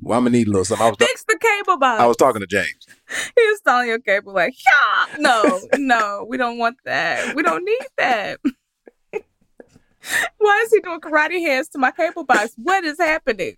Well, 0.00 0.18
I'm 0.18 0.24
gonna 0.24 0.36
need 0.36 0.46
a 0.46 0.50
little 0.50 0.64
something. 0.64 0.86
I 0.86 0.90
was 0.90 0.96
Fix 0.98 1.24
the 1.24 1.38
cable 1.38 1.76
box. 1.78 2.00
I 2.00 2.06
was 2.06 2.16
talking 2.16 2.40
to 2.40 2.46
James. 2.46 2.86
He 3.34 3.42
was 3.42 3.60
telling 3.60 3.88
your 3.88 3.98
cable 3.98 4.32
like, 4.32 4.54
yeah, 4.54 5.16
no, 5.18 5.60
no, 5.76 6.26
we 6.28 6.36
don't 6.36 6.58
want 6.58 6.76
that. 6.84 7.34
We 7.34 7.42
don't 7.42 7.64
need 7.64 7.86
that. 7.96 8.40
Why 10.38 10.62
is 10.64 10.72
he 10.72 10.80
doing 10.80 11.00
karate 11.00 11.40
hands 11.40 11.68
to 11.70 11.78
my 11.78 11.90
cable 11.90 12.24
box? 12.24 12.52
What 12.56 12.84
is 12.84 12.98
happening? 12.98 13.56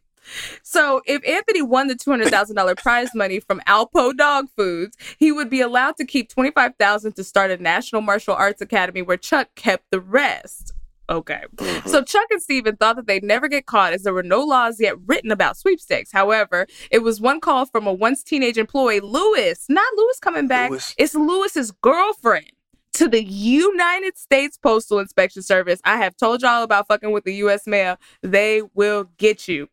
So, 0.62 1.03
if 1.07 1.26
Anthony 1.26 1.62
won 1.62 1.88
the 1.88 1.95
two 1.95 2.11
hundred 2.11 2.28
thousand 2.28 2.57
dollar 2.57 2.74
prize 2.74 3.14
money 3.14 3.41
from 3.41 3.61
Alpo 3.66 4.16
Dog 4.16 4.47
Foods, 4.57 4.97
he 5.18 5.32
would 5.32 5.51
be 5.51 5.61
allowed 5.61 5.97
to 5.97 6.05
keep 6.05 6.28
twenty 6.28 6.51
five 6.51 6.74
thousand 6.78 7.14
to 7.16 7.24
start 7.24 7.51
a 7.51 7.57
National 7.57 8.03
Martial 8.03 8.34
Arts 8.34 8.61
Academy, 8.61 9.03
where 9.03 9.16
Chuck 9.16 9.49
kept 9.57 9.84
the 9.91 10.01
rest. 10.01 10.72
Okay. 11.11 11.43
Mm-hmm. 11.57 11.89
So 11.89 12.03
Chuck 12.03 12.27
and 12.31 12.41
Steven 12.41 12.77
thought 12.77 12.97
that 12.97 13.07
they'd 13.07 13.25
never 13.25 13.49
get 13.49 13.67
caught 13.67 13.93
as 13.93 14.05
there 14.05 14.15
were 14.15 14.23
no 14.23 14.43
laws 14.45 14.79
yet 14.79 14.95
written 15.07 15.33
about 15.33 15.57
sweepstakes. 15.57 16.13
However, 16.13 16.67
it 16.91 17.01
was 17.01 17.21
one 17.21 17.41
call 17.41 17.67
from 17.67 17.87
a 17.87 17.93
once 17.93 18.23
teenage 18.23 18.57
employee, 18.57 19.01
Lewis, 19.01 19.67
not 19.69 19.87
Lewis 19.97 20.21
coming 20.21 20.47
back. 20.47 20.71
Lewis. 20.71 20.95
It's 20.97 21.15
Lewis's 21.15 21.73
girlfriend 21.73 22.53
to 22.93 23.09
the 23.09 23.25
United 23.25 24.17
States 24.19 24.57
Postal 24.57 25.01
Inspection 25.01 25.43
Service. 25.43 25.81
I 25.85 25.97
have 25.97 26.17
told 26.17 26.43
y'all 26.43 26.63
about 26.63 26.87
fucking 26.87 27.11
with 27.11 27.25
the 27.25 27.35
US 27.37 27.67
mail. 27.67 27.97
They 28.23 28.63
will 28.75 29.11
get 29.19 29.49
you. 29.49 29.69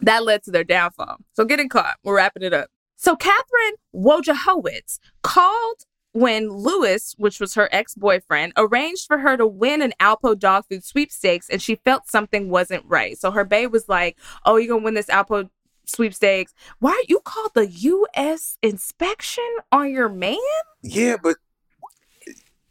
That 0.00 0.24
led 0.24 0.44
to 0.44 0.50
their 0.50 0.64
downfall. 0.64 1.16
So 1.32 1.44
getting 1.44 1.68
caught. 1.68 1.96
We're 2.04 2.16
wrapping 2.16 2.42
it 2.42 2.54
up. 2.54 2.70
So 2.96 3.16
Catherine 3.16 3.74
Wojciechowicz 3.94 4.98
called 5.22 5.84
when 6.12 6.48
Lewis, 6.48 7.14
which 7.18 7.40
was 7.40 7.54
her 7.54 7.68
ex 7.72 7.94
boyfriend, 7.94 8.52
arranged 8.56 9.06
for 9.06 9.18
her 9.18 9.36
to 9.36 9.46
win 9.46 9.82
an 9.82 9.92
Alpo 10.00 10.38
dog 10.38 10.64
food 10.68 10.84
sweepstakes 10.84 11.48
and 11.48 11.62
she 11.62 11.76
felt 11.76 12.08
something 12.08 12.50
wasn't 12.50 12.84
right. 12.86 13.18
So 13.18 13.30
her 13.30 13.44
babe 13.44 13.72
was 13.72 13.88
like, 13.88 14.18
Oh, 14.44 14.56
you're 14.56 14.68
going 14.68 14.80
to 14.80 14.84
win 14.84 14.94
this 14.94 15.06
Alpo 15.06 15.48
sweepstakes. 15.86 16.52
Why 16.78 17.02
you 17.08 17.20
called 17.20 17.52
the 17.54 17.66
U.S. 17.68 18.58
inspection 18.62 19.48
on 19.70 19.90
your 19.90 20.08
man? 20.08 20.36
Yeah, 20.82 21.16
but 21.22 21.36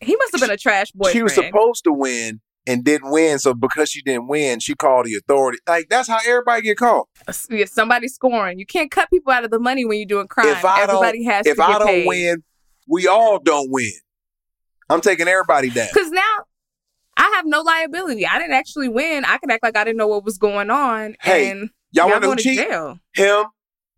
he 0.01 0.15
must 0.15 0.31
have 0.33 0.41
been 0.41 0.51
a 0.51 0.57
trash 0.57 0.91
boyfriend. 0.91 1.13
She 1.13 1.23
was 1.23 1.33
supposed 1.33 1.83
to 1.85 1.93
win 1.93 2.41
and 2.65 2.83
didn't 2.83 3.11
win. 3.11 3.39
So 3.39 3.53
because 3.53 3.89
she 3.89 4.01
didn't 4.01 4.27
win, 4.27 4.59
she 4.59 4.75
called 4.75 5.05
the 5.05 5.15
authority. 5.15 5.59
Like 5.67 5.89
that's 5.89 6.07
how 6.07 6.19
everybody 6.25 6.61
get 6.61 6.77
called. 6.77 7.07
Yeah, 7.49 7.65
somebody 7.65 8.07
scoring. 8.07 8.59
You 8.59 8.65
can't 8.65 8.91
cut 8.91 9.09
people 9.09 9.31
out 9.33 9.43
of 9.43 9.51
the 9.51 9.59
money 9.59 9.85
when 9.85 9.97
you're 9.97 10.05
doing 10.05 10.27
crime. 10.27 10.47
If 10.47 10.63
I 10.65 10.83
Everybody 10.83 11.23
has 11.25 11.45
if 11.45 11.57
to 11.57 11.63
I 11.63 11.79
don't 11.79 11.87
paid. 11.87 12.07
win, 12.07 12.43
we 12.89 13.07
all 13.07 13.39
don't 13.39 13.71
win. 13.71 13.91
I'm 14.89 15.01
taking 15.01 15.27
everybody 15.27 15.69
down. 15.69 15.87
Because 15.93 16.09
now 16.11 16.45
I 17.15 17.33
have 17.35 17.45
no 17.45 17.61
liability. 17.61 18.25
I 18.25 18.39
didn't 18.39 18.53
actually 18.55 18.89
win. 18.89 19.23
I 19.25 19.37
can 19.37 19.51
act 19.51 19.63
like 19.63 19.77
I 19.77 19.83
didn't 19.83 19.97
know 19.97 20.07
what 20.07 20.25
was 20.25 20.37
going 20.37 20.69
on. 20.69 21.15
Hey, 21.21 21.51
and 21.51 21.69
y'all, 21.91 22.09
want 22.09 22.39
to 22.39 22.43
cheat? 22.43 22.57
Jail. 22.59 22.99
Him, 23.13 23.45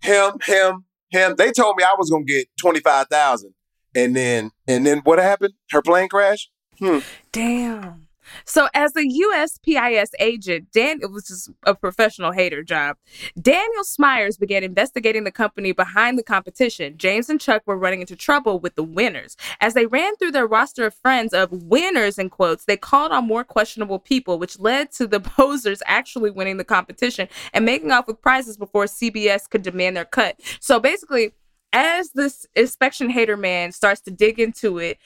him, 0.01 0.33
him, 0.43 0.85
him. 1.09 1.35
They 1.37 1.51
told 1.51 1.77
me 1.77 1.83
I 1.83 1.95
was 1.97 2.09
gonna 2.09 2.25
get 2.25 2.47
twenty 2.59 2.81
five 2.81 3.07
thousand, 3.07 3.53
and 3.95 4.15
then 4.15 4.51
and 4.67 4.85
then 4.85 4.99
what 4.99 5.19
happened? 5.19 5.53
Her 5.69 5.81
plane 5.81 6.09
crash. 6.09 6.49
Hmm. 6.79 6.99
Damn. 7.31 8.07
So, 8.45 8.67
as 8.73 8.95
a 8.95 9.01
USPIS 9.01 10.09
agent, 10.19 10.71
Dan, 10.71 10.99
it 11.01 11.11
was 11.11 11.27
just 11.27 11.49
a 11.65 11.75
professional 11.75 12.31
hater 12.31 12.63
job. 12.63 12.97
Daniel 13.39 13.83
Smyers 13.83 14.37
began 14.37 14.63
investigating 14.63 15.23
the 15.23 15.31
company 15.31 15.71
behind 15.71 16.17
the 16.17 16.23
competition. 16.23 16.97
James 16.97 17.29
and 17.29 17.39
Chuck 17.39 17.63
were 17.65 17.77
running 17.77 18.01
into 18.01 18.15
trouble 18.15 18.59
with 18.59 18.75
the 18.75 18.83
winners. 18.83 19.35
As 19.59 19.73
they 19.73 19.85
ran 19.85 20.15
through 20.17 20.31
their 20.31 20.47
roster 20.47 20.85
of 20.85 20.93
friends 20.93 21.33
of 21.33 21.51
winners, 21.51 22.17
in 22.17 22.29
quotes, 22.29 22.65
they 22.65 22.77
called 22.77 23.11
on 23.11 23.27
more 23.27 23.43
questionable 23.43 23.99
people, 23.99 24.39
which 24.39 24.59
led 24.59 24.91
to 24.93 25.07
the 25.07 25.19
posers 25.19 25.81
actually 25.85 26.31
winning 26.31 26.57
the 26.57 26.63
competition 26.63 27.27
and 27.53 27.65
making 27.65 27.91
off 27.91 28.07
with 28.07 28.21
prizes 28.21 28.57
before 28.57 28.85
CBS 28.85 29.49
could 29.49 29.61
demand 29.61 29.97
their 29.97 30.05
cut. 30.05 30.39
So, 30.59 30.79
basically, 30.79 31.33
as 31.73 32.11
this 32.11 32.45
inspection 32.55 33.09
hater 33.09 33.37
man 33.37 33.71
starts 33.71 34.01
to 34.01 34.11
dig 34.11 34.39
into 34.39 34.77
it, 34.77 34.97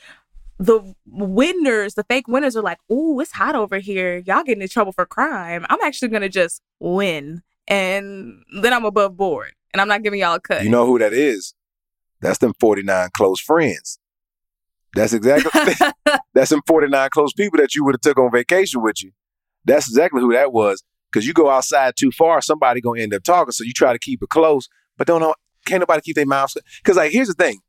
the 0.57 0.95
winners, 1.05 1.95
the 1.95 2.03
fake 2.03 2.27
winners 2.27 2.55
are 2.55 2.63
like, 2.63 2.79
ooh, 2.91 3.19
it's 3.19 3.31
hot 3.31 3.55
over 3.55 3.79
here. 3.79 4.17
Y'all 4.25 4.43
getting 4.43 4.61
in 4.61 4.69
trouble 4.69 4.91
for 4.91 5.05
crime. 5.05 5.65
I'm 5.69 5.81
actually 5.83 6.09
gonna 6.09 6.29
just 6.29 6.61
win. 6.79 7.41
And 7.67 8.43
then 8.61 8.73
I'm 8.73 8.85
above 8.85 9.17
board. 9.17 9.53
And 9.73 9.81
I'm 9.81 9.87
not 9.87 10.03
giving 10.03 10.21
y'all 10.21 10.35
a 10.35 10.39
cut. 10.39 10.63
You 10.63 10.69
know 10.69 10.85
who 10.85 10.99
that 10.99 11.11
is? 11.11 11.53
That's 12.21 12.37
them 12.37 12.53
49 12.59 13.09
close 13.13 13.41
friends. 13.41 13.99
That's 14.93 15.11
exactly 15.11 15.73
that's 16.33 16.49
them 16.49 16.61
49 16.65 17.09
close 17.11 17.33
people 17.33 17.59
that 17.59 17.75
you 17.75 17.83
would 17.83 17.95
have 17.95 18.01
took 18.01 18.17
on 18.17 18.31
vacation 18.31 18.81
with 18.81 19.03
you. 19.03 19.11
That's 19.65 19.89
exactly 19.89 20.21
who 20.21 20.31
that 20.31 20.53
was. 20.53 20.83
Cause 21.11 21.25
you 21.25 21.33
go 21.33 21.49
outside 21.49 21.93
too 21.97 22.11
far, 22.11 22.41
somebody 22.41 22.79
gonna 22.79 23.01
end 23.01 23.13
up 23.13 23.23
talking. 23.23 23.51
So 23.51 23.63
you 23.63 23.73
try 23.73 23.91
to 23.91 23.99
keep 23.99 24.21
it 24.23 24.29
close, 24.29 24.69
but 24.97 25.07
don't 25.07 25.19
know 25.19 25.35
can't 25.65 25.81
nobody 25.81 26.01
keep 26.01 26.15
their 26.15 26.25
mouths. 26.25 26.57
Cause 26.83 26.95
like 26.95 27.11
here's 27.11 27.27
the 27.27 27.33
thing. 27.33 27.59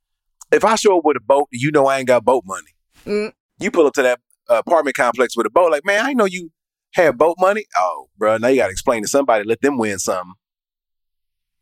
If 0.52 0.64
I 0.64 0.76
show 0.76 0.98
up 0.98 1.04
with 1.04 1.16
a 1.16 1.20
boat, 1.20 1.48
you 1.50 1.72
know 1.72 1.86
I 1.86 1.98
ain't 1.98 2.06
got 2.06 2.24
boat 2.24 2.44
money. 2.46 2.75
Mm. 3.06 3.32
You 3.58 3.70
pull 3.70 3.86
up 3.86 3.94
to 3.94 4.02
that 4.02 4.20
uh, 4.50 4.56
apartment 4.66 4.96
complex 4.96 5.36
with 5.36 5.46
a 5.46 5.50
boat, 5.50 5.70
like, 5.70 5.84
man, 5.84 6.04
I 6.04 6.12
know 6.12 6.24
you 6.24 6.50
Had 6.94 7.18
boat 7.18 7.36
money? 7.38 7.64
Oh, 7.76 8.08
bro, 8.16 8.38
now 8.38 8.48
you 8.48 8.56
got 8.56 8.66
to 8.66 8.72
explain 8.72 9.02
to 9.02 9.08
somebody, 9.08 9.44
let 9.44 9.60
them 9.60 9.76
win 9.78 9.98
something. 9.98 10.34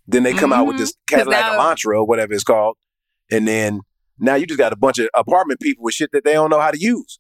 Then 0.07 0.23
they 0.23 0.33
come 0.33 0.51
mm-hmm. 0.51 0.61
out 0.61 0.67
with 0.67 0.79
this 0.79 0.93
mm-hmm. 0.93 1.17
Cadillac 1.17 1.41
now, 1.41 1.59
Elantra 1.59 1.97
or 1.97 2.07
whatever 2.07 2.33
it's 2.33 2.45
called. 2.45 2.77
And 3.31 3.49
then 3.49 3.81
now 4.19 4.35
you 4.35 4.47
just 4.47 4.59
got 4.59 4.73
a 4.73 4.77
bunch 4.77 4.99
of 4.99 5.09
apartment 5.15 5.61
people 5.61 5.83
with 5.83 5.95
shit 5.95 6.11
that 6.13 6.25
they 6.25 6.35
don't 6.35 6.51
know 6.51 6.61
how 6.61 6.71
to 6.71 6.79
use. 6.79 7.19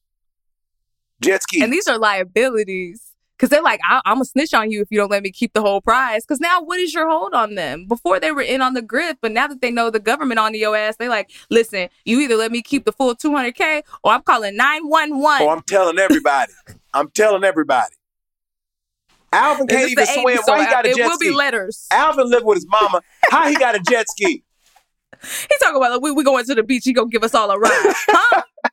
Jet 1.20 1.43
ski. 1.43 1.62
And 1.62 1.72
these 1.72 1.89
are 1.89 1.99
liabilities. 1.99 3.14
Cause 3.39 3.49
they're 3.49 3.62
like, 3.62 3.80
I- 3.89 4.01
am 4.07 4.16
gonna 4.16 4.24
snitch 4.24 4.55
on 4.55 4.70
you 4.70 4.80
if 4.80 4.89
you 4.91 4.99
don't 4.99 5.11
let 5.11 5.22
me 5.22 5.32
keep 5.32 5.53
the 5.55 5.61
whole 5.61 5.80
prize. 5.80 6.24
Cause 6.24 6.41
now 6.41 6.62
what 6.62 6.78
is 6.78 6.95
your 6.95 7.09
hold 7.09 7.35
on 7.35 7.57
them? 7.57 7.87
Before 7.87 8.20
they 8.20 8.30
were 8.30 8.43
in 8.43 8.62
on 8.62 8.74
the 8.74 8.82
grip, 8.82 9.18
but 9.20 9.32
now 9.32 9.49
that 9.49 9.61
they 9.61 9.70
know 9.70 9.91
the 9.91 10.01
government 10.01 10.39
on 10.39 10.55
your 10.55 10.76
ass, 10.76 10.97
they 10.97 11.09
like, 11.09 11.30
listen, 11.51 11.89
you 12.05 12.20
either 12.20 12.37
let 12.37 12.53
me 12.53 12.62
keep 12.62 12.85
the 12.85 12.93
full 12.93 13.14
200k 13.16 13.82
or 14.05 14.12
I'm 14.12 14.22
calling 14.22 14.57
911. 14.57 15.47
Oh, 15.47 15.51
I'm 15.51 15.62
telling 15.62 15.99
everybody. 15.99 16.53
I'm 16.95 17.11
telling 17.11 17.43
everybody. 17.43 17.95
Alvin 19.32 19.66
can't 19.66 19.91
even 19.91 20.07
swim. 20.07 20.39
Why 20.45 20.61
he 20.61 20.66
got 20.66 20.87
a 20.87 20.89
jet 20.89 20.95
ski? 20.95 21.01
It 21.01 21.07
will 21.07 21.18
be 21.18 21.30
letters. 21.30 21.89
Alvin 21.91 22.30
lived 22.30 22.47
with 22.47 22.57
his 22.57 22.66
mama. 22.68 23.03
How 23.30 23.49
he 23.49 23.57
got 23.57 23.74
a 23.74 23.80
jet 23.80 24.09
ski? 24.09 24.45
He's 25.22 25.59
talking 25.61 25.76
about 25.76 25.93
like, 25.93 26.03
we 26.03 26.12
we 26.12 26.22
going 26.22 26.45
to 26.45 26.55
the 26.55 26.62
beach. 26.62 26.85
He 26.85 26.93
gonna 26.93 27.09
give 27.09 27.24
us 27.24 27.35
all 27.35 27.51
a 27.51 27.59
ride, 27.59 27.95
huh? 28.09 28.43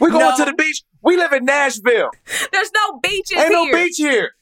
we 0.00 0.10
going 0.10 0.20
no. 0.20 0.36
to 0.36 0.44
the 0.44 0.54
beach. 0.54 0.82
We 1.02 1.16
live 1.16 1.32
in 1.32 1.44
Nashville. 1.44 2.10
There's 2.52 2.70
no 2.72 2.98
beaches. 3.00 3.38
Ain't 3.38 3.48
here. 3.48 3.50
no 3.50 3.72
beach 3.72 3.96
here. 3.96 4.32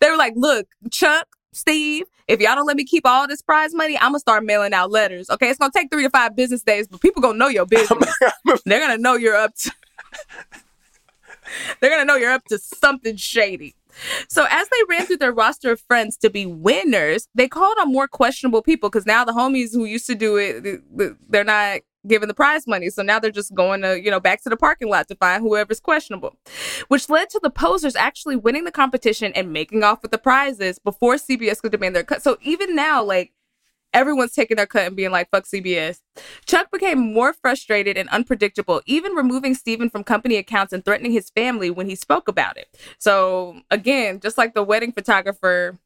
They 0.00 0.10
were 0.10 0.16
like, 0.16 0.34
look, 0.36 0.66
Chuck, 0.90 1.26
Steve, 1.52 2.04
if 2.28 2.40
y'all 2.40 2.54
don't 2.54 2.66
let 2.66 2.76
me 2.76 2.84
keep 2.84 3.06
all 3.06 3.26
this 3.26 3.42
prize 3.42 3.74
money, 3.74 3.96
I'm 3.96 4.10
gonna 4.10 4.20
start 4.20 4.44
mailing 4.44 4.72
out 4.72 4.90
letters. 4.90 5.28
Okay, 5.30 5.50
it's 5.50 5.58
gonna 5.58 5.72
take 5.74 5.90
three 5.90 6.04
to 6.04 6.10
five 6.10 6.36
business 6.36 6.62
days, 6.62 6.88
but 6.88 7.00
people 7.00 7.22
gonna 7.22 7.38
know 7.38 7.48
your 7.48 7.66
business. 7.66 8.14
They're 8.64 8.80
gonna 8.80 8.98
know 8.98 9.14
you're 9.14 9.36
up 9.36 9.54
to. 9.56 9.72
They're 11.80 11.90
gonna 11.90 12.04
know 12.04 12.16
you're 12.16 12.32
up 12.32 12.44
to 12.46 12.58
something 12.58 13.16
shady. 13.16 13.74
So 14.28 14.46
as 14.50 14.68
they 14.68 14.76
ran 14.88 15.06
through 15.06 15.18
their 15.18 15.32
roster 15.32 15.70
of 15.70 15.80
friends 15.82 16.16
to 16.18 16.30
be 16.30 16.46
winners, 16.46 17.28
they 17.34 17.46
called 17.46 17.76
on 17.78 17.92
more 17.92 18.08
questionable 18.08 18.62
people 18.62 18.90
because 18.90 19.06
now 19.06 19.24
the 19.24 19.32
homies 19.32 19.72
who 19.72 19.84
used 19.84 20.06
to 20.06 20.16
do 20.16 20.36
it, 20.36 20.82
they're 21.28 21.44
not 21.44 21.80
given 22.06 22.28
the 22.28 22.34
prize 22.34 22.66
money. 22.66 22.90
So 22.90 23.02
now 23.02 23.18
they're 23.18 23.30
just 23.30 23.54
going 23.54 23.82
to, 23.82 24.00
you 24.00 24.10
know, 24.10 24.20
back 24.20 24.42
to 24.42 24.48
the 24.48 24.56
parking 24.56 24.88
lot 24.88 25.08
to 25.08 25.16
find 25.16 25.42
whoever's 25.42 25.80
questionable, 25.80 26.36
which 26.88 27.08
led 27.08 27.30
to 27.30 27.40
the 27.42 27.50
posers 27.50 27.96
actually 27.96 28.36
winning 28.36 28.64
the 28.64 28.72
competition 28.72 29.32
and 29.34 29.52
making 29.52 29.82
off 29.82 30.02
with 30.02 30.10
the 30.10 30.18
prizes 30.18 30.78
before 30.78 31.14
CBS 31.14 31.60
could 31.60 31.72
demand 31.72 31.96
their 31.96 32.04
cut. 32.04 32.22
So 32.22 32.38
even 32.42 32.74
now, 32.74 33.02
like, 33.02 33.32
everyone's 33.92 34.32
taking 34.32 34.56
their 34.56 34.66
cut 34.66 34.88
and 34.88 34.96
being 34.96 35.12
like, 35.12 35.30
fuck 35.30 35.44
CBS. 35.44 36.00
Chuck 36.46 36.70
became 36.70 36.98
more 36.98 37.32
frustrated 37.32 37.96
and 37.96 38.08
unpredictable, 38.08 38.82
even 38.86 39.12
removing 39.12 39.54
Stephen 39.54 39.88
from 39.88 40.02
company 40.02 40.36
accounts 40.36 40.72
and 40.72 40.84
threatening 40.84 41.12
his 41.12 41.30
family 41.30 41.70
when 41.70 41.88
he 41.88 41.94
spoke 41.94 42.26
about 42.26 42.56
it. 42.56 42.76
So 42.98 43.60
again, 43.70 44.18
just 44.20 44.36
like 44.36 44.54
the 44.54 44.64
wedding 44.64 44.92
photographer 44.92 45.78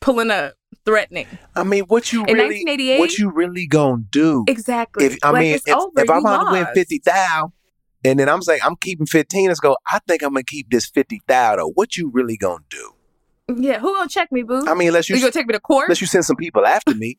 pulling 0.00 0.30
up 0.30 0.54
threatening. 0.84 1.26
I 1.54 1.64
mean, 1.64 1.84
what 1.84 2.12
you 2.12 2.24
in 2.24 2.34
really, 2.34 2.98
what 2.98 3.18
you 3.18 3.30
really 3.30 3.66
gonna 3.66 4.02
do? 4.10 4.44
Exactly. 4.48 5.06
If 5.06 5.18
I 5.22 5.30
like, 5.30 5.40
mean, 5.40 5.54
if, 5.54 5.62
if 5.66 6.10
I'm 6.10 6.22
gonna 6.22 6.52
win 6.52 6.66
fifty 6.74 6.98
thousand, 6.98 7.52
and 8.04 8.18
then 8.18 8.28
I'm 8.28 8.42
saying 8.42 8.60
I'm 8.64 8.76
keeping 8.76 9.06
fifteen, 9.06 9.48
let's 9.48 9.60
go. 9.60 9.76
I 9.86 10.00
think 10.06 10.22
I'm 10.22 10.30
gonna 10.30 10.44
keep 10.44 10.70
this 10.70 10.86
fifty 10.86 11.20
thousand. 11.26 11.72
What 11.74 11.96
you 11.96 12.10
really 12.12 12.36
gonna 12.36 12.64
do? 12.70 12.92
Yeah, 13.54 13.78
who 13.78 13.94
gonna 13.94 14.08
check 14.08 14.32
me, 14.32 14.42
boo? 14.42 14.66
I 14.66 14.74
mean, 14.74 14.88
unless 14.88 15.08
you, 15.08 15.16
you 15.16 15.22
gonna 15.22 15.32
take 15.32 15.46
me 15.46 15.52
to 15.52 15.60
court, 15.60 15.86
unless 15.86 16.00
you 16.00 16.06
send 16.06 16.24
some 16.24 16.36
people 16.36 16.66
after 16.66 16.94
me. 16.94 17.18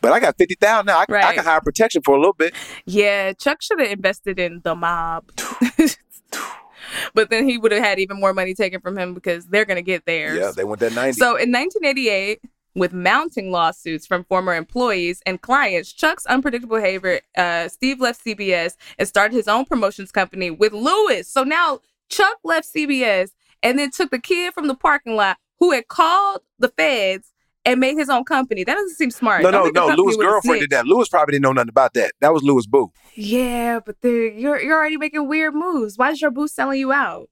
But 0.00 0.12
I 0.12 0.20
got 0.20 0.38
fifty 0.38 0.54
thousand 0.54 0.86
now. 0.86 0.98
I, 0.98 1.04
right. 1.08 1.24
I 1.24 1.34
can 1.34 1.44
hire 1.44 1.60
protection 1.60 2.02
for 2.04 2.14
a 2.14 2.18
little 2.18 2.34
bit. 2.34 2.54
Yeah, 2.86 3.32
Chuck 3.32 3.62
should 3.62 3.80
have 3.80 3.90
invested 3.90 4.38
in 4.38 4.60
the 4.62 4.74
mob. 4.74 5.30
but 7.14 7.30
then 7.30 7.48
he 7.48 7.58
would 7.58 7.72
have 7.72 7.82
had 7.82 7.98
even 7.98 8.18
more 8.18 8.34
money 8.34 8.54
taken 8.54 8.80
from 8.80 8.96
him 8.96 9.14
because 9.14 9.46
they're 9.46 9.64
to 9.64 9.82
get 9.82 10.06
theirs. 10.06 10.38
Yeah, 10.38 10.52
they 10.54 10.64
want 10.64 10.80
that 10.80 10.94
90. 10.94 11.18
So 11.18 11.30
in 11.30 11.52
1988, 11.52 12.40
with 12.74 12.92
mounting 12.92 13.50
lawsuits 13.50 14.06
from 14.06 14.24
former 14.24 14.54
employees 14.54 15.22
and 15.26 15.40
clients, 15.40 15.92
Chuck's 15.92 16.26
unpredictable 16.26 16.76
behavior, 16.76 17.20
uh, 17.36 17.68
Steve 17.68 18.00
left 18.00 18.24
CBS 18.24 18.76
and 18.98 19.08
started 19.08 19.34
his 19.34 19.48
own 19.48 19.64
promotions 19.64 20.12
company 20.12 20.50
with 20.50 20.72
Lewis. 20.72 21.28
So 21.28 21.44
now 21.44 21.80
Chuck 22.08 22.38
left 22.44 22.68
CBS 22.74 23.30
and 23.62 23.78
then 23.78 23.90
took 23.90 24.10
the 24.10 24.18
kid 24.18 24.54
from 24.54 24.68
the 24.68 24.74
parking 24.74 25.16
lot 25.16 25.38
who 25.58 25.72
had 25.72 25.88
called 25.88 26.40
the 26.58 26.68
feds 26.68 27.32
and 27.64 27.80
made 27.80 27.96
his 27.96 28.08
own 28.08 28.24
company. 28.24 28.64
That 28.64 28.74
doesn't 28.74 28.96
seem 28.96 29.10
smart. 29.10 29.42
No, 29.42 29.50
no, 29.50 29.68
no. 29.68 29.88
Lewis' 29.88 30.16
girlfriend 30.16 30.60
did 30.60 30.70
that. 30.70 30.86
Lewis 30.86 31.08
probably 31.08 31.32
didn't 31.32 31.42
know 31.42 31.52
nothing 31.52 31.68
about 31.68 31.94
that. 31.94 32.12
That 32.20 32.32
was 32.32 32.42
Lewis' 32.42 32.66
boo. 32.66 32.90
Yeah, 33.14 33.80
but 33.84 33.96
you're 34.02 34.60
you're 34.60 34.78
already 34.78 34.96
making 34.96 35.28
weird 35.28 35.54
moves. 35.54 35.98
Why 35.98 36.10
is 36.10 36.20
your 36.20 36.30
boo 36.30 36.48
selling 36.48 36.78
you 36.78 36.92
out? 36.92 37.28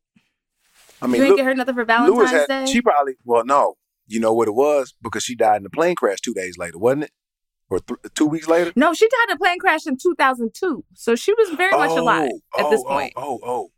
I 1.01 1.07
mean, 1.07 1.20
you 1.20 1.28
ain't 1.28 1.37
get 1.37 1.47
her 1.47 1.55
nothing 1.55 1.74
for 1.74 1.84
Valentine's 1.84 2.30
had, 2.30 2.47
Day. 2.49 2.66
She 2.66 2.82
probably 2.82 3.14
well, 3.24 3.45
no. 3.45 3.76
You 4.07 4.21
know 4.21 4.33
what 4.33 4.49
it 4.49 4.55
was 4.55 4.95
because 5.03 5.23
she 5.23 5.35
died 5.35 5.61
in 5.61 5.67
a 5.67 5.71
plane 5.71 5.97
crash 5.97 6.21
two 6.21 6.35
days 6.35 6.57
later, 6.59 6.79
wasn't 6.79 7.05
it? 7.05 7.11
Or 7.69 7.81
th- 7.81 7.99
two 8.15 8.27
weeks 8.27 8.47
later? 8.47 8.73
No, 8.77 8.95
she 8.95 9.09
died 9.09 9.31
in 9.31 9.37
a 9.37 9.39
plane 9.39 9.59
crash 9.59 9.87
in 9.87 9.97
2002. 9.97 10.85
So 10.95 11.17
she 11.17 11.33
was 11.35 11.51
very 11.51 11.73
oh, 11.73 11.79
much 11.79 11.99
alive 11.99 12.31
at 12.57 12.65
oh, 12.67 12.71
this 12.71 12.85
point. 12.85 13.13
Oh, 13.17 13.41
oh, 13.43 13.49
oh. 13.49 13.71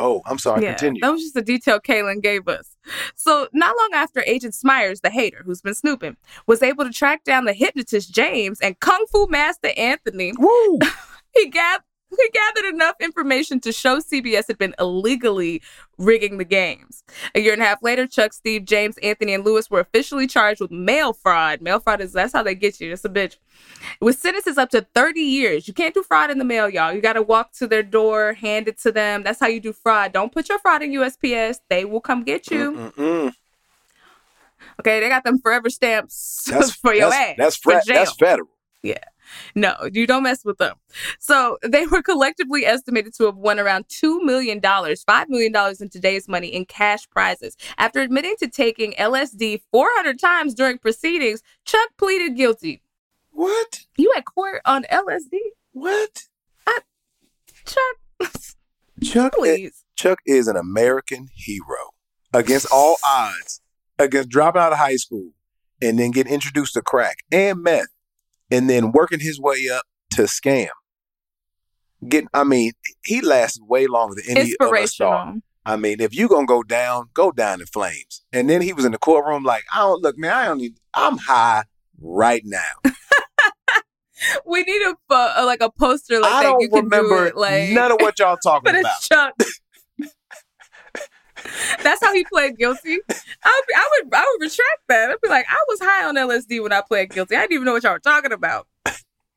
Oh, 0.00 0.22
I'm 0.26 0.38
sorry. 0.38 0.62
Yeah, 0.62 0.74
Continue. 0.74 1.00
That 1.00 1.10
was 1.10 1.22
just 1.22 1.36
a 1.36 1.42
detail 1.42 1.80
Kaelyn 1.80 2.22
gave 2.22 2.46
us. 2.46 2.76
So, 3.16 3.48
not 3.52 3.74
long 3.76 3.90
after 3.94 4.22
Agent 4.26 4.54
Smyers, 4.54 5.00
the 5.00 5.10
hater 5.10 5.42
who's 5.44 5.60
been 5.60 5.74
snooping, 5.74 6.16
was 6.46 6.62
able 6.62 6.84
to 6.84 6.92
track 6.92 7.24
down 7.24 7.46
the 7.46 7.52
hypnotist 7.52 8.14
James 8.14 8.60
and 8.60 8.78
Kung 8.78 9.04
Fu 9.10 9.26
Master 9.26 9.70
Anthony, 9.76 10.32
Woo! 10.38 10.78
he 11.34 11.48
got 11.48 11.82
we 12.10 12.30
gathered 12.30 12.74
enough 12.74 12.96
information 13.00 13.60
to 13.60 13.72
show 13.72 13.98
CBS 13.98 14.46
had 14.48 14.58
been 14.58 14.74
illegally 14.78 15.62
rigging 15.98 16.38
the 16.38 16.44
games. 16.44 17.02
A 17.34 17.40
year 17.40 17.52
and 17.52 17.62
a 17.62 17.64
half 17.64 17.82
later, 17.82 18.06
Chuck, 18.06 18.32
Steve, 18.32 18.64
James, 18.64 18.96
Anthony, 18.98 19.34
and 19.34 19.44
Lewis 19.44 19.70
were 19.70 19.80
officially 19.80 20.26
charged 20.26 20.60
with 20.60 20.70
mail 20.70 21.12
fraud. 21.12 21.60
Mail 21.60 21.80
fraud 21.80 22.00
is 22.00 22.12
that's 22.12 22.32
how 22.32 22.42
they 22.42 22.54
get 22.54 22.80
you. 22.80 22.92
It's 22.92 23.04
a 23.04 23.08
bitch. 23.08 23.36
With 24.00 24.18
sentences 24.18 24.58
up 24.58 24.70
to 24.70 24.86
30 24.94 25.20
years. 25.20 25.68
You 25.68 25.74
can't 25.74 25.94
do 25.94 26.02
fraud 26.02 26.30
in 26.30 26.38
the 26.38 26.44
mail, 26.44 26.68
y'all. 26.68 26.92
You 26.92 27.00
got 27.00 27.14
to 27.14 27.22
walk 27.22 27.52
to 27.54 27.66
their 27.66 27.82
door, 27.82 28.34
hand 28.34 28.68
it 28.68 28.78
to 28.80 28.92
them. 28.92 29.22
That's 29.22 29.40
how 29.40 29.48
you 29.48 29.60
do 29.60 29.72
fraud. 29.72 30.12
Don't 30.12 30.32
put 30.32 30.48
your 30.48 30.58
fraud 30.58 30.82
in 30.82 30.92
USPS. 30.92 31.60
They 31.68 31.84
will 31.84 32.00
come 32.00 32.24
get 32.24 32.50
you. 32.50 32.72
Mm-mm-mm. 32.72 33.32
Okay, 34.80 35.00
they 35.00 35.08
got 35.08 35.24
them 35.24 35.38
forever 35.38 35.70
stamps 35.70 36.44
that's, 36.48 36.70
for 36.74 36.92
your 36.92 37.10
that's, 37.10 37.30
ass. 37.30 37.34
That's, 37.38 37.56
fra- 37.56 37.82
that's 37.86 38.12
federal. 38.16 38.48
Yeah. 38.82 38.98
No, 39.54 39.74
you 39.92 40.06
don't 40.06 40.22
mess 40.22 40.44
with 40.44 40.58
them. 40.58 40.76
So 41.18 41.58
they 41.62 41.86
were 41.86 42.02
collectively 42.02 42.64
estimated 42.64 43.14
to 43.14 43.24
have 43.24 43.36
won 43.36 43.58
around 43.58 43.88
$2 43.88 44.22
million, 44.22 44.60
$5 44.60 45.28
million 45.28 45.54
in 45.80 45.88
today's 45.88 46.28
money 46.28 46.48
in 46.48 46.64
cash 46.64 47.08
prizes. 47.10 47.56
After 47.76 48.00
admitting 48.00 48.36
to 48.38 48.48
taking 48.48 48.92
LSD 48.92 49.62
400 49.72 50.18
times 50.18 50.54
during 50.54 50.78
proceedings, 50.78 51.42
Chuck 51.64 51.90
pleaded 51.96 52.36
guilty. 52.36 52.82
What? 53.30 53.86
You 53.96 54.12
at 54.16 54.24
court 54.24 54.62
on 54.64 54.84
LSD? 54.84 55.38
What? 55.72 56.24
I, 56.66 56.80
Chuck. 57.64 58.32
Chuck, 59.02 59.32
please. 59.34 59.68
Is, 59.68 59.84
Chuck 59.96 60.18
is 60.26 60.48
an 60.48 60.56
American 60.56 61.28
hero 61.34 61.92
against 62.32 62.66
all 62.72 62.96
odds, 63.04 63.60
against 63.98 64.28
dropping 64.28 64.62
out 64.62 64.72
of 64.72 64.78
high 64.78 64.96
school 64.96 65.30
and 65.80 65.98
then 65.98 66.10
getting 66.10 66.32
introduced 66.32 66.74
to 66.74 66.82
crack 66.82 67.18
and 67.30 67.62
meth 67.62 67.86
and 68.50 68.68
then 68.68 68.92
working 68.92 69.20
his 69.20 69.40
way 69.40 69.68
up 69.72 69.82
to 70.12 70.22
scam. 70.22 70.68
Getting, 72.06 72.28
I 72.32 72.44
mean, 72.44 72.72
he 73.04 73.20
lasted 73.20 73.64
way 73.66 73.86
longer 73.86 74.16
than 74.16 74.38
any 74.38 74.54
of 74.60 74.72
us 74.72 74.96
thought. 74.96 75.34
I 75.66 75.76
mean, 75.76 76.00
if 76.00 76.14
you 76.14 76.28
gonna 76.28 76.46
go 76.46 76.62
down, 76.62 77.10
go 77.12 77.30
down 77.30 77.60
in 77.60 77.66
flames. 77.66 78.24
And 78.32 78.48
then 78.48 78.62
he 78.62 78.72
was 78.72 78.84
in 78.84 78.92
the 78.92 78.98
courtroom 78.98 79.42
like, 79.42 79.64
I 79.72 79.80
don't 79.80 80.02
look, 80.02 80.16
man, 80.16 80.32
I 80.32 80.44
don't 80.46 80.58
need. 80.58 80.74
I'm 80.94 81.18
high 81.18 81.64
right 82.00 82.42
now. 82.44 82.60
we 84.46 84.62
need 84.62 84.82
a 84.82 84.94
uh, 85.10 85.42
like 85.44 85.60
a 85.60 85.70
poster 85.70 86.20
like 86.20 86.32
I 86.32 86.42
that. 86.44 86.56
You 86.60 86.70
remember 86.72 87.24
do 87.24 87.26
it, 87.26 87.36
like 87.36 87.70
none 87.70 87.92
of 87.92 87.98
what 88.00 88.18
y'all 88.18 88.36
talking 88.42 88.76
about. 88.76 89.32
That's 91.82 92.02
how 92.02 92.12
he 92.14 92.24
pled 92.24 92.58
guilty. 92.58 92.98
I 93.44 93.62
would, 93.62 93.76
I 93.76 93.88
would, 94.04 94.14
I 94.14 94.36
would 94.36 94.44
retract 94.44 94.82
that. 94.88 95.10
I'd 95.10 95.20
be 95.22 95.28
like, 95.28 95.46
I 95.48 95.56
was 95.68 95.80
high 95.80 96.06
on 96.06 96.16
LSD 96.16 96.62
when 96.62 96.72
I 96.72 96.82
pled 96.82 97.10
guilty. 97.10 97.36
I 97.36 97.40
didn't 97.42 97.52
even 97.52 97.64
know 97.64 97.72
what 97.72 97.82
y'all 97.82 97.92
were 97.92 97.98
talking 97.98 98.32
about. 98.32 98.66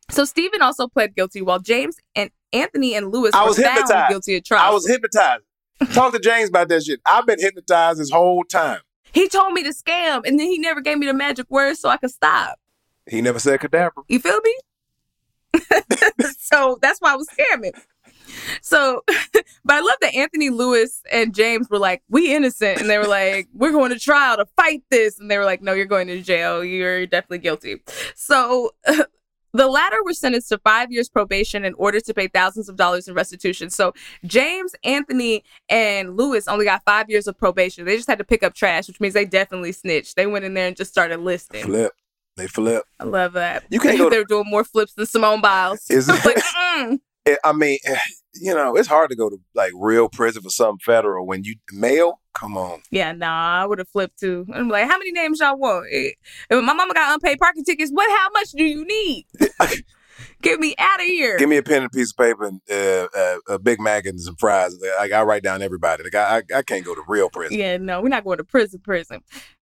So 0.09 0.25
Stephen 0.25 0.61
also 0.61 0.87
pled 0.87 1.15
guilty, 1.15 1.41
while 1.41 1.59
James 1.59 1.95
and 2.15 2.31
Anthony 2.51 2.95
and 2.95 3.11
Lewis 3.11 3.33
I 3.33 3.45
was 3.45 3.57
were 3.57 3.63
hypnotized. 3.63 3.91
found 3.91 4.09
guilty 4.09 4.35
of 4.37 4.43
trial. 4.43 4.69
I 4.69 4.73
was 4.73 4.87
hypnotized. 4.87 5.43
Talk 5.93 6.13
to 6.13 6.19
James 6.19 6.49
about 6.49 6.67
that 6.69 6.83
shit. 6.83 6.99
I've 7.05 7.25
been 7.25 7.39
hypnotized 7.39 7.99
this 7.99 8.11
whole 8.11 8.43
time. 8.43 8.81
He 9.13 9.27
told 9.27 9.53
me 9.53 9.63
to 9.63 9.69
scam, 9.69 10.25
and 10.25 10.39
then 10.39 10.47
he 10.47 10.57
never 10.57 10.81
gave 10.81 10.97
me 10.97 11.05
the 11.05 11.13
magic 11.13 11.49
words 11.49 11.79
so 11.79 11.89
I 11.89 11.97
could 11.97 12.11
stop. 12.11 12.59
He 13.09 13.21
never 13.21 13.39
said 13.39 13.59
cadaver. 13.59 14.01
You 14.07 14.19
feel 14.19 14.39
me? 14.41 14.55
so 16.39 16.77
that's 16.81 16.99
why 16.99 17.13
I 17.13 17.15
was 17.15 17.27
scamming. 17.27 17.73
So, 18.61 19.03
but 19.33 19.75
I 19.75 19.79
love 19.79 19.95
that 20.01 20.15
Anthony 20.15 20.49
Lewis 20.49 21.01
and 21.11 21.33
James 21.33 21.69
were 21.69 21.79
like, 21.79 22.03
"We 22.09 22.33
innocent," 22.33 22.81
and 22.81 22.89
they 22.89 22.97
were 22.97 23.07
like, 23.07 23.47
"We're 23.53 23.71
going 23.71 23.91
to 23.91 23.99
trial 23.99 24.37
to 24.37 24.45
fight 24.55 24.83
this," 24.89 25.19
and 25.19 25.29
they 25.29 25.37
were 25.37 25.45
like, 25.45 25.61
"No, 25.61 25.73
you're 25.73 25.85
going 25.85 26.07
to 26.07 26.21
jail. 26.21 26.63
You're 26.63 27.05
definitely 27.05 27.39
guilty." 27.39 27.81
So. 28.15 28.71
The 29.53 29.67
latter 29.67 30.01
were 30.05 30.13
sentenced 30.13 30.47
to 30.47 30.59
five 30.59 30.93
years 30.93 31.09
probation 31.09 31.65
in 31.65 31.73
order 31.73 31.99
to 31.99 32.13
pay 32.13 32.29
thousands 32.29 32.69
of 32.69 32.77
dollars 32.77 33.09
in 33.09 33.13
restitution. 33.13 33.69
So 33.69 33.93
James, 34.23 34.73
Anthony, 34.85 35.43
and 35.67 36.15
Lewis 36.15 36.47
only 36.47 36.63
got 36.63 36.83
five 36.85 37.09
years 37.09 37.27
of 37.27 37.37
probation. 37.37 37.83
They 37.83 37.97
just 37.97 38.07
had 38.07 38.19
to 38.19 38.23
pick 38.23 38.43
up 38.43 38.53
trash, 38.53 38.87
which 38.87 39.01
means 39.01 39.13
they 39.13 39.25
definitely 39.25 39.73
snitched. 39.73 40.15
They 40.15 40.25
went 40.25 40.45
in 40.45 40.53
there 40.53 40.67
and 40.67 40.77
just 40.77 40.89
started 40.89 41.19
listing. 41.19 41.65
Flip. 41.65 41.91
They 42.37 42.47
flip. 42.47 42.83
I 42.99 43.03
love 43.03 43.33
that. 43.33 43.65
You 43.69 43.79
can't 43.79 43.97
go. 43.97 44.09
They're 44.09 44.23
doing 44.23 44.49
more 44.49 44.63
flips 44.63 44.93
than 44.93 45.05
Simone 45.05 45.41
Biles. 45.41 45.89
Is 45.89 46.07
it? 46.07 46.25
like, 46.25 46.37
mm. 46.37 46.99
I 47.43 47.53
mean, 47.53 47.77
you 48.33 48.53
know, 48.53 48.75
it's 48.75 48.87
hard 48.87 49.09
to 49.09 49.15
go 49.15 49.29
to 49.29 49.37
like 49.53 49.71
real 49.75 50.09
prison 50.09 50.41
for 50.41 50.49
something 50.49 50.79
federal 50.79 51.25
when 51.25 51.43
you 51.43 51.55
mail. 51.71 52.19
Come 52.33 52.57
on. 52.57 52.81
Yeah, 52.91 53.11
nah, 53.11 53.63
I 53.63 53.65
would 53.65 53.79
have 53.79 53.89
flipped 53.89 54.19
too. 54.19 54.45
I'm 54.53 54.69
like, 54.69 54.89
how 54.89 54.97
many 54.97 55.11
names 55.11 55.39
y'all 55.41 55.57
want? 55.57 55.87
If 55.91 56.15
my 56.49 56.73
mama 56.73 56.93
got 56.93 57.13
unpaid 57.13 57.39
parking 57.39 57.65
tickets, 57.65 57.91
what? 57.91 58.09
How 58.09 58.29
much 58.33 58.51
do 58.51 58.63
you 58.63 58.85
need? 58.85 59.25
Get 60.41 60.59
me 60.59 60.75
out 60.77 60.99
of 60.99 61.05
here. 61.05 61.37
Give 61.37 61.49
me 61.49 61.57
a 61.57 61.63
pen 61.63 61.77
and 61.77 61.85
a 61.85 61.89
piece 61.89 62.11
of 62.11 62.17
paper 62.17 62.45
and 62.45 62.61
uh, 62.69 63.07
uh, 63.15 63.37
a 63.49 63.59
Big 63.59 63.79
Mac 63.79 64.05
and 64.05 64.19
some 64.19 64.35
fries. 64.35 64.75
Like, 64.99 65.11
I 65.11 65.23
write 65.23 65.43
down 65.43 65.61
everybody. 65.61 66.03
Like, 66.03 66.15
I, 66.15 66.41
I 66.55 66.61
can't 66.61 66.85
go 66.85 66.95
to 66.95 67.03
real 67.07 67.29
prison. 67.29 67.57
Yeah, 67.57 67.77
no, 67.77 68.01
we're 68.01 68.09
not 68.09 68.23
going 68.23 68.37
to 68.37 68.43
prison. 68.43 68.79
Prison. 68.79 69.21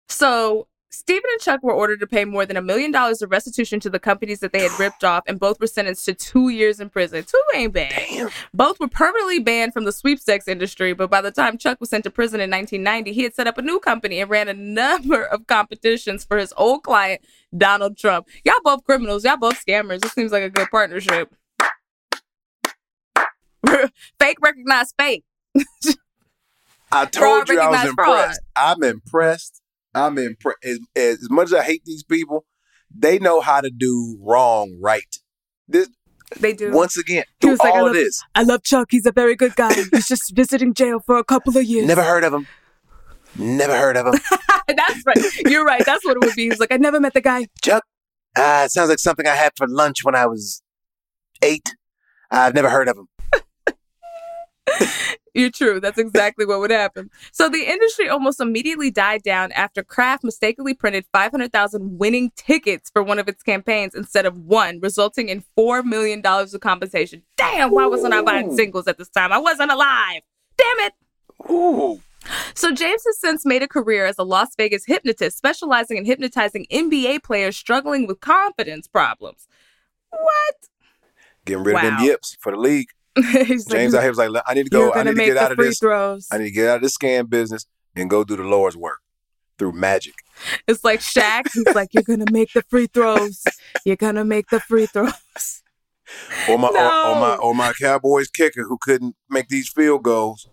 So 0.09 0.67
Stephen 0.93 1.27
and 1.31 1.41
Chuck 1.41 1.63
were 1.63 1.73
ordered 1.73 1.99
to 2.01 2.07
pay 2.07 2.23
more 2.23 2.45
than 2.45 2.55
a 2.55 2.61
million 2.61 2.91
dollars 2.91 3.23
of 3.23 3.31
restitution 3.31 3.79
to 3.79 3.89
the 3.89 3.97
companies 3.97 4.41
that 4.41 4.53
they 4.53 4.61
had 4.61 4.79
ripped 4.79 5.03
off, 5.03 5.23
and 5.25 5.39
both 5.39 5.59
were 5.59 5.65
sentenced 5.65 6.05
to 6.05 6.13
two 6.13 6.49
years 6.49 6.79
in 6.79 6.87
prison. 6.87 7.23
Two 7.23 7.41
ain't 7.55 7.73
bad. 7.73 7.91
Damn. 8.09 8.29
Both 8.53 8.79
were 8.79 8.87
permanently 8.87 9.39
banned 9.39 9.73
from 9.73 9.85
the 9.85 9.91
sweepstakes 9.91 10.47
industry, 10.47 10.93
but 10.93 11.09
by 11.09 11.21
the 11.21 11.31
time 11.31 11.57
Chuck 11.57 11.79
was 11.79 11.89
sent 11.89 12.03
to 12.03 12.11
prison 12.11 12.39
in 12.39 12.51
1990, 12.51 13.11
he 13.11 13.23
had 13.23 13.33
set 13.33 13.47
up 13.47 13.57
a 13.57 13.63
new 13.63 13.79
company 13.79 14.19
and 14.19 14.29
ran 14.29 14.47
a 14.47 14.53
number 14.53 15.23
of 15.23 15.47
competitions 15.47 16.23
for 16.23 16.37
his 16.37 16.53
old 16.57 16.83
client, 16.83 17.21
Donald 17.57 17.97
Trump. 17.97 18.27
Y'all 18.45 18.53
both 18.63 18.83
criminals. 18.83 19.25
Y'all 19.25 19.37
both 19.37 19.65
scammers. 19.65 20.01
This 20.01 20.11
seems 20.11 20.31
like 20.31 20.43
a 20.43 20.49
good 20.49 20.67
partnership. 20.69 21.33
fake 24.19 24.37
recognize 24.41 24.93
fake. 24.99 25.23
I 26.91 27.05
told 27.07 27.49
you 27.49 27.59
I 27.59 27.69
was 27.69 27.89
impressed. 27.89 27.95
Fraud. 27.95 28.35
I'm 28.55 28.83
impressed 28.83 29.62
I'm 29.93 30.17
impressed. 30.17 30.63
As, 30.63 30.79
as 30.95 31.29
much 31.29 31.47
as 31.47 31.53
I 31.53 31.63
hate 31.63 31.83
these 31.85 32.03
people, 32.03 32.45
they 32.95 33.19
know 33.19 33.41
how 33.41 33.61
to 33.61 33.69
do 33.69 34.17
wrong 34.21 34.77
right. 34.81 35.17
This, 35.67 35.89
they 36.39 36.53
do. 36.53 36.71
Once 36.71 36.97
again, 36.97 37.23
through 37.41 37.51
all 37.51 37.57
like, 37.63 37.73
I 37.73 37.81
love, 37.81 37.93
this. 37.93 38.23
I 38.35 38.43
love 38.43 38.63
Chuck. 38.63 38.87
He's 38.91 39.05
a 39.05 39.11
very 39.11 39.35
good 39.35 39.55
guy. 39.55 39.73
He's 39.91 40.07
just 40.07 40.35
visiting 40.35 40.73
jail 40.73 40.99
for 40.99 41.17
a 41.17 41.23
couple 41.23 41.57
of 41.57 41.63
years. 41.63 41.87
Never 41.87 42.03
heard 42.03 42.23
of 42.23 42.33
him. 42.33 42.47
Never 43.37 43.75
heard 43.75 43.97
of 43.97 44.07
him. 44.07 44.19
That's 44.67 45.05
right. 45.05 45.17
You're 45.45 45.65
right. 45.65 45.83
That's 45.85 46.05
what 46.05 46.17
it 46.17 46.25
would 46.25 46.35
be. 46.35 46.49
He's 46.49 46.59
like, 46.59 46.71
I 46.71 46.77
never 46.77 46.99
met 46.99 47.13
the 47.13 47.21
guy. 47.21 47.47
Chuck, 47.63 47.83
uh, 48.35 48.63
it 48.65 48.71
sounds 48.71 48.89
like 48.89 48.99
something 48.99 49.27
I 49.27 49.35
had 49.35 49.53
for 49.55 49.67
lunch 49.67 50.03
when 50.03 50.15
I 50.15 50.25
was 50.27 50.61
eight. 51.41 51.75
I've 52.31 52.53
never 52.53 52.69
heard 52.69 52.87
of 52.87 52.97
him. 52.97 53.07
You're 55.33 55.49
true. 55.49 55.79
That's 55.79 55.97
exactly 55.97 56.45
what 56.45 56.59
would 56.59 56.71
happen. 56.71 57.09
So 57.31 57.49
the 57.49 57.69
industry 57.69 58.07
almost 58.07 58.39
immediately 58.39 58.91
died 58.91 59.23
down 59.23 59.51
after 59.53 59.83
Kraft 59.83 60.23
mistakenly 60.23 60.73
printed 60.73 61.05
500,000 61.11 61.97
winning 61.97 62.31
tickets 62.35 62.89
for 62.91 63.01
one 63.01 63.19
of 63.19 63.27
its 63.27 63.41
campaigns 63.41 63.95
instead 63.95 64.25
of 64.25 64.37
one, 64.37 64.79
resulting 64.79 65.29
in 65.29 65.43
$4 65.57 65.83
million 65.83 66.21
of 66.23 66.59
compensation. 66.61 67.23
Damn, 67.35 67.71
why 67.71 67.87
wasn't 67.87 68.13
I 68.13 68.21
buying 68.21 68.55
singles 68.55 68.87
at 68.87 68.97
this 68.97 69.09
time? 69.09 69.31
I 69.31 69.39
wasn't 69.39 69.71
alive. 69.71 70.21
Damn 70.57 70.87
it. 70.87 70.93
Ooh. 71.49 72.01
So 72.53 72.71
James 72.71 73.03
has 73.05 73.19
since 73.19 73.45
made 73.45 73.63
a 73.63 73.67
career 73.67 74.05
as 74.05 74.17
a 74.17 74.23
Las 74.23 74.55
Vegas 74.55 74.85
hypnotist, 74.85 75.37
specializing 75.37 75.97
in 75.97 76.05
hypnotizing 76.05 76.65
NBA 76.71 77.23
players 77.23 77.57
struggling 77.57 78.07
with 78.07 78.19
confidence 78.21 78.87
problems. 78.87 79.47
What? 80.09 80.55
Getting 81.45 81.63
rid 81.63 81.73
wow. 81.73 81.79
of 81.79 81.85
them 81.85 82.05
yips 82.05 82.37
for 82.39 82.51
the 82.51 82.57
league. 82.57 82.89
James 83.21 83.69
like, 83.69 83.93
out 83.93 84.01
here 84.01 84.09
was 84.09 84.17
like, 84.17 84.43
I 84.47 84.53
need 84.53 84.63
to 84.63 84.69
go. 84.69 84.93
I 84.93 85.03
need 85.03 85.15
to 85.15 85.25
get 85.25 85.37
out 85.37 85.51
of 85.51 85.57
this. 85.57 85.79
Throws. 85.79 86.27
I 86.31 86.37
need 86.37 86.45
to 86.45 86.51
get 86.51 86.69
out 86.69 86.75
of 86.77 86.81
this 86.81 86.97
scam 86.97 87.29
business 87.29 87.65
and 87.95 88.09
go 88.09 88.23
do 88.23 88.35
the 88.35 88.43
Lord's 88.43 88.75
work 88.75 88.99
through 89.59 89.73
magic. 89.73 90.15
It's 90.67 90.83
like 90.83 90.99
Shaq. 90.99 91.43
He's 91.53 91.75
like, 91.75 91.93
you're 91.93 92.03
gonna 92.03 92.31
make 92.31 92.53
the 92.53 92.63
free 92.63 92.87
throws. 92.87 93.43
You're 93.85 93.95
gonna 93.95 94.25
make 94.25 94.49
the 94.49 94.59
free 94.59 94.85
throws. 94.85 95.13
Or 96.49 96.59
my, 96.59 96.69
no. 96.69 96.79
or, 96.79 97.15
or, 97.15 97.19
my, 97.19 97.35
or 97.37 97.55
my 97.55 97.73
Cowboys 97.73 98.27
kicker 98.27 98.63
who 98.63 98.77
couldn't 98.79 99.15
make 99.29 99.47
these 99.47 99.69
field 99.69 100.03
goals. 100.03 100.47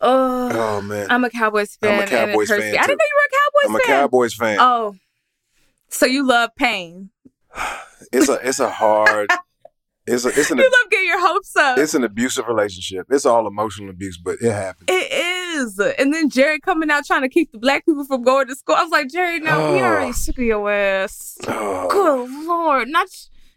Oh, 0.00 0.50
oh 0.52 0.80
man, 0.82 1.08
I'm 1.10 1.22
a 1.22 1.30
Cowboys 1.30 1.76
fan. 1.76 1.94
I'm 1.94 2.00
a 2.00 2.10
Cowboys 2.10 2.48
fan. 2.48 2.58
I 2.58 2.86
didn't 2.86 2.88
know 2.88 3.04
you 3.04 3.18
were 3.20 3.28
a 3.28 3.36
Cowboys 3.38 3.64
I'm 3.64 3.72
fan. 3.72 3.74
I'm 3.74 3.98
a 3.98 4.00
Cowboys 4.00 4.34
fan. 4.34 4.56
Oh, 4.58 4.96
so 5.90 6.06
you 6.06 6.26
love 6.26 6.50
pain? 6.56 7.10
it's 8.12 8.28
a 8.28 8.40
it's 8.42 8.58
a 8.58 8.70
hard 8.70 9.30
it's 10.06 10.24
a, 10.24 10.28
it's 10.28 10.50
an 10.50 10.58
you 10.58 10.64
love 10.64 10.90
getting 10.90 11.06
your 11.06 11.20
hopes 11.20 11.54
up. 11.56 11.78
It's 11.78 11.94
an 11.94 12.04
abusive 12.04 12.46
relationship. 12.48 13.06
It's 13.10 13.26
all 13.26 13.46
emotional 13.46 13.90
abuse, 13.90 14.18
but 14.18 14.36
it 14.40 14.52
happens. 14.52 14.88
It 14.88 15.12
is. 15.12 15.78
And 15.98 16.12
then 16.12 16.28
Jerry 16.28 16.58
coming 16.60 16.90
out 16.90 17.04
trying 17.04 17.22
to 17.22 17.28
keep 17.28 17.52
the 17.52 17.58
black 17.58 17.84
people 17.84 18.04
from 18.04 18.22
going 18.22 18.48
to 18.48 18.56
school. 18.56 18.74
I 18.76 18.82
was 18.82 18.90
like, 18.90 19.08
Jerry, 19.08 19.38
no, 19.40 19.68
oh. 19.68 19.72
we 19.74 19.80
already 19.80 20.12
sick 20.12 20.38
of 20.38 20.44
your 20.44 20.70
ass. 20.70 21.38
Oh. 21.46 21.88
Good 21.88 22.46
lord, 22.46 22.88
not 22.88 23.08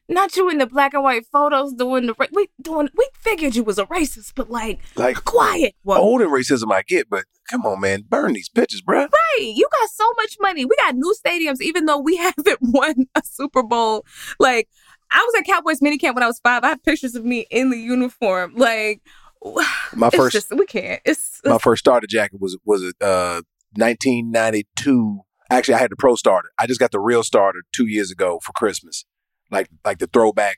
not 0.07 0.35
you 0.35 0.49
in 0.49 0.59
the 0.59 0.67
black 0.67 0.93
and 0.93 1.03
white 1.03 1.25
photos 1.25 1.73
doing 1.73 2.05
the 2.05 2.29
we 2.31 2.47
doing. 2.61 2.89
We 2.95 3.07
figured 3.19 3.55
you 3.55 3.63
was 3.63 3.79
a 3.79 3.85
racist, 3.87 4.33
but 4.35 4.51
like, 4.51 4.79
like 4.95 5.23
quiet. 5.23 5.75
Old 5.85 6.21
and 6.21 6.31
racism 6.31 6.71
I 6.71 6.83
get, 6.83 7.09
but 7.09 7.25
come 7.49 7.65
on, 7.65 7.81
man, 7.81 8.03
burn 8.07 8.33
these 8.33 8.49
pictures, 8.49 8.81
bro. 8.81 8.99
Right, 8.99 9.39
you 9.39 9.67
got 9.79 9.89
so 9.89 10.05
much 10.17 10.37
money. 10.39 10.65
We 10.65 10.75
got 10.79 10.95
new 10.95 11.13
stadiums, 11.25 11.61
even 11.61 11.85
though 11.85 11.99
we 11.99 12.17
haven't 12.37 12.59
won 12.61 13.07
a 13.15 13.21
Super 13.23 13.63
Bowl. 13.63 14.05
Like 14.39 14.69
I 15.15 15.19
was 15.19 15.33
at 15.39 15.45
Cowboys 15.45 15.79
minicamp 15.79 16.13
when 16.13 16.23
I 16.23 16.27
was 16.27 16.39
five. 16.39 16.63
I 16.65 16.69
have 16.69 16.83
pictures 16.83 17.15
of 17.15 17.23
me 17.23 17.47
in 17.49 17.69
the 17.69 17.77
uniform. 17.77 18.53
Like 18.55 19.01
my 19.95 20.09
first, 20.09 20.33
just, 20.33 20.53
we 20.53 20.65
can't. 20.65 21.01
It's, 21.05 21.39
it's, 21.39 21.49
my 21.49 21.57
first 21.57 21.79
starter 21.79 22.05
jacket 22.07 22.41
was 22.41 22.57
was 22.65 22.83
uh 23.01 23.41
1992. 23.77 25.21
Actually, 25.49 25.75
I 25.75 25.77
had 25.77 25.91
the 25.91 25.95
pro 25.95 26.15
starter. 26.15 26.49
I 26.57 26.67
just 26.67 26.79
got 26.79 26.91
the 26.91 26.99
real 26.99 27.23
starter 27.23 27.61
two 27.71 27.87
years 27.87 28.11
ago 28.11 28.39
for 28.43 28.51
Christmas, 28.51 29.05
like 29.51 29.69
like 29.85 29.99
the 29.99 30.07
throwback 30.07 30.57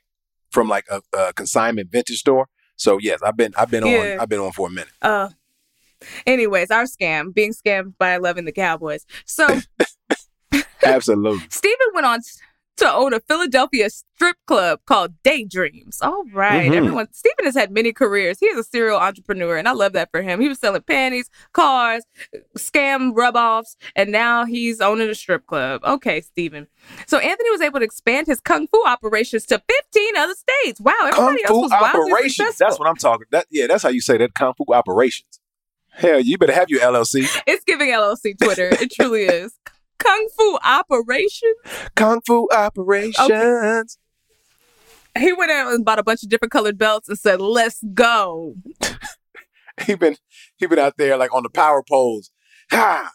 from 0.50 0.68
like 0.68 0.86
a, 0.90 1.02
a 1.16 1.32
consignment 1.34 1.92
vintage 1.92 2.18
store. 2.18 2.48
So 2.74 2.98
yes, 2.98 3.20
I've 3.22 3.36
been 3.36 3.52
I've 3.56 3.70
been 3.70 3.86
yeah. 3.86 4.14
on 4.14 4.20
I've 4.20 4.28
been 4.28 4.40
on 4.40 4.50
for 4.50 4.66
a 4.66 4.70
minute. 4.70 4.92
Uh, 5.00 5.28
anyways, 6.26 6.72
our 6.72 6.84
scam 6.84 7.32
being 7.32 7.52
scammed 7.52 7.94
by 7.96 8.16
loving 8.16 8.44
the 8.44 8.52
Cowboys. 8.52 9.06
So 9.24 9.46
absolutely, 10.84 11.46
Stephen 11.48 11.86
went 11.94 12.06
on 12.06 12.20
to 12.78 12.92
own 12.92 13.12
a 13.12 13.20
Philadelphia 13.20 13.90
strip 13.90 14.36
club 14.46 14.80
called 14.86 15.14
Daydreams. 15.22 16.00
All 16.02 16.24
right. 16.32 16.66
mm-hmm. 16.66 16.74
Everyone, 16.74 17.08
Stephen 17.12 17.44
has 17.44 17.54
had 17.54 17.70
many 17.70 17.92
careers. 17.92 18.38
He 18.38 18.46
is 18.46 18.58
a 18.58 18.64
serial 18.64 18.98
entrepreneur, 18.98 19.56
and 19.56 19.68
I 19.68 19.72
love 19.72 19.92
that 19.92 20.10
for 20.10 20.22
him. 20.22 20.40
He 20.40 20.48
was 20.48 20.58
selling 20.58 20.82
panties, 20.82 21.30
cars, 21.52 22.04
scam 22.56 23.12
rub 23.14 23.36
offs, 23.36 23.76
and 23.94 24.10
now 24.10 24.44
he's 24.44 24.80
owning 24.80 25.08
a 25.08 25.14
strip 25.14 25.46
club. 25.46 25.82
Okay, 25.84 26.20
Stephen. 26.20 26.66
So 27.06 27.18
Anthony 27.18 27.50
was 27.50 27.60
able 27.60 27.80
to 27.80 27.84
expand 27.84 28.26
his 28.26 28.40
kung 28.40 28.66
fu 28.68 28.82
operations 28.86 29.44
to 29.46 29.62
15 29.68 30.16
other 30.16 30.34
states. 30.34 30.80
Wow, 30.80 30.92
everybody 31.02 31.42
kung 31.42 31.56
else 31.56 31.70
was 31.70 31.72
operations. 31.72 32.56
That's 32.56 32.78
what 32.78 32.88
I'm 32.88 32.96
talking. 32.96 33.26
That 33.30 33.46
yeah, 33.50 33.66
that's 33.66 33.82
how 33.82 33.90
you 33.90 34.00
say 34.00 34.18
that 34.18 34.34
kung 34.34 34.54
fu 34.54 34.64
operations. 34.72 35.40
Hell, 35.90 36.20
you 36.20 36.38
better 36.38 36.52
have 36.52 36.70
your 36.70 36.80
LLC. 36.80 37.26
It's 37.46 37.64
giving 37.64 37.90
LLC 37.90 38.38
Twitter. 38.38 38.68
it 38.68 38.92
truly 38.92 39.22
is. 39.24 39.52
Kung 39.98 40.28
Fu 40.36 40.58
Operations. 40.64 41.56
Kung 41.94 42.20
Fu 42.26 42.48
Operations. 42.52 43.18
Okay. 43.30 43.82
He 45.18 45.32
went 45.32 45.50
out 45.50 45.72
and 45.72 45.84
bought 45.84 45.98
a 45.98 46.02
bunch 46.02 46.22
of 46.22 46.28
different 46.28 46.52
colored 46.52 46.78
belts 46.78 47.08
and 47.08 47.18
said, 47.18 47.40
"Let's 47.40 47.82
go." 47.94 48.54
he 49.86 49.94
been 49.94 50.16
he 50.56 50.66
been 50.66 50.78
out 50.78 50.96
there 50.96 51.16
like 51.16 51.34
on 51.34 51.42
the 51.42 51.50
power 51.50 51.82
poles. 51.82 52.30
Ha! 52.70 53.10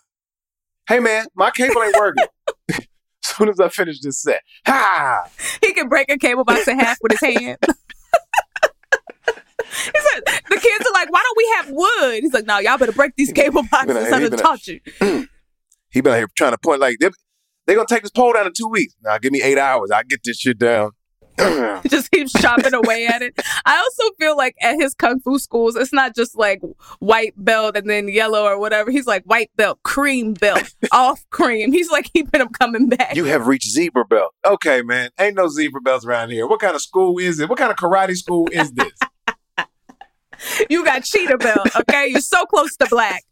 Hey 0.87 0.99
man, 0.99 1.27
my 1.35 1.51
cable 1.51 1.81
ain't 1.81 1.95
working. 1.95 2.25
as 2.69 2.79
soon 3.21 3.49
as 3.49 3.59
I 3.59 3.69
finish 3.69 4.01
this 4.01 4.21
set, 4.21 4.41
ha! 4.65 5.23
He 5.61 5.73
can 5.73 5.87
break 5.87 6.09
a 6.09 6.17
cable 6.17 6.43
box 6.43 6.67
in 6.67 6.79
half 6.79 6.97
with 7.01 7.13
his 7.13 7.21
hand. 7.21 7.57
He 9.75 9.99
said, 9.99 10.23
the 10.49 10.59
kids 10.59 10.85
are 10.85 10.93
like, 10.93 11.11
why 11.11 11.23
don't 11.23 11.37
we 11.37 11.53
have 11.55 11.69
wood? 11.71 12.23
He's 12.23 12.33
like, 12.33 12.45
no, 12.45 12.59
y'all 12.59 12.77
better 12.77 12.91
break 12.91 13.15
these 13.15 13.31
cable 13.31 13.63
boxes. 13.63 13.97
I'm 14.13 14.19
going 14.19 14.31
to 14.31 14.37
taught 14.37 14.67
you. 14.67 14.79
He 15.93 16.01
been 16.01 16.13
out 16.13 16.17
here 16.17 16.27
trying 16.35 16.51
to 16.51 16.57
point 16.57 16.81
like 16.81 16.97
they're, 16.99 17.11
they 17.67 17.75
gonna 17.75 17.85
take 17.87 18.01
this 18.01 18.11
pole 18.11 18.33
down 18.33 18.47
in 18.47 18.53
two 18.53 18.67
weeks. 18.67 18.95
Now 19.03 19.17
give 19.19 19.31
me 19.31 19.41
eight 19.41 19.57
hours. 19.57 19.91
I 19.91 20.03
get 20.03 20.21
this 20.23 20.37
shit 20.37 20.57
down. 20.57 20.91
just 21.87 22.11
keeps 22.11 22.31
chopping 22.33 22.73
away 22.73 23.07
at 23.07 23.21
it. 23.21 23.33
I 23.65 23.77
also 23.77 24.13
feel 24.19 24.37
like 24.37 24.55
at 24.61 24.75
his 24.75 24.93
kung 24.93 25.19
fu 25.19 25.39
schools, 25.39 25.75
it's 25.75 25.93
not 25.93 26.15
just 26.15 26.37
like 26.37 26.61
white 26.99 27.33
belt 27.37 27.75
and 27.75 27.89
then 27.89 28.07
yellow 28.07 28.43
or 28.43 28.59
whatever. 28.59 28.91
He's 28.91 29.07
like 29.07 29.23
white 29.23 29.49
belt, 29.55 29.79
cream 29.83 30.33
belt, 30.33 30.73
off 30.91 31.25
cream. 31.31 31.71
He's 31.71 31.89
like 31.89 32.11
keeping 32.13 32.39
them 32.39 32.49
coming 32.49 32.87
back. 32.89 33.15
You 33.15 33.25
have 33.25 33.47
reached 33.47 33.69
zebra 33.69 34.05
belt. 34.05 34.33
Okay, 34.45 34.81
man. 34.83 35.09
Ain't 35.19 35.35
no 35.35 35.47
zebra 35.47 35.81
belts 35.81 36.05
around 36.05 36.29
here. 36.29 36.47
What 36.47 36.59
kind 36.59 36.75
of 36.75 36.81
school 36.81 37.17
is 37.17 37.39
it? 37.39 37.49
What 37.49 37.57
kind 37.57 37.71
of 37.71 37.77
karate 37.77 38.15
school 38.15 38.47
is 38.51 38.71
this? 38.71 38.93
you 40.69 40.85
got 40.85 41.03
cheetah 41.03 41.37
belt. 41.37 41.67
Okay, 41.75 42.09
you're 42.09 42.21
so 42.21 42.45
close 42.45 42.75
to 42.77 42.85
black. 42.87 43.23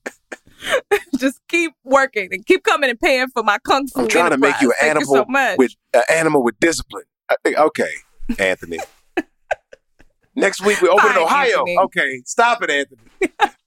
just 1.17 1.39
keep 1.47 1.73
working 1.83 2.29
and 2.31 2.45
keep 2.45 2.63
coming 2.63 2.89
and 2.89 2.99
paying 2.99 3.27
for 3.29 3.43
my 3.43 3.57
kung 3.59 3.87
fu. 3.87 4.01
I'm 4.01 4.07
trying 4.07 4.25
enterprise. 4.27 4.53
to 4.53 4.55
make 4.55 4.61
you 4.61 4.73
an 4.81 4.89
animal 4.89 5.15
you 5.15 5.25
so 5.25 5.55
with 5.57 5.71
an 5.93 6.03
animal 6.09 6.43
with 6.43 6.59
discipline. 6.59 7.03
okay, 7.45 7.91
Anthony. 8.39 8.79
Next 10.35 10.65
week 10.65 10.81
we 10.81 10.87
open 10.87 11.07
Fine, 11.07 11.17
in 11.17 11.23
Ohio. 11.23 11.59
Anthony. 11.59 11.77
Okay, 11.79 12.21
stop 12.25 12.63
it, 12.63 12.69
Anthony. 12.69 13.01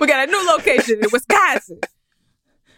We 0.00 0.06
got 0.06 0.28
a 0.28 0.30
new 0.30 0.46
location 0.48 1.00
in 1.02 1.10
Wisconsin. 1.12 1.80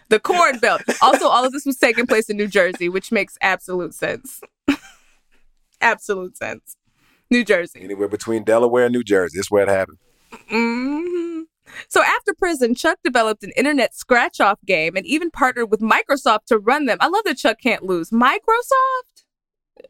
The 0.09 0.18
Corn 0.18 0.59
Belt. 0.59 0.82
Also, 1.02 1.28
all 1.28 1.44
of 1.44 1.52
this 1.52 1.66
was 1.66 1.76
taking 1.76 2.06
place 2.06 2.30
in 2.30 2.36
New 2.36 2.46
Jersey, 2.46 2.88
which 2.88 3.12
makes 3.12 3.36
absolute 3.40 3.94
sense. 3.94 4.40
absolute 5.80 6.36
sense. 6.36 6.76
New 7.30 7.44
Jersey. 7.44 7.80
Anywhere 7.82 8.09
between 8.09 8.44
Delaware 8.44 8.86
and 8.86 8.94
New 8.94 9.02
Jersey. 9.02 9.38
That's 9.38 9.51
where 9.51 9.62
it 9.64 9.68
happened. 9.68 9.98
hmm 10.48 11.42
So 11.89 12.03
after 12.03 12.35
prison, 12.35 12.74
Chuck 12.74 12.99
developed 13.03 13.43
an 13.43 13.53
internet 13.57 13.95
scratch 13.95 14.41
off 14.41 14.59
game 14.66 14.97
and 14.97 15.07
even 15.07 15.31
partnered 15.31 15.70
with 15.70 15.81
Microsoft 15.81 16.47
to 16.47 16.59
run 16.59 16.86
them. 16.86 16.99
I 17.01 17.09
love 17.09 17.23
that 17.24 17.39
Chuck 17.39 17.59
can't 17.62 17.82
lose. 17.82 18.11
Microsoft? 18.11 19.24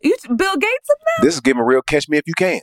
You, 0.02 0.16
Bill 0.36 0.56
Gates 0.56 0.88
of 0.90 0.98
them? 0.98 1.22
This 1.22 1.34
is 1.34 1.40
giving 1.40 1.62
real 1.62 1.82
catch 1.82 2.08
me 2.08 2.16
if 2.18 2.24
you 2.26 2.34
can. 2.34 2.60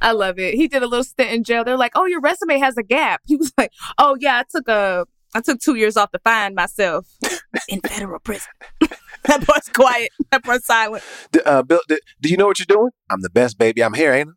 I 0.00 0.12
love 0.12 0.38
it. 0.38 0.54
He 0.54 0.68
did 0.68 0.82
a 0.82 0.86
little 0.86 1.04
stint 1.04 1.30
in 1.30 1.44
jail. 1.44 1.64
They're 1.64 1.76
like, 1.76 1.92
"Oh, 1.94 2.04
your 2.04 2.20
resume 2.20 2.58
has 2.58 2.76
a 2.76 2.82
gap." 2.82 3.22
He 3.26 3.36
was 3.36 3.52
like, 3.56 3.72
"Oh 3.96 4.16
yeah, 4.20 4.38
I 4.38 4.44
took 4.50 4.68
a 4.68 5.06
I 5.34 5.40
took 5.40 5.60
two 5.60 5.76
years 5.76 5.96
off 5.96 6.10
to 6.10 6.18
find 6.18 6.54
myself 6.54 7.06
in 7.68 7.80
federal 7.80 8.18
prison." 8.20 8.50
that 9.24 9.46
boy's 9.46 9.68
quiet. 9.72 10.10
That 10.32 10.42
boy's 10.42 10.64
silent. 10.66 11.02
D- 11.32 11.40
uh, 11.46 11.62
Bill, 11.62 11.80
d- 11.88 12.00
do 12.20 12.28
you 12.28 12.36
know 12.36 12.46
what 12.46 12.58
you're 12.58 12.66
doing? 12.66 12.90
I'm 13.10 13.20
the 13.22 13.30
best, 13.30 13.56
baby. 13.58 13.82
I'm 13.82 13.94
here, 13.94 14.12
ain't 14.12 14.30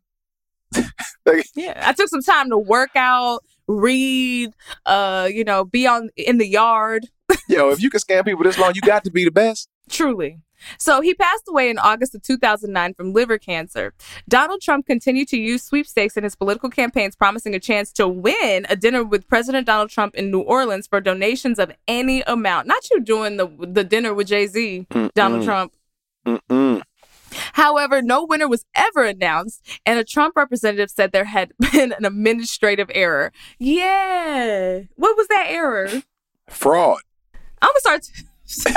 I? 0.76 0.90
Like, 1.26 1.46
Yeah, 1.54 1.82
I 1.86 1.92
took 1.92 2.08
some 2.08 2.22
time 2.22 2.48
to 2.50 2.58
work 2.58 2.90
out, 2.96 3.40
read, 3.66 4.54
uh, 4.86 5.28
you 5.32 5.44
know, 5.44 5.64
be 5.64 5.86
on 5.86 6.10
in 6.16 6.38
the 6.38 6.46
yard. 6.46 7.08
yo, 7.48 7.70
if 7.70 7.82
you 7.82 7.90
can 7.90 8.00
scam 8.00 8.24
people 8.24 8.44
this 8.44 8.58
long, 8.58 8.72
you 8.74 8.80
got 8.80 9.04
to 9.04 9.10
be 9.10 9.24
the 9.24 9.30
best. 9.30 9.68
Truly. 9.88 10.38
So 10.78 11.00
he 11.00 11.14
passed 11.14 11.44
away 11.48 11.68
in 11.70 11.78
August 11.78 12.14
of 12.14 12.22
2009 12.22 12.94
from 12.94 13.12
liver 13.12 13.38
cancer. 13.38 13.92
Donald 14.28 14.62
Trump 14.62 14.86
continued 14.86 15.28
to 15.28 15.38
use 15.38 15.62
sweepstakes 15.62 16.16
in 16.16 16.24
his 16.24 16.34
political 16.34 16.70
campaigns, 16.70 17.16
promising 17.16 17.54
a 17.54 17.60
chance 17.60 17.92
to 17.92 18.08
win 18.08 18.66
a 18.68 18.76
dinner 18.76 19.04
with 19.04 19.28
President 19.28 19.66
Donald 19.66 19.90
Trump 19.90 20.14
in 20.14 20.30
New 20.30 20.40
Orleans 20.40 20.86
for 20.86 21.00
donations 21.00 21.58
of 21.58 21.72
any 21.86 22.22
amount. 22.22 22.66
Not 22.66 22.88
you 22.90 23.00
doing 23.00 23.36
the 23.36 23.46
the 23.60 23.84
dinner 23.84 24.14
with 24.14 24.28
Jay 24.28 24.46
Z, 24.46 24.86
Donald 25.14 25.44
Trump. 25.44 25.72
Mm-mm. 26.26 26.82
However, 27.54 28.02
no 28.02 28.24
winner 28.24 28.48
was 28.48 28.64
ever 28.74 29.04
announced, 29.04 29.66
and 29.86 29.98
a 29.98 30.04
Trump 30.04 30.36
representative 30.36 30.90
said 30.90 31.12
there 31.12 31.24
had 31.24 31.52
been 31.72 31.92
an 31.92 32.04
administrative 32.04 32.90
error. 32.94 33.32
Yeah, 33.58 34.80
what 34.96 35.16
was 35.16 35.28
that 35.28 35.46
error? 35.48 35.88
Fraud. 36.48 37.00
I'm 37.62 37.70
gonna 37.70 37.80
start. 37.80 38.76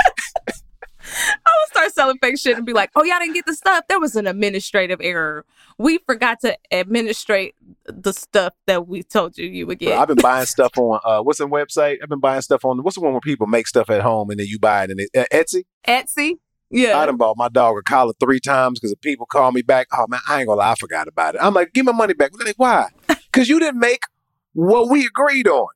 I'm 1.10 1.18
gonna 1.44 1.66
start 1.70 1.94
selling 1.94 2.18
fake 2.20 2.38
shit 2.38 2.56
and 2.56 2.66
be 2.66 2.72
like, 2.72 2.90
"Oh, 2.94 3.02
y'all 3.02 3.18
didn't 3.18 3.34
get 3.34 3.46
the 3.46 3.54
stuff. 3.54 3.84
There 3.88 4.00
was 4.00 4.16
an 4.16 4.26
administrative 4.26 5.00
error. 5.02 5.44
We 5.78 5.98
forgot 6.06 6.40
to 6.40 6.56
administrate 6.72 7.54
the 7.86 8.12
stuff 8.12 8.54
that 8.66 8.86
we 8.88 9.02
told 9.02 9.38
you 9.38 9.46
you 9.46 9.66
would 9.66 9.78
Bro, 9.78 9.88
get." 9.88 9.98
I've 9.98 10.08
been 10.08 10.16
buying 10.16 10.46
stuff 10.56 10.76
on 10.76 11.00
uh, 11.04 11.22
what's 11.22 11.38
the 11.38 11.48
website? 11.48 11.98
I've 12.02 12.08
been 12.08 12.20
buying 12.20 12.42
stuff 12.42 12.64
on 12.64 12.82
what's 12.82 12.96
the 12.96 13.02
one 13.02 13.12
where 13.12 13.20
people 13.20 13.46
make 13.46 13.66
stuff 13.66 13.90
at 13.90 14.02
home 14.02 14.30
and 14.30 14.40
then 14.40 14.46
you 14.46 14.58
buy 14.58 14.84
it 14.84 14.90
and 14.90 15.00
it, 15.00 15.10
uh, 15.16 15.24
Etsy. 15.32 15.64
Etsy. 15.86 16.34
I 16.72 16.76
Yeah. 16.76 17.06
done 17.06 17.16
bought 17.16 17.36
my 17.36 17.48
dog 17.48 17.76
a 17.78 17.82
collar 17.82 18.12
three 18.20 18.40
times 18.40 18.78
because 18.78 18.90
the 18.90 18.96
people 18.98 19.26
call 19.26 19.52
me 19.52 19.62
back. 19.62 19.86
Oh 19.92 20.06
man, 20.08 20.20
I 20.28 20.38
ain't 20.40 20.48
gonna 20.48 20.58
lie, 20.60 20.72
I 20.72 20.74
forgot 20.74 21.08
about 21.08 21.34
it. 21.34 21.40
I'm 21.42 21.54
like, 21.54 21.72
give 21.72 21.84
my 21.86 21.92
money 21.92 22.14
back. 22.14 22.30
Like, 22.44 22.54
why? 22.56 22.88
Because 23.32 23.48
you 23.48 23.58
didn't 23.60 23.78
make 23.78 24.00
what 24.54 24.88
we 24.90 25.06
agreed 25.06 25.46
on. 25.48 25.68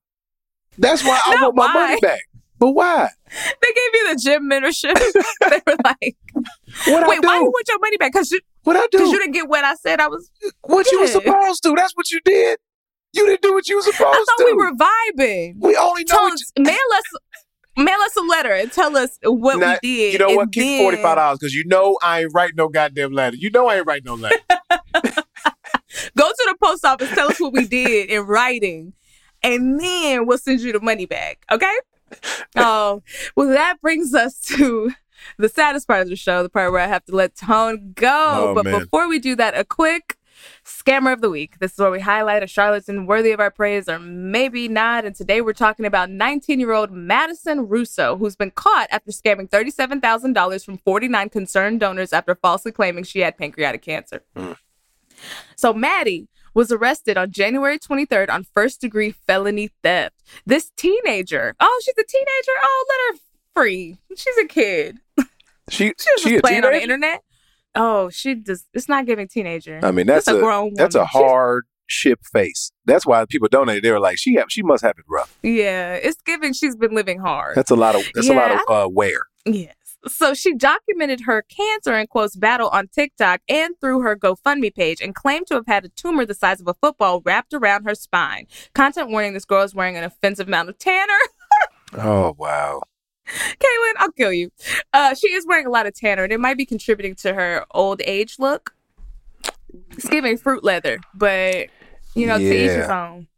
That's 0.79 1.05
why 1.05 1.21
I 1.25 1.37
want 1.43 1.55
my 1.57 1.67
why. 1.67 1.75
money 1.75 2.01
back. 2.01 2.21
But 2.59 2.73
why? 2.73 3.09
They 3.31 3.69
gave 3.69 3.91
you 3.95 4.15
the 4.15 4.21
gym 4.23 4.49
membership. 4.49 4.95
they 5.51 5.61
were 5.67 5.77
like, 5.85 6.17
What 6.87 7.05
I 7.05 7.09
"Wait, 7.09 7.21
do? 7.23 7.29
why 7.29 7.37
you 7.37 7.45
want 7.45 7.69
your 7.69 7.79
money 7.81 7.97
back? 7.99 8.13
Because 8.13 8.31
you, 8.31 8.41
what 8.65 8.77
I 8.77 8.87
do? 8.91 8.99
cause 8.99 9.13
you 9.13 9.19
didn't 9.19 9.33
get 9.35 9.49
what 9.49 9.65
I 9.65 9.75
said. 9.77 10.01
I 10.01 10.09
was. 10.09 10.31
what 10.63 10.91
you 10.91 11.01
were 11.01 11.07
supposed 11.09 11.63
to. 11.65 11.75
That's 11.77 11.93
what 11.95 12.11
you 12.11 12.21
did. 12.25 12.59
You 13.15 13.27
didn't 13.27 13.43
do 13.43 13.53
what 13.53 13.69
you 13.69 13.77
were 13.77 13.83
supposed 13.83 13.99
to. 14.01 14.07
I 14.07 14.25
thought 14.27 14.39
to. 14.39 14.45
we 14.45 14.53
were 14.55 14.73
vibing. 14.73 15.55
We 15.61 15.77
only 15.77 16.05
know 16.05 16.17
Tell 16.17 16.25
us, 16.27 16.53
mail 16.59 16.77
us, 16.97 17.05
mail 17.77 17.99
us 18.05 18.17
a 18.17 18.23
letter 18.23 18.53
and 18.53 18.71
tell 18.73 18.97
us 18.97 19.19
what 19.23 19.59
Now, 19.59 19.77
we 19.83 19.89
did. 19.89 20.13
You 20.15 20.19
know 20.19 20.35
what? 20.37 20.53
Keep 20.53 20.63
then- 20.63 20.81
forty 20.83 20.97
five 20.99 21.17
dollars 21.17 21.39
because 21.39 21.55
you 21.55 21.65
know 21.67 21.99
I 22.03 22.23
ain't 22.23 22.33
writing 22.35 22.57
no 22.57 22.69
goddamn 22.69 23.13
letter. 23.13 23.37
You 23.37 23.51
know 23.51 23.69
I 23.69 23.77
ain't 23.77 23.87
writing 23.87 24.05
no 24.07 24.15
letter. 24.15 24.37
Go 26.17 26.29
to 26.29 26.47
the 26.49 26.57
post 26.63 26.85
office, 26.85 27.11
tell 27.11 27.29
us 27.29 27.41
what 27.41 27.53
we 27.53 27.67
did 27.67 28.11
in 28.11 28.23
writing, 28.23 28.93
and 29.43 29.81
then 29.81 30.27
we'll 30.27 30.39
send 30.39 30.61
you 30.61 30.73
the 30.73 30.81
money 30.81 31.07
back. 31.07 31.45
Okay? 31.51 31.75
Oh, 32.57 33.03
well, 33.37 33.49
that 33.49 33.81
brings 33.81 34.15
us 34.15 34.41
to 34.41 34.93
the 35.39 35.49
saddest 35.49 35.87
part 35.87 36.03
of 36.03 36.09
the 36.09 36.17
show, 36.17 36.43
the 36.43 36.49
part 36.49 36.73
where 36.73 36.81
I 36.81 36.87
have 36.87 37.05
to 37.07 37.15
let 37.15 37.37
Tone 37.37 37.93
go. 37.95 38.51
Oh, 38.51 38.55
but 38.55 38.65
man. 38.65 38.81
before 38.81 39.09
we 39.09 39.19
do 39.19 39.37
that, 39.37 39.57
a 39.57 39.65
quick 39.65 40.17
scammer 40.65 41.13
of 41.13 41.21
the 41.21 41.31
week. 41.31 41.59
This 41.59 41.73
is 41.73 41.79
where 41.79 41.91
we 41.91 42.01
highlight 42.01 42.43
a 42.43 42.47
charlatan 42.47 43.07
worthy 43.07 43.33
of 43.33 43.41
our 43.41 43.51
praise 43.51 43.89
or 43.89 43.99
maybe 43.99 44.69
not. 44.69 45.05
And 45.05 45.15
today 45.15 45.41
we're 45.41 45.53
talking 45.53 45.87
about 45.87 46.11
19 46.11 46.61
year 46.61 46.73
old 46.73 46.91
Madison 46.91 47.69
Russo, 47.69 48.17
who's 48.17 48.37
been 48.37 48.51
caught 48.51 48.89
after 48.91 49.11
scamming 49.11 49.49
$37,000 49.49 50.65
from 50.65 50.79
49 50.79 51.29
concerned 51.29 51.81
donors 51.81 52.13
after 52.13 52.35
falsely 52.35 52.73
claiming 52.73 53.05
she 53.05 53.21
had 53.21 53.37
pancreatic 53.37 53.83
cancer. 53.83 54.23
Hmm. 54.37 54.53
So 55.57 55.73
Maddie 55.73 56.29
was 56.55 56.71
arrested 56.71 57.17
on 57.17 57.31
January 57.31 57.79
23rd 57.79 58.31
on 58.31 58.45
first 58.45 58.81
degree 58.81 59.11
felony 59.11 59.71
theft. 59.83 60.23
This 60.45 60.71
teenager, 60.77 61.55
oh, 61.61 61.83
she's 61.85 61.95
a 61.99 62.05
teenager. 62.05 62.53
Oh, 62.63 62.85
let 62.89 63.15
her 63.15 63.21
free. 63.55 63.99
She's 64.17 64.37
a 64.39 64.47
kid. 64.47 64.99
She 65.71 65.93
She 65.99 66.11
was 66.13 66.23
she 66.23 66.31
just 66.31 66.45
playing 66.45 66.65
on 66.65 66.73
the 66.73 66.83
internet. 66.83 67.23
Oh, 67.75 68.11
she 68.11 68.35
just 68.35 68.67
it's 68.75 68.89
not 68.89 69.07
giving 69.07 69.29
teenager. 69.29 69.81
I 69.83 69.91
mean 69.91 70.07
that's 70.07 70.27
That's 70.27 70.37
a 70.37 70.39
a, 70.39 70.43
grown 70.43 70.75
that's 70.75 70.95
a 70.95 70.99
woman. 70.99 71.09
Hard 71.13 71.65
ship 71.87 72.21
face. 72.33 72.71
That's 72.87 73.07
why 73.07 73.25
people 73.29 73.49
donated. 73.49 73.83
They 73.85 73.91
were 73.91 74.01
like, 74.01 74.19
she 74.19 74.35
have, 74.35 74.47
she 74.49 74.63
must 74.63 74.83
have 74.83 74.95
it 74.99 75.05
rough. 75.09 75.37
yeah, 75.43 75.95
it's 75.95 76.21
giving 76.23 76.53
she's 76.53 76.77
been 76.77 76.95
living 76.95 77.19
hard. 77.21 77.57
That's 77.57 77.71
a 77.71 77.77
lot 77.77 77.95
of 77.95 78.03
that's 78.15 78.29
a 78.29 78.35
lot 78.35 78.51
of 78.53 78.61
uh, 78.69 78.89
wear. 78.89 79.21
Yes. 79.45 79.75
So 80.09 80.35
she 80.35 80.53
documented 80.55 81.21
her 81.27 81.43
cancer 81.43 81.93
and 81.95 82.09
quotes 82.09 82.35
battle 82.35 82.69
on 82.71 82.89
TikTok 82.89 83.41
and 83.49 83.75
through 83.81 84.01
her 84.01 84.17
GoFundMe 84.17 84.75
page 84.75 85.01
and 85.01 85.15
claimed 85.15 85.47
to 85.47 85.55
have 85.55 85.67
had 85.69 85.85
a 85.85 85.89
tumor 85.91 86.27
the 86.27 86.35
size 86.35 86.61
of 86.61 86.67
a 86.67 86.75
football 86.75 87.23
wrapped 87.25 87.55
around 87.55 87.85
her 87.85 87.95
spine. 87.95 88.47
Content 88.75 89.11
warning 89.11 89.33
this 89.33 89.45
girl 89.45 89.63
is 89.63 89.77
wearing 89.77 89.97
an 89.97 90.03
offensive 90.03 90.49
amount 90.49 90.69
of 90.71 90.79
tanner. 90.79 91.13
Oh 91.95 92.35
wow. 92.39 92.81
Kaelyn, 93.29 93.93
I'll 93.99 94.13
kill 94.13 94.33
you. 94.33 94.51
Uh, 94.93 95.15
she 95.15 95.29
is 95.29 95.47
wearing 95.47 95.67
a 95.67 95.71
lot 95.71 95.87
of 95.87 95.95
tanner 95.95 96.25
and 96.25 96.33
it 96.33 96.41
might 96.41 96.57
be 96.57 96.67
contributing 96.67 97.15
to 97.17 97.35
her 97.35 97.65
old 97.73 98.03
age 98.05 98.37
look. 98.39 98.75
It's 99.93 100.09
giving 100.09 100.37
fruit 100.37 100.65
leather, 100.65 100.99
but 101.15 101.69
you 102.15 102.27
know, 102.27 102.39
to 102.39 102.45
each 102.45 102.71
his 102.71 102.89
own. 102.89 103.29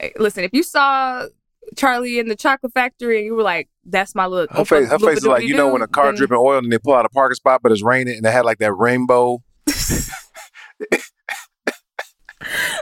Hey, 0.00 0.12
Listen, 0.18 0.44
if 0.44 0.50
you 0.52 0.62
saw 0.62 1.26
Charlie 1.76 2.18
in 2.18 2.28
the 2.28 2.36
chocolate 2.36 2.72
factory 2.72 3.18
and 3.18 3.26
you 3.26 3.34
were 3.34 3.42
like, 3.42 3.68
that's 3.84 4.14
my 4.14 4.26
look. 4.26 4.50
Her 4.50 4.64
face, 4.64 4.88
her 4.88 4.98
face 4.98 5.18
is 5.18 5.26
like 5.26 5.44
you 5.44 5.56
know 5.56 5.72
when 5.72 5.82
a 5.82 5.86
car 5.86 6.06
then- 6.06 6.16
dripping 6.16 6.36
oil 6.36 6.58
and 6.58 6.72
they 6.72 6.78
pull 6.78 6.94
out 6.94 7.04
a 7.04 7.08
parking 7.08 7.34
spot, 7.36 7.60
but 7.62 7.72
it's 7.72 7.82
raining 7.82 8.16
and 8.16 8.24
they 8.24 8.32
had 8.32 8.44
like 8.44 8.58
that 8.58 8.72
rainbow. 8.72 9.42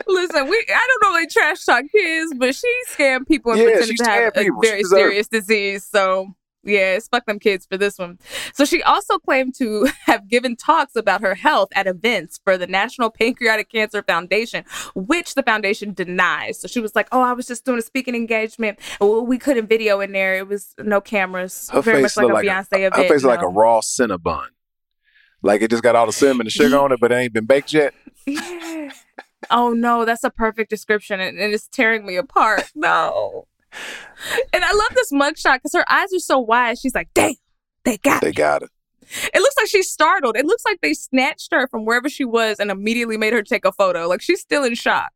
Listen, 0.06 0.48
we 0.48 0.66
I 0.68 0.86
don't 0.88 1.02
normally 1.02 1.26
trash 1.26 1.64
talk 1.64 1.84
kids, 1.90 2.34
but 2.36 2.54
she 2.54 2.72
scammed 2.88 3.26
people 3.26 3.52
and 3.52 3.60
Yeah, 3.60 3.66
pretended 3.68 3.96
to 3.98 4.04
have 4.04 4.32
a 4.36 4.42
people. 4.42 4.62
She 4.62 4.68
very 4.68 4.84
serious 4.84 5.28
disease. 5.28 5.84
So 5.84 6.34
yeah, 6.66 6.96
it's 6.96 7.08
fuck 7.08 7.26
them 7.26 7.38
kids 7.38 7.64
for 7.64 7.76
this 7.78 7.98
one. 7.98 8.18
So 8.52 8.64
she 8.64 8.82
also 8.82 9.18
claimed 9.18 9.54
to 9.56 9.88
have 10.06 10.28
given 10.28 10.56
talks 10.56 10.96
about 10.96 11.20
her 11.20 11.34
health 11.34 11.68
at 11.74 11.86
events 11.86 12.40
for 12.42 12.58
the 12.58 12.66
National 12.66 13.08
Pancreatic 13.08 13.70
Cancer 13.70 14.02
Foundation, 14.02 14.64
which 14.94 15.34
the 15.34 15.42
foundation 15.42 15.94
denies. 15.94 16.58
So 16.58 16.68
she 16.68 16.80
was 16.80 16.94
like, 16.94 17.08
"Oh, 17.12 17.22
I 17.22 17.32
was 17.32 17.46
just 17.46 17.64
doing 17.64 17.78
a 17.78 17.82
speaking 17.82 18.14
engagement. 18.14 18.78
Well, 19.00 19.24
We 19.24 19.38
couldn't 19.38 19.68
video 19.68 20.00
in 20.00 20.12
there. 20.12 20.36
It 20.36 20.48
was 20.48 20.74
no 20.78 21.00
cameras. 21.00 21.70
Her 21.72 21.82
very 21.82 22.02
face 22.02 22.16
much 22.16 22.24
like 22.24 22.30
a 22.30 22.34
like 22.34 22.46
Beyonce 22.46 22.72
a, 22.72 22.86
event. 22.86 22.96
her 22.96 23.08
face 23.08 23.22
you 23.22 23.28
like 23.28 23.42
a 23.42 23.48
raw 23.48 23.80
cinnabon. 23.80 24.46
Like 25.42 25.62
it 25.62 25.70
just 25.70 25.82
got 25.82 25.94
all 25.94 26.06
the 26.06 26.12
cinnamon 26.12 26.46
and 26.46 26.52
sugar 26.52 26.78
on 26.78 26.90
it, 26.92 26.98
but 27.00 27.12
it 27.12 27.16
ain't 27.16 27.32
been 27.32 27.46
baked 27.46 27.72
yet. 27.72 27.94
Yeah. 28.28 28.90
Oh 29.50 29.72
no, 29.72 30.04
that's 30.04 30.24
a 30.24 30.30
perfect 30.30 30.70
description, 30.70 31.20
and, 31.20 31.38
and 31.38 31.52
it's 31.52 31.68
tearing 31.68 32.06
me 32.06 32.16
apart. 32.16 32.64
No. 32.74 33.46
And 34.52 34.64
I 34.64 34.72
love 34.72 34.94
this 34.94 35.12
mugshot 35.12 35.56
because 35.56 35.72
her 35.74 35.84
eyes 35.90 36.12
are 36.14 36.18
so 36.18 36.38
wide. 36.38 36.78
She's 36.78 36.94
like, 36.94 37.10
"Damn, 37.14 37.34
they 37.84 37.98
got 37.98 38.18
it. 38.18 38.20
They 38.22 38.28
me." 38.28 38.34
got 38.34 38.62
it. 38.62 38.70
It 39.34 39.40
looks 39.40 39.56
like 39.56 39.68
she's 39.68 39.90
startled. 39.90 40.36
It 40.36 40.46
looks 40.46 40.64
like 40.64 40.80
they 40.80 40.94
snatched 40.94 41.52
her 41.52 41.66
from 41.68 41.84
wherever 41.84 42.08
she 42.08 42.24
was 42.24 42.58
and 42.58 42.70
immediately 42.70 43.18
made 43.18 43.32
her 43.34 43.42
take 43.42 43.64
a 43.64 43.72
photo. 43.72 44.08
Like 44.08 44.22
she's 44.22 44.40
still 44.40 44.64
in 44.64 44.74
shock 44.74 45.12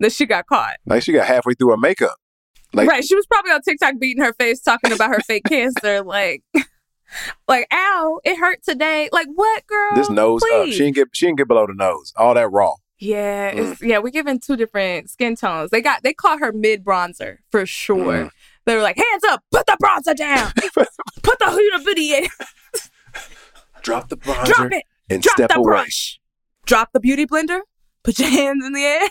that 0.00 0.12
she 0.12 0.26
got 0.26 0.46
caught. 0.46 0.76
Like 0.86 1.02
she 1.02 1.12
got 1.12 1.26
halfway 1.26 1.54
through 1.54 1.70
her 1.70 1.76
makeup. 1.76 2.16
Like 2.72 2.88
right? 2.88 3.04
She 3.04 3.14
was 3.14 3.26
probably 3.26 3.52
on 3.52 3.62
TikTok 3.62 3.98
beating 3.98 4.22
her 4.22 4.32
face, 4.32 4.60
talking 4.60 4.92
about 4.92 5.10
her 5.10 5.20
fake 5.20 5.44
cancer. 5.44 6.02
Like, 6.10 6.42
like, 7.48 7.66
ow, 7.72 8.20
it 8.22 8.36
hurt 8.38 8.62
today. 8.62 9.08
Like, 9.10 9.26
what, 9.34 9.66
girl? 9.66 9.96
this 9.96 10.08
nose 10.08 10.42
up. 10.52 10.66
She 10.66 10.78
didn't 10.78 10.94
get 10.94 11.08
she 11.12 11.26
didn't 11.26 11.38
get 11.38 11.48
below 11.48 11.66
the 11.66 11.74
nose. 11.74 12.12
All 12.16 12.34
that 12.34 12.48
raw. 12.48 12.74
Yeah, 13.00 13.52
Mm. 13.54 13.72
it's, 13.72 13.82
yeah, 13.82 13.98
we're 13.98 14.10
giving 14.10 14.38
two 14.38 14.56
different 14.56 15.08
skin 15.10 15.34
tones. 15.34 15.70
They 15.70 15.80
got 15.80 16.02
they 16.02 16.12
call 16.12 16.38
her 16.38 16.52
mid 16.52 16.84
bronzer 16.84 17.38
for 17.50 17.64
sure. 17.66 18.24
Mm. 18.26 18.30
They 18.66 18.76
were 18.76 18.82
like, 18.82 18.98
hands 18.98 19.24
up, 19.30 19.42
put 19.50 19.64
the 19.66 19.76
bronzer 19.82 20.14
down, 20.14 20.52
put 20.74 21.38
the 21.38 21.46
huda 21.46 21.84
booty 21.84 22.14
in. 22.14 22.26
Drop 23.82 24.08
the 24.10 24.16
bronzer. 24.18 24.44
Drop 24.44 24.72
it. 24.72 24.84
And 25.08 25.22
Drop 25.22 25.34
step 25.36 25.48
the 25.50 25.56
away. 25.56 25.64
brush. 25.64 26.20
Drop 26.66 26.90
the 26.92 27.00
beauty 27.00 27.26
blender. 27.26 27.60
Put 28.04 28.18
your 28.18 28.28
hands 28.28 28.64
in 28.64 28.72
the 28.74 28.84
air. 28.84 29.08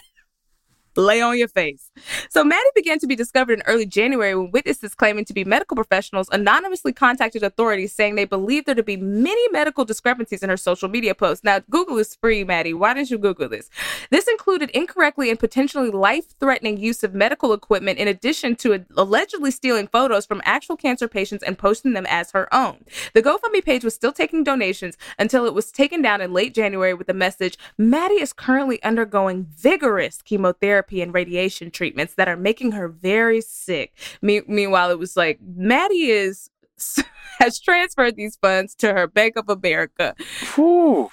Lay 1.00 1.22
on 1.22 1.38
your 1.38 1.48
face. 1.48 1.92
So 2.30 2.44
Maddie 2.44 2.62
began 2.76 3.00
to 3.00 3.08
be 3.08 3.16
discovered 3.16 3.54
in 3.54 3.64
early 3.68 3.86
January 3.86 4.36
when 4.36 4.52
witnesses 4.52 4.94
claiming 4.94 5.24
to 5.26 5.34
be 5.34 5.46
medical 5.46 5.76
professionals 5.76 6.28
anonymously 6.34 6.92
contacted 6.92 7.42
authorities 7.42 7.94
saying 7.94 8.16
they 8.16 8.26
believed 8.26 8.66
there 8.66 8.76
to 8.76 8.84
be 8.84 8.98
many 8.98 9.48
medical 9.50 9.86
discrepancies 9.86 10.44
in 10.44 10.50
her 10.50 10.58
social 10.58 10.90
media 10.90 11.16
posts. 11.16 11.46
Now, 11.46 11.62
Google 11.70 11.98
is 12.00 12.16
free, 12.16 12.44
Maddie. 12.44 12.74
Why 12.74 12.94
didn't 12.94 13.12
you 13.12 13.18
Google 13.18 13.48
this? 13.48 13.70
This 14.10 14.28
included 14.28 14.72
incorrectly 14.72 15.30
and 15.30 15.40
potentially 15.40 15.90
life-threatening 15.90 16.78
use 16.78 17.02
of 17.02 17.14
medical 17.14 17.54
equipment 17.54 17.98
in 17.98 18.10
addition 18.10 18.58
to 18.58 18.86
allegedly 18.98 19.52
stealing 19.52 19.88
photos 19.88 20.26
from 20.26 20.42
actual 20.44 20.76
cancer 20.76 21.08
patients 21.08 21.44
and 21.44 21.58
posting 21.58 21.94
them 21.94 22.08
as 22.10 22.32
her 22.32 22.54
own. 22.54 22.84
The 23.14 23.24
GoFundMe 23.24 23.64
page 23.64 23.86
was 23.86 23.94
still 23.94 24.12
taking 24.12 24.44
donations 24.44 24.98
until 25.18 25.46
it 25.46 25.54
was 25.54 25.72
taken 25.72 26.02
down 26.02 26.20
in 26.20 26.34
late 26.34 26.54
January 26.54 26.94
with 26.94 27.08
the 27.08 27.14
message, 27.14 27.58
Maddie 27.78 28.16
is 28.16 28.34
currently 28.34 28.84
undergoing 28.84 29.48
vigorous 29.56 30.22
chemotherapy 30.22 30.89
and 30.92 31.14
radiation 31.14 31.72
treatments 31.72 32.16
that 32.16 32.28
are 32.28 32.38
making 32.38 32.72
her 32.72 32.88
very 32.88 33.42
sick. 33.42 33.94
Me- 34.22 34.42
meanwhile, 34.48 34.92
it 34.92 35.00
was 35.00 35.16
like, 35.16 35.40
Maddie 35.42 36.10
is 36.10 36.50
has 37.40 37.60
transferred 37.60 38.16
these 38.16 38.38
funds 38.38 38.76
to 38.76 38.94
her 38.94 39.08
Bank 39.08 39.36
of 39.36 39.50
America. 39.50 40.16
Whew. 40.56 41.10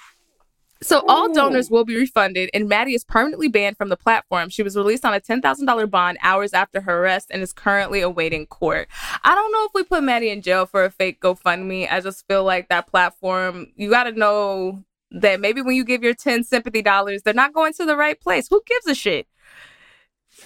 So 0.81 1.03
all 1.07 1.33
donors 1.33 1.71
will 1.71 1.85
be 1.85 1.97
refunded, 1.97 2.51
and 2.53 2.69
Maddie 2.69 2.93
is 2.93 3.03
permanently 3.03 3.47
banned 3.47 3.77
from 3.77 3.89
the 3.89 3.97
platform. 3.97 4.49
She 4.49 4.61
was 4.61 4.75
released 4.75 5.05
on 5.05 5.13
a 5.13 5.19
ten 5.19 5.41
thousand 5.41 5.65
dollar 5.65 5.87
bond 5.87 6.19
hours 6.21 6.53
after 6.53 6.81
her 6.81 7.01
arrest, 7.01 7.29
and 7.31 7.41
is 7.41 7.51
currently 7.51 8.01
awaiting 8.01 8.45
court. 8.45 8.87
I 9.23 9.33
don't 9.33 9.51
know 9.51 9.65
if 9.65 9.71
we 9.73 9.83
put 9.83 10.03
Maddie 10.03 10.29
in 10.29 10.43
jail 10.43 10.67
for 10.67 10.85
a 10.85 10.91
fake 10.91 11.19
GoFundMe. 11.19 11.91
I 11.91 11.99
just 12.01 12.27
feel 12.27 12.43
like 12.43 12.69
that 12.69 12.87
platform. 12.87 13.67
You 13.75 13.89
got 13.89 14.03
to 14.03 14.11
know 14.11 14.83
that 15.09 15.39
maybe 15.39 15.61
when 15.61 15.75
you 15.75 15.83
give 15.83 16.03
your 16.03 16.13
ten 16.13 16.43
sympathy 16.43 16.83
dollars, 16.83 17.23
they're 17.23 17.33
not 17.33 17.53
going 17.53 17.73
to 17.73 17.85
the 17.85 17.97
right 17.97 18.19
place. 18.19 18.47
Who 18.47 18.61
gives 18.67 18.87
a 18.87 18.93
shit? 18.93 19.27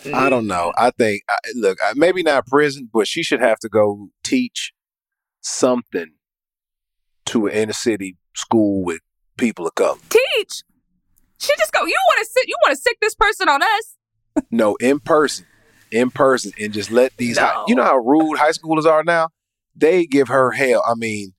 I 0.06 0.30
don't 0.30 0.42
mm-hmm. 0.42 0.48
know. 0.48 0.74
I 0.78 0.92
think, 0.92 1.24
I, 1.30 1.38
look, 1.56 1.78
I- 1.84 1.94
maybe 1.96 2.24
not 2.24 2.48
prison, 2.48 2.90
but 2.92 3.08
she 3.08 3.24
should 3.24 3.42
have 3.42 3.60
to 3.60 3.70
go 3.70 4.10
teach 4.24 4.74
something 5.42 6.14
to 7.26 7.48
an 7.48 7.54
inner 7.54 7.74
city 7.74 8.18
school 8.36 8.84
with 8.84 9.02
people 9.38 9.68
of 9.68 9.76
color. 9.76 9.98
Teach. 10.10 10.64
She 11.40 11.54
just 11.58 11.72
go. 11.74 11.86
You 11.86 11.98
want 12.08 12.20
to 12.20 12.32
sit? 12.32 12.48
You 12.48 12.56
want 12.64 12.76
to 12.76 12.82
sick 12.82 12.98
this 13.02 13.16
person 13.16 13.50
on 13.50 13.64
us? 13.64 13.98
No, 14.52 14.76
in 14.76 15.00
person, 15.00 15.46
in 15.92 16.12
person, 16.12 16.52
and 16.60 16.72
just 16.72 16.92
let 16.92 17.18
these. 17.18 17.38
High, 17.38 17.64
you 17.68 17.76
know 17.76 17.84
how 17.84 17.98
rude 17.98 18.38
high 18.38 18.52
schoolers 18.52 18.86
are 18.86 19.04
now. 19.04 19.30
They 19.76 20.06
give 20.06 20.28
her 20.28 20.52
hell. 20.52 20.84
I 20.88 20.94
mean, 20.96 21.34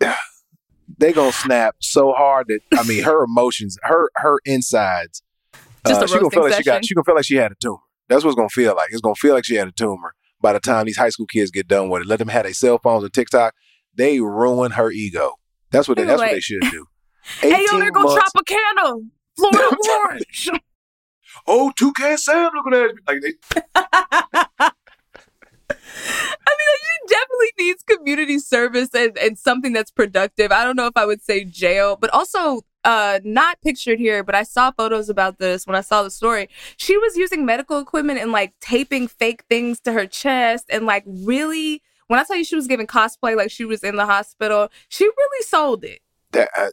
they 0.98 1.12
gonna 1.12 1.32
snap 1.32 1.76
so 1.80 2.12
hard 2.12 2.48
that 2.48 2.60
I 2.78 2.82
mean, 2.84 3.02
her 3.02 3.24
emotions, 3.24 3.78
her 3.82 4.10
her 4.16 4.40
insides. 4.44 5.22
Uh, 5.86 5.88
Just 5.88 6.02
a 6.02 6.08
she 6.08 6.18
gonna 6.18 6.30
feel 6.30 6.42
like 6.42 6.54
she 6.54 6.62
got. 6.62 6.84
She 6.84 6.94
gonna 6.94 7.04
feel 7.04 7.14
like 7.14 7.24
she 7.24 7.36
had 7.36 7.52
a 7.52 7.56
tumor. 7.60 7.78
That's 8.08 8.24
what 8.24 8.30
it's 8.30 8.36
gonna 8.36 8.48
feel 8.48 8.74
like. 8.74 8.88
It's 8.92 9.00
gonna 9.00 9.14
feel 9.14 9.34
like 9.34 9.44
she 9.44 9.54
had 9.56 9.68
a 9.68 9.72
tumor 9.72 10.14
by 10.40 10.52
the 10.52 10.60
time 10.60 10.86
these 10.86 10.96
high 10.96 11.08
school 11.08 11.26
kids 11.26 11.50
get 11.50 11.68
done 11.68 11.88
with 11.88 12.02
it. 12.02 12.08
Let 12.08 12.18
them 12.18 12.28
have 12.28 12.44
their 12.44 12.52
cell 12.54 12.78
phones 12.78 13.04
and 13.04 13.12
TikTok. 13.12 13.54
They 13.94 14.20
ruin 14.20 14.72
her 14.72 14.90
ego. 14.90 15.34
That's 15.70 15.88
what. 15.88 15.96
They, 15.96 16.04
that's 16.04 16.20
what 16.20 16.30
they 16.30 16.40
should 16.40 16.62
do. 16.70 16.86
Hey, 17.40 17.50
yo, 17.50 17.56
18 17.56 17.80
there 17.80 17.90
go 17.90 18.16
Tropicana, 18.16 19.02
Florida 19.36 19.76
Orange. 20.04 20.50
Oh, 21.46 21.72
2K 21.78 22.18
Sam 22.18 22.50
looking 22.54 22.72
at 22.72 22.94
me. 22.94 23.00
Like 23.06 23.20
they, 23.20 23.34
I 23.74 24.70
mean, 25.70 26.68
like, 26.68 26.82
she 26.82 27.06
definitely 27.08 27.52
needs 27.58 27.82
community 27.82 28.38
service 28.38 28.88
and, 28.94 29.18
and 29.18 29.38
something 29.38 29.72
that's 29.72 29.90
productive. 29.90 30.50
I 30.50 30.64
don't 30.64 30.76
know 30.76 30.86
if 30.86 30.96
I 30.96 31.04
would 31.04 31.22
say 31.22 31.44
jail, 31.44 31.96
but 31.96 32.10
also 32.10 32.62
uh 32.86 33.20
not 33.24 33.60
pictured 33.60 33.98
here, 33.98 34.22
but 34.24 34.34
I 34.34 34.44
saw 34.44 34.70
photos 34.70 35.08
about 35.10 35.38
this 35.38 35.66
when 35.66 35.76
I 35.76 35.82
saw 35.82 36.02
the 36.02 36.10
story. 36.10 36.48
She 36.78 36.96
was 36.96 37.16
using 37.16 37.44
medical 37.44 37.78
equipment 37.78 38.18
and 38.20 38.32
like 38.32 38.54
taping 38.60 39.08
fake 39.08 39.42
things 39.50 39.80
to 39.80 39.92
her 39.92 40.06
chest 40.06 40.64
and 40.70 40.86
like 40.86 41.04
really 41.06 41.82
when 42.08 42.20
I 42.20 42.24
tell 42.24 42.36
you 42.36 42.44
she 42.44 42.56
was 42.56 42.68
giving 42.68 42.86
cosplay 42.86 43.36
like 43.36 43.50
she 43.50 43.64
was 43.64 43.82
in 43.82 43.96
the 43.96 44.06
hospital, 44.06 44.68
she 44.88 45.04
really 45.04 45.42
sold 45.44 45.84
it. 45.84 46.00
that 46.32 46.48
uh, 46.56 46.68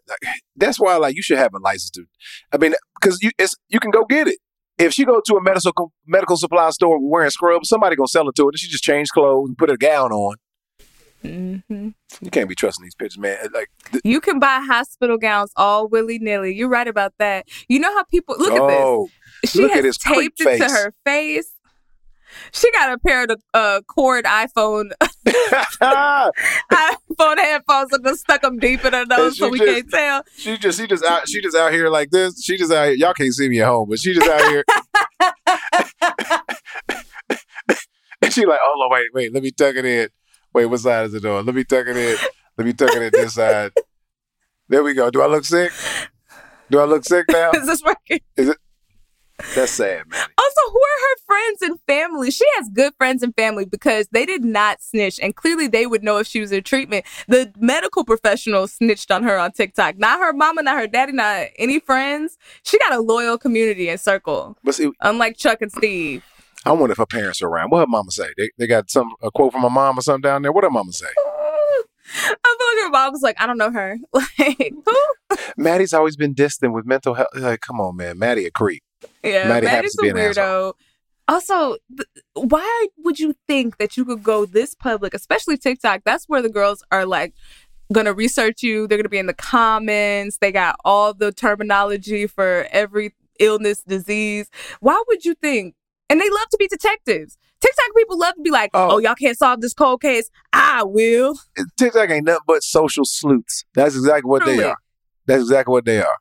that's 0.55 0.79
why 0.79 0.95
like 0.97 1.15
you 1.15 1.21
should 1.21 1.37
have 1.37 1.53
a 1.53 1.59
license 1.59 1.89
to 1.91 2.05
i 2.51 2.57
mean 2.57 2.73
because 2.99 3.19
you 3.21 3.31
you 3.69 3.79
can 3.79 3.91
go 3.91 4.03
get 4.05 4.27
it 4.27 4.39
if 4.77 4.91
she 4.93 5.05
go 5.05 5.21
to 5.25 5.35
a 5.35 5.41
medical 5.43 5.91
medical 6.05 6.37
supply 6.37 6.69
store 6.71 6.97
wearing 6.99 7.29
scrubs 7.29 7.69
somebody 7.69 7.95
gonna 7.95 8.07
sell 8.07 8.27
it 8.29 8.35
to 8.35 8.43
her 8.43 8.49
and 8.49 8.59
she 8.59 8.67
just 8.67 8.83
change 8.83 9.09
clothes 9.09 9.47
and 9.49 9.57
put 9.57 9.69
a 9.69 9.77
gown 9.77 10.11
on 10.11 10.35
hmm 11.23 11.89
you 12.21 12.29
can't 12.31 12.49
be 12.49 12.55
trusting 12.55 12.83
these 12.83 12.95
pictures 12.95 13.17
man 13.17 13.37
like 13.53 13.69
th- 13.91 14.01
You 14.03 14.19
can 14.21 14.39
buy 14.39 14.59
hospital 14.67 15.17
gowns 15.17 15.51
all 15.55 15.87
willy 15.87 16.19
nilly. 16.19 16.53
You're 16.53 16.69
right 16.69 16.87
about 16.87 17.13
that. 17.19 17.47
You 17.69 17.79
know 17.79 17.91
how 17.95 18.03
people 18.03 18.35
look 18.37 18.51
at 18.51 18.67
this. 18.67 18.77
oh 18.85 19.07
She 19.45 19.61
Look 19.61 19.71
has 19.71 19.97
taped 19.97 20.39
it 20.41 20.57
to 20.59 20.65
her 20.69 20.93
face. 21.05 21.51
She 22.51 22.71
got 22.71 22.91
a 22.91 22.97
pair 22.97 23.23
of 23.25 23.41
uh, 23.53 23.81
cord 23.87 24.25
iPhone 24.25 24.91
iPhone 25.27 26.33
headphones 27.37 27.93
and 27.93 28.03
just 28.03 28.21
stuck 28.21 28.41
them 28.41 28.57
deep 28.59 28.83
in 28.83 28.91
her 28.93 29.05
nose 29.05 29.37
so 29.37 29.49
we 29.49 29.59
just- 29.59 29.71
can't 29.71 29.89
tell. 29.91 30.23
she 30.35 30.57
just 30.57 30.79
she 30.79 30.87
just 30.87 31.05
out 31.05 31.27
she 31.29 31.41
just 31.41 31.55
out 31.55 31.71
here 31.71 31.89
like 31.89 32.09
this 32.09 32.41
she 32.43 32.57
just 32.57 32.71
out 32.71 32.85
here 32.85 32.93
y'all 32.95 33.13
can't 33.13 33.33
see 33.33 33.47
me 33.49 33.61
at 33.61 33.67
home 33.67 33.87
but 33.87 33.99
she 33.99 34.13
just 34.13 34.27
out 34.27 34.41
here 34.49 34.63
and 38.21 38.33
she 38.33 38.45
like 38.45 38.59
oh 38.65 38.73
no 38.77 38.87
wait 38.89 39.07
wait 39.13 39.33
let 39.33 39.43
me 39.43 39.51
tuck 39.51 39.75
it 39.75 39.85
in 39.85 40.09
wait 40.53 40.65
what 40.65 40.79
side 40.79 41.05
is 41.05 41.13
it 41.13 41.25
on 41.25 41.45
let 41.45 41.55
me 41.55 41.63
tuck 41.63 41.87
it 41.87 41.97
in 41.97 42.17
let 42.57 42.65
me 42.65 42.73
tuck 42.73 42.95
it 42.95 43.01
in 43.01 43.11
this 43.11 43.33
side 43.35 43.71
there 44.69 44.83
we 44.83 44.93
go 44.93 45.09
do 45.09 45.21
i 45.21 45.25
look 45.25 45.45
sick 45.45 45.71
do 46.69 46.79
i 46.79 46.85
look 46.85 47.03
sick 47.03 47.25
now 47.29 47.51
Is 47.53 47.67
this 47.67 47.83
working? 47.83 48.19
Is 48.37 48.49
it? 48.49 48.57
That's 49.55 49.71
sad 49.71 50.07
man 50.09 50.27
Also, 50.37 50.71
who 50.71 50.79
are 50.79 51.01
her 51.01 51.17
friends 51.25 51.61
and 51.63 51.79
family? 51.87 52.31
She 52.31 52.45
has 52.55 52.69
good 52.69 52.93
friends 52.97 53.23
and 53.23 53.35
family 53.35 53.65
because 53.65 54.07
they 54.11 54.25
did 54.25 54.45
not 54.45 54.81
snitch, 54.81 55.19
and 55.19 55.35
clearly 55.35 55.67
they 55.67 55.85
would 55.87 56.03
know 56.03 56.17
if 56.17 56.27
she 56.27 56.39
was 56.39 56.51
in 56.51 56.63
treatment. 56.63 57.05
The 57.27 57.51
medical 57.57 58.05
professional 58.05 58.67
snitched 58.67 59.11
on 59.11 59.23
her 59.23 59.37
on 59.37 59.51
TikTok. 59.51 59.97
Not 59.97 60.19
her 60.19 60.33
mama, 60.33 60.61
not 60.61 60.77
her 60.77 60.87
daddy, 60.87 61.13
not 61.13 61.47
any 61.57 61.79
friends. 61.79 62.37
She 62.63 62.77
got 62.77 62.93
a 62.93 63.01
loyal 63.01 63.37
community 63.37 63.89
and 63.89 63.99
circle, 63.99 64.55
but 64.63 64.75
see 64.75 64.91
unlike 65.01 65.35
Chuck 65.35 65.61
and 65.61 65.71
Steve. 65.71 66.23
I 66.65 66.71
wonder 66.71 66.91
if 66.91 66.97
her 66.97 67.05
parents 67.05 67.41
are 67.41 67.47
around 67.47 67.69
what 67.69 67.79
her 67.79 67.87
mama 67.87 68.11
say 68.11 68.27
they, 68.37 68.49
they 68.57 68.67
got 68.67 68.89
some 68.89 69.11
a 69.21 69.31
quote 69.31 69.51
from 69.51 69.61
her 69.61 69.69
mom 69.69 69.97
or 69.97 70.01
something 70.01 70.21
down 70.21 70.41
there 70.41 70.51
what 70.51 70.63
her 70.63 70.69
mama 70.69 70.91
say 70.91 71.07
I 72.15 72.55
feel 72.59 72.67
like 72.77 72.85
her 72.85 72.89
mom 72.91 73.13
was 73.13 73.21
like, 73.23 73.41
I 73.41 73.47
don't 73.47 73.57
know 73.57 73.71
her. 73.71 73.97
Like, 74.13 74.73
who? 74.85 75.35
maddie's 75.57 75.93
always 75.93 76.15
been 76.15 76.33
distant 76.33 76.73
with 76.73 76.85
mental 76.85 77.15
health 77.15 77.29
like 77.35 77.61
come 77.61 77.81
on 77.81 77.95
man 77.95 78.19
maddie 78.19 78.45
a 78.45 78.51
creep 78.51 78.83
Yeah, 79.23 79.47
Maddie 79.47 79.65
Maddie's 79.65 79.95
to 79.95 80.09
a 80.09 80.13
weirdo. 80.13 80.73
Also, 81.27 81.77
th- 81.95 82.07
why 82.33 82.87
would 82.97 83.19
you 83.19 83.33
think 83.47 83.77
that 83.77 83.95
you 83.95 84.03
could 84.03 84.21
go 84.23 84.45
this 84.45 84.75
public, 84.75 85.13
especially 85.13 85.57
TikTok? 85.57 86.01
That's 86.03 86.25
where 86.25 86.41
the 86.41 86.49
girls 86.49 86.83
are 86.91 87.05
like 87.05 87.33
gonna 87.93 88.13
research 88.13 88.61
you. 88.61 88.87
They're 88.87 88.97
gonna 88.97 89.09
be 89.09 89.17
in 89.17 89.27
the 89.27 89.33
comments. 89.33 90.37
They 90.39 90.51
got 90.51 90.75
all 90.83 91.13
the 91.13 91.31
terminology 91.31 92.27
for 92.27 92.67
every 92.71 93.15
illness, 93.39 93.81
disease. 93.83 94.49
Why 94.81 95.01
would 95.07 95.25
you 95.25 95.33
think? 95.35 95.75
And 96.13 96.21
they 96.21 96.29
love 96.29 96.47
to 96.51 96.57
be 96.59 96.67
detectives. 96.67 97.39
TikTok 97.59 97.95
people 97.97 98.19
love 98.19 98.35
to 98.35 98.41
be 98.43 98.51
like, 98.51 98.69
Oh. 98.75 98.91
"Oh, 98.91 98.97
y'all 98.99 99.15
can't 99.15 99.35
solve 99.35 99.61
this 99.61 99.73
cold 99.73 99.99
case. 99.99 100.29
I 100.53 100.83
will." 100.83 101.33
TikTok 101.75 102.07
ain't 102.11 102.27
nothing 102.27 102.43
but 102.45 102.61
social 102.61 103.03
sleuths. 103.03 103.65
That's 103.73 103.95
exactly 103.95 104.29
what 104.29 104.45
they 104.45 104.63
are. 104.63 104.77
That's 105.25 105.41
exactly 105.41 105.71
what 105.71 105.85
they 105.85 106.03
are. 106.03 106.17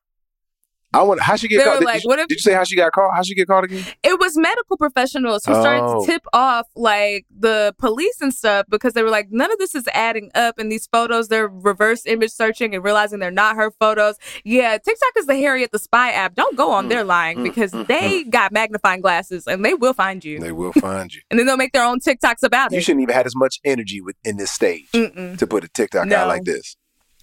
I 0.95 1.03
want 1.03 1.21
how 1.21 1.37
she 1.37 1.49
get 1.49 1.59
They 1.59 1.65
caught. 1.65 1.79
Did, 1.79 1.85
like, 1.87 2.03
you, 2.05 2.09
what 2.09 2.19
if- 2.19 2.29
did 2.29 2.35
you 2.37 2.41
say 2.41 2.53
how 2.53 2.65
she 2.65 2.77
got 2.77 2.93
caught? 2.93 3.15
How 3.15 3.23
she 3.23 3.35
get 3.35 3.47
caught 3.49 3.65
again? 3.65 3.85
It 4.03 4.19
was 4.21 4.37
medical 4.37 4.77
professionals 4.77 5.45
who 5.45 5.55
started 5.55 5.83
Oh. 5.85 6.05
to 6.05 6.11
tip 6.11 6.23
off 6.33 6.67
like 6.77 7.27
the 7.37 7.75
police 7.79 8.21
and 8.21 8.33
stuff 8.35 8.67
because 8.69 8.93
they 8.93 9.03
were 9.03 9.11
like, 9.11 9.29
none 9.31 9.51
of 9.53 9.59
this 9.59 9.75
is 9.75 9.89
adding 9.95 10.31
up. 10.35 10.59
And 10.59 10.71
these 10.71 10.87
photos, 10.87 11.29
they're 11.29 11.49
reverse 11.49 12.05
image 12.07 12.31
searching 12.31 12.75
and 12.75 12.85
realizing 12.85 13.19
they're 13.21 13.31
not 13.31 13.57
her 13.57 13.71
photos. 13.71 14.17
Yeah, 14.45 14.73
TikTok 14.79 15.13
is 15.17 15.27
the 15.27 15.37
Harriet 15.37 15.73
the 15.73 15.79
Spy 15.79 16.11
app. 16.11 16.35
Don't 16.35 16.57
go 16.57 16.71
on 16.71 16.89
there 16.89 17.05
lying 17.05 17.39
mm, 17.39 17.45
because 17.45 17.73
mm, 17.73 17.87
they 17.87 18.25
got 18.25 18.53
magnifying 18.53 19.01
glasses 19.01 19.47
and 19.47 19.65
they 19.65 19.75
will 19.75 19.95
find 19.95 20.25
you. 20.25 20.39
They 20.41 20.53
will 20.53 20.73
find 20.73 21.13
you. 21.13 21.21
and 21.31 21.39
then 21.39 21.47
they'll 21.47 21.57
make 21.57 21.73
their 21.73 21.85
own 21.85 22.01
TikToks 22.01 22.43
about 22.43 22.71
You 22.71 22.77
it. 22.77 22.79
You 22.79 22.83
shouldn't 22.83 23.03
even 23.03 23.15
have 23.15 23.27
as 23.27 23.35
much 23.37 23.59
energy 23.65 24.01
with, 24.01 24.17
in 24.25 24.37
this 24.37 24.51
stage 24.51 24.89
Mm-mm. 24.93 25.39
to 25.39 25.47
put 25.47 25.65
a 25.65 25.69
TikTok 25.69 26.07
No. 26.07 26.17
out 26.17 26.29
like 26.29 26.45
this. 26.45 26.77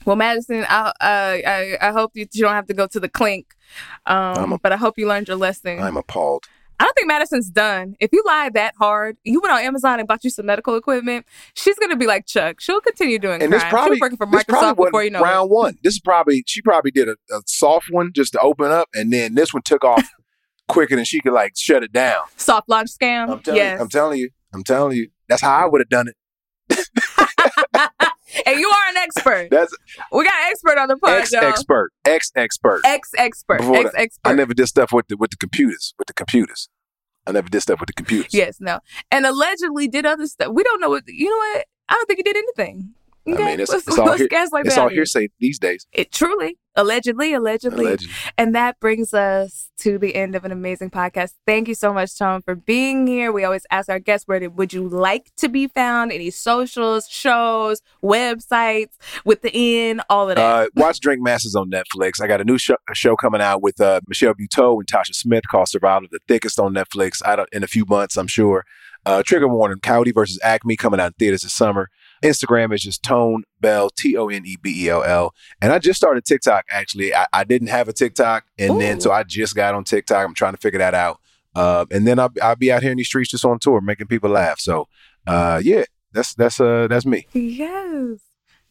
Well, 0.05 0.15
Madison, 0.15 0.65
I, 0.69 0.87
uh, 0.87 0.93
I 1.01 1.77
I 1.81 1.91
hope 1.91 2.11
you, 2.15 2.25
you 2.31 2.41
don't 2.43 2.53
have 2.53 2.67
to 2.67 2.73
go 2.73 2.87
to 2.87 2.99
the 2.99 3.09
clink, 3.09 3.55
um, 4.05 4.53
a- 4.53 4.57
but 4.59 4.71
I 4.71 4.77
hope 4.77 4.97
you 4.97 5.07
learned 5.07 5.27
your 5.27 5.37
lesson. 5.37 5.79
I'm 5.81 5.97
appalled. 5.97 6.45
I 6.79 6.85
don't 6.85 6.93
think 6.95 7.07
Madison's 7.07 7.49
done. 7.49 7.95
If 7.99 8.11
you 8.13 8.23
lied 8.25 8.53
that 8.53 8.73
hard, 8.79 9.17
you 9.25 9.41
went 9.41 9.53
on 9.53 9.59
Amazon 9.59 9.99
and 9.99 10.07
bought 10.07 10.23
you 10.23 10.29
some 10.29 10.45
medical 10.45 10.77
equipment, 10.77 11.25
she's 11.53 11.77
gonna 11.77 11.97
be 11.97 12.07
like 12.07 12.25
Chuck. 12.25 12.61
She'll 12.61 12.79
continue 12.79 13.19
doing 13.19 13.41
And 13.41 13.51
crime. 13.51 13.59
this 13.59 13.69
probably 13.69 13.97
she 13.97 14.01
was 14.01 14.11
working 14.11 14.17
for 14.17 14.27
Microsoft 14.27 14.77
before 14.77 15.03
you 15.03 15.09
know 15.09 15.21
round 15.21 15.49
one. 15.49 15.77
This 15.83 15.95
is 15.95 15.99
probably 15.99 16.43
she 16.47 16.61
probably 16.61 16.91
did 16.91 17.09
a, 17.09 17.17
a 17.33 17.41
soft 17.45 17.87
one 17.91 18.11
just 18.15 18.31
to 18.33 18.39
open 18.39 18.71
up, 18.71 18.87
and 18.93 19.11
then 19.11 19.35
this 19.35 19.53
one 19.53 19.63
took 19.63 19.83
off 19.83 20.09
quicker 20.69 20.95
than 20.95 21.03
she 21.03 21.19
could 21.19 21.33
like 21.33 21.51
shut 21.57 21.83
it 21.83 21.91
down. 21.91 22.23
Soft 22.37 22.69
launch 22.69 22.89
scam. 22.91 23.29
I'm 23.29 23.39
telling 23.41 23.57
yes. 23.57 23.77
you. 23.77 23.83
I'm 23.83 23.89
telling 23.89 24.19
you. 24.19 24.29
I'm 24.53 24.63
telling 24.63 24.97
you. 24.97 25.09
That's 25.27 25.41
how 25.41 25.53
I 25.53 25.65
would 25.65 25.81
have 25.81 25.89
done 25.89 26.07
it. 26.07 26.15
And 28.45 28.59
you 28.59 28.69
are 28.69 28.89
an 28.89 28.97
expert. 28.97 29.47
That's 29.51 29.75
we 30.11 30.23
got 30.23 30.33
expert 30.49 30.77
on 30.77 30.87
the 30.87 30.95
podcast. 30.95 31.19
Ex 31.19 31.33
expert, 31.33 31.91
ex 32.05 32.31
expert, 32.35 32.81
ex 32.85 33.09
expert, 33.17 33.61
ex 33.61 33.91
expert. 33.95 34.29
I 34.29 34.33
never 34.33 34.53
did 34.53 34.67
stuff 34.67 34.91
with 34.91 35.07
the 35.07 35.17
with 35.17 35.31
the 35.31 35.37
computers, 35.37 35.93
with 35.97 36.07
the 36.07 36.13
computers. 36.13 36.69
I 37.27 37.31
never 37.31 37.49
did 37.49 37.61
stuff 37.61 37.79
with 37.79 37.87
the 37.87 37.93
computers. 37.93 38.33
Yes, 38.33 38.57
no, 38.59 38.79
and 39.11 39.25
allegedly 39.25 39.87
did 39.87 40.05
other 40.05 40.27
stuff. 40.27 40.51
We 40.53 40.63
don't 40.63 40.81
know 40.81 40.89
what. 40.89 41.03
You 41.07 41.29
know 41.29 41.37
what? 41.37 41.65
I 41.89 41.93
don't 41.95 42.05
think 42.05 42.17
he 42.19 42.23
did 42.23 42.37
anything. 42.37 42.93
Okay? 43.27 43.43
I 43.43 43.45
mean, 43.47 43.59
it's, 43.59 43.73
it's 43.73 43.97
all, 43.97 44.13
hear, 44.13 44.27
it's 44.31 44.77
all 44.77 44.89
hearsay 44.89 45.29
these 45.39 45.59
days. 45.59 45.85
It 45.91 46.11
truly, 46.11 46.57
allegedly, 46.75 47.33
allegedly. 47.33 47.85
allegedly. 47.85 48.13
And 48.37 48.55
that 48.55 48.79
brings 48.79 49.13
us 49.13 49.69
to 49.79 49.97
the 49.97 50.15
end 50.15 50.35
of 50.35 50.45
an 50.45 50.51
amazing 50.51 50.89
podcast. 50.89 51.33
Thank 51.45 51.67
you 51.67 51.75
so 51.75 51.93
much, 51.93 52.17
Tone, 52.17 52.41
for 52.41 52.55
being 52.55 53.05
here. 53.07 53.31
We 53.31 53.43
always 53.43 53.65
ask 53.69 53.89
our 53.89 53.99
guests 53.99 54.27
where 54.27 54.49
would 54.49 54.73
you 54.73 54.87
like 54.87 55.31
to 55.37 55.49
be 55.49 55.67
found? 55.67 56.11
Any 56.11 56.31
socials, 56.31 57.07
shows, 57.07 57.81
websites, 58.03 58.93
with 59.25 59.41
the 59.41 59.51
N, 59.53 60.01
all 60.09 60.29
of 60.29 60.37
that. 60.37 60.65
Uh, 60.65 60.69
watch 60.75 60.99
Drink 60.99 61.21
Masters 61.21 61.55
on 61.55 61.69
Netflix. 61.69 62.21
I 62.21 62.27
got 62.27 62.41
a 62.41 62.45
new 62.45 62.57
show, 62.57 62.77
a 62.89 62.95
show 62.95 63.15
coming 63.15 63.41
out 63.41 63.61
with 63.61 63.79
uh, 63.79 64.01
Michelle 64.07 64.33
Buteau 64.33 64.77
and 64.77 64.87
Tasha 64.87 65.13
Smith 65.13 65.43
called 65.51 65.67
Survival 65.67 66.05
of 66.05 66.11
the 66.11 66.19
Thickest 66.27 66.59
on 66.59 66.73
Netflix 66.73 67.21
out 67.23 67.47
in 67.51 67.63
a 67.63 67.67
few 67.67 67.85
months, 67.85 68.17
I'm 68.17 68.27
sure. 68.27 68.65
Uh, 69.05 69.23
Trigger 69.23 69.47
warning: 69.47 69.79
Coyote 69.81 70.11
versus 70.11 70.39
Acme 70.43 70.75
coming 70.75 70.99
out 70.99 71.07
in 71.07 71.13
theaters 71.13 71.43
this 71.43 71.53
summer. 71.53 71.89
Instagram 72.23 72.73
is 72.73 72.81
just 72.81 73.03
Tone 73.03 73.43
Bell, 73.61 73.89
T 73.89 74.17
O 74.17 74.27
N 74.29 74.43
E 74.45 74.57
B 74.61 74.85
E 74.85 74.89
L 74.89 75.03
L. 75.03 75.33
And 75.61 75.71
I 75.71 75.79
just 75.79 75.97
started 75.97 76.25
TikTok 76.25 76.65
actually. 76.69 77.13
I, 77.13 77.25
I 77.33 77.43
didn't 77.43 77.69
have 77.69 77.87
a 77.87 77.93
TikTok, 77.93 78.45
and 78.57 78.75
Ooh. 78.75 78.79
then 78.79 78.99
so 78.99 79.11
I 79.11 79.23
just 79.23 79.55
got 79.55 79.75
on 79.75 79.83
TikTok. 79.83 80.25
I'm 80.25 80.33
trying 80.33 80.53
to 80.53 80.59
figure 80.59 80.79
that 80.79 80.93
out. 80.93 81.19
Uh, 81.55 81.85
and 81.91 82.05
then 82.07 82.19
I'll, 82.19 82.31
I'll 82.41 82.55
be 82.55 82.71
out 82.71 82.83
here 82.83 82.91
in 82.91 82.97
these 82.97 83.07
streets 83.07 83.31
just 83.31 83.43
on 83.43 83.59
tour, 83.59 83.81
making 83.81 84.07
people 84.07 84.29
laugh. 84.29 84.59
So, 84.59 84.87
uh, 85.27 85.61
yeah, 85.63 85.83
that's 86.13 86.33
that's 86.35 86.59
uh 86.59 86.87
that's 86.87 87.05
me. 87.05 87.27
Yes. 87.33 88.19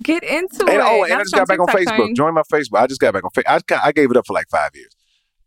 Get 0.03 0.23
into 0.23 0.61
and, 0.61 0.71
it. 0.71 0.81
Oh, 0.81 1.05
and 1.05 1.15
I 1.15 1.19
just 1.19 1.35
got 1.35 1.49
back 1.49 1.59
TikTok 1.59 1.75
on 1.75 1.83
Facebook. 1.83 2.17
Join 2.17 2.35
my 2.35 2.43
Facebook. 2.43 2.79
I 2.79 2.87
just 2.87 3.01
got 3.01 3.15
back 3.15 3.25
on 3.25 3.31
Facebook. 3.31 3.63
I, 3.73 3.89
I 3.89 3.93
gave 3.93 4.11
it 4.11 4.17
up 4.17 4.27
for 4.27 4.33
like 4.33 4.49
five 4.49 4.71
years. 4.75 4.95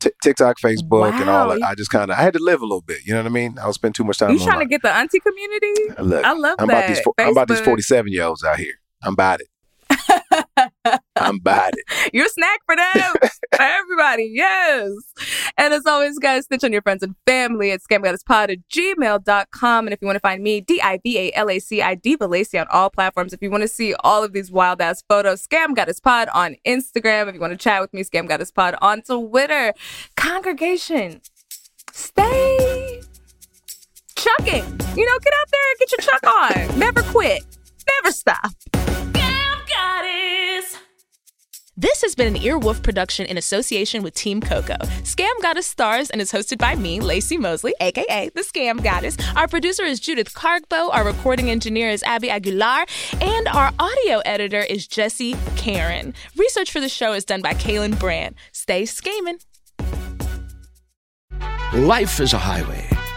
T- 0.01 0.11
TikTok, 0.23 0.59
Facebook, 0.59 1.11
wow. 1.11 1.21
and 1.21 1.29
all 1.29 1.49
that. 1.49 1.61
I 1.63 1.75
just 1.75 1.91
kind 1.91 2.09
of 2.09 2.17
I 2.17 2.21
had 2.21 2.33
to 2.33 2.39
live 2.43 2.61
a 2.61 2.65
little 2.65 2.81
bit. 2.81 3.05
You 3.05 3.13
know 3.13 3.19
what 3.19 3.27
I 3.27 3.29
mean? 3.29 3.57
I 3.59 3.63
don't 3.63 3.73
spend 3.73 3.95
too 3.95 4.03
much 4.03 4.17
time. 4.17 4.31
You 4.31 4.39
trying 4.39 4.59
to 4.59 4.65
get 4.65 4.81
the 4.81 4.91
auntie 4.91 5.19
community? 5.19 5.73
Look, 5.99 6.25
I 6.25 6.33
love 6.33 6.55
I'm 6.59 6.67
that. 6.67 6.85
About 6.85 6.87
these, 6.87 7.01
I'm 7.19 7.31
about 7.31 7.47
these 7.47 7.61
forty 7.61 7.83
seven 7.83 8.11
year 8.11 8.23
olds 8.23 8.43
out 8.43 8.57
here. 8.57 8.73
I'm 9.03 9.13
about 9.13 9.41
it. 9.41 9.47
I'm 10.85 11.35
about 11.35 11.73
it. 11.73 12.11
You're 12.13 12.25
a 12.25 12.29
snack 12.29 12.59
for 12.65 12.75
them, 12.75 13.13
for 13.55 13.61
everybody. 13.61 14.31
Yes. 14.33 14.91
And 15.57 15.73
as 15.73 15.85
always, 15.85 16.17
guys, 16.19 16.45
snitch 16.45 16.63
on 16.63 16.71
your 16.71 16.81
friends 16.81 17.03
and 17.03 17.15
family 17.25 17.71
at 17.71 17.81
scamgoddesspod 17.81 18.51
at 18.51 18.57
gmail.com. 18.69 19.87
And 19.87 19.93
if 19.93 20.01
you 20.01 20.05
want 20.05 20.15
to 20.15 20.21
find 20.21 20.41
me, 20.43 20.61
D 20.61 20.81
I 20.81 20.99
V 21.03 21.17
A 21.17 21.31
L 21.33 21.49
A 21.49 21.59
C 21.59 21.81
I 21.81 21.95
Diva 21.95 22.27
Laci 22.27 22.59
on 22.59 22.67
all 22.71 22.89
platforms. 22.89 23.33
If 23.33 23.41
you 23.41 23.51
want 23.51 23.61
to 23.61 23.67
see 23.67 23.93
all 24.01 24.23
of 24.23 24.33
these 24.33 24.51
wild 24.51 24.81
ass 24.81 25.03
photos, 25.07 25.45
Scam 25.45 25.75
Goddess 25.75 25.99
Pod 25.99 26.29
on 26.33 26.55
Instagram. 26.65 27.27
If 27.27 27.35
you 27.35 27.41
want 27.41 27.51
to 27.51 27.57
chat 27.57 27.81
with 27.81 27.93
me, 27.93 28.03
Scam 28.03 28.27
Goddess 28.27 28.51
Pod 28.51 28.75
on 28.81 29.01
Twitter. 29.01 29.73
Congregation, 30.15 31.21
stay 31.91 33.01
chucking. 34.15 34.63
You 34.95 35.05
know, 35.05 35.19
get 35.19 35.33
out 35.39 35.47
there 35.51 35.69
and 35.69 35.79
get 35.79 35.91
your 35.91 35.99
chuck 35.99 36.27
on. 36.27 36.79
Never 36.79 37.01
quit. 37.03 37.43
Never 37.87 38.11
stop. 38.11 38.51
Goddess. 39.75 40.77
This 41.77 42.01
has 42.01 42.15
been 42.15 42.35
an 42.35 42.41
Earwolf 42.41 42.83
production 42.83 43.25
in 43.25 43.37
association 43.37 44.03
with 44.03 44.13
Team 44.13 44.41
Coco. 44.41 44.75
Scam 45.03 45.31
Goddess 45.41 45.65
stars 45.65 46.09
and 46.09 46.21
is 46.21 46.31
hosted 46.31 46.57
by 46.57 46.75
me, 46.75 46.99
Laci 46.99 47.39
Mosley, 47.39 47.73
aka 47.79 48.29
the 48.35 48.41
Scam 48.41 48.83
Goddess. 48.83 49.17
Our 49.35 49.47
producer 49.47 49.83
is 49.83 49.99
Judith 49.99 50.33
Cargbo, 50.33 50.93
our 50.93 51.03
recording 51.03 51.49
engineer 51.49 51.89
is 51.89 52.03
Abby 52.03 52.29
Aguilar, 52.29 52.85
and 53.19 53.47
our 53.47 53.71
audio 53.79 54.19
editor 54.25 54.61
is 54.61 54.87
Jesse 54.87 55.35
Karen. 55.55 56.13
Research 56.37 56.71
for 56.71 56.79
the 56.79 56.89
show 56.89 57.13
is 57.13 57.25
done 57.25 57.41
by 57.41 57.53
Kaelyn 57.53 57.97
Brandt. 57.99 58.35
Stay 58.51 58.83
scamming. 58.83 59.43
Life 61.73 62.19
is 62.19 62.33
a 62.33 62.37
highway 62.37 63.00